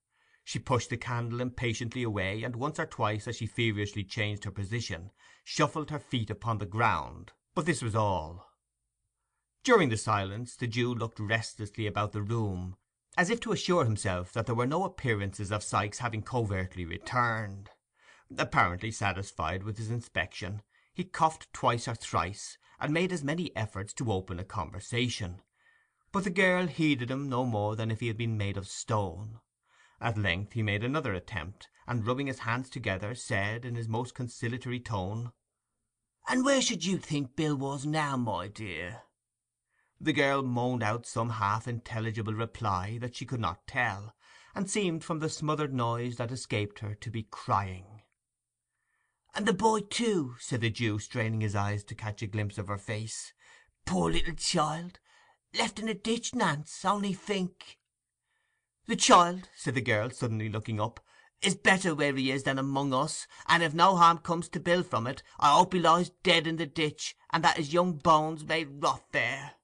She 0.43 0.59
pushed 0.59 0.89
the 0.89 0.97
candle 0.97 1.43
impatiently 1.43 2.03
away, 2.03 2.45
and 2.45 2.57
once 2.57 2.79
or 2.79 2.87
twice, 2.87 3.29
as 3.29 3.37
she 3.37 3.47
feverishly 3.47 4.05
changed 4.05 4.45
her 4.45 4.51
position, 4.51 5.11
shuffled 5.45 5.91
her 5.91 5.99
feet 5.99 6.31
upon 6.31 6.57
the 6.57 6.65
ground, 6.65 7.33
but 7.55 7.67
this 7.67 7.83
was 7.83 7.95
all. 7.95 8.51
During 9.63 9.89
the 9.89 9.97
silence 9.97 10.57
the 10.57 10.67
Jew 10.67 10.95
looked 10.95 11.21
restlessly 11.21 11.87
about 11.87 12.13
the 12.13 12.23
room, 12.23 12.77
as 13.17 13.31
if 13.31 13.39
to 13.41 13.53
assure 13.53 13.85
himself 13.85 14.33
that 14.33 14.47
there 14.47 14.55
were 14.55 14.67
no 14.67 14.85
appearances 14.85 15.53
of 15.53 15.63
Sikes 15.63 16.01
having 16.01 16.23
covertly 16.23 16.85
returned. 16.85 17.71
Apparently 18.37 18.91
satisfied 18.91 19.63
with 19.63 19.79
his 19.79 19.91
inspection, 19.91 20.63
he 20.93 21.05
coughed 21.05 21.53
twice 21.53 21.87
or 21.87 21.95
thrice, 21.95 22.59
and 22.81 22.93
made 22.93 23.13
as 23.13 23.23
many 23.23 23.55
efforts 23.57 23.93
to 23.95 24.13
open 24.13 24.41
a 24.41 24.45
conversation; 24.45 25.41
but 26.11 26.25
the 26.25 26.31
girl 26.31 26.67
heeded 26.67 27.11
him 27.11 27.29
no 27.29 27.45
more 27.45 27.77
than 27.77 27.91
if 27.91 28.01
he 28.01 28.09
had 28.09 28.17
been 28.17 28.37
made 28.37 28.57
of 28.57 28.67
stone. 28.67 29.41
At 30.01 30.19
length 30.19 30.55
he 30.55 30.63
made 30.63 30.83
another 30.83 31.15
attempt, 31.15 31.69
and 31.87 32.05
rubbing 32.05 32.27
his 32.27 32.41
hands 32.41 32.69
together, 32.69 33.15
said, 33.15 33.65
in 33.65 33.77
his 33.77 33.89
most 33.89 34.15
conciliatory 34.15 34.81
tone, 34.81 35.33
"And 36.27 36.43
where 36.43 36.63
should 36.63 36.87
you 36.87 36.97
think 36.97 37.37
Bill 37.37 37.55
was 37.55 37.85
now, 37.85 38.17
my 38.17 38.49
dear?" 38.49 39.03
The 40.01 40.15
girl 40.15 40.43
moaned 40.43 40.83
out 40.83 41.07
some 41.07 41.29
half 41.29 41.69
intelligible 41.69 42.33
reply 42.33 42.97
that 42.99 43.15
she 43.15 43.27
could 43.27 43.41
not 43.41 43.67
tell, 43.67 44.15
and 44.55 44.71
seemed 44.71 45.05
from 45.05 45.19
the 45.19 45.29
smothered 45.29 45.75
noise 45.75 46.17
that 46.17 46.33
escaped 46.33 46.79
her 46.79 46.95
to 46.95 47.11
be 47.11 47.25
crying. 47.25 48.05
"And 49.35 49.45
the 49.45 49.53
boy 49.53 49.81
too," 49.81 50.37
said 50.41 50.63
the 50.63 50.71
Jew, 50.71 50.99
straining 50.99 51.43
his 51.43 51.55
eyes 51.55 51.85
to 51.85 51.95
catch 51.95 52.23
a 52.23 52.27
glimpse 52.27 52.57
of 52.57 52.69
her 52.69 52.79
face. 52.79 53.35
"Poor 53.85 54.11
little 54.11 54.35
child! 54.35 55.01
Left 55.53 55.79
in 55.79 55.89
a 55.89 55.95
ditch, 55.95 56.35
Nance, 56.35 56.87
only 56.87 57.13
think!" 57.13 57.79
"The 58.87 58.97
child," 58.97 59.51
said 59.55 59.75
the 59.75 59.83
girl, 59.83 60.09
suddenly 60.09 60.49
looking 60.49 60.81
up, 60.81 61.04
"is 61.45 61.55
better 61.55 61.95
where 61.95 62.17
he 62.17 62.31
is 62.31 62.45
than 62.45 62.59
among 62.59 62.95
us, 62.95 63.27
and 63.47 63.63
if 63.63 63.75
no 63.75 63.97
harm 63.97 64.19
comes 64.19 64.49
to 64.49 64.59
Bill 64.59 64.83
from 64.83 65.07
it, 65.07 65.23
I 65.39 65.53
hope 65.53 65.75
he 65.75 65.79
lies 65.79 66.11
dead 66.23 66.47
in 66.47 66.57
the 66.57 66.65
ditch, 66.65 67.15
and 67.31 67.45
that 67.45 67.59
his 67.59 67.73
young 67.73 67.99
bones 67.99 68.45
may 68.45 68.65
rot 68.65 69.05
there." 69.13 69.57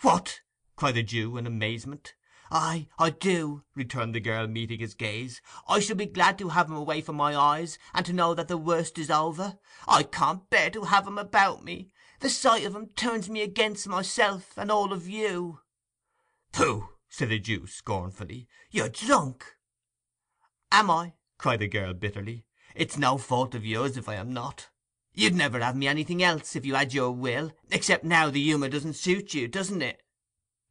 "What!" 0.00 0.40
cried 0.74 0.94
the 0.94 1.02
Jew, 1.02 1.36
in 1.36 1.46
amazement. 1.46 2.14
"Aye, 2.50 2.88
I 2.98 3.10
do," 3.10 3.64
returned 3.74 4.14
the 4.14 4.20
girl, 4.20 4.46
meeting 4.46 4.80
his 4.80 4.94
gaze. 4.94 5.42
"I 5.68 5.80
shall 5.80 5.96
be 5.96 6.06
glad 6.06 6.38
to 6.38 6.50
have 6.50 6.68
him 6.68 6.76
away 6.76 7.00
from 7.00 7.16
my 7.16 7.36
eyes, 7.36 7.78
and 7.92 8.06
to 8.06 8.12
know 8.12 8.34
that 8.34 8.48
the 8.48 8.56
worst 8.56 8.98
is 8.98 9.10
over. 9.10 9.58
I 9.86 10.04
can't 10.04 10.48
bear 10.48 10.70
to 10.70 10.84
have 10.84 11.06
him 11.06 11.18
about 11.18 11.64
me. 11.64 11.92
The 12.20 12.30
sight 12.30 12.64
of 12.64 12.74
him 12.74 12.90
turns 12.90 13.28
me 13.28 13.42
against 13.42 13.88
myself 13.88 14.56
and 14.56 14.70
all 14.70 14.92
of 14.92 15.08
you." 15.08 15.60
"Pooh!" 16.52 16.88
said 17.08 17.28
the 17.28 17.38
Jew, 17.40 17.66
scornfully. 17.66 18.48
"You're 18.70 18.88
drunk." 18.88 19.55
"Am 20.72 20.90
I?" 20.90 21.14
cried 21.38 21.60
the 21.60 21.68
girl, 21.68 21.94
bitterly. 21.94 22.44
"It's 22.74 22.98
no 22.98 23.18
fault 23.18 23.54
of 23.54 23.64
yours 23.64 23.96
if 23.96 24.08
I 24.08 24.16
am 24.16 24.32
not. 24.32 24.68
You'd 25.14 25.34
never 25.34 25.60
have 25.60 25.76
me 25.76 25.86
anything 25.86 26.24
else, 26.24 26.56
if 26.56 26.66
you 26.66 26.74
had 26.74 26.92
your 26.92 27.12
will, 27.12 27.52
except 27.70 28.02
now 28.02 28.30
the 28.30 28.42
humour 28.42 28.68
doesn't 28.68 28.94
suit 28.94 29.32
you, 29.32 29.46
doesn't 29.46 29.80
it?" 29.80 30.02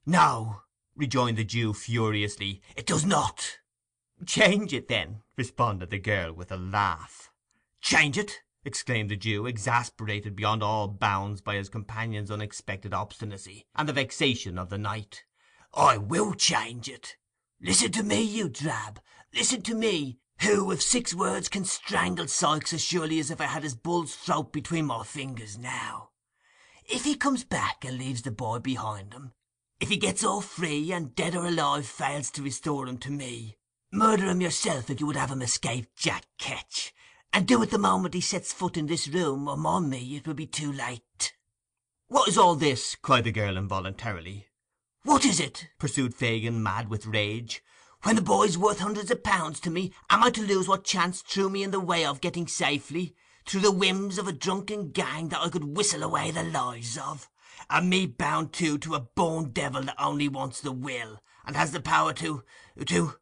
"No," 0.05 0.63
rejoined 0.97 1.37
the 1.37 1.45
Jew 1.45 1.73
furiously, 1.73 2.61
"it 2.75 2.85
does 2.85 3.05
not." 3.05 3.59
"Change 4.25 4.73
it, 4.73 4.89
then,' 4.89 5.23
responded 5.37 5.91
the 5.91 5.97
girl, 5.97 6.33
with 6.33 6.51
a 6.51 6.57
laugh. 6.57 7.31
"Change 7.79 8.17
it!' 8.17 8.41
exclaimed 8.65 9.09
the 9.09 9.15
Jew, 9.15 9.45
exasperated 9.45 10.35
beyond 10.35 10.61
all 10.61 10.89
bounds 10.89 11.39
by 11.39 11.55
his 11.55 11.69
companion's 11.69 12.29
unexpected 12.31 12.93
obstinacy, 12.93 13.65
and 13.73 13.87
the 13.87 13.93
vexation 13.93 14.57
of 14.57 14.69
the 14.69 14.77
night. 14.77 15.23
"I 15.73 15.97
will 15.97 16.33
change 16.33 16.89
it. 16.89 17.15
Listen 17.61 17.93
to 17.93 18.03
me, 18.03 18.21
you 18.21 18.49
drab; 18.49 19.01
listen 19.35 19.61
to 19.61 19.75
me, 19.75 20.17
who 20.41 20.63
with 20.63 20.81
six 20.81 21.13
words 21.13 21.49
can 21.49 21.65
strangle 21.65 22.27
Sikes 22.27 22.73
as 22.73 22.81
surely 22.81 23.19
as 23.19 23.29
if 23.29 23.41
I 23.41 23.45
had 23.45 23.63
his 23.63 23.75
bull's 23.75 24.15
throat 24.15 24.53
between 24.53 24.85
my 24.85 25.03
fingers 25.03 25.57
now. 25.57 26.09
If 26.87 27.03
he 27.03 27.15
comes 27.15 27.43
back 27.43 27.83
and 27.83 27.97
leaves 27.97 28.21
the 28.21 28.31
boy 28.31 28.59
behind 28.59 29.13
him, 29.13 29.33
if 29.79 29.89
he 29.89 29.97
gets 29.97 30.23
off 30.23 30.45
free, 30.45 30.91
and 30.91 31.15
dead 31.15 31.35
or 31.35 31.45
alive 31.45 31.85
fails 31.85 32.31
to 32.31 32.41
restore 32.41 32.87
him 32.87 32.97
to 32.99 33.11
me, 33.11 33.57
murder 33.91 34.27
him 34.27 34.39
yourself 34.39 34.89
if 34.89 35.01
you 35.01 35.07
would 35.07 35.15
have 35.17 35.31
him 35.31 35.41
escape 35.41 35.87
Jack 35.97 36.25
Ketch, 36.37 36.93
and 37.33 37.45
do 37.45 37.61
it 37.61 37.71
the 37.71 37.77
moment 37.77 38.13
he 38.13 38.21
sets 38.21 38.53
foot 38.53 38.77
in 38.77 38.85
this 38.85 39.07
room, 39.07 39.47
or 39.49 39.57
mon 39.57 39.89
me, 39.89 40.15
it 40.15 40.25
will 40.25 40.33
be 40.33 40.47
too 40.47 40.71
late. 40.71 41.33
What 42.07 42.29
is 42.29 42.37
all 42.37 42.55
this?' 42.55 42.95
cried 43.01 43.25
the 43.25 43.31
girl 43.31 43.57
involuntarily. 43.57 44.47
What 45.03 45.25
is 45.25 45.39
it?' 45.39 45.67
pursued 45.77 46.15
Fagin, 46.15 46.63
mad 46.63 46.89
with 46.89 47.05
rage. 47.05 47.61
'When 48.05 48.15
the 48.17 48.21
boy's 48.21 48.55
worth 48.55 48.81
hundreds 48.81 49.09
of 49.09 49.23
pounds 49.23 49.59
to 49.61 49.71
me, 49.71 49.91
am 50.11 50.21
I 50.21 50.29
to 50.29 50.45
lose 50.45 50.67
what 50.67 50.83
chance 50.83 51.23
threw 51.23 51.49
me 51.49 51.63
in 51.63 51.71
the 51.71 51.79
way 51.79 52.05
of 52.05 52.21
getting 52.21 52.47
safely, 52.47 53.15
through 53.47 53.61
the 53.61 53.71
whims 53.71 54.19
of 54.19 54.27
a 54.27 54.31
drunken 54.31 54.91
gang 54.91 55.29
that 55.29 55.41
I 55.41 55.49
could 55.49 55.75
whistle 55.75 56.03
away 56.03 56.29
the 56.29 56.43
lives 56.43 56.99
of? 56.99 57.31
And 57.67 57.89
me 57.89 58.05
bound 58.05 58.53
too 58.53 58.77
to 58.77 58.93
a 58.93 58.99
born 58.99 59.49
devil 59.53 59.81
that 59.81 59.95
only 59.99 60.27
wants 60.27 60.61
the 60.61 60.71
will, 60.71 61.19
and 61.47 61.55
has 61.55 61.71
the 61.71 61.81
power 61.81 62.13
to—to—' 62.13 63.15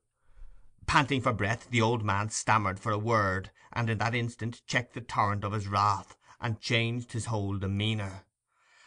Panting 0.85 1.21
for 1.21 1.31
breath, 1.31 1.69
the 1.69 1.81
old 1.81 2.03
man 2.03 2.29
stammered 2.29 2.77
for 2.77 2.91
a 2.91 2.97
word, 2.97 3.51
and 3.71 3.89
in 3.89 3.99
that 3.99 4.13
instant 4.13 4.63
checked 4.67 4.95
the 4.95 4.99
torrent 5.01 5.45
of 5.45 5.53
his 5.53 5.69
wrath, 5.69 6.17
and 6.41 6.59
changed 6.59 7.13
his 7.13 7.27
whole 7.27 7.57
demeanour. 7.57 8.25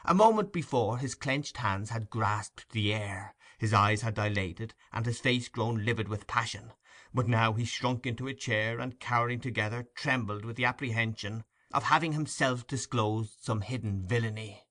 A 0.05 0.13
moment 0.13 0.53
before 0.53 0.99
his 0.99 1.15
clenched 1.15 1.57
hands 1.57 1.89
had 1.89 2.11
grasped 2.11 2.69
the 2.73 2.93
air, 2.93 3.35
his 3.59 3.73
eyes 3.73 4.03
had 4.03 4.15
dilated, 4.15 4.75
and 4.93 5.07
his 5.07 5.19
face 5.19 5.49
grown 5.49 5.85
livid 5.85 6.09
with 6.09 6.27
passion; 6.27 6.73
but 7.15 7.27
now 7.27 7.55
he 7.55 7.65
shrunk 7.65 8.05
into 8.05 8.29
a 8.29 8.35
chair, 8.35 8.79
and 8.81 9.01
cowering 9.01 9.41
together, 9.41 9.89
trembled 9.95 10.45
with 10.45 10.57
the 10.57 10.65
apprehension 10.65 11.43
of 11.73 11.85
having 11.85 12.13
himself 12.13 12.67
disclosed 12.67 13.39
some 13.41 13.63
hidden 13.63 14.07
villainy. 14.07 14.67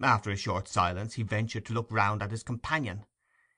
After 0.00 0.30
a 0.30 0.36
short 0.36 0.68
silence 0.68 1.14
he 1.14 1.24
ventured 1.24 1.66
to 1.66 1.72
look 1.72 1.88
round 1.90 2.22
at 2.22 2.30
his 2.30 2.44
companion. 2.44 3.06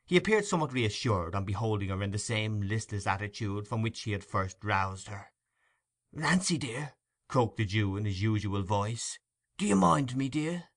He 0.06 0.16
appeared 0.16 0.46
somewhat 0.46 0.72
reassured 0.72 1.34
on 1.34 1.44
beholding 1.44 1.90
her 1.90 2.02
in 2.02 2.10
the 2.10 2.18
same 2.18 2.62
listless 2.62 3.06
attitude 3.06 3.68
from 3.68 3.82
which 3.82 4.00
he 4.02 4.12
had 4.12 4.24
first 4.24 4.56
roused 4.64 5.08
her. 5.08 5.30
'Nancy, 6.12 6.56
dear,' 6.56 6.94
croaked 7.28 7.58
the 7.58 7.64
Jew 7.66 7.96
in 7.96 8.06
his 8.06 8.22
usual 8.22 8.62
voice, 8.62 9.18
'do 9.58 9.66
you 9.66 9.76
mind 9.76 10.16
me, 10.16 10.28
dear?' 10.28 10.68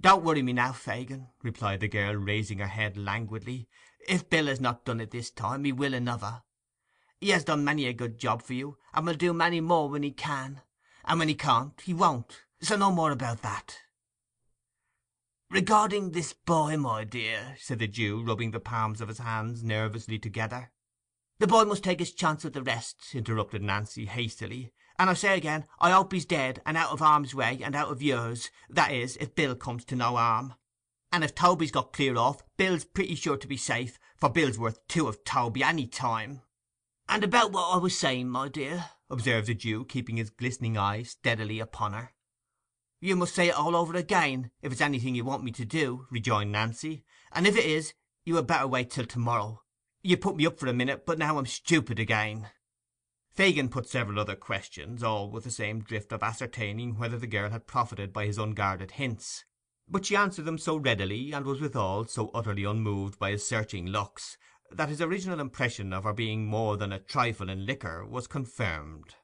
'Don't 0.00 0.24
worry 0.24 0.42
me 0.42 0.52
now, 0.52 0.72
Fagin,' 0.72 1.28
replied 1.44 1.78
the 1.78 1.86
girl, 1.86 2.16
raising 2.16 2.58
her 2.58 2.66
head 2.66 2.96
languidly. 2.96 3.68
'If 4.08 4.28
Bill 4.28 4.46
has 4.48 4.58
not 4.58 4.84
done 4.84 5.00
it 5.00 5.12
this 5.12 5.30
time, 5.30 5.62
he 5.62 5.70
will 5.70 5.94
another. 5.94 6.42
He 7.20 7.28
has 7.28 7.44
done 7.44 7.62
many 7.62 7.86
a 7.86 7.92
good 7.92 8.18
job 8.18 8.42
for 8.42 8.54
you, 8.54 8.76
and 8.92 9.06
will 9.06 9.14
do 9.14 9.32
many 9.32 9.60
more 9.60 9.88
when 9.88 10.02
he 10.02 10.10
can; 10.10 10.62
and 11.04 11.20
when 11.20 11.28
he 11.28 11.36
can't, 11.36 11.80
he 11.80 11.94
won't, 11.94 12.42
so 12.60 12.74
no 12.76 12.90
more 12.90 13.12
about 13.12 13.42
that.' 13.42 13.82
'Regarding 15.48 16.10
this 16.10 16.32
boy, 16.32 16.76
my 16.76 17.04
dear,' 17.04 17.56
said 17.60 17.78
the 17.78 17.86
Jew, 17.86 18.20
rubbing 18.20 18.50
the 18.50 18.58
palms 18.58 19.00
of 19.00 19.06
his 19.06 19.18
hands 19.18 19.62
nervously 19.62 20.18
together. 20.18 20.72
'The 21.38 21.46
boy 21.46 21.64
must 21.66 21.84
take 21.84 22.00
his 22.00 22.12
chance 22.12 22.42
with 22.42 22.54
the 22.54 22.64
rest,' 22.64 23.14
interrupted 23.14 23.62
Nancy, 23.62 24.06
hastily. 24.06 24.72
'And 24.96 25.10
I 25.10 25.14
say 25.14 25.36
again, 25.36 25.66
I 25.80 25.90
hope 25.90 26.12
he's 26.12 26.24
dead, 26.24 26.62
and 26.64 26.76
out 26.76 26.92
of 26.92 27.00
harm's 27.00 27.34
way, 27.34 27.60
and 27.64 27.74
out 27.74 27.90
of 27.90 28.00
yours—that 28.00 28.92
is, 28.92 29.16
if 29.16 29.34
Bill 29.34 29.56
comes 29.56 29.84
to 29.86 29.96
no 29.96 30.14
harm. 30.16 30.54
And 31.10 31.24
if 31.24 31.34
Toby's 31.34 31.72
got 31.72 31.92
clear 31.92 32.16
off, 32.16 32.44
Bill's 32.56 32.84
pretty 32.84 33.16
sure 33.16 33.36
to 33.36 33.48
be 33.48 33.56
safe, 33.56 33.98
for 34.16 34.30
Bill's 34.30 34.56
worth 34.56 34.86
two 34.86 35.08
of 35.08 35.24
Toby 35.24 35.64
any 35.64 35.88
time." 35.88 36.42
"And 37.08 37.24
about 37.24 37.50
what 37.50 37.74
I 37.74 37.78
was 37.78 37.98
saying, 37.98 38.28
my 38.28 38.48
dear,' 38.48 38.90
observed 39.10 39.48
the 39.48 39.54
Jew, 39.54 39.84
keeping 39.84 40.16
his 40.16 40.30
glistening 40.30 40.78
eye 40.78 41.02
steadily 41.02 41.58
upon 41.58 41.92
her. 41.92 42.14
"You 43.00 43.16
must 43.16 43.34
say 43.34 43.48
it 43.48 43.56
all 43.56 43.74
over 43.74 43.96
again, 43.96 44.52
if 44.62 44.70
it's 44.70 44.80
anything 44.80 45.16
you 45.16 45.24
want 45.24 45.42
me 45.42 45.50
to 45.52 45.64
do,' 45.64 46.06
rejoined 46.08 46.52
Nancy; 46.52 47.04
"and 47.32 47.48
if 47.48 47.56
it 47.56 47.64
is, 47.66 47.94
you 48.24 48.36
had 48.36 48.46
better 48.46 48.68
wait 48.68 48.92
till 48.92 49.06
to 49.06 49.18
morrow. 49.18 49.64
You 50.02 50.16
put 50.16 50.36
me 50.36 50.46
up 50.46 50.60
for 50.60 50.68
a 50.68 50.72
minute, 50.72 51.04
but 51.04 51.18
now 51.18 51.36
I'm 51.36 51.46
stupid 51.46 51.98
again.' 51.98 52.48
Fagin 53.34 53.68
put 53.68 53.88
several 53.88 54.20
other 54.20 54.36
questions, 54.36 55.02
all 55.02 55.28
with 55.28 55.42
the 55.42 55.50
same 55.50 55.80
drift 55.80 56.12
of 56.12 56.22
ascertaining 56.22 56.96
whether 56.96 57.18
the 57.18 57.26
girl 57.26 57.50
had 57.50 57.66
profited 57.66 58.12
by 58.12 58.26
his 58.26 58.38
unguarded 58.38 58.92
hints. 58.92 59.44
But 59.88 60.06
she 60.06 60.14
answered 60.14 60.44
them 60.44 60.56
so 60.56 60.76
readily, 60.76 61.32
and 61.32 61.44
was 61.44 61.60
withal 61.60 62.04
so 62.04 62.30
utterly 62.32 62.62
unmoved 62.62 63.18
by 63.18 63.32
his 63.32 63.44
searching 63.44 63.86
looks, 63.86 64.38
that 64.70 64.88
his 64.88 65.00
original 65.00 65.40
impression 65.40 65.92
of 65.92 66.04
her 66.04 66.12
being 66.12 66.46
more 66.46 66.76
than 66.76 66.92
a 66.92 67.00
trifle 67.00 67.50
in 67.50 67.66
liquor 67.66 68.06
was 68.06 68.28
confirmed. 68.28 69.16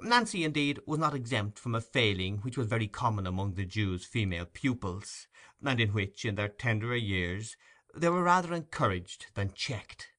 Nancy, 0.00 0.44
indeed, 0.44 0.78
was 0.86 1.00
not 1.00 1.14
exempt 1.14 1.58
from 1.58 1.74
a 1.74 1.80
failing 1.80 2.38
which 2.38 2.56
was 2.56 2.68
very 2.68 2.86
common 2.86 3.26
among 3.26 3.54
the 3.54 3.64
Jew's 3.64 4.04
female 4.04 4.46
pupils, 4.46 5.26
and 5.64 5.80
in 5.80 5.92
which, 5.92 6.24
in 6.24 6.36
their 6.36 6.48
tenderer 6.48 6.94
years, 6.94 7.56
they 7.92 8.08
were 8.08 8.22
rather 8.22 8.54
encouraged 8.54 9.26
than 9.34 9.52
checked. 9.52 10.11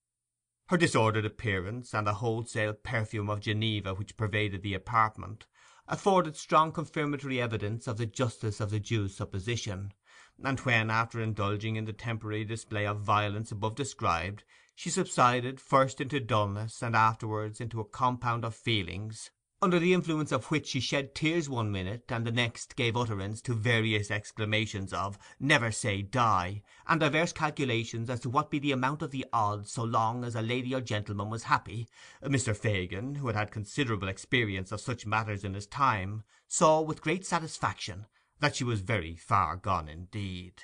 Her 0.68 0.77
disordered 0.77 1.26
appearance, 1.26 1.94
and 1.94 2.07
the 2.07 2.14
wholesale 2.14 2.73
perfume 2.73 3.30
of 3.30 3.41
Geneva 3.41 3.94
which 3.94 4.15
pervaded 4.15 4.61
the 4.64 4.73
apartment, 4.73 5.45
afforded 5.90 6.38
strong 6.38 6.72
confirmatory 6.72 7.41
evidence 7.41 7.85
of 7.85 7.98
the 7.98 8.06
justice 8.06 8.61
of 8.61 8.69
the 8.69 8.80
Jew's 8.80 9.14
supposition; 9.14 9.94
and 10.41 10.57
when, 10.61 10.90
after 10.90 11.19
indulging 11.19 11.76
in 11.76 11.84
the 11.84 11.91
temporary 11.91 12.45
display 12.45 12.88
of 12.88 13.02
violence 13.02 13.52
above 13.52 13.76
described, 13.76 14.45
she 14.73 14.90
subsided 14.90 15.60
first 15.60 15.99
into 15.99 16.22
dulness 16.22 16.81
and 16.81 16.95
afterwards 16.95 17.60
into 17.60 17.81
a 17.81 17.85
compound 17.85 18.45
of 18.45 18.56
feelings, 18.56 19.31
under 19.64 19.80
the 19.80 19.94
influence 19.94 20.34
of 20.34 20.52
which 20.52 20.68
she 20.68 20.81
shed 20.81 21.15
tears 21.15 21.48
one 21.48 21.72
minute, 21.72 22.03
and 22.10 22.27
the 22.27 22.31
next 22.34 22.76
gave 22.76 22.98
utterance 22.98 23.41
to 23.41 23.53
various 23.53 24.11
exclamations 24.11 24.91
of 24.91 25.18
'Never 25.40 25.72
say 25.72 26.02
die!' 26.02 26.61
and 26.85 26.99
diverse 26.99 27.31
calculations 27.31 28.10
as 28.10 28.19
to 28.19 28.30
what 28.30 28.52
be 28.52 28.60
the 28.60 28.73
amount 28.73 29.02
of 29.02 29.11
the 29.11 29.26
odds 29.31 29.72
so 29.72 29.85
long 29.85 30.26
as 30.26 30.35
a 30.35 30.41
lady 30.41 30.76
or 30.76 30.81
gentleman 30.81 31.30
was 31.30 31.44
happy, 31.44 31.88
Mr. 32.22 32.53
Fagin, 32.53 33.15
who 33.15 33.27
had 33.27 33.38
had 33.38 33.52
considerable 33.52 34.10
experience 34.10 34.73
of 34.73 34.81
such 34.81 35.06
matters 35.06 35.45
in 35.45 35.53
his 35.53 35.65
time, 35.65 36.23
saw 36.49 36.81
with 36.81 37.02
great 37.02 37.26
satisfaction 37.26 38.06
that 38.41 38.57
she 38.57 38.65
was 38.65 38.81
very 38.81 39.15
far 39.15 39.56
gone 39.56 39.88
indeed. 39.88 40.61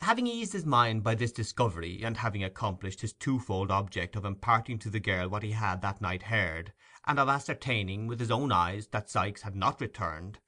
Having 0.00 0.26
eased 0.26 0.52
his 0.52 0.66
mind 0.66 1.02
by 1.02 1.14
this 1.14 1.32
discovery, 1.32 2.02
and 2.02 2.16
having 2.16 2.42
accomplished 2.42 3.00
his 3.00 3.12
twofold 3.12 3.70
object 3.70 4.16
of 4.16 4.24
imparting 4.24 4.78
to 4.80 4.90
the 4.90 5.00
girl 5.00 5.28
what 5.28 5.42
he 5.42 5.52
had 5.52 5.82
that 5.82 6.00
night 6.00 6.24
heard, 6.24 6.72
and 7.06 7.18
of 7.18 7.28
ascertaining 7.28 8.06
with 8.06 8.20
his 8.20 8.30
own 8.30 8.50
eyes 8.50 8.88
that 8.88 9.08
Sikes 9.08 9.42
had 9.42 9.54
not 9.54 9.80
returned, 9.80 10.40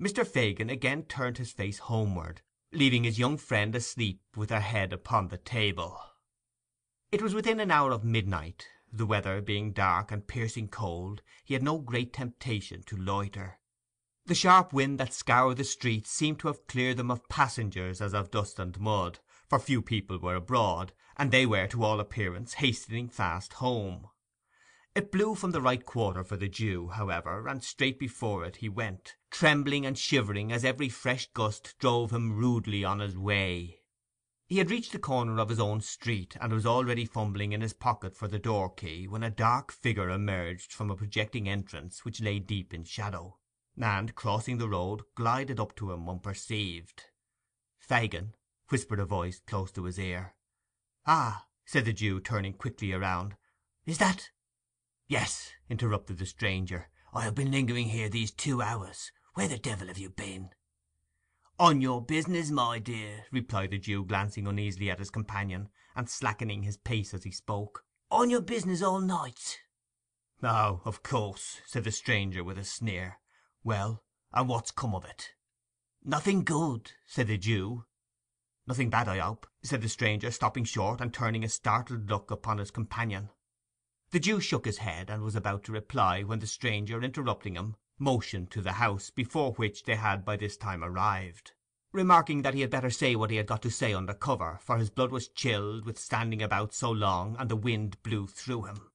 Mr. 0.00 0.26
Fagin 0.26 0.68
again 0.68 1.04
turned 1.04 1.38
his 1.38 1.52
face 1.52 1.78
homeward, 1.78 2.42
leaving 2.72 3.04
his 3.04 3.18
young 3.18 3.36
friend 3.36 3.74
asleep 3.74 4.20
with 4.36 4.50
her 4.50 4.60
head 4.60 4.92
upon 4.92 5.28
the 5.28 5.38
table. 5.38 6.00
It 7.10 7.22
was 7.22 7.34
within 7.34 7.60
an 7.60 7.70
hour 7.70 7.92
of 7.92 8.04
midnight. 8.04 8.66
The 8.92 9.06
weather 9.06 9.40
being 9.40 9.72
dark 9.72 10.10
and 10.10 10.26
piercing 10.26 10.68
cold, 10.68 11.22
he 11.44 11.54
had 11.54 11.62
no 11.62 11.78
great 11.78 12.12
temptation 12.12 12.82
to 12.84 12.96
loiter. 12.96 13.58
The 14.28 14.34
sharp 14.34 14.74
wind 14.74 15.00
that 15.00 15.14
scoured 15.14 15.56
the 15.56 15.64
streets 15.64 16.10
seemed 16.10 16.40
to 16.40 16.48
have 16.48 16.66
cleared 16.66 16.98
them 16.98 17.10
of 17.10 17.26
passengers 17.30 18.02
as 18.02 18.12
of 18.12 18.30
dust 18.30 18.58
and 18.58 18.78
mud, 18.78 19.20
for 19.48 19.58
few 19.58 19.80
people 19.80 20.18
were 20.18 20.34
abroad, 20.34 20.92
and 21.16 21.30
they 21.30 21.46
were 21.46 21.66
to 21.68 21.82
all 21.82 21.98
appearance 21.98 22.52
hastening 22.52 23.08
fast 23.08 23.54
home. 23.54 24.08
It 24.94 25.10
blew 25.10 25.34
from 25.34 25.52
the 25.52 25.62
right 25.62 25.82
quarter 25.82 26.24
for 26.24 26.36
the 26.36 26.46
Jew, 26.46 26.88
however, 26.88 27.48
and 27.48 27.64
straight 27.64 27.98
before 27.98 28.44
it 28.44 28.56
he 28.56 28.68
went, 28.68 29.14
trembling 29.30 29.86
and 29.86 29.96
shivering 29.96 30.52
as 30.52 30.62
every 30.62 30.90
fresh 30.90 31.30
gust 31.32 31.78
drove 31.78 32.12
him 32.12 32.36
rudely 32.36 32.84
on 32.84 32.98
his 32.98 33.16
way. 33.16 33.80
He 34.46 34.58
had 34.58 34.70
reached 34.70 34.92
the 34.92 34.98
corner 34.98 35.40
of 35.40 35.48
his 35.48 35.58
own 35.58 35.80
street, 35.80 36.36
and 36.38 36.52
was 36.52 36.66
already 36.66 37.06
fumbling 37.06 37.52
in 37.52 37.62
his 37.62 37.72
pocket 37.72 38.14
for 38.14 38.28
the 38.28 38.38
door 38.38 38.74
key, 38.74 39.08
when 39.08 39.22
a 39.22 39.30
dark 39.30 39.72
figure 39.72 40.10
emerged 40.10 40.70
from 40.70 40.90
a 40.90 40.96
projecting 40.96 41.48
entrance 41.48 42.04
which 42.04 42.20
lay 42.20 42.38
deep 42.38 42.74
in 42.74 42.84
shadow, 42.84 43.37
and, 43.80 44.14
crossing 44.16 44.58
the 44.58 44.68
road, 44.68 45.02
glided 45.14 45.60
up 45.60 45.76
to 45.76 45.92
him 45.92 46.08
unperceived. 46.08 47.04
"Fagin," 47.78 48.34
whispered 48.70 48.98
a 48.98 49.06
voice 49.06 49.38
close 49.46 49.70
to 49.70 49.84
his 49.84 49.98
ear. 50.00 50.34
"Ah!" 51.06 51.46
said 51.64 51.84
the 51.84 51.92
Jew, 51.92 52.18
turning 52.18 52.54
quickly 52.54 52.92
round. 52.92 53.36
'Is 53.86 53.98
that—' 53.98 54.30
'Yes,' 55.06 55.52
interrupted 55.68 56.18
the 56.18 56.26
stranger. 56.26 56.90
"I 57.14 57.22
have 57.22 57.36
been 57.36 57.52
lingering 57.52 57.90
here 57.90 58.08
these 58.08 58.32
two 58.32 58.60
hours, 58.60 59.12
Where 59.34 59.46
the 59.46 59.58
devil 59.58 59.86
have 59.86 59.98
you 59.98 60.10
been?" 60.10 60.50
"On 61.60 61.80
your 61.80 62.04
business, 62.04 62.50
my 62.50 62.80
dear,' 62.80 63.26
replied 63.30 63.70
the 63.70 63.78
Jew, 63.78 64.04
glancing 64.04 64.48
uneasily 64.48 64.90
at 64.90 64.98
his 64.98 65.10
companion, 65.10 65.70
and 65.94 66.10
slackening 66.10 66.64
his 66.64 66.76
pace 66.76 67.14
as 67.14 67.22
he 67.22 67.30
spoke. 67.30 67.84
"On 68.10 68.28
your 68.28 68.40
business 68.40 68.82
all 68.82 69.00
night." 69.00 69.60
"Oh, 70.42 70.82
of 70.84 71.04
course,' 71.04 71.60
said 71.64 71.84
the 71.84 71.92
stranger, 71.92 72.42
with 72.42 72.58
a 72.58 72.64
sneer. 72.64 73.20
'Well, 73.68 74.02
and 74.32 74.48
what's 74.48 74.70
come 74.70 74.94
of 74.94 75.04
it?' 75.04 75.34
'Nothing 76.02 76.42
good,' 76.42 76.92
said 77.04 77.26
the 77.26 77.36
Jew. 77.36 77.84
'Nothing 78.66 78.88
bad, 78.88 79.08
I 79.08 79.18
hope?' 79.18 79.46
said 79.62 79.82
the 79.82 79.90
stranger, 79.90 80.30
stopping 80.30 80.64
short, 80.64 81.02
and 81.02 81.12
turning 81.12 81.44
a 81.44 81.50
startled 81.50 82.08
look 82.08 82.30
upon 82.30 82.56
his 82.56 82.70
companion. 82.70 83.28
The 84.08 84.20
Jew 84.20 84.40
shook 84.40 84.64
his 84.64 84.78
head, 84.78 85.10
and 85.10 85.22
was 85.22 85.36
about 85.36 85.64
to 85.64 85.72
reply, 85.72 86.22
when 86.22 86.38
the 86.38 86.46
stranger, 86.46 87.02
interrupting 87.02 87.56
him, 87.56 87.76
motioned 87.98 88.50
to 88.52 88.62
the 88.62 88.72
house, 88.72 89.10
before 89.10 89.52
which 89.52 89.82
they 89.82 89.96
had 89.96 90.24
by 90.24 90.36
this 90.38 90.56
time 90.56 90.82
arrived, 90.82 91.52
remarking 91.92 92.40
that 92.40 92.54
he 92.54 92.62
had 92.62 92.70
better 92.70 92.88
say 92.88 93.16
what 93.16 93.28
he 93.28 93.36
had 93.36 93.46
got 93.46 93.60
to 93.60 93.70
say 93.70 93.92
under 93.92 94.14
cover, 94.14 94.58
for 94.62 94.78
his 94.78 94.88
blood 94.88 95.10
was 95.12 95.28
chilled 95.28 95.84
with 95.84 95.98
standing 95.98 96.40
about 96.40 96.72
so 96.72 96.90
long, 96.90 97.36
and 97.38 97.50
the 97.50 97.54
wind 97.54 98.02
blew 98.02 98.26
through 98.28 98.62
him. 98.62 98.90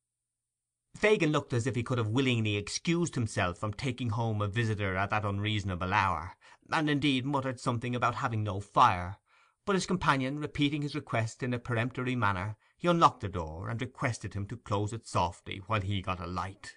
Fagin 0.95 1.31
looked 1.31 1.53
as 1.53 1.65
if 1.65 1.73
he 1.75 1.81
could 1.81 1.97
have 1.97 2.09
willingly 2.09 2.55
excused 2.55 3.15
himself 3.15 3.57
from 3.57 3.73
taking 3.73 4.11
home 4.11 4.43
a 4.43 4.47
visitor 4.47 4.95
at 4.95 5.09
that 5.09 5.25
unreasonable 5.25 5.91
hour, 5.91 6.37
and 6.69 6.87
indeed 6.87 7.25
muttered 7.25 7.59
something 7.59 7.95
about 7.95 8.13
having 8.13 8.43
no 8.43 8.59
fire; 8.59 9.17
but 9.65 9.73
his 9.73 9.87
companion 9.87 10.37
repeating 10.37 10.83
his 10.83 10.93
request 10.93 11.41
in 11.41 11.51
a 11.51 11.57
peremptory 11.57 12.15
manner, 12.15 12.57
he 12.77 12.87
unlocked 12.87 13.21
the 13.21 13.27
door, 13.27 13.69
and 13.69 13.81
requested 13.81 14.35
him 14.35 14.45
to 14.45 14.55
close 14.55 14.93
it 14.93 15.07
softly 15.07 15.57
while 15.65 15.81
he 15.81 15.99
got 15.99 16.19
a 16.19 16.27
light. 16.27 16.75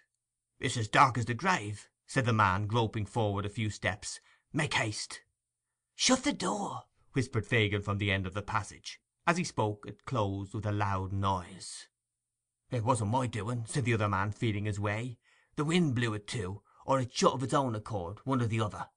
'It's 0.60 0.78
as 0.78 0.88
dark 0.88 1.18
as 1.18 1.26
the 1.26 1.34
grave,' 1.34 1.90
said 2.06 2.24
the 2.24 2.32
man, 2.32 2.66
groping 2.66 3.04
forward 3.04 3.44
a 3.44 3.50
few 3.50 3.68
steps. 3.68 4.18
'Make 4.50 4.72
haste.' 4.72 5.20
'Shut 5.94 6.24
the 6.24 6.32
door,' 6.32 6.84
whispered 7.12 7.46
Fagin 7.46 7.82
from 7.82 7.98
the 7.98 8.10
end 8.10 8.26
of 8.26 8.32
the 8.32 8.40
passage. 8.40 8.98
As 9.26 9.36
he 9.36 9.44
spoke 9.44 9.84
it 9.86 10.06
closed 10.06 10.54
with 10.54 10.64
a 10.64 10.72
loud 10.72 11.12
noise. 11.12 11.88
'It 12.70 12.82
wasn't 12.82 13.10
my 13.10 13.26
doing,' 13.26 13.64
said 13.66 13.84
the 13.84 13.94
other 13.94 14.08
man, 14.08 14.32
feeling 14.32 14.64
his 14.64 14.80
way. 14.80 15.18
'The 15.54 15.64
wind 15.64 15.94
blew 15.94 16.14
it 16.14 16.26
to, 16.26 16.62
or 16.84 17.00
it 17.00 17.14
shut 17.14 17.32
of 17.32 17.42
its 17.42 17.54
own 17.54 17.74
accord, 17.74 18.18
one 18.24 18.42
or 18.42 18.46
the 18.46 18.60
other. 18.60 18.88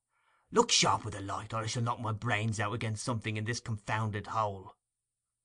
Look 0.51 0.71
sharp 0.71 1.05
with 1.05 1.13
the 1.13 1.21
light, 1.21 1.53
or 1.53 1.61
I 1.61 1.67
shall 1.67 1.83
knock 1.83 1.99
my 1.99 2.11
brains 2.11 2.59
out 2.59 2.73
against 2.73 3.03
something 3.03 3.37
in 3.37 3.45
this 3.45 3.59
confounded 3.59 4.27
hole. 4.27 4.75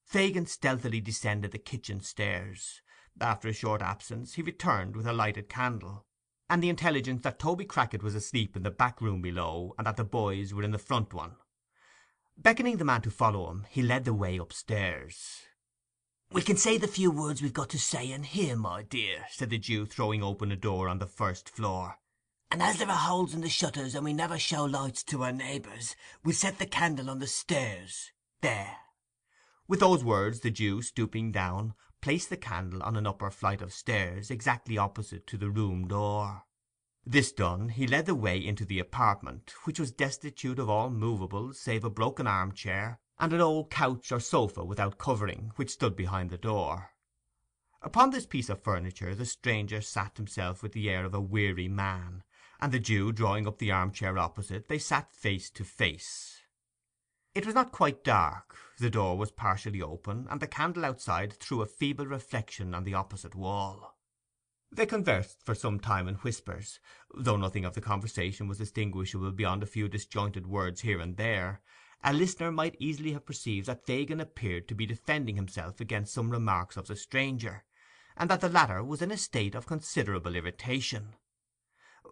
Fagin 0.04 0.46
stealthily 0.46 1.00
descended 1.00 1.52
the 1.52 1.58
kitchen 1.58 2.00
stairs. 2.00 2.80
After 3.20 3.48
a 3.48 3.52
short 3.52 3.82
absence 3.82 4.34
he 4.34 4.42
returned 4.42 4.96
with 4.96 5.06
a 5.06 5.12
lighted 5.12 5.48
candle, 5.48 6.06
and 6.48 6.62
the 6.62 6.68
intelligence 6.70 7.22
that 7.22 7.38
Toby 7.38 7.66
Crackit 7.66 8.02
was 8.02 8.14
asleep 8.14 8.56
in 8.56 8.62
the 8.62 8.70
back 8.70 9.00
room 9.00 9.20
below, 9.20 9.74
and 9.76 9.86
that 9.86 9.96
the 9.96 10.04
boys 10.04 10.54
were 10.54 10.62
in 10.62 10.72
the 10.72 10.78
front 10.78 11.12
one. 11.12 11.36
Beckoning 12.36 12.78
the 12.78 12.84
man 12.84 13.02
to 13.02 13.10
follow 13.10 13.50
him, 13.50 13.66
he 13.68 13.82
led 13.82 14.04
the 14.04 14.14
way 14.14 14.38
upstairs. 14.38 15.42
'We 16.32 16.42
can 16.42 16.56
say 16.56 16.78
the 16.78 16.88
few 16.88 17.10
words 17.10 17.42
we've 17.42 17.52
got 17.52 17.70
to 17.70 17.78
say 17.78 18.10
in 18.10 18.24
here, 18.24 18.56
my 18.56 18.82
dear,' 18.82 19.26
said 19.30 19.50
the 19.50 19.58
Jew, 19.58 19.86
throwing 19.86 20.22
open 20.22 20.50
a 20.50 20.56
door 20.56 20.88
on 20.88 20.98
the 20.98 21.06
first 21.06 21.48
floor. 21.48 21.98
'And 22.50 22.62
as 22.62 22.78
there 22.78 22.88
are 22.88 22.96
holes 22.96 23.34
in 23.34 23.40
the 23.40 23.48
shutters, 23.48 23.94
and 23.94 24.04
we 24.04 24.12
never 24.12 24.38
show 24.38 24.64
lights 24.64 25.02
to 25.04 25.22
our 25.22 25.32
neighbours, 25.32 25.96
we'll 26.24 26.34
set 26.34 26.58
the 26.58 26.66
candle 26.66 27.10
on 27.10 27.18
the 27.18 27.26
stairs. 27.26 28.10
There.' 28.40 28.78
With 29.66 29.80
those 29.80 30.04
words 30.04 30.40
the 30.40 30.50
Jew, 30.50 30.82
stooping 30.82 31.32
down, 31.32 31.74
placed 32.00 32.30
the 32.30 32.36
candle 32.36 32.82
on 32.82 32.96
an 32.96 33.06
upper 33.06 33.30
flight 33.30 33.62
of 33.62 33.72
stairs, 33.72 34.30
exactly 34.30 34.76
opposite 34.76 35.26
to 35.28 35.38
the 35.38 35.50
room 35.50 35.88
door. 35.88 36.44
This 37.06 37.32
done, 37.32 37.70
he 37.70 37.86
led 37.86 38.06
the 38.06 38.14
way 38.14 38.38
into 38.38 38.64
the 38.64 38.78
apartment, 38.78 39.54
which 39.64 39.80
was 39.80 39.92
destitute 39.92 40.58
of 40.58 40.70
all 40.70 40.90
movables 40.90 41.60
save 41.60 41.84
a 41.84 41.90
broken 41.90 42.26
arm 42.26 42.52
chair, 42.52 43.00
and 43.24 43.32
an 43.32 43.40
old 43.40 43.70
couch 43.70 44.12
or 44.12 44.20
sofa 44.20 44.62
without 44.62 44.98
covering, 44.98 45.50
which 45.56 45.70
stood 45.70 45.96
behind 45.96 46.28
the 46.28 46.36
door. 46.36 46.90
Upon 47.80 48.10
this 48.10 48.26
piece 48.26 48.50
of 48.50 48.62
furniture 48.62 49.14
the 49.14 49.24
stranger 49.24 49.80
sat 49.80 50.18
himself 50.18 50.62
with 50.62 50.72
the 50.72 50.90
air 50.90 51.06
of 51.06 51.14
a 51.14 51.22
weary 51.22 51.66
man, 51.66 52.22
and 52.60 52.70
the 52.70 52.78
Jew 52.78 53.12
drawing 53.12 53.48
up 53.48 53.56
the 53.56 53.70
arm 53.72 53.92
chair 53.92 54.18
opposite, 54.18 54.68
they 54.68 54.76
sat 54.76 55.10
face 55.10 55.48
to 55.52 55.64
face. 55.64 56.42
It 57.34 57.46
was 57.46 57.54
not 57.54 57.72
quite 57.72 58.04
dark; 58.04 58.58
the 58.78 58.90
door 58.90 59.16
was 59.16 59.30
partially 59.30 59.80
open, 59.80 60.26
and 60.28 60.38
the 60.38 60.46
candle 60.46 60.84
outside 60.84 61.32
threw 61.32 61.62
a 61.62 61.66
feeble 61.66 62.06
reflection 62.06 62.74
on 62.74 62.84
the 62.84 62.92
opposite 62.92 63.34
wall. 63.34 63.96
They 64.70 64.84
conversed 64.84 65.42
for 65.42 65.54
some 65.54 65.80
time 65.80 66.08
in 66.08 66.16
whispers. 66.16 66.78
Though 67.14 67.38
nothing 67.38 67.64
of 67.64 67.72
the 67.72 67.80
conversation 67.80 68.48
was 68.48 68.58
distinguishable 68.58 69.30
beyond 69.30 69.62
a 69.62 69.66
few 69.66 69.88
disjointed 69.88 70.46
words 70.46 70.82
here 70.82 71.00
and 71.00 71.16
there, 71.16 71.62
a 72.04 72.12
listener 72.12 72.52
might 72.52 72.76
easily 72.78 73.12
have 73.12 73.24
perceived 73.24 73.66
that 73.66 73.86
Fagin 73.86 74.20
appeared 74.20 74.68
to 74.68 74.74
be 74.74 74.84
defending 74.84 75.36
himself 75.36 75.80
against 75.80 76.12
some 76.12 76.28
remarks 76.28 76.76
of 76.76 76.86
the 76.86 76.96
stranger, 76.96 77.64
and 78.14 78.28
that 78.28 78.42
the 78.42 78.48
latter 78.48 78.84
was 78.84 79.00
in 79.00 79.10
a 79.10 79.16
state 79.16 79.54
of 79.54 79.66
considerable 79.66 80.36
irritation. 80.36 81.16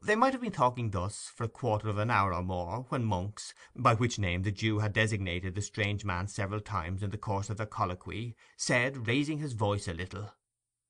They 0.02 0.16
might 0.16 0.32
have 0.32 0.40
been 0.40 0.50
talking 0.50 0.90
thus 0.90 1.30
for 1.32 1.44
a 1.44 1.48
quarter 1.48 1.90
of 1.90 1.98
an 1.98 2.10
hour 2.10 2.32
or 2.32 2.42
more, 2.42 2.86
when 2.88 3.04
Monks, 3.04 3.52
by 3.76 3.94
which 3.94 4.18
name 4.18 4.42
the 4.42 4.50
Jew 4.50 4.78
had 4.78 4.94
designated 4.94 5.54
the 5.54 5.60
strange 5.62 6.06
man 6.06 6.26
several 6.26 6.60
times 6.60 7.02
in 7.02 7.10
the 7.10 7.18
course 7.18 7.50
of 7.50 7.58
their 7.58 7.66
colloquy, 7.66 8.34
said, 8.56 9.06
raising 9.06 9.38
his 9.38 9.52
voice 9.52 9.86
a 9.86 9.92
little— 9.92 10.32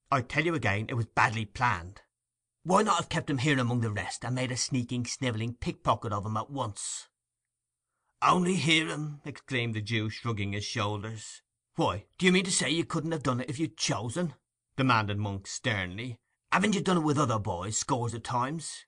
"I 0.09 0.21
tell 0.21 0.45
you 0.45 0.55
again 0.55 0.85
it 0.87 0.93
was 0.93 1.07
badly 1.07 1.45
planned. 1.45 2.01
Why 2.63 2.83
not 2.83 2.95
have 2.95 3.09
kept 3.09 3.29
him 3.29 3.39
here 3.39 3.59
among 3.59 3.81
the 3.81 3.91
rest, 3.91 4.23
and 4.23 4.33
made 4.33 4.51
a 4.53 4.57
sneaking, 4.57 5.05
snivelling 5.05 5.55
pickpocket 5.55 6.13
of 6.13 6.25
him 6.25 6.37
at 6.37 6.49
once?' 6.49 7.09
'Only 8.25 8.55
hear 8.55 8.87
him!' 8.87 9.19
exclaimed 9.25 9.73
the 9.73 9.81
Jew, 9.81 10.09
shrugging 10.09 10.53
his 10.53 10.63
shoulders. 10.63 11.41
'Why, 11.75 12.05
do 12.17 12.25
you 12.25 12.31
mean 12.31 12.45
to 12.45 12.51
say 12.51 12.69
you 12.69 12.85
couldn't 12.85 13.11
have 13.11 13.23
done 13.23 13.41
it 13.41 13.49
if 13.49 13.59
you'd 13.59 13.75
chosen?' 13.75 14.35
demanded 14.77 15.17
Monks 15.17 15.51
sternly. 15.51 16.21
'Haven't 16.49 16.73
you 16.73 16.79
done 16.79 16.99
it 16.99 17.01
with 17.01 17.17
other 17.17 17.37
boys 17.37 17.77
scores 17.77 18.13
of 18.13 18.23
times? 18.23 18.85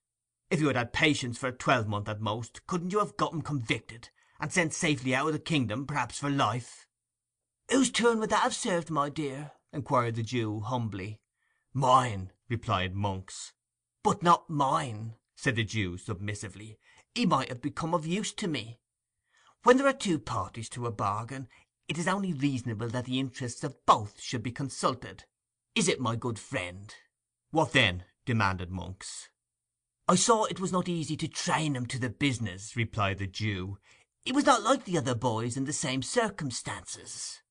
If 0.50 0.62
you 0.62 0.68
had 0.68 0.78
had 0.78 0.94
patience 0.94 1.38
for 1.38 1.48
a 1.48 1.52
twelvemonth 1.52 2.08
at 2.08 2.22
most, 2.22 2.66
couldn't 2.66 2.92
you 2.94 3.00
have 3.00 3.18
got 3.18 3.34
him 3.34 3.42
convicted, 3.42 4.10
and 4.40 4.54
sent 4.54 4.74
safely 4.74 5.14
out 5.14 5.28
of 5.28 5.34
the 5.34 5.40
kingdom, 5.40 5.86
perhaps 5.86 6.18
for 6.18 6.30
life?' 6.30 6.88
'Whose 7.70 7.92
turn 7.92 8.22
would 8.22 8.30
that 8.30 8.44
have 8.44 8.56
served, 8.56 8.90
my 8.90 9.10
dear?' 9.10 9.52
inquired 9.74 10.16
the 10.16 10.24
Jew 10.24 10.62
humbly. 10.62 11.20
'Mine,' 11.74 12.32
replied 12.48 12.96
Monks. 12.96 13.52
'But 14.02 14.24
not 14.24 14.50
mine,' 14.50 15.18
said 15.36 15.58
the 15.58 15.66
Jew 15.66 15.98
submissively. 15.98 16.80
'He 17.14 17.26
might 17.26 17.50
have 17.50 17.62
become 17.62 17.94
of 17.94 18.08
use 18.08 18.32
to 18.36 18.48
me. 18.48 18.80
When 19.66 19.78
there 19.78 19.88
are 19.88 19.94
two 19.94 20.20
parties 20.20 20.70
to 20.70 20.86
a 20.86 20.92
bargain, 20.92 21.48
it 21.88 21.98
is 21.98 22.08
only 22.08 22.34
reasonable 22.34 22.88
that 22.90 23.06
the 23.06 23.20
interests 23.20 23.64
of 23.64 23.84
both 23.88 24.22
should 24.22 24.44
be 24.44 24.52
consulted. 24.52 25.26
Is 25.74 25.88
it, 25.88 26.00
my 26.00 26.16
good 26.16 26.38
friend?' 26.38 26.94
'What 27.50 27.72
then?' 27.72 28.06
demanded 28.26 28.70
Monks. 28.70 29.30
'I 30.08 30.18
saw 30.18 30.44
it 30.44 30.60
was 30.60 30.72
not 30.72 30.88
easy 30.88 31.18
to 31.18 31.28
train 31.28 31.76
him 31.76 31.88
to 31.88 31.98
the 31.98 32.12
business,' 32.12 32.76
replied 32.76 33.18
the 33.18 33.26
Jew. 33.26 33.80
'He 34.24 34.34
was 34.34 34.46
not 34.46 34.62
like 34.62 34.86
the 34.86 35.00
other 35.00 35.16
boys 35.16 35.58
in 35.58 35.64
the 35.66 35.74
same 35.74 36.04
circumstances.' 36.04 37.42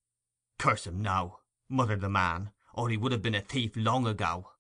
'Curse 0.57 0.87
him, 0.87 1.03
now,' 1.03 1.41
muttered 1.69 2.01
the 2.01 2.09
man, 2.09 2.53
'or 2.75 2.91
he 2.91 2.97
would 2.97 3.11
have 3.11 3.23
been 3.23 3.35
a 3.35 3.41
thief 3.41 3.73
long 3.75 4.07
ago.' 4.07 4.53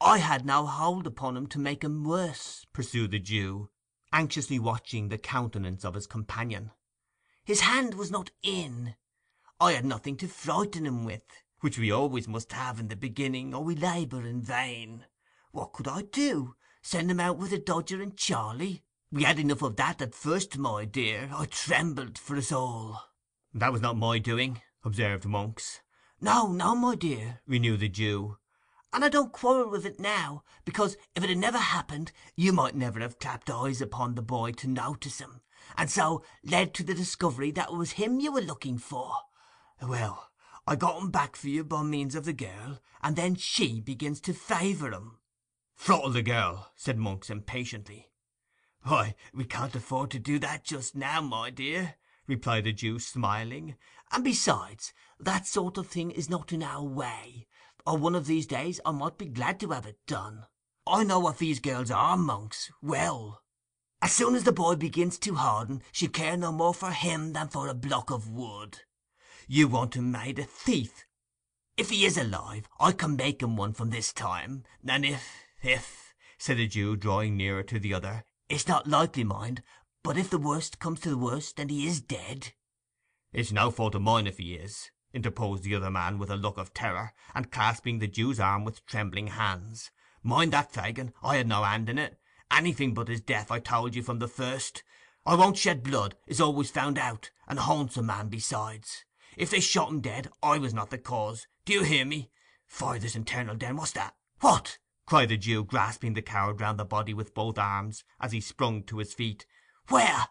'I 0.00 0.18
had 0.18 0.44
no 0.44 0.66
hold 0.66 1.06
upon 1.06 1.36
him 1.36 1.46
to 1.50 1.60
make 1.60 1.84
him 1.84 2.02
worse,' 2.02 2.66
pursued 2.72 3.12
the 3.12 3.20
Jew, 3.20 3.70
anxiously 4.12 4.58
watching 4.58 5.08
the 5.08 5.18
countenance 5.18 5.84
of 5.84 5.94
his 5.94 6.08
companion. 6.08 6.72
'His 7.50 7.62
hand 7.62 7.94
was 7.94 8.12
not 8.12 8.30
in. 8.44 8.94
I 9.58 9.72
had 9.72 9.84
nothing 9.84 10.16
to 10.18 10.28
frighten 10.28 10.86
him 10.86 11.02
with, 11.04 11.24
which 11.58 11.80
we 11.80 11.90
always 11.90 12.28
must 12.28 12.52
have 12.52 12.78
in 12.78 12.86
the 12.86 12.94
beginning, 12.94 13.52
or 13.52 13.64
we 13.64 13.74
labour 13.74 14.24
in 14.24 14.40
vain. 14.40 15.06
What 15.50 15.72
could 15.72 15.88
I 15.88 16.02
do? 16.02 16.54
Send 16.80 17.10
him 17.10 17.18
out 17.18 17.38
with 17.38 17.50
the 17.50 17.58
Dodger 17.58 18.00
and 18.00 18.16
Charley? 18.16 18.84
We 19.10 19.24
had 19.24 19.40
enough 19.40 19.62
of 19.62 19.74
that 19.78 20.00
at 20.00 20.14
first, 20.14 20.58
my 20.58 20.84
dear. 20.84 21.28
I 21.34 21.46
trembled 21.46 22.18
for 22.18 22.36
us 22.36 22.52
all.' 22.52 23.08
'That 23.52 23.72
was 23.72 23.80
not 23.80 23.96
my 23.96 24.20
doing,' 24.20 24.62
observed 24.84 25.24
Monks. 25.24 25.80
'No, 26.20 26.52
no, 26.52 26.52
no, 26.52 26.76
my 26.76 26.94
dear,' 26.94 27.40
renewed 27.48 27.80
the 27.80 27.88
Jew. 27.88 28.38
'And 28.92 29.04
I 29.04 29.08
don't 29.08 29.32
quarrel 29.32 29.68
with 29.68 29.84
it 29.84 29.98
now, 29.98 30.44
because 30.64 30.96
if 31.16 31.24
it 31.24 31.30
had 31.30 31.38
never 31.38 31.58
happened, 31.58 32.12
you 32.36 32.52
might 32.52 32.76
never 32.76 33.00
have 33.00 33.18
clapped 33.18 33.50
eyes 33.50 33.80
upon 33.80 34.14
the 34.14 34.22
boy 34.22 34.52
to 34.52 34.68
notice 34.68 35.18
him, 35.18 35.40
and 35.76 35.90
so 35.90 36.24
led 36.42 36.74
to 36.74 36.82
the 36.82 36.94
discovery 36.94 37.50
that 37.52 37.70
it 37.70 37.76
was 37.76 37.92
him 37.92 38.20
you 38.20 38.32
were 38.32 38.40
looking 38.40 38.78
for. 38.78 39.14
Well, 39.82 40.30
I 40.66 40.76
got 40.76 41.00
him 41.00 41.10
back 41.10 41.36
for 41.36 41.48
you 41.48 41.64
by 41.64 41.82
means 41.82 42.14
of 42.14 42.24
the 42.24 42.32
girl, 42.32 42.80
and 43.02 43.16
then 43.16 43.34
she 43.34 43.80
begins 43.80 44.20
to 44.22 44.34
favour 44.34 44.90
him.' 44.92 45.18
'Throttle 45.76 46.10
the 46.10 46.22
girl,' 46.22 46.70
said 46.76 46.98
Monks 46.98 47.30
impatiently. 47.30 48.10
'Why, 48.82 49.14
we 49.32 49.44
can't 49.44 49.74
afford 49.74 50.10
to 50.12 50.18
do 50.18 50.38
that 50.38 50.64
just 50.64 50.94
now, 50.94 51.20
my 51.20 51.50
dear,' 51.50 51.96
replied 52.26 52.64
the 52.64 52.72
Jew, 52.72 52.98
smiling; 52.98 53.76
"and 54.10 54.22
besides, 54.22 54.92
that 55.18 55.46
sort 55.46 55.76
of 55.78 55.86
thing 55.88 56.10
is 56.10 56.30
not 56.30 56.52
in 56.52 56.62
our 56.62 56.82
way, 56.82 57.46
or 57.86 57.96
one 57.96 58.14
of 58.14 58.26
these 58.26 58.46
days 58.46 58.80
I 58.84 58.92
might 58.92 59.18
be 59.18 59.26
glad 59.26 59.60
to 59.60 59.70
have 59.70 59.86
it 59.86 60.06
done. 60.06 60.46
I 60.86 61.04
know 61.04 61.18
what 61.18 61.38
these 61.38 61.60
girls 61.60 61.90
are, 61.90 62.16
Monks, 62.16 62.70
well. 62.80 63.42
As 64.02 64.12
soon 64.12 64.34
as 64.34 64.44
the 64.44 64.52
boy 64.52 64.76
begins 64.76 65.18
to 65.18 65.34
harden, 65.34 65.82
she'll 65.92 66.08
care 66.08 66.36
no 66.36 66.52
more 66.52 66.72
for 66.72 66.90
him 66.90 67.34
than 67.34 67.48
for 67.48 67.68
a 67.68 67.74
block 67.74 68.10
of 68.10 68.30
wood. 68.30 68.80
You 69.46 69.68
want 69.68 69.94
him 69.94 70.10
made 70.10 70.38
a 70.38 70.44
thief. 70.44 71.04
If 71.76 71.90
he 71.90 72.06
is 72.06 72.16
alive, 72.16 72.66
I 72.78 72.92
can 72.92 73.16
make 73.16 73.42
him 73.42 73.56
one 73.56 73.74
from 73.74 73.90
this 73.90 74.12
time; 74.12 74.64
and 74.86 75.04
if—if," 75.04 76.14
said 76.38 76.56
the 76.56 76.66
Jew, 76.66 76.96
drawing 76.96 77.36
nearer 77.36 77.62
to 77.64 77.78
the 77.78 77.92
other—"it's 77.92 78.66
not 78.66 78.86
likely, 78.86 79.24
mind, 79.24 79.62
but 80.02 80.16
if 80.16 80.30
the 80.30 80.38
worst 80.38 80.78
comes 80.78 81.00
to 81.00 81.10
the 81.10 81.18
worst, 81.18 81.58
and 81.60 81.70
he 81.70 81.86
is 81.86 82.00
dead—" 82.00 82.54
"It's 83.32 83.52
no 83.52 83.70
fault 83.70 83.94
of 83.94 84.02
mine 84.02 84.26
if 84.26 84.38
he 84.38 84.54
is," 84.54 84.90
interposed 85.12 85.62
the 85.62 85.74
other 85.74 85.90
man, 85.90 86.18
with 86.18 86.30
a 86.30 86.36
look 86.36 86.58
of 86.58 86.72
terror, 86.72 87.12
and 87.34 87.50
clasping 87.50 87.98
the 87.98 88.08
Jew's 88.08 88.40
arm 88.40 88.64
with 88.64 88.86
trembling 88.86 89.28
hands. 89.28 89.90
"Mind 90.22 90.52
that, 90.52 90.72
Fagin, 90.72 91.12
I 91.22 91.36
had 91.36 91.48
no 91.48 91.64
hand 91.64 91.88
in 91.88 91.98
it. 91.98 92.19
Anything 92.50 92.92
but 92.92 93.08
his 93.08 93.20
death, 93.20 93.50
I 93.50 93.58
told 93.58 93.94
you 93.94 94.02
from 94.02 94.18
the 94.18 94.28
first. 94.28 94.82
I 95.24 95.34
won't 95.34 95.56
shed 95.56 95.82
blood, 95.82 96.16
is 96.26 96.40
always 96.40 96.70
found 96.70 96.98
out, 96.98 97.30
and 97.48 97.58
haunts 97.58 97.96
a 97.96 98.02
man 98.02 98.28
besides. 98.28 99.04
If 99.36 99.50
they 99.50 99.60
shot 99.60 99.88
him 99.88 100.00
dead, 100.00 100.30
I 100.42 100.58
was 100.58 100.74
not 100.74 100.90
the 100.90 100.98
cause. 100.98 101.46
Do 101.64 101.72
you 101.72 101.84
hear 101.84 102.04
me? 102.04 102.30
Fire 102.66 102.98
this 102.98 103.16
internal 103.16 103.56
den, 103.56 103.76
what's 103.76 103.92
that? 103.92 104.14
What?" 104.40 104.78
cried 105.06 105.30
the 105.30 105.36
Jew, 105.36 105.64
grasping 105.64 106.14
the 106.14 106.22
coward 106.22 106.60
round 106.60 106.78
the 106.78 106.84
body 106.84 107.14
with 107.14 107.34
both 107.34 107.58
arms, 107.58 108.04
as 108.20 108.32
he 108.32 108.40
sprung 108.40 108.82
to 108.84 108.98
his 108.98 109.14
feet. 109.14 109.46
"Where?" 109.88 110.28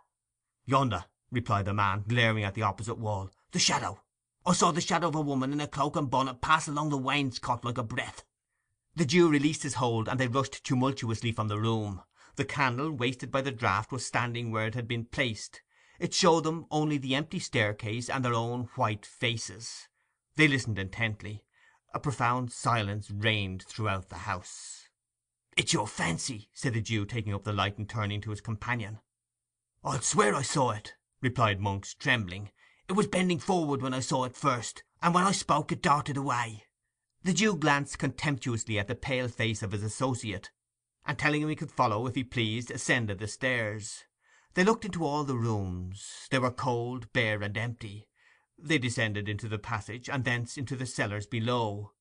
"Yonder," 0.65 1.05
replied 1.31 1.65
the 1.65 1.73
man, 1.73 2.03
glaring 2.07 2.43
at 2.43 2.53
the 2.53 2.61
opposite 2.61 2.97
wall. 2.97 3.31
"The 3.51 3.59
shadow. 3.59 4.03
I 4.45 4.53
saw 4.53 4.71
the 4.71 4.81
shadow 4.81 5.07
of 5.07 5.15
a 5.15 5.21
woman 5.21 5.51
in 5.51 5.61
a 5.61 5.67
cloak 5.67 5.95
and 5.95 6.09
bonnet 6.09 6.41
pass 6.41 6.67
along 6.67 6.89
the 6.89 6.97
wainscot 6.97 7.65
like 7.65 7.77
a 7.77 7.83
breath." 7.83 8.23
The 8.95 9.05
Jew 9.05 9.29
released 9.29 9.63
his 9.63 9.75
hold, 9.75 10.07
and 10.07 10.19
they 10.19 10.27
rushed 10.27 10.63
tumultuously 10.63 11.31
from 11.31 11.47
the 11.47 11.59
room. 11.59 12.03
The 12.39 12.45
candle, 12.45 12.89
wasted 12.91 13.33
by 13.33 13.41
the 13.41 13.51
draught, 13.51 13.91
was 13.91 14.05
standing 14.05 14.49
where 14.49 14.65
it 14.65 14.73
had 14.73 14.87
been 14.87 15.03
placed. 15.03 15.61
It 15.99 16.13
showed 16.13 16.45
them 16.45 16.67
only 16.71 16.97
the 16.97 17.13
empty 17.13 17.37
staircase 17.37 18.09
and 18.09 18.23
their 18.23 18.33
own 18.33 18.69
white 18.75 19.05
faces. 19.05 19.89
They 20.37 20.47
listened 20.47 20.79
intently. 20.79 21.43
A 21.93 21.99
profound 21.99 22.53
silence 22.53 23.11
reigned 23.11 23.63
throughout 23.63 24.07
the 24.07 24.19
house. 24.19 24.87
"It's 25.57 25.73
your 25.73 25.85
fancy," 25.85 26.49
said 26.53 26.75
the 26.75 26.79
Jew, 26.79 27.05
taking 27.05 27.33
up 27.33 27.43
the 27.43 27.51
light 27.51 27.77
and 27.77 27.89
turning 27.89 28.21
to 28.21 28.29
his 28.29 28.39
companion. 28.39 29.01
"I'll 29.83 29.99
swear 29.99 30.33
I 30.33 30.43
saw 30.43 30.71
it," 30.71 30.93
replied 31.19 31.59
Monks, 31.59 31.93
trembling. 31.93 32.53
"It 32.87 32.93
was 32.93 33.07
bending 33.07 33.39
forward 33.39 33.81
when 33.81 33.93
I 33.93 33.99
saw 33.99 34.23
it 34.23 34.37
first, 34.37 34.85
and 35.01 35.13
when 35.13 35.25
I 35.25 35.33
spoke 35.33 35.73
it 35.73 35.81
darted 35.81 36.15
away." 36.15 36.67
The 37.21 37.33
Jew 37.33 37.57
glanced 37.57 37.99
contemptuously 37.99 38.79
at 38.79 38.87
the 38.87 38.95
pale 38.95 39.27
face 39.27 39.61
of 39.61 39.73
his 39.73 39.83
associate, 39.83 40.51
and 41.09 41.17
telling 41.17 41.41
him 41.41 41.49
he 41.49 41.55
could 41.55 41.71
follow 41.71 42.05
if 42.05 42.13
he 42.13 42.23
pleased, 42.23 42.69
ascended 42.69 43.17
the 43.17 43.27
stairs. 43.27 44.03
They 44.53 44.63
looked 44.63 44.85
into 44.85 45.03
all 45.03 45.23
the 45.23 45.35
rooms: 45.35 46.27
they 46.29 46.37
were 46.37 46.51
cold, 46.51 47.11
bare, 47.13 47.41
and 47.41 47.57
empty. 47.57 48.07
They 48.59 48.77
descended 48.77 49.27
into 49.27 49.49
the 49.49 49.57
passage, 49.57 50.07
and 50.07 50.23
thence 50.23 50.55
into 50.55 50.75
the 50.75 50.85
cellars 50.85 51.25
below. 51.25 51.93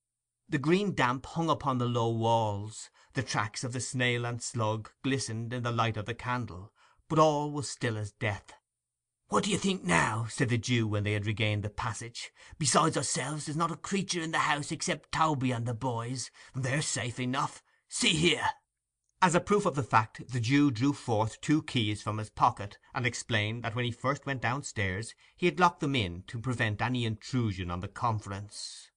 The 0.46 0.58
green 0.58 0.94
damp 0.94 1.24
hung 1.24 1.48
upon 1.48 1.78
the 1.78 1.86
low 1.86 2.10
walls; 2.10 2.90
the 3.14 3.22
tracks 3.22 3.64
of 3.64 3.72
the 3.72 3.80
snail 3.80 4.26
and 4.26 4.42
slug 4.42 4.90
glistened 5.02 5.54
in 5.54 5.62
the 5.62 5.72
light 5.72 5.96
of 5.96 6.04
the 6.04 6.12
candle, 6.12 6.74
but 7.08 7.18
all 7.18 7.50
was 7.50 7.70
still 7.70 7.96
as 7.96 8.12
death. 8.12 8.52
"What 9.28 9.44
do 9.44 9.50
you 9.50 9.56
think 9.56 9.84
now?" 9.84 10.26
said 10.26 10.50
the 10.50 10.58
Jew, 10.58 10.86
when 10.86 11.04
they 11.04 11.14
had 11.14 11.24
regained 11.24 11.62
the 11.62 11.70
passage. 11.70 12.30
"Besides 12.58 12.98
ourselves, 12.98 13.46
there's 13.46 13.56
not 13.56 13.72
a 13.72 13.76
creature 13.76 14.20
in 14.20 14.32
the 14.32 14.40
house 14.40 14.70
except 14.70 15.12
Toby 15.12 15.50
and 15.50 15.64
the 15.64 15.72
boys. 15.72 16.30
They're 16.54 16.82
safe 16.82 17.18
enough. 17.18 17.62
See 17.88 18.14
here!" 18.14 18.50
As 19.20 19.34
a 19.34 19.40
proof 19.40 19.66
of 19.66 19.74
the 19.74 19.82
fact, 19.82 20.30
the 20.30 20.38
Jew 20.38 20.70
drew 20.70 20.92
forth 20.92 21.40
two 21.40 21.64
keys 21.64 22.00
from 22.02 22.18
his 22.18 22.30
pocket, 22.30 22.78
and 22.94 23.04
explained 23.04 23.64
that 23.64 23.74
when 23.74 23.84
he 23.84 23.90
first 23.90 24.24
went 24.26 24.42
downstairs 24.42 25.12
he 25.36 25.46
had 25.46 25.58
locked 25.58 25.80
them 25.80 25.96
in 25.96 26.22
to 26.28 26.38
prevent 26.38 26.80
any 26.80 27.04
intrusion 27.04 27.68
on 27.68 27.80
the 27.80 27.88
conference. 27.88 28.92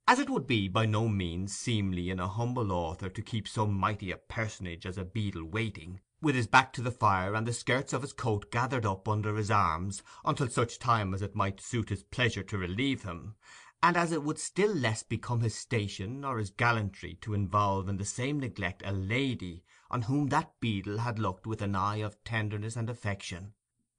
As 0.08 0.18
it 0.18 0.28
would 0.28 0.46
be 0.46 0.68
by 0.68 0.84
no 0.84 1.08
means 1.08 1.56
seemly 1.56 2.10
in 2.10 2.18
a 2.18 2.28
humble 2.28 2.72
author 2.72 3.08
to 3.08 3.22
keep 3.22 3.46
so 3.46 3.66
mighty 3.66 4.10
a 4.10 4.16
personage 4.16 4.84
as 4.84 4.98
a 4.98 5.04
beadle 5.04 5.44
waiting, 5.44 6.00
with 6.20 6.34
his 6.34 6.46
back 6.46 6.72
to 6.74 6.82
the 6.82 6.90
fire 6.90 7.34
and 7.34 7.46
the 7.46 7.52
skirts 7.52 7.92
of 7.92 8.02
his 8.02 8.12
coat 8.12 8.50
gathered 8.50 8.84
up 8.84 9.08
under 9.08 9.36
his 9.36 9.50
arms 9.50 10.02
until 10.24 10.48
such 10.48 10.78
time 10.78 11.14
as 11.14 11.22
it 11.22 11.36
might 11.36 11.60
suit 11.60 11.88
his 11.88 12.02
pleasure 12.02 12.42
to 12.42 12.58
relieve 12.58 13.04
him, 13.04 13.36
and 13.82 13.96
as 13.96 14.12
it 14.12 14.22
would 14.22 14.38
still 14.38 14.74
less 14.74 15.02
become 15.02 15.40
his 15.40 15.54
station 15.54 16.24
or 16.24 16.38
his 16.38 16.50
gallantry 16.50 17.14
to 17.20 17.32
involve 17.32 17.88
in 17.88 17.96
the 17.96 18.04
same 18.04 18.38
neglect 18.38 18.82
a 18.84 18.92
lady 18.92 19.64
on 19.90 20.02
whom 20.02 20.28
that 20.28 20.58
beadle 20.60 20.98
had 20.98 21.18
looked 21.18 21.46
with 21.46 21.62
an 21.62 21.74
eye 21.74 22.02
of 22.02 22.22
tenderness 22.24 22.76
and 22.76 22.90
affection, 22.90 23.54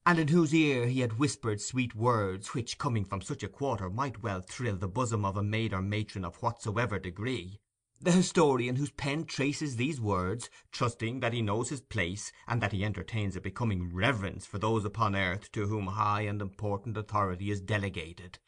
and 0.05 0.19
in 0.19 0.27
whose 0.27 0.53
ear 0.53 0.87
he 0.87 0.99
had 0.99 1.17
whispered 1.17 1.61
sweet 1.61 1.95
words 1.95 2.53
which, 2.53 2.77
coming 2.77 3.05
from 3.05 3.21
such 3.21 3.41
a 3.41 3.47
quarter, 3.47 3.89
might 3.89 4.21
well 4.21 4.41
thrill 4.41 4.75
the 4.75 4.87
bosom 4.87 5.23
of 5.23 5.37
a 5.37 5.43
maid 5.43 5.73
or 5.73 5.81
matron 5.81 6.25
of 6.25 6.35
whatsoever 6.41 6.99
degree, 6.99 7.59
the 8.01 8.11
historian 8.11 8.75
whose 8.75 8.91
pen 8.91 9.23
traces 9.23 9.77
these 9.77 10.01
words, 10.01 10.49
trusting 10.73 11.21
that 11.21 11.31
he 11.31 11.41
knows 11.41 11.69
his 11.69 11.79
place, 11.79 12.33
and 12.49 12.61
that 12.61 12.73
he 12.73 12.83
entertains 12.83 13.37
a 13.37 13.41
becoming 13.41 13.95
reverence 13.95 14.45
for 14.45 14.57
those 14.57 14.83
upon 14.83 15.15
earth 15.15 15.49
to 15.53 15.67
whom 15.67 15.87
high 15.87 16.23
and 16.23 16.41
important 16.41 16.97
authority 16.97 17.49
is 17.49 17.61
delegated, 17.61 18.39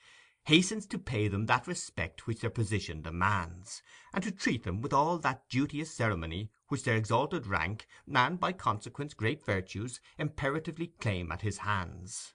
hastens 0.45 0.85
to 0.85 0.99
pay 0.99 1.27
them 1.27 1.47
that 1.47 1.67
respect 1.67 2.27
which 2.27 2.41
their 2.41 2.49
position 2.49 3.01
demands, 3.01 3.81
and 4.13 4.23
to 4.23 4.31
treat 4.31 4.63
them 4.63 4.81
with 4.81 4.93
all 4.93 5.17
that 5.17 5.47
duteous 5.49 5.91
ceremony 5.91 6.51
which 6.67 6.83
their 6.83 6.95
exalted 6.95 7.47
rank, 7.47 7.87
and 8.13 8.39
by 8.39 8.51
consequence 8.51 9.13
great 9.13 9.43
virtues, 9.45 9.99
imperatively 10.17 10.87
claim 10.87 11.31
at 11.31 11.41
his 11.41 11.59
hands. 11.59 12.33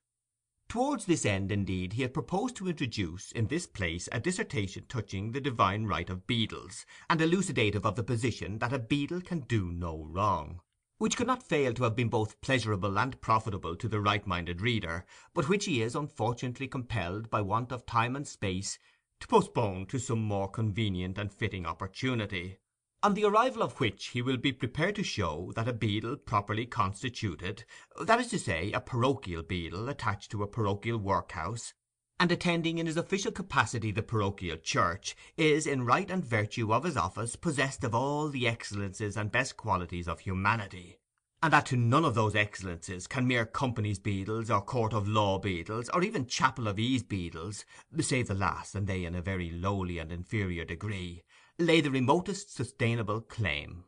Towards 0.68 1.06
this 1.06 1.26
end, 1.26 1.50
indeed, 1.50 1.94
he 1.94 2.02
had 2.02 2.14
proposed 2.14 2.56
to 2.56 2.68
introduce 2.68 3.32
in 3.32 3.48
this 3.48 3.66
place 3.66 4.08
a 4.12 4.20
dissertation 4.20 4.84
touching 4.88 5.32
the 5.32 5.40
divine 5.40 5.86
right 5.86 6.08
of 6.08 6.26
beadles, 6.26 6.86
and 7.08 7.20
elucidative 7.20 7.84
of 7.84 7.96
the 7.96 8.04
position 8.04 8.58
that 8.58 8.72
a 8.72 8.78
beadle 8.78 9.20
can 9.20 9.40
do 9.40 9.72
no 9.72 10.04
wrong 10.04 10.60
which 11.00 11.16
could 11.16 11.26
not 11.26 11.42
fail 11.42 11.72
to 11.72 11.82
have 11.82 11.96
been 11.96 12.10
both 12.10 12.38
pleasurable 12.42 12.98
and 12.98 13.18
profitable 13.22 13.74
to 13.74 13.88
the 13.88 14.02
right-minded 14.02 14.60
reader, 14.60 15.06
but 15.32 15.48
which 15.48 15.64
he 15.64 15.80
is 15.80 15.94
unfortunately 15.94 16.68
compelled, 16.68 17.30
by 17.30 17.40
want 17.40 17.72
of 17.72 17.86
time 17.86 18.14
and 18.14 18.28
space, 18.28 18.78
to 19.18 19.26
postpone 19.26 19.86
to 19.86 19.98
some 19.98 20.22
more 20.22 20.46
convenient 20.46 21.16
and 21.16 21.32
fitting 21.32 21.64
opportunity, 21.64 22.58
on 23.02 23.14
the 23.14 23.24
arrival 23.24 23.62
of 23.62 23.80
which 23.80 24.08
he 24.08 24.20
will 24.20 24.36
be 24.36 24.52
prepared 24.52 24.94
to 24.94 25.02
show 25.02 25.50
that 25.56 25.66
a 25.66 25.72
beadle 25.72 26.16
properly 26.16 26.66
constituted—that 26.66 28.20
is 28.20 28.28
to 28.28 28.38
say, 28.38 28.70
a 28.72 28.80
parochial 28.80 29.42
beadle 29.42 29.88
attached 29.88 30.30
to 30.30 30.42
a 30.42 30.46
parochial 30.46 30.98
workhouse, 30.98 31.72
and 32.20 32.30
attending 32.30 32.76
in 32.76 32.84
his 32.84 32.98
official 32.98 33.32
capacity 33.32 33.90
the 33.90 34.02
parochial 34.02 34.58
church, 34.58 35.16
is, 35.38 35.66
in 35.66 35.86
right 35.86 36.10
and 36.10 36.22
virtue 36.22 36.70
of 36.70 36.84
his 36.84 36.96
office, 36.96 37.34
possessed 37.34 37.82
of 37.82 37.94
all 37.94 38.28
the 38.28 38.46
excellences 38.46 39.16
and 39.16 39.32
best 39.32 39.56
qualities 39.56 40.06
of 40.06 40.20
humanity, 40.20 40.98
and 41.42 41.54
that 41.54 41.64
to 41.64 41.78
none 41.78 42.04
of 42.04 42.14
those 42.14 42.36
excellences 42.36 43.06
can 43.06 43.26
mere 43.26 43.46
company's 43.46 43.98
beadles, 43.98 44.50
or 44.50 44.60
court 44.60 44.92
of 44.92 45.08
law 45.08 45.38
beadles, 45.38 45.88
or 45.94 46.02
even 46.02 46.26
chapel 46.26 46.68
of 46.68 46.78
ease 46.78 47.02
beadles, 47.02 47.64
save 48.00 48.28
the 48.28 48.34
last, 48.34 48.74
and 48.74 48.86
they 48.86 49.06
in 49.06 49.14
a 49.14 49.22
very 49.22 49.50
lowly 49.50 49.98
and 49.98 50.12
inferior 50.12 50.66
degree, 50.66 51.22
lay 51.58 51.80
the 51.80 51.90
remotest 51.90 52.54
sustainable 52.54 53.22
claim. 53.22 53.84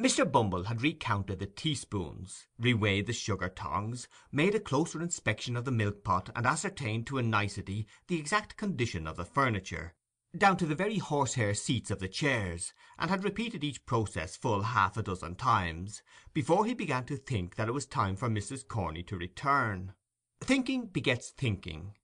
Mr. 0.00 0.30
Bumble 0.30 0.64
had 0.64 0.82
recounted 0.82 1.38
the 1.38 1.46
teaspoons, 1.46 2.46
reweighed 2.60 3.06
the 3.06 3.12
sugar 3.12 3.48
tongs, 3.48 4.08
made 4.32 4.54
a 4.54 4.60
closer 4.60 5.02
inspection 5.02 5.54
of 5.54 5.64
the 5.64 5.70
milk 5.70 6.02
pot, 6.02 6.30
and 6.34 6.46
ascertained 6.46 7.06
to 7.06 7.18
a 7.18 7.22
nicety 7.22 7.86
the 8.08 8.18
exact 8.18 8.56
condition 8.56 9.06
of 9.06 9.16
the 9.16 9.24
furniture, 9.24 9.94
down 10.36 10.56
to 10.56 10.64
the 10.64 10.74
very 10.74 10.96
horsehair 10.96 11.52
seats 11.52 11.90
of 11.90 11.98
the 11.98 12.08
chairs, 12.08 12.72
and 12.98 13.10
had 13.10 13.22
repeated 13.22 13.62
each 13.62 13.84
process 13.84 14.34
full 14.34 14.62
half 14.62 14.96
a 14.96 15.02
dozen 15.02 15.34
times, 15.34 16.02
before 16.32 16.64
he 16.64 16.72
began 16.72 17.04
to 17.04 17.16
think 17.16 17.56
that 17.56 17.68
it 17.68 17.72
was 17.72 17.84
time 17.84 18.16
for 18.16 18.30
Mrs. 18.30 18.66
Corney 18.66 19.02
to 19.02 19.18
return. 19.18 19.92
Thinking 20.40 20.86
begets 20.86 21.30
thinking. 21.30 21.94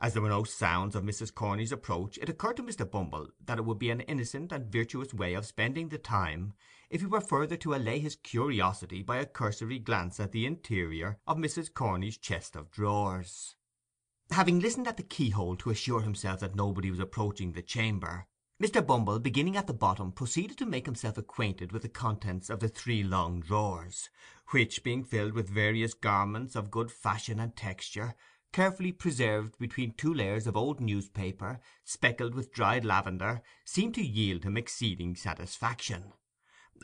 As 0.00 0.14
there 0.14 0.22
were 0.22 0.30
no 0.30 0.44
sounds 0.44 0.96
of 0.96 1.04
Mrs. 1.04 1.32
Corney's 1.32 1.70
approach, 1.70 2.18
it 2.18 2.28
occurred 2.28 2.56
to 2.56 2.62
Mr. 2.62 2.90
Bumble 2.90 3.28
that 3.44 3.58
it 3.58 3.64
would 3.64 3.78
be 3.78 3.90
an 3.90 4.00
innocent 4.00 4.50
and 4.50 4.72
virtuous 4.72 5.14
way 5.14 5.34
of 5.34 5.46
spending 5.46 5.90
the 5.90 5.98
time 5.98 6.54
if 6.92 7.00
he 7.00 7.06
were 7.06 7.22
further 7.22 7.56
to 7.56 7.74
allay 7.74 7.98
his 7.98 8.16
curiosity 8.16 9.02
by 9.02 9.16
a 9.16 9.24
cursory 9.24 9.78
glance 9.78 10.20
at 10.20 10.30
the 10.30 10.44
interior 10.44 11.16
of 11.26 11.38
Mrs. 11.38 11.72
Corney's 11.72 12.18
chest 12.18 12.54
of 12.54 12.70
drawers. 12.70 13.56
Having 14.30 14.60
listened 14.60 14.86
at 14.86 14.98
the 14.98 15.02
keyhole 15.02 15.56
to 15.56 15.70
assure 15.70 16.02
himself 16.02 16.40
that 16.40 16.54
nobody 16.54 16.90
was 16.90 17.00
approaching 17.00 17.52
the 17.52 17.62
chamber, 17.62 18.26
Mr. 18.62 18.86
Bumble, 18.86 19.18
beginning 19.18 19.56
at 19.56 19.66
the 19.66 19.72
bottom, 19.72 20.12
proceeded 20.12 20.58
to 20.58 20.66
make 20.66 20.84
himself 20.84 21.16
acquainted 21.16 21.72
with 21.72 21.80
the 21.80 21.88
contents 21.88 22.50
of 22.50 22.60
the 22.60 22.68
three 22.68 23.02
long 23.02 23.40
drawers, 23.40 24.10
which, 24.50 24.84
being 24.84 25.02
filled 25.02 25.32
with 25.32 25.48
various 25.48 25.94
garments 25.94 26.54
of 26.54 26.70
good 26.70 26.92
fashion 26.92 27.40
and 27.40 27.56
texture, 27.56 28.14
carefully 28.52 28.92
preserved 28.92 29.58
between 29.58 29.94
two 29.94 30.12
layers 30.12 30.46
of 30.46 30.58
old 30.58 30.78
newspaper, 30.78 31.58
speckled 31.84 32.34
with 32.34 32.52
dried 32.52 32.84
lavender, 32.84 33.40
seemed 33.64 33.94
to 33.94 34.06
yield 34.06 34.44
him 34.44 34.58
exceeding 34.58 35.16
satisfaction. 35.16 36.12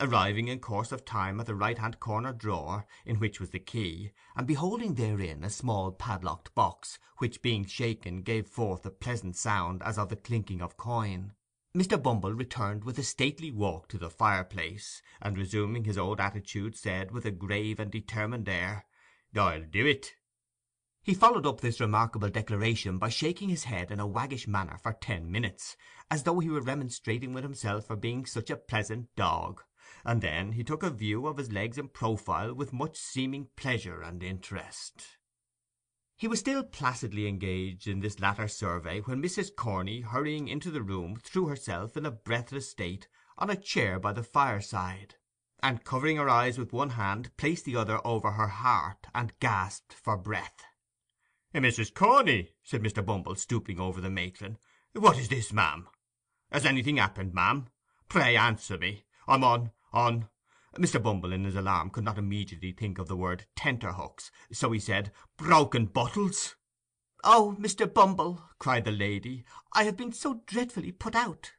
Arriving 0.01 0.47
in 0.47 0.59
course 0.59 0.93
of 0.93 1.03
time 1.03 1.41
at 1.41 1.45
the 1.45 1.53
right 1.53 1.77
hand 1.77 1.99
corner 1.99 2.31
drawer, 2.31 2.87
in 3.05 3.17
which 3.19 3.39
was 3.39 3.49
the 3.49 3.59
key, 3.59 4.11
and 4.35 4.47
beholding 4.47 4.93
therein 4.93 5.43
a 5.43 5.49
small 5.49 5.91
padlocked 5.91 6.55
box, 6.55 6.97
which 7.17 7.41
being 7.41 7.65
shaken 7.65 8.21
gave 8.21 8.47
forth 8.47 8.85
a 8.85 8.91
pleasant 8.91 9.35
sound 9.35 9.83
as 9.83 9.97
of 9.97 10.07
the 10.07 10.15
clinking 10.15 10.61
of 10.61 10.77
coin, 10.77 11.33
Mr. 11.75 12.01
Bumble 12.01 12.33
returned 12.33 12.83
with 12.83 12.97
a 12.97 13.03
stately 13.03 13.51
walk 13.51 13.87
to 13.89 13.97
the 13.97 14.09
fireplace, 14.09 15.01
and 15.21 15.37
resuming 15.37 15.83
his 15.83 15.97
old 15.97 16.19
attitude, 16.19 16.77
said, 16.77 17.11
with 17.11 17.25
a 17.25 17.31
grave 17.31 17.79
and 17.79 17.91
determined 17.91 18.47
air, 18.47 18.85
"I'll 19.35 19.65
do 19.65 19.85
it." 19.85 20.15
He 21.03 21.13
followed 21.13 21.45
up 21.45 21.61
this 21.61 21.79
remarkable 21.79 22.29
declaration 22.29 22.99
by 22.99 23.09
shaking 23.09 23.49
his 23.49 23.65
head 23.65 23.91
in 23.91 23.99
a 23.99 24.07
waggish 24.07 24.47
manner 24.47 24.77
for 24.77 24.93
ten 24.93 25.29
minutes, 25.29 25.75
as 26.09 26.23
though 26.23 26.39
he 26.39 26.49
were 26.49 26.61
remonstrating 26.61 27.33
with 27.33 27.43
himself 27.43 27.85
for 27.85 27.95
being 27.95 28.25
such 28.25 28.49
a 28.49 28.55
pleasant 28.55 29.13
dog, 29.15 29.61
and 30.05 30.21
then 30.21 30.53
he 30.53 30.63
took 30.63 30.83
a 30.83 30.89
view 30.89 31.27
of 31.27 31.37
his 31.37 31.51
legs 31.51 31.77
in 31.77 31.87
profile 31.87 32.53
with 32.53 32.73
much 32.73 32.97
seeming 32.97 33.47
pleasure 33.55 34.01
and 34.01 34.23
interest. 34.23 35.17
He 36.15 36.27
was 36.27 36.39
still 36.39 36.63
placidly 36.63 37.27
engaged 37.27 37.87
in 37.87 38.01
this 38.01 38.19
latter 38.19 38.47
survey 38.47 38.99
when 38.99 39.21
Mrs. 39.21 39.55
Corney, 39.55 40.01
hurrying 40.01 40.49
into 40.49 40.69
the 40.69 40.81
room, 40.81 41.15
threw 41.15 41.47
herself 41.47 41.95
in 41.95 42.05
a 42.05 42.11
breathless 42.11 42.69
state 42.69 43.07
on 43.37 43.49
a 43.49 43.55
chair 43.55 43.99
by 43.99 44.11
the 44.11 44.23
fireside, 44.23 45.15
and 45.63 45.85
covering 45.85 46.17
her 46.17 46.29
eyes 46.29 46.57
with 46.57 46.73
one 46.73 46.89
hand, 46.91 47.31
placed 47.37 47.63
the 47.63 47.77
other 47.77 48.05
over 48.05 48.31
her 48.31 48.47
heart, 48.47 49.07
and 49.15 49.39
gasped 49.39 49.93
for 49.93 50.17
breath. 50.17 50.65
Eh, 51.53 51.59
"Mrs. 51.59 51.93
Corney," 51.93 52.51
said 52.63 52.83
Mr. 52.83 53.05
Bumble, 53.05 53.35
stooping 53.35 53.79
over 53.79 54.01
the 54.01 54.09
matron, 54.09 54.57
"what 54.93 55.17
is 55.17 55.29
this, 55.29 55.53
ma'am? 55.53 55.87
Has 56.51 56.65
anything 56.65 56.97
happened, 56.97 57.33
ma'am? 57.33 57.69
Pray 58.09 58.35
answer 58.35 58.77
me. 58.77 59.05
I'm 59.27 59.43
on, 59.43 59.71
on—" 59.91 60.29
Mr. 60.77 61.01
Bumble 61.01 61.33
in 61.33 61.45
his 61.45 61.55
alarm 61.55 61.89
could 61.89 62.03
not 62.03 62.17
immediately 62.17 62.71
think 62.71 62.99
of 62.99 63.07
the 63.07 63.17
word 63.17 63.47
tenterhooks, 63.55 64.29
so 64.51 64.71
he 64.71 64.79
said, 64.79 65.11
"broken 65.35 65.87
bottles." 65.87 66.55
"Oh, 67.23 67.57
Mr. 67.59 67.91
Bumble," 67.91 68.49
cried 68.59 68.85
the 68.85 68.91
lady, 68.91 69.45
"I 69.73 69.85
have 69.85 69.97
been 69.97 70.13
so 70.13 70.43
dreadfully 70.45 70.91
put 70.91 71.15
out!" 71.15 71.53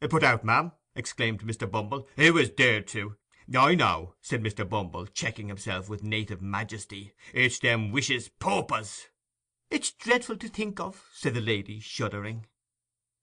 Eh, 0.00 0.06
"Put 0.06 0.24
out, 0.24 0.42
ma'am!" 0.42 0.72
exclaimed 0.96 1.42
Mr. 1.42 1.70
Bumble. 1.70 2.08
"Who 2.16 2.36
has 2.38 2.48
dared 2.48 2.86
to—" 2.88 3.16
"I 3.54 3.74
know," 3.74 4.14
said 4.22 4.42
Mr. 4.42 4.66
Bumble, 4.66 5.06
checking 5.06 5.48
himself 5.48 5.88
with 5.88 6.02
native 6.02 6.40
majesty. 6.40 7.12
"It's 7.34 7.58
them 7.58 7.92
wishes 7.92 8.30
pawpers." 8.30 9.08
"It's 9.70 9.92
dreadful 9.92 10.38
to 10.38 10.48
think 10.48 10.80
of," 10.80 11.06
said 11.12 11.34
the 11.34 11.40
lady, 11.42 11.78
shuddering. 11.78 12.46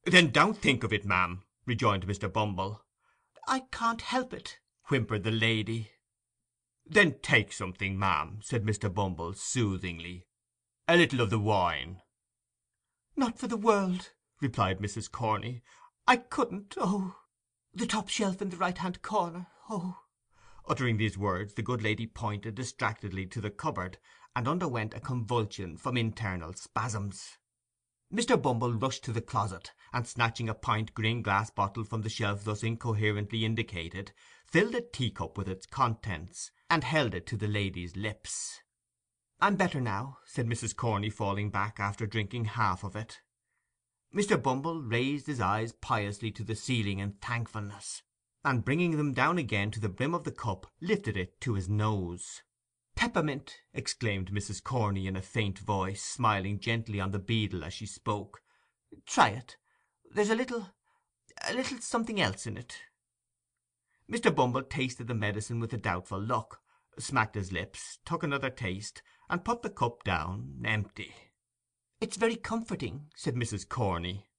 "Then 0.04 0.32
don't 0.32 0.58
think 0.58 0.84
of 0.84 0.94
it, 0.94 1.06
ma'am," 1.06 1.44
rejoined 1.66 2.06
Mr. 2.06 2.32
Bumble. 2.32 2.86
"I 3.48 3.62
can't 3.72 4.02
help 4.04 4.34
it," 4.34 4.60
whimpered 4.84 5.24
the 5.24 5.32
lady. 5.32 5.94
"Then 6.86 7.20
take 7.22 7.52
something, 7.52 7.98
ma'am," 7.98 8.42
said 8.44 8.64
Mr. 8.64 8.94
Bumble, 8.94 9.34
soothingly. 9.34 10.28
"A 10.88 10.96
little 10.96 11.22
of 11.22 11.32
the 11.32 11.40
wine." 11.40 12.04
"Not 13.16 13.40
for 13.40 13.48
the 13.48 13.58
world," 13.58 14.14
replied 14.42 14.78
Mrs. 14.78 15.10
Corney. 15.12 15.64
"I 16.06 16.18
couldn't—oh! 16.18 17.20
The 17.74 17.88
top 17.88 18.10
shelf 18.10 18.44
in 18.44 18.50
the 18.52 18.58
right 18.58 18.78
hand 18.78 19.02
corner—oh!" 19.02 20.04
Uttering 20.68 20.98
these 20.98 21.18
words, 21.18 21.56
the 21.56 21.64
good 21.64 21.82
lady 21.82 22.06
pointed 22.06 22.54
distractedly 22.54 23.26
to 23.26 23.42
the 23.42 23.50
cupboard, 23.50 23.98
and 24.36 24.48
underwent 24.48 24.94
a 24.94 25.00
convulsion 25.00 25.78
from 25.78 25.98
internal 25.98 26.54
spasms. 26.54 27.40
Mr. 28.14 28.40
Bumble 28.40 28.76
rushed 28.76 29.04
to 29.06 29.12
the 29.12 29.20
closet, 29.20 29.74
and 29.94 30.08
snatching 30.08 30.48
a 30.48 30.54
pint 30.54 30.94
green 30.94 31.22
glass 31.22 31.50
bottle 31.50 31.84
from 31.84 32.02
the 32.02 32.10
shelf 32.10 32.44
thus 32.44 32.64
incoherently 32.64 33.44
indicated, 33.44 34.12
filled 34.46 34.76
a 34.76 34.82
teacup 34.82 35.38
with 35.38 35.48
its 35.48 35.66
contents, 35.66 36.52
and 36.70 36.84
held 36.84 37.14
it 37.14 37.26
to 37.28 37.38
the 37.38 37.48
lady's 37.48 37.96
lips. 37.96 38.62
"I'm 39.40 39.56
better 39.56 39.82
now," 39.82 40.20
said 40.26 40.48
Mrs. 40.48 40.76
Corney, 40.76 41.10
falling 41.10 41.50
back 41.50 41.80
after 41.80 42.06
drinking 42.06 42.46
half 42.46 42.84
of 42.84 42.96
it. 42.96 43.22
Mr. 44.14 44.42
Bumble 44.42 44.82
raised 44.82 45.28
his 45.28 45.40
eyes 45.40 45.72
piously 45.72 46.32
to 46.32 46.44
the 46.44 46.56
ceiling 46.56 47.00
in 47.00 47.14
thankfulness, 47.14 48.04
and 48.44 48.66
bringing 48.66 48.98
them 48.98 49.14
down 49.14 49.38
again 49.38 49.72
to 49.72 49.80
the 49.80 49.90
brim 49.90 50.14
of 50.14 50.26
the 50.26 50.32
cup, 50.32 50.68
lifted 50.82 51.16
it 51.16 51.40
to 51.42 51.54
his 51.54 51.70
nose. 51.70 52.42
"Peppermint!" 52.96 53.62
exclaimed 53.74 54.32
Mrs. 54.32 54.62
Corney 54.62 55.08
in 55.08 55.16
a 55.16 55.22
faint 55.22 55.60
voice, 55.60 56.04
smiling 56.04 56.60
gently 56.60 57.00
on 57.00 57.12
the 57.12 57.20
beadle 57.20 57.64
as 57.64 57.74
she 57.74 57.86
spoke. 57.86 58.44
"Try 59.06 59.30
it. 59.30 59.58
There's 60.14 60.30
a 60.30 60.36
little—a 60.36 61.54
little 61.54 61.80
something 61.80 62.20
else 62.20 62.46
in 62.46 62.58
it." 62.58 62.82
Mr. 64.12 64.36
Bumble 64.36 64.64
tasted 64.64 65.08
the 65.08 65.14
medicine 65.14 65.62
with 65.62 65.72
a 65.72 65.78
doubtful 65.78 66.20
look, 66.20 66.62
smacked 67.00 67.36
his 67.36 67.54
lips, 67.54 68.00
took 68.04 68.22
another 68.22 68.50
taste, 68.50 69.02
and 69.30 69.46
put 69.46 69.62
the 69.62 69.70
cup 69.70 70.04
down 70.04 70.64
empty. 70.66 71.16
"It's 72.02 72.18
very 72.18 72.36
comforting," 72.36 73.10
said 73.16 73.36
Mrs. 73.36 73.70
Corney. 73.70 74.30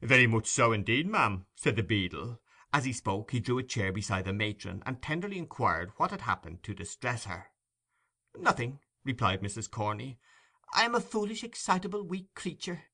"Very 0.00 0.28
much 0.28 0.46
so 0.46 0.70
indeed, 0.70 1.08
ma'am," 1.08 1.46
said 1.56 1.74
the 1.74 1.82
beadle. 1.82 2.40
As 2.72 2.84
he 2.84 2.92
spoke, 2.92 3.32
he 3.32 3.40
drew 3.40 3.58
a 3.58 3.64
chair 3.64 3.90
beside 3.90 4.26
the 4.26 4.32
matron, 4.32 4.80
and 4.86 5.02
tenderly 5.02 5.38
inquired 5.38 5.90
what 5.96 6.12
had 6.12 6.20
happened 6.20 6.62
to 6.62 6.72
distress 6.72 7.24
her. 7.24 7.50
"Nothing," 8.38 8.78
replied 9.02 9.42
Mrs. 9.42 9.68
Corney. 9.68 10.20
"I 10.72 10.84
am 10.84 10.94
a 10.94 11.00
foolish, 11.00 11.42
excitable, 11.42 12.04
weak 12.04 12.32
creature." 12.36 12.84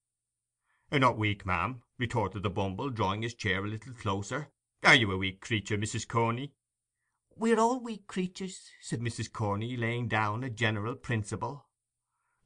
"Not 0.94 1.16
weak, 1.16 1.46
ma'am," 1.46 1.84
retorted 1.96 2.42
the 2.42 2.50
Bumble, 2.50 2.90
drawing 2.90 3.22
his 3.22 3.32
chair 3.32 3.64
a 3.64 3.66
little 3.66 3.94
closer. 3.94 4.52
"Are 4.84 4.94
you 4.94 5.10
a 5.10 5.16
weak 5.16 5.40
creature, 5.40 5.78
Mrs. 5.78 6.06
Corney?" 6.06 6.52
"We 7.34 7.54
are 7.54 7.58
all 7.58 7.80
weak 7.80 8.06
creatures," 8.06 8.68
said 8.82 9.00
Mrs. 9.00 9.32
Corney, 9.32 9.74
laying 9.74 10.06
down 10.06 10.44
a 10.44 10.50
general 10.50 10.94
principle. 10.96 11.66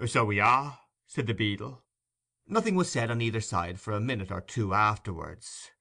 "So 0.07 0.25
we 0.25 0.39
are," 0.39 0.79
said 1.09 1.27
the 1.27 1.35
beadle. 1.35 1.85
Nothing 2.47 2.77
was 2.77 2.89
said 2.89 3.11
on 3.11 3.21
either 3.21 3.41
side 3.41 3.81
for 3.81 3.93
a 3.93 3.99
minute 4.01 4.31
or 4.31 4.41
two 4.41 4.75
afterwards. 4.75 5.73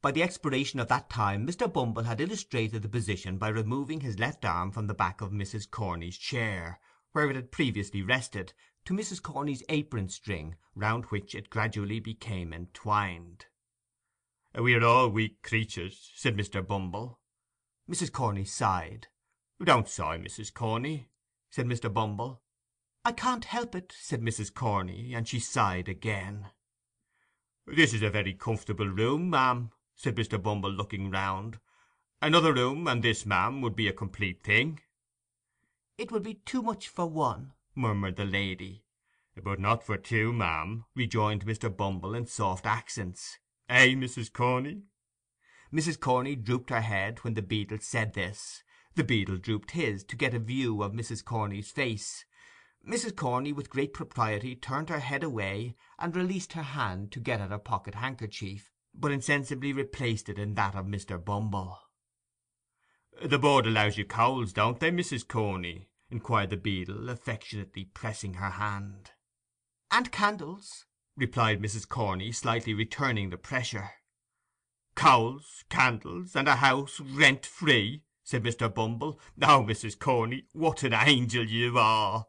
By 0.00 0.10
the 0.10 0.22
expiration 0.22 0.80
of 0.80 0.88
that 0.88 1.10
time 1.10 1.46
Mr. 1.46 1.70
Bumble 1.70 2.04
had 2.04 2.22
illustrated 2.22 2.80
the 2.80 2.88
position 2.88 3.36
by 3.36 3.48
removing 3.48 4.00
his 4.00 4.18
left 4.18 4.42
arm 4.42 4.70
from 4.70 4.86
the 4.86 4.94
back 4.94 5.20
of 5.20 5.32
Mrs. 5.32 5.70
Corney's 5.70 6.16
chair, 6.16 6.80
where 7.12 7.28
it 7.28 7.36
had 7.36 7.52
previously 7.52 8.00
rested, 8.00 8.54
to 8.86 8.94
Mrs. 8.94 9.20
Corney's 9.20 9.64
apron 9.68 10.08
string, 10.08 10.54
round 10.76 11.06
which 11.06 11.34
it 11.34 11.50
gradually 11.50 11.98
became 11.98 12.52
entwined. 12.52 13.46
"We 14.54 14.74
are 14.74 14.84
all 14.84 15.08
weak 15.08 15.42
creatures," 15.42 16.12
said 16.14 16.36
Mr. 16.36 16.64
Bumble. 16.64 17.20
Mrs. 17.90 18.12
Corney 18.12 18.44
sighed. 18.44 19.08
"Don't 19.62 19.88
sigh, 19.88 20.18
Mrs. 20.18 20.54
Corney," 20.54 21.08
said 21.50 21.66
Mr. 21.66 21.92
Bumble. 21.92 22.42
"I 23.04 23.10
can't 23.10 23.46
help 23.46 23.74
it," 23.74 23.92
said 23.92 24.22
Mrs. 24.22 24.54
Corney, 24.54 25.14
and 25.14 25.26
she 25.26 25.40
sighed 25.40 25.88
again. 25.88 26.52
"This 27.66 27.92
is 27.92 28.02
a 28.02 28.10
very 28.10 28.34
comfortable 28.34 28.88
room, 28.88 29.30
ma'am," 29.30 29.72
said 29.96 30.14
Mr. 30.14 30.40
Bumble, 30.40 30.70
looking 30.70 31.10
round. 31.10 31.58
"Another 32.22 32.54
room 32.54 32.86
and 32.86 33.02
this, 33.02 33.26
ma'am, 33.26 33.62
would 33.62 33.74
be 33.74 33.88
a 33.88 33.92
complete 33.92 34.44
thing." 34.44 34.80
"It 35.98 36.12
would 36.12 36.22
be 36.22 36.34
too 36.34 36.62
much 36.62 36.86
for 36.86 37.10
one," 37.10 37.52
murmured 37.76 38.16
the 38.16 38.24
lady. 38.24 38.84
"But 39.36 39.60
not 39.60 39.82
for 39.84 39.98
two, 39.98 40.32
ma'am," 40.32 40.86
rejoined 40.94 41.44
Mr. 41.44 41.68
Bumble, 41.74 42.14
in 42.14 42.26
soft 42.26 42.64
accents. 42.64 43.38
"Eh, 43.68 43.88
Mrs. 43.88 44.32
Corney?" 44.32 44.84
Mrs. 45.70 46.00
Corney 46.00 46.36
drooped 46.36 46.70
her 46.70 46.80
head 46.80 47.22
when 47.22 47.34
the 47.34 47.42
beadle 47.42 47.78
said 47.78 48.14
this. 48.14 48.62
The 48.94 49.04
beadle 49.04 49.36
drooped 49.36 49.72
his, 49.72 50.04
to 50.04 50.16
get 50.16 50.32
a 50.32 50.38
view 50.38 50.82
of 50.82 50.92
Mrs. 50.92 51.22
Corney's 51.22 51.70
face. 51.70 52.24
Mrs. 52.82 53.14
Corney 53.14 53.52
with 53.52 53.68
great 53.68 53.92
propriety 53.92 54.56
turned 54.56 54.88
her 54.88 55.00
head 55.00 55.22
away, 55.22 55.76
and 55.98 56.16
released 56.16 56.54
her 56.54 56.62
hand 56.62 57.12
to 57.12 57.20
get 57.20 57.40
at 57.40 57.50
her 57.50 57.58
pocket 57.58 57.96
handkerchief, 57.96 58.70
but 58.94 59.12
insensibly 59.12 59.74
replaced 59.74 60.30
it 60.30 60.38
in 60.38 60.54
that 60.54 60.74
of 60.74 60.86
Mr. 60.86 61.22
Bumble. 61.22 61.78
"The 63.20 63.38
Board 63.38 63.66
allows 63.66 63.98
you 63.98 64.06
coals, 64.06 64.54
don't 64.54 64.80
they, 64.80 64.90
Mrs. 64.90 65.28
Corney?" 65.28 65.90
Inquired 66.10 66.50
the 66.50 66.56
beadle, 66.56 67.08
affectionately 67.08 67.84
pressing 67.84 68.34
her 68.34 68.50
hand. 68.50 69.12
"And 69.90 70.12
candles," 70.12 70.86
replied 71.16 71.60
Mrs. 71.60 71.88
Corney, 71.88 72.32
slightly 72.32 72.74
returning 72.74 73.30
the 73.30 73.38
pressure. 73.38 73.90
"Coals, 74.94 75.64
candles, 75.68 76.36
and 76.36 76.48
a 76.48 76.56
house 76.56 77.00
rent 77.00 77.44
free!" 77.44 78.04
said 78.22 78.42
Mr. 78.42 78.72
Bumble. 78.72 79.20
"Oh, 79.42 79.62
Mrs. 79.62 79.98
Corney, 79.98 80.46
what 80.52 80.82
an 80.82 80.92
angel 80.92 81.44
you 81.44 81.78
are!" 81.78 82.26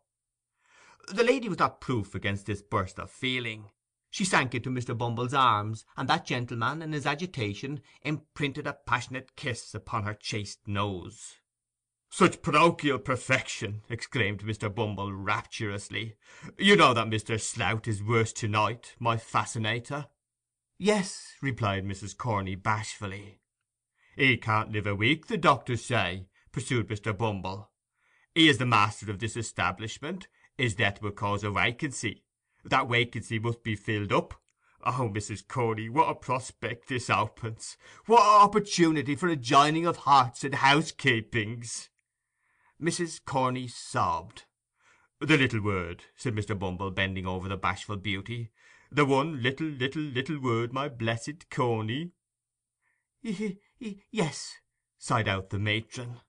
The 1.07 1.23
lady 1.23 1.47
was 1.47 1.59
not 1.59 1.79
proof 1.79 2.13
against 2.15 2.45
this 2.45 2.61
burst 2.61 2.99
of 2.99 3.11
feeling. 3.11 3.71
She 4.09 4.25
sank 4.25 4.55
into 4.55 4.69
Mr. 4.69 4.97
Bumble's 4.97 5.33
arms, 5.33 5.85
and 5.95 6.09
that 6.09 6.25
gentleman, 6.25 6.81
in 6.81 6.93
his 6.93 7.05
agitation, 7.05 7.81
imprinted 8.01 8.65
a 8.65 8.73
passionate 8.73 9.35
kiss 9.35 9.73
upon 9.73 10.03
her 10.03 10.13
chaste 10.13 10.67
nose. 10.67 11.35
"Such 12.09 12.41
parochial 12.41 12.97
perfection!" 12.97 13.84
exclaimed 13.89 14.41
Mr. 14.41 14.73
Bumble 14.73 15.13
rapturously. 15.13 16.15
"You 16.57 16.75
know 16.75 16.91
that 16.95 17.05
Mr. 17.05 17.39
Slout 17.39 17.88
is 17.88 18.01
worse 18.01 18.34
to 18.34 18.47
night, 18.47 18.95
my 18.97 19.17
fascinator?" 19.17 20.07
"Yes," 20.79 21.35
replied 21.43 21.85
Mrs. 21.85 22.17
Corney, 22.17 22.55
bashfully. 22.55 23.41
"He 24.15 24.35
can't 24.38 24.71
live 24.71 24.88
a 24.88 24.95
week, 24.95 25.27
the 25.27 25.38
doctors 25.38 25.85
say," 25.85 26.27
pursued 26.51 26.88
Mr. 26.88 27.15
Bumble. 27.15 27.71
"He 28.34 28.49
is 28.49 28.57
the 28.57 28.65
master 28.65 29.11
of 29.11 29.19
this 29.19 29.38
establishment. 29.38 30.27
His 30.57 30.73
death 30.73 31.03
will 31.03 31.11
cause 31.11 31.43
a 31.43 31.51
wakency. 31.51 32.23
That 32.63 32.88
wakency 32.88 33.38
must 33.38 33.61
be 33.61 33.75
filled 33.75 34.11
up. 34.11 34.41
Oh, 34.84 35.11
Mrs. 35.13 35.47
Corney, 35.47 35.88
what 35.88 36.09
a 36.09 36.15
prospect 36.15 36.88
this 36.88 37.11
opens! 37.11 37.77
What 38.07 38.21
a 38.21 38.43
opportunity 38.43 39.15
for 39.15 39.27
a 39.27 39.35
joining 39.35 39.85
of 39.85 39.97
hearts 39.97 40.43
and 40.43 40.55
housekeepings!" 40.55 41.89
Mrs. 42.79 43.25
Corney 43.25 43.67
sobbed. 43.67 44.45
"The 45.19 45.35
little 45.37 45.61
word," 45.61 46.03
said 46.15 46.35
Mr. 46.35 46.57
Bumble, 46.57 46.91
bending 46.91 47.25
over 47.25 47.49
the 47.49 47.57
bashful 47.57 47.97
beauty. 47.97 48.51
"The 48.91 49.03
one 49.03 49.41
little, 49.41 49.67
little, 49.67 50.03
little 50.03 50.39
word, 50.39 50.71
my 50.73 50.87
blessed 50.87 51.49
Corney." 51.49 52.11
"Yes," 53.23 54.57
sighed 54.99 55.27
out 55.27 55.49
the 55.49 55.57
matron. 55.57 56.21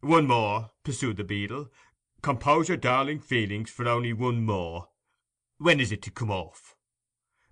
"One 0.00 0.26
more," 0.26 0.72
pursued 0.82 1.16
the 1.16 1.24
beadle. 1.24 1.70
"Compose 2.22 2.68
your 2.68 2.76
darling 2.76 3.20
feelings 3.20 3.70
for 3.70 3.86
only 3.86 4.12
one 4.12 4.44
more. 4.44 4.90
When 5.58 5.78
is 5.78 5.92
it 5.92 6.02
to 6.02 6.10
come 6.10 6.30
off?" 6.30 6.74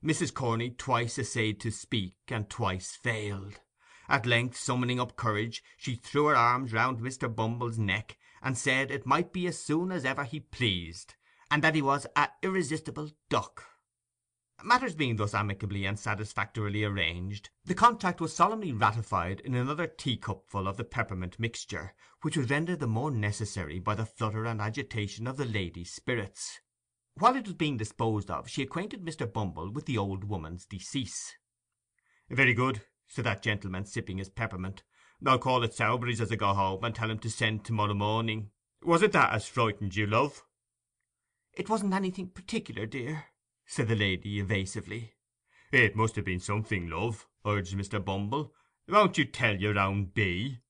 Mrs. 0.02 0.34
Corney 0.34 0.70
twice 0.70 1.16
essayed 1.16 1.60
to 1.60 1.70
speak, 1.70 2.16
and 2.26 2.50
twice 2.50 2.96
failed. 2.96 3.60
At 4.10 4.26
length, 4.26 4.56
summoning 4.56 4.98
up 4.98 5.14
courage, 5.14 5.62
she 5.76 5.94
threw 5.94 6.26
her 6.26 6.36
arms 6.36 6.72
round 6.72 6.98
Mr. 6.98 7.32
Bumble's 7.32 7.78
neck, 7.78 8.18
and 8.42 8.58
said 8.58 8.90
it 8.90 9.06
might 9.06 9.32
be 9.32 9.46
as 9.46 9.56
soon 9.56 9.92
as 9.92 10.04
ever 10.04 10.24
he 10.24 10.40
pleased, 10.40 11.14
and 11.48 11.62
that 11.62 11.76
he 11.76 11.80
was 11.80 12.08
a 12.16 12.28
irresistible 12.42 13.12
duck. 13.28 13.64
Matters 14.64 14.96
being 14.96 15.14
thus 15.14 15.32
amicably 15.32 15.86
and 15.86 15.96
satisfactorily 15.96 16.82
arranged, 16.82 17.50
the 17.64 17.74
contract 17.74 18.20
was 18.20 18.34
solemnly 18.34 18.72
ratified 18.72 19.38
in 19.40 19.54
another 19.54 19.86
teacupful 19.86 20.66
of 20.66 20.76
the 20.76 20.82
peppermint 20.82 21.38
mixture, 21.38 21.94
which 22.22 22.36
was 22.36 22.50
rendered 22.50 22.80
the 22.80 22.88
more 22.88 23.12
necessary 23.12 23.78
by 23.78 23.94
the 23.94 24.04
flutter 24.04 24.44
and 24.44 24.60
agitation 24.60 25.28
of 25.28 25.36
the 25.36 25.44
lady's 25.44 25.92
spirits. 25.92 26.58
While 27.14 27.36
it 27.36 27.46
was 27.46 27.54
being 27.54 27.76
disposed 27.76 28.28
of, 28.28 28.50
she 28.50 28.62
acquainted 28.62 29.04
Mr. 29.04 29.32
Bumble 29.32 29.70
with 29.70 29.86
the 29.86 29.98
old 29.98 30.24
woman's 30.24 30.66
decease. 30.66 31.36
"Very 32.28 32.54
good," 32.54 32.82
said 33.12 33.24
that 33.24 33.42
gentleman, 33.42 33.84
sipping 33.84 34.18
his 34.18 34.28
peppermint. 34.28 34.84
"I'll 35.26 35.36
call 35.36 35.64
at 35.64 35.74
Sowerberry's 35.74 36.20
as 36.20 36.30
I 36.30 36.36
go 36.36 36.54
home, 36.54 36.84
and 36.84 36.94
tell 36.94 37.10
him 37.10 37.18
to 37.18 37.28
send 37.28 37.64
to 37.64 37.72
morrow 37.72 37.92
morning. 37.92 38.52
Was 38.82 39.02
it 39.02 39.10
that 39.10 39.32
as 39.32 39.48
frightened 39.48 39.96
you, 39.96 40.06
love?" 40.06 40.44
"It 41.52 41.68
wasn't 41.68 41.92
anything 41.92 42.30
particular, 42.30 42.86
dear," 42.86 43.26
said 43.66 43.88
the 43.88 43.96
lady, 43.96 44.38
evasively. 44.38 45.16
"It 45.72 45.96
must 45.96 46.14
have 46.14 46.24
been 46.24 46.38
something, 46.38 46.88
love," 46.88 47.26
urged 47.44 47.76
Mr. 47.76 48.02
Bumble. 48.02 48.54
"Won't 48.86 49.18
you 49.18 49.24
tell 49.24 49.56
your 49.60 49.76
own 49.76 50.04
bee?" 50.04 50.60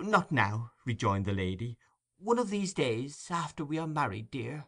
"Not 0.00 0.32
now," 0.32 0.72
rejoined 0.84 1.26
the 1.26 1.32
lady. 1.32 1.78
"One 2.18 2.40
of 2.40 2.50
these 2.50 2.74
days, 2.74 3.30
after 3.30 3.64
we 3.64 3.78
are 3.78 3.86
married, 3.86 4.32
dear." 4.32 4.66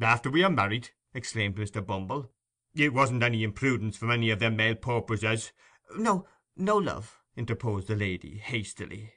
"After 0.00 0.30
we 0.30 0.42
are 0.42 0.50
married!" 0.50 0.92
exclaimed 1.12 1.56
Mr. 1.56 1.84
Bumble. 1.84 2.33
"It 2.76 2.92
wasn't 2.92 3.22
any 3.22 3.44
imprudence 3.44 3.96
from 3.96 4.10
any 4.10 4.30
of 4.30 4.40
them 4.40 4.56
male 4.56 4.74
paupers 4.74 5.22
as—" 5.22 5.52
"No, 5.96 6.26
no, 6.56 6.76
love," 6.76 7.20
interposed 7.36 7.86
the 7.86 7.94
lady, 7.94 8.38
hastily. 8.38 9.12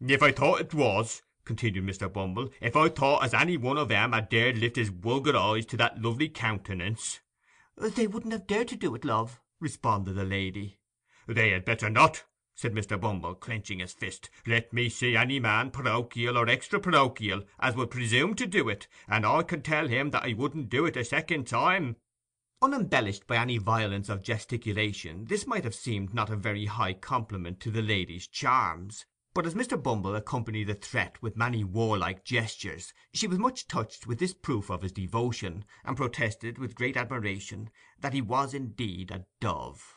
"If 0.00 0.22
I 0.22 0.32
thought 0.32 0.62
it 0.62 0.72
was," 0.72 1.20
continued 1.44 1.84
Mr. 1.84 2.10
Bumble, 2.10 2.48
"if 2.58 2.76
I 2.76 2.88
thought 2.88 3.22
as 3.22 3.34
any 3.34 3.58
one 3.58 3.76
of 3.76 3.90
'em 3.90 4.12
had 4.12 4.30
dared 4.30 4.56
lift 4.56 4.76
his 4.76 4.90
wulgar 4.90 5.36
eyes 5.36 5.66
to 5.66 5.76
that 5.76 6.00
lovely 6.00 6.30
countenance—" 6.30 7.20
"They 7.76 8.06
wouldn't 8.06 8.32
have 8.32 8.46
dared 8.46 8.68
to 8.68 8.76
do 8.76 8.94
it, 8.94 9.04
love," 9.04 9.42
responded 9.60 10.14
the 10.14 10.24
lady. 10.24 10.78
"They 11.26 11.50
had 11.50 11.66
better 11.66 11.90
not," 11.90 12.24
said 12.54 12.72
Mr. 12.72 12.98
Bumble, 12.98 13.34
clenching 13.34 13.80
his 13.80 13.92
fist. 13.92 14.30
"Let 14.46 14.72
me 14.72 14.88
see 14.88 15.18
any 15.18 15.38
man, 15.38 15.70
parochial 15.70 16.38
or 16.38 16.48
extra 16.48 16.80
parochial, 16.80 17.44
as 17.58 17.76
would 17.76 17.90
presume 17.90 18.34
to 18.36 18.46
do 18.46 18.70
it, 18.70 18.88
and 19.06 19.26
I 19.26 19.42
can 19.42 19.60
tell 19.60 19.86
him 19.86 20.12
that 20.12 20.24
I 20.24 20.32
wouldn't 20.32 20.70
do 20.70 20.86
it 20.86 20.96
a 20.96 21.04
second 21.04 21.46
time." 21.46 21.96
Unembellished 22.62 23.26
by 23.26 23.36
any 23.36 23.56
violence 23.56 24.10
of 24.10 24.22
gesticulation, 24.22 25.24
this 25.24 25.46
might 25.46 25.64
have 25.64 25.74
seemed 25.74 26.12
not 26.12 26.28
a 26.28 26.36
very 26.36 26.66
high 26.66 26.92
compliment 26.92 27.58
to 27.58 27.70
the 27.70 27.80
lady's 27.80 28.26
charms, 28.26 29.06
but 29.32 29.46
as 29.46 29.54
Mr. 29.54 29.82
Bumble 29.82 30.14
accompanied 30.14 30.64
the 30.64 30.74
threat 30.74 31.22
with 31.22 31.38
many 31.38 31.64
warlike 31.64 32.22
gestures, 32.22 32.92
she 33.14 33.26
was 33.26 33.38
much 33.38 33.66
touched 33.66 34.06
with 34.06 34.18
this 34.18 34.34
proof 34.34 34.70
of 34.70 34.82
his 34.82 34.92
devotion, 34.92 35.64
and 35.84 35.96
protested 35.96 36.58
with 36.58 36.74
great 36.74 36.98
admiration 36.98 37.70
that 37.98 38.12
he 38.12 38.20
was 38.20 38.52
indeed 38.52 39.10
a 39.10 39.24
dove. 39.40 39.96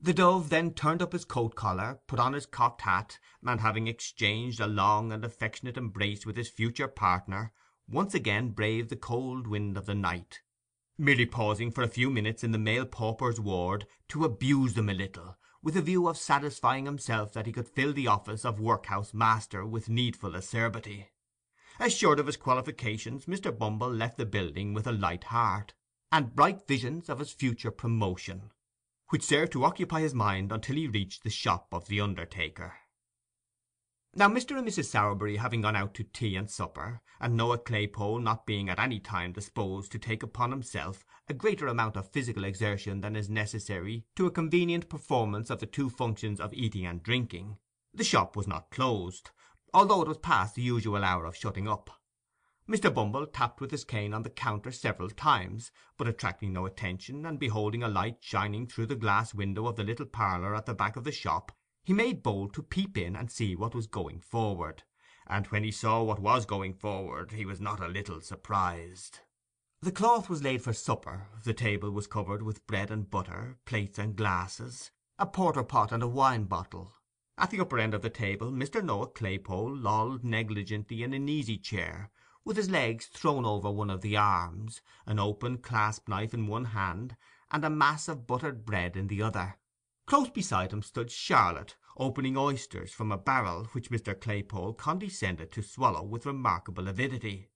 The 0.00 0.14
dove 0.14 0.48
then 0.48 0.74
turned 0.74 1.00
up 1.00 1.12
his 1.12 1.24
coat 1.24 1.54
collar, 1.54 2.00
put 2.08 2.18
on 2.18 2.32
his 2.32 2.44
cocked 2.44 2.82
hat, 2.82 3.20
and 3.46 3.60
having 3.60 3.86
exchanged 3.86 4.58
a 4.58 4.66
long 4.66 5.12
and 5.12 5.24
affectionate 5.24 5.76
embrace 5.76 6.26
with 6.26 6.36
his 6.36 6.48
future 6.48 6.88
partner, 6.88 7.52
once 7.88 8.14
again 8.14 8.48
braved 8.50 8.90
the 8.90 8.96
cold 8.96 9.46
wind 9.46 9.76
of 9.76 9.86
the 9.86 9.94
night, 9.94 10.40
merely 10.98 11.26
pausing 11.26 11.70
for 11.70 11.82
a 11.82 11.88
few 11.88 12.10
minutes 12.10 12.44
in 12.44 12.52
the 12.52 12.58
male 12.58 12.84
paupers' 12.84 13.40
ward 13.40 13.86
to 14.08 14.24
abuse 14.24 14.74
them 14.74 14.88
a 14.88 14.94
little, 14.94 15.36
with 15.62 15.76
a 15.76 15.82
view 15.82 16.08
of 16.08 16.18
satisfying 16.18 16.84
himself 16.84 17.32
that 17.32 17.46
he 17.46 17.52
could 17.52 17.68
fill 17.68 17.92
the 17.92 18.06
office 18.06 18.44
of 18.44 18.60
workhouse 18.60 19.14
master 19.14 19.64
with 19.64 19.88
needful 19.88 20.34
acerbity. 20.34 21.08
Assured 21.80 22.20
of 22.20 22.26
his 22.26 22.36
qualifications, 22.36 23.26
Mr. 23.26 23.56
Bumble 23.56 23.92
left 23.92 24.16
the 24.16 24.26
building 24.26 24.74
with 24.74 24.86
a 24.86 24.92
light 24.92 25.24
heart, 25.24 25.72
and 26.10 26.34
bright 26.34 26.66
visions 26.66 27.08
of 27.08 27.18
his 27.18 27.32
future 27.32 27.70
promotion, 27.70 28.52
which 29.08 29.22
served 29.22 29.52
to 29.52 29.64
occupy 29.64 30.00
his 30.00 30.14
mind 30.14 30.52
until 30.52 30.76
he 30.76 30.86
reached 30.86 31.22
the 31.22 31.30
shop 31.30 31.68
of 31.72 31.88
the 31.88 32.00
undertaker. 32.00 32.74
Now 34.14 34.28
Mr. 34.28 34.58
and 34.58 34.68
Mrs. 34.68 34.90
Sowerberry 34.90 35.38
having 35.38 35.62
gone 35.62 35.74
out 35.74 35.94
to 35.94 36.04
tea 36.04 36.36
and 36.36 36.50
supper, 36.50 37.00
and 37.18 37.34
Noah 37.34 37.56
Claypole 37.56 38.22
not 38.22 38.44
being 38.44 38.68
at 38.68 38.78
any 38.78 39.00
time 39.00 39.32
disposed 39.32 39.90
to 39.92 39.98
take 39.98 40.22
upon 40.22 40.50
himself 40.50 41.02
a 41.28 41.34
greater 41.34 41.66
amount 41.66 41.96
of 41.96 42.10
physical 42.10 42.44
exertion 42.44 43.00
than 43.00 43.16
is 43.16 43.30
necessary 43.30 44.04
to 44.16 44.26
a 44.26 44.30
convenient 44.30 44.90
performance 44.90 45.48
of 45.48 45.60
the 45.60 45.66
two 45.66 45.88
functions 45.88 46.40
of 46.40 46.52
eating 46.52 46.84
and 46.84 47.02
drinking, 47.02 47.56
the 47.94 48.04
shop 48.04 48.36
was 48.36 48.46
not 48.46 48.70
closed, 48.70 49.30
although 49.72 50.02
it 50.02 50.08
was 50.08 50.18
past 50.18 50.56
the 50.56 50.62
usual 50.62 51.02
hour 51.02 51.24
of 51.24 51.34
shutting 51.34 51.66
up. 51.66 51.88
Mr. 52.68 52.92
Bumble 52.92 53.26
tapped 53.26 53.62
with 53.62 53.70
his 53.70 53.82
cane 53.82 54.12
on 54.12 54.24
the 54.24 54.30
counter 54.30 54.72
several 54.72 55.08
times, 55.08 55.70
but 55.96 56.06
attracting 56.06 56.52
no 56.52 56.66
attention, 56.66 57.24
and 57.24 57.38
beholding 57.38 57.82
a 57.82 57.88
light 57.88 58.18
shining 58.20 58.66
through 58.66 58.86
the 58.86 58.94
glass 58.94 59.32
window 59.32 59.66
of 59.66 59.76
the 59.76 59.84
little 59.84 60.04
parlour 60.04 60.54
at 60.54 60.66
the 60.66 60.74
back 60.74 60.96
of 60.96 61.04
the 61.04 61.12
shop, 61.12 61.50
he 61.84 61.92
made 61.92 62.22
bold 62.22 62.54
to 62.54 62.62
peep 62.62 62.96
in 62.96 63.16
and 63.16 63.30
see 63.30 63.56
what 63.56 63.74
was 63.74 63.86
going 63.86 64.20
forward, 64.20 64.82
and 65.26 65.46
when 65.48 65.64
he 65.64 65.70
saw 65.70 66.02
what 66.02 66.20
was 66.20 66.46
going 66.46 66.72
forward 66.72 67.32
he 67.32 67.44
was 67.44 67.60
not 67.60 67.80
a 67.80 67.88
little 67.88 68.20
surprised. 68.20 69.20
The 69.80 69.90
cloth 69.90 70.28
was 70.28 70.44
laid 70.44 70.62
for 70.62 70.72
supper, 70.72 71.26
the 71.44 71.54
table 71.54 71.90
was 71.90 72.06
covered 72.06 72.42
with 72.42 72.66
bread 72.68 72.90
and 72.90 73.10
butter, 73.10 73.58
plates 73.64 73.98
and 73.98 74.14
glasses, 74.14 74.92
a 75.18 75.26
porter 75.26 75.64
pot 75.64 75.90
and 75.90 76.02
a 76.02 76.08
wine 76.08 76.44
bottle. 76.44 76.94
At 77.36 77.50
the 77.50 77.60
upper 77.60 77.78
end 77.78 77.94
of 77.94 78.02
the 78.02 78.10
table 78.10 78.52
Mr. 78.52 78.84
Noah 78.84 79.08
Claypole 79.08 79.82
lolled 79.82 80.22
negligently 80.22 81.02
in 81.02 81.12
an 81.12 81.28
easy 81.28 81.58
chair, 81.58 82.12
with 82.44 82.56
his 82.56 82.70
legs 82.70 83.06
thrown 83.06 83.44
over 83.44 83.70
one 83.70 83.90
of 83.90 84.02
the 84.02 84.16
arms, 84.16 84.82
an 85.06 85.18
open 85.18 85.58
clasp 85.58 86.08
knife 86.08 86.32
in 86.32 86.46
one 86.46 86.66
hand, 86.66 87.16
and 87.50 87.64
a 87.64 87.70
mass 87.70 88.06
of 88.06 88.26
buttered 88.26 88.64
bread 88.64 88.96
in 88.96 89.08
the 89.08 89.22
other. 89.22 89.56
Close 90.06 90.30
beside 90.30 90.72
him 90.72 90.82
stood 90.82 91.10
Charlotte, 91.10 91.76
opening 91.96 92.36
oysters 92.36 92.92
from 92.92 93.12
a 93.12 93.18
barrel 93.18 93.66
which 93.72 93.90
Mr. 93.90 94.14
Claypole 94.14 94.76
condescended 94.76 95.52
to 95.52 95.62
swallow 95.62 96.02
with 96.02 96.26
remarkable 96.26 96.88
avidity. 96.88 97.48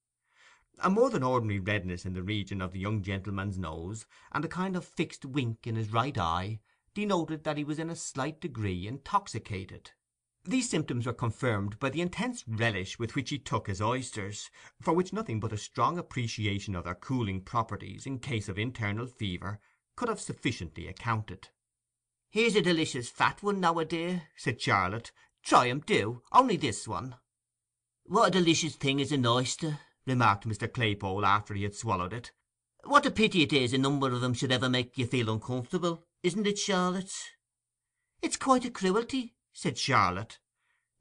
A 0.78 0.90
more 0.90 1.10
than 1.10 1.22
ordinary 1.22 1.58
redness 1.58 2.04
in 2.04 2.12
the 2.12 2.22
region 2.22 2.60
of 2.62 2.72
the 2.72 2.78
young 2.78 3.02
gentleman's 3.02 3.58
nose, 3.58 4.06
and 4.32 4.44
a 4.44 4.48
kind 4.48 4.76
of 4.76 4.84
fixed 4.84 5.24
wink 5.24 5.66
in 5.66 5.74
his 5.74 5.92
right 5.92 6.16
eye, 6.16 6.60
denoted 6.94 7.44
that 7.44 7.56
he 7.56 7.64
was 7.64 7.78
in 7.78 7.90
a 7.90 7.96
slight 7.96 8.40
degree 8.40 8.86
intoxicated. 8.86 9.90
These 10.44 10.70
symptoms 10.70 11.06
were 11.06 11.12
confirmed 11.12 11.78
by 11.80 11.90
the 11.90 12.00
intense 12.00 12.44
relish 12.46 12.98
with 12.98 13.16
which 13.16 13.30
he 13.30 13.38
took 13.38 13.66
his 13.66 13.82
oysters, 13.82 14.50
for 14.80 14.94
which 14.94 15.12
nothing 15.12 15.40
but 15.40 15.52
a 15.52 15.58
strong 15.58 15.98
appreciation 15.98 16.76
of 16.76 16.84
their 16.84 16.94
cooling 16.94 17.40
properties 17.40 18.06
in 18.06 18.20
case 18.20 18.48
of 18.48 18.58
internal 18.58 19.06
fever 19.06 19.58
could 19.96 20.08
have 20.08 20.20
sufficiently 20.20 20.86
accounted. 20.86 21.48
"Here's 22.36 22.54
a 22.54 22.60
delicious 22.60 23.08
fat 23.08 23.42
one, 23.42 23.60
now, 23.60 23.78
a 23.78 23.86
dear," 23.86 24.28
said 24.36 24.60
Charlotte. 24.60 25.10
"Try 25.42 25.70
'em, 25.70 25.80
do. 25.80 26.22
Only 26.30 26.58
this 26.58 26.86
one." 26.86 27.16
"What 28.04 28.28
a 28.28 28.30
delicious 28.30 28.76
thing 28.76 29.00
is 29.00 29.10
an 29.10 29.24
oyster!" 29.24 29.80
remarked 30.04 30.46
Mr. 30.46 30.70
Claypole, 30.70 31.24
after 31.24 31.54
he 31.54 31.62
had 31.62 31.74
swallowed 31.74 32.12
it. 32.12 32.32
"What 32.84 33.06
a 33.06 33.10
pity 33.10 33.40
it 33.40 33.54
is 33.54 33.72
a 33.72 33.78
number 33.78 34.12
of 34.12 34.20
them 34.20 34.34
should 34.34 34.52
ever 34.52 34.68
make 34.68 34.98
you 34.98 35.06
feel 35.06 35.30
uncomfortable, 35.30 36.06
isn't 36.22 36.46
it, 36.46 36.58
Charlotte?" 36.58 37.14
"It's 38.20 38.36
quite 38.36 38.66
a 38.66 38.70
cruelty," 38.70 39.34
said 39.54 39.78
Charlotte. 39.78 40.38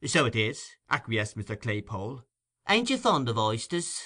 "So 0.05 0.23
it 0.23 0.37
is," 0.37 0.77
acquiesced 0.89 1.35
Mr. 1.35 1.61
Claypole. 1.61 2.23
"Ain't 2.69 2.89
you 2.89 2.97
fond 2.97 3.27
of 3.27 3.37
oysters?" 3.37 4.03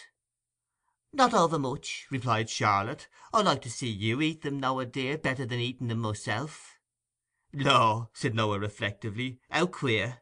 "Not 1.13 1.35
over 1.35 1.59
much," 1.59 2.07
replied 2.09 2.49
Charlotte. 2.49 3.07
"I 3.31 3.43
like 3.43 3.61
to 3.61 3.69
see 3.69 3.87
you 3.87 4.19
eat 4.19 4.41
them, 4.41 4.59
now 4.59 4.79
a 4.79 4.85
dear, 4.87 5.15
better 5.15 5.45
than 5.45 5.59
eating 5.59 5.89
them 5.89 5.99
myself." 5.99 6.78
"Law," 7.51 8.09
said 8.13 8.35
Noah, 8.35 8.59
reflectively, 8.59 9.39
"how 9.49 9.65
queer!" 9.65 10.21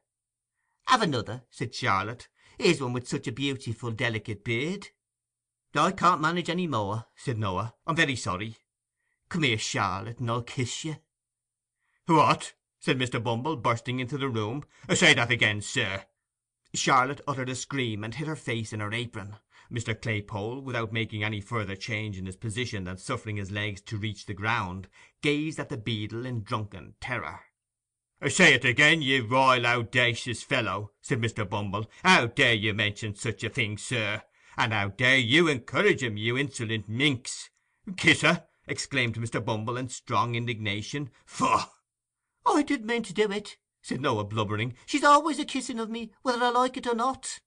"Have 0.86 1.02
another," 1.02 1.44
said 1.49 1.76
Charlotte. 1.76 2.30
"Here's 2.58 2.80
one 2.80 2.94
with 2.94 3.06
such 3.06 3.28
a 3.28 3.34
beautiful, 3.34 3.91
delicate 3.91 4.45
beard." 4.45 4.91
"I 5.76 5.91
can't 5.91 6.22
manage 6.22 6.49
any 6.49 6.68
more," 6.68 7.08
said 7.18 7.38
Noah. 7.38 7.76
"I'm 7.86 7.98
very 7.98 8.16
sorry." 8.16 8.56
"Come 9.28 9.44
here, 9.44 9.58
Charlotte, 9.58 10.20
and 10.20 10.32
I'll 10.32 10.41
kiss 10.41 10.86
you." 10.86 10.98
"What?" 12.06 12.54
said 12.80 12.98
Mr. 12.98 13.22
Bumble, 13.22 13.58
bursting 13.58 13.99
into 13.99 14.18
the 14.18 14.30
room. 14.30 14.64
"Say 14.94 15.14
that 15.14 15.30
again, 15.30 15.60
sir." 15.62 16.06
Charlotte 16.74 17.20
uttered 17.28 17.49
a 17.49 17.56
scream, 17.56 18.06
and 18.06 18.16
hid 18.16 18.28
her 18.28 18.38
face 18.38 18.72
in 18.72 18.80
her 18.80 18.94
apron. 18.94 19.36
Mr. 19.72 19.94
Claypole, 19.94 20.61
without 20.61 20.94
making 20.94 21.23
any 21.23 21.41
further 21.41 21.76
change 21.76 22.18
in 22.18 22.26
his 22.26 22.38
position 22.38 22.85
than 22.85 22.98
suffering 22.98 23.35
his 23.35 23.52
legs 23.52 23.81
to 23.81 23.98
reach 23.98 24.26
the 24.26 24.34
ground, 24.34 24.88
gazed 25.22 25.60
at 25.60 25.69
the 25.69 25.77
beadle 25.77 26.26
in 26.26 26.41
drunken 26.41 26.95
terror. 27.02 27.41
"Say 28.27 28.53
it 28.53 28.65
again, 28.65 29.02
you 29.02 29.27
royal 29.27 29.65
owdacious 29.65 30.41
fellow," 30.44 30.91
said 31.02 31.22
Mr. 31.22 31.48
Bumble. 31.48 31.89
"How 32.03 32.27
dare 32.27 32.53
you 32.53 32.73
mention 32.73 33.14
such 33.14 33.44
a 33.44 33.49
thing, 33.49 33.77
sir? 33.77 34.23
And 34.57 34.73
how 34.73 34.88
dare 34.88 35.18
you 35.18 35.48
encourage 35.48 36.02
him, 36.02 36.18
you 36.18 36.38
insolent 36.38 36.89
minx?" 36.89 37.49
"Kiss 37.95 38.22
her!" 38.22 38.48
exclaimed 38.68 39.15
Mr. 39.15 39.44
Bumble, 39.44 39.77
in 39.77 39.89
strong 39.89 40.34
indignation. 40.34 41.11
"Faugh!" 41.26 41.69
"I 42.45 42.64
didn't 42.64 42.88
mean 42.88 43.03
to 43.03 43.14
do 43.14 43.31
it," 43.31 43.57
said 43.81 44.02
Noah, 44.02 44.23
blubbering. 44.23 44.76
"She's 44.85 45.03
always 45.03 45.39
a 45.39 45.45
kissing 45.45 45.80
of 45.80 45.89
me, 45.89 46.11
whether 46.22 46.44
I 46.44 46.49
like 46.49 46.77
it 46.77 46.88
or 46.88 46.95
not." 46.95 47.39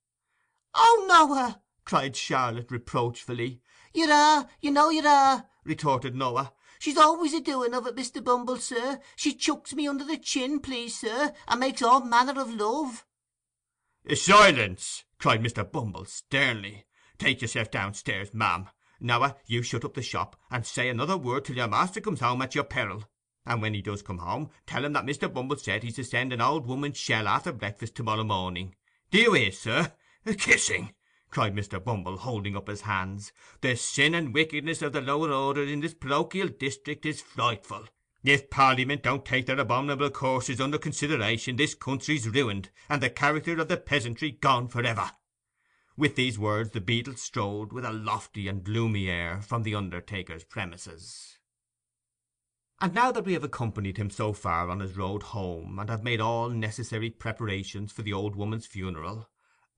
"Oh, 0.74 1.06
Noah!" 1.08 1.62
Cried 1.84 2.16
Charlotte, 2.16 2.70
reproachfully. 2.70 3.62
"You 3.94 4.10
are, 4.10 4.48
you 4.60 4.70
know 4.70 4.90
you 4.90 5.06
are," 5.06 5.48
retorted 5.64 6.14
Noah. 6.14 6.52
"She's 6.78 6.98
always 6.98 7.34
a 7.34 7.40
doing 7.40 7.74
of 7.74 7.86
it, 7.86 7.96
Mr. 7.96 8.22
Bumble, 8.22 8.58
sir. 8.58 9.00
She 9.16 9.34
chucks 9.34 9.74
me 9.74 9.88
under 9.88 10.04
the 10.04 10.18
chin, 10.18 10.60
please, 10.60 10.98
sir, 10.98 11.32
and 11.48 11.60
makes 11.60 11.82
all 11.82 12.00
manner 12.00 12.40
of 12.40 12.54
love." 12.54 13.04
"Silence!" 14.14 15.04
cried 15.18 15.42
Mr. 15.42 15.70
Bumble, 15.70 16.04
sternly. 16.04 16.86
"Take 17.18 17.42
yourself 17.42 17.70
downstairs, 17.70 18.32
ma'am. 18.32 18.68
Noah, 19.00 19.36
you 19.46 19.62
shut 19.62 19.84
up 19.84 19.94
the 19.94 20.02
shop, 20.02 20.36
and 20.50 20.66
say 20.66 20.88
another 20.88 21.16
word 21.16 21.46
till 21.46 21.56
your 21.56 21.68
master 21.68 22.00
comes 22.00 22.20
home 22.20 22.42
at 22.42 22.54
your 22.54 22.64
peril. 22.64 23.04
And 23.46 23.62
when 23.62 23.72
he 23.72 23.80
does 23.80 24.02
come 24.02 24.18
home, 24.18 24.50
tell 24.66 24.84
him 24.84 24.92
that 24.92 25.06
Mr. 25.06 25.32
Bumble 25.32 25.56
said 25.56 25.82
he's 25.82 25.96
to 25.96 26.04
send 26.04 26.32
an 26.32 26.42
old 26.42 26.66
woman's 26.66 26.98
shell 26.98 27.26
after 27.26 27.52
breakfast 27.52 27.94
to 27.96 28.02
morrow 28.02 28.24
morning. 28.24 28.74
Do 29.10 29.18
you 29.18 29.32
hear, 29.32 29.52
sir? 29.52 29.94
Kissing! 30.36 30.94
Cried 31.30 31.54
Mr. 31.54 31.82
Bumble, 31.82 32.18
holding 32.18 32.56
up 32.56 32.68
his 32.68 32.82
hands. 32.82 33.32
"The 33.60 33.76
sin 33.76 34.14
and 34.14 34.34
wickedness 34.34 34.82
of 34.82 34.92
the 34.92 35.00
lower 35.00 35.32
orders 35.32 35.70
in 35.70 35.80
this 35.80 35.94
parochial 35.94 36.48
district 36.48 37.06
is 37.06 37.22
frightful. 37.22 37.86
If 38.22 38.50
Parliament 38.50 39.02
don't 39.02 39.24
take 39.24 39.46
their 39.46 39.58
abominable 39.58 40.10
courses 40.10 40.60
under 40.60 40.76
consideration, 40.76 41.56
this 41.56 41.74
country's 41.74 42.28
ruined, 42.28 42.70
and 42.88 43.02
the 43.02 43.08
character 43.08 43.58
of 43.58 43.68
the 43.68 43.78
peasantry 43.78 44.30
gone 44.30 44.68
for 44.68 44.82
ever." 44.82 45.12
With 45.96 46.16
these 46.16 46.38
words 46.38 46.70
the 46.70 46.82
beadle 46.82 47.16
strode, 47.16 47.72
with 47.72 47.84
a 47.84 47.92
lofty 47.92 48.46
and 48.46 48.62
gloomy 48.62 49.08
air, 49.08 49.40
from 49.40 49.62
the 49.62 49.74
undertaker's 49.74 50.44
premises. 50.44 51.38
And 52.82 52.92
now 52.94 53.12
that 53.12 53.24
we 53.24 53.32
have 53.34 53.44
accompanied 53.44 53.96
him 53.96 54.10
so 54.10 54.32
far 54.32 54.68
on 54.68 54.80
his 54.80 54.96
road 54.96 55.22
home, 55.22 55.78
and 55.78 55.88
have 55.88 56.02
made 56.02 56.20
all 56.20 56.50
necessary 56.50 57.08
preparations 57.08 57.92
for 57.92 58.02
the 58.02 58.12
old 58.12 58.36
woman's 58.36 58.66
funeral, 58.66 59.29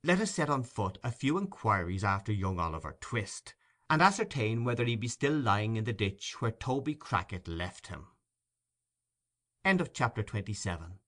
let 0.05 0.21
us 0.21 0.33
set 0.33 0.51
on 0.51 0.63
foot 0.63 0.99
a 1.05 1.13
few 1.13 1.39
inquiries 1.39 2.03
after 2.03 2.33
young 2.33 2.59
Oliver 2.59 2.97
Twist, 3.01 3.55
and 3.89 4.03
ascertain 4.03 4.65
whether 4.65 4.85
he 4.85 4.97
be 4.97 5.09
still 5.09 5.35
lying 5.35 5.77
in 5.77 5.85
the 5.85 5.93
ditch 5.93 6.41
where 6.41 6.51
Toby 6.51 6.95
Crackit 6.95 7.47
left 7.47 7.87
him. 7.87 8.07
CHAPTER 9.65 10.23
XXVIII 10.23 11.02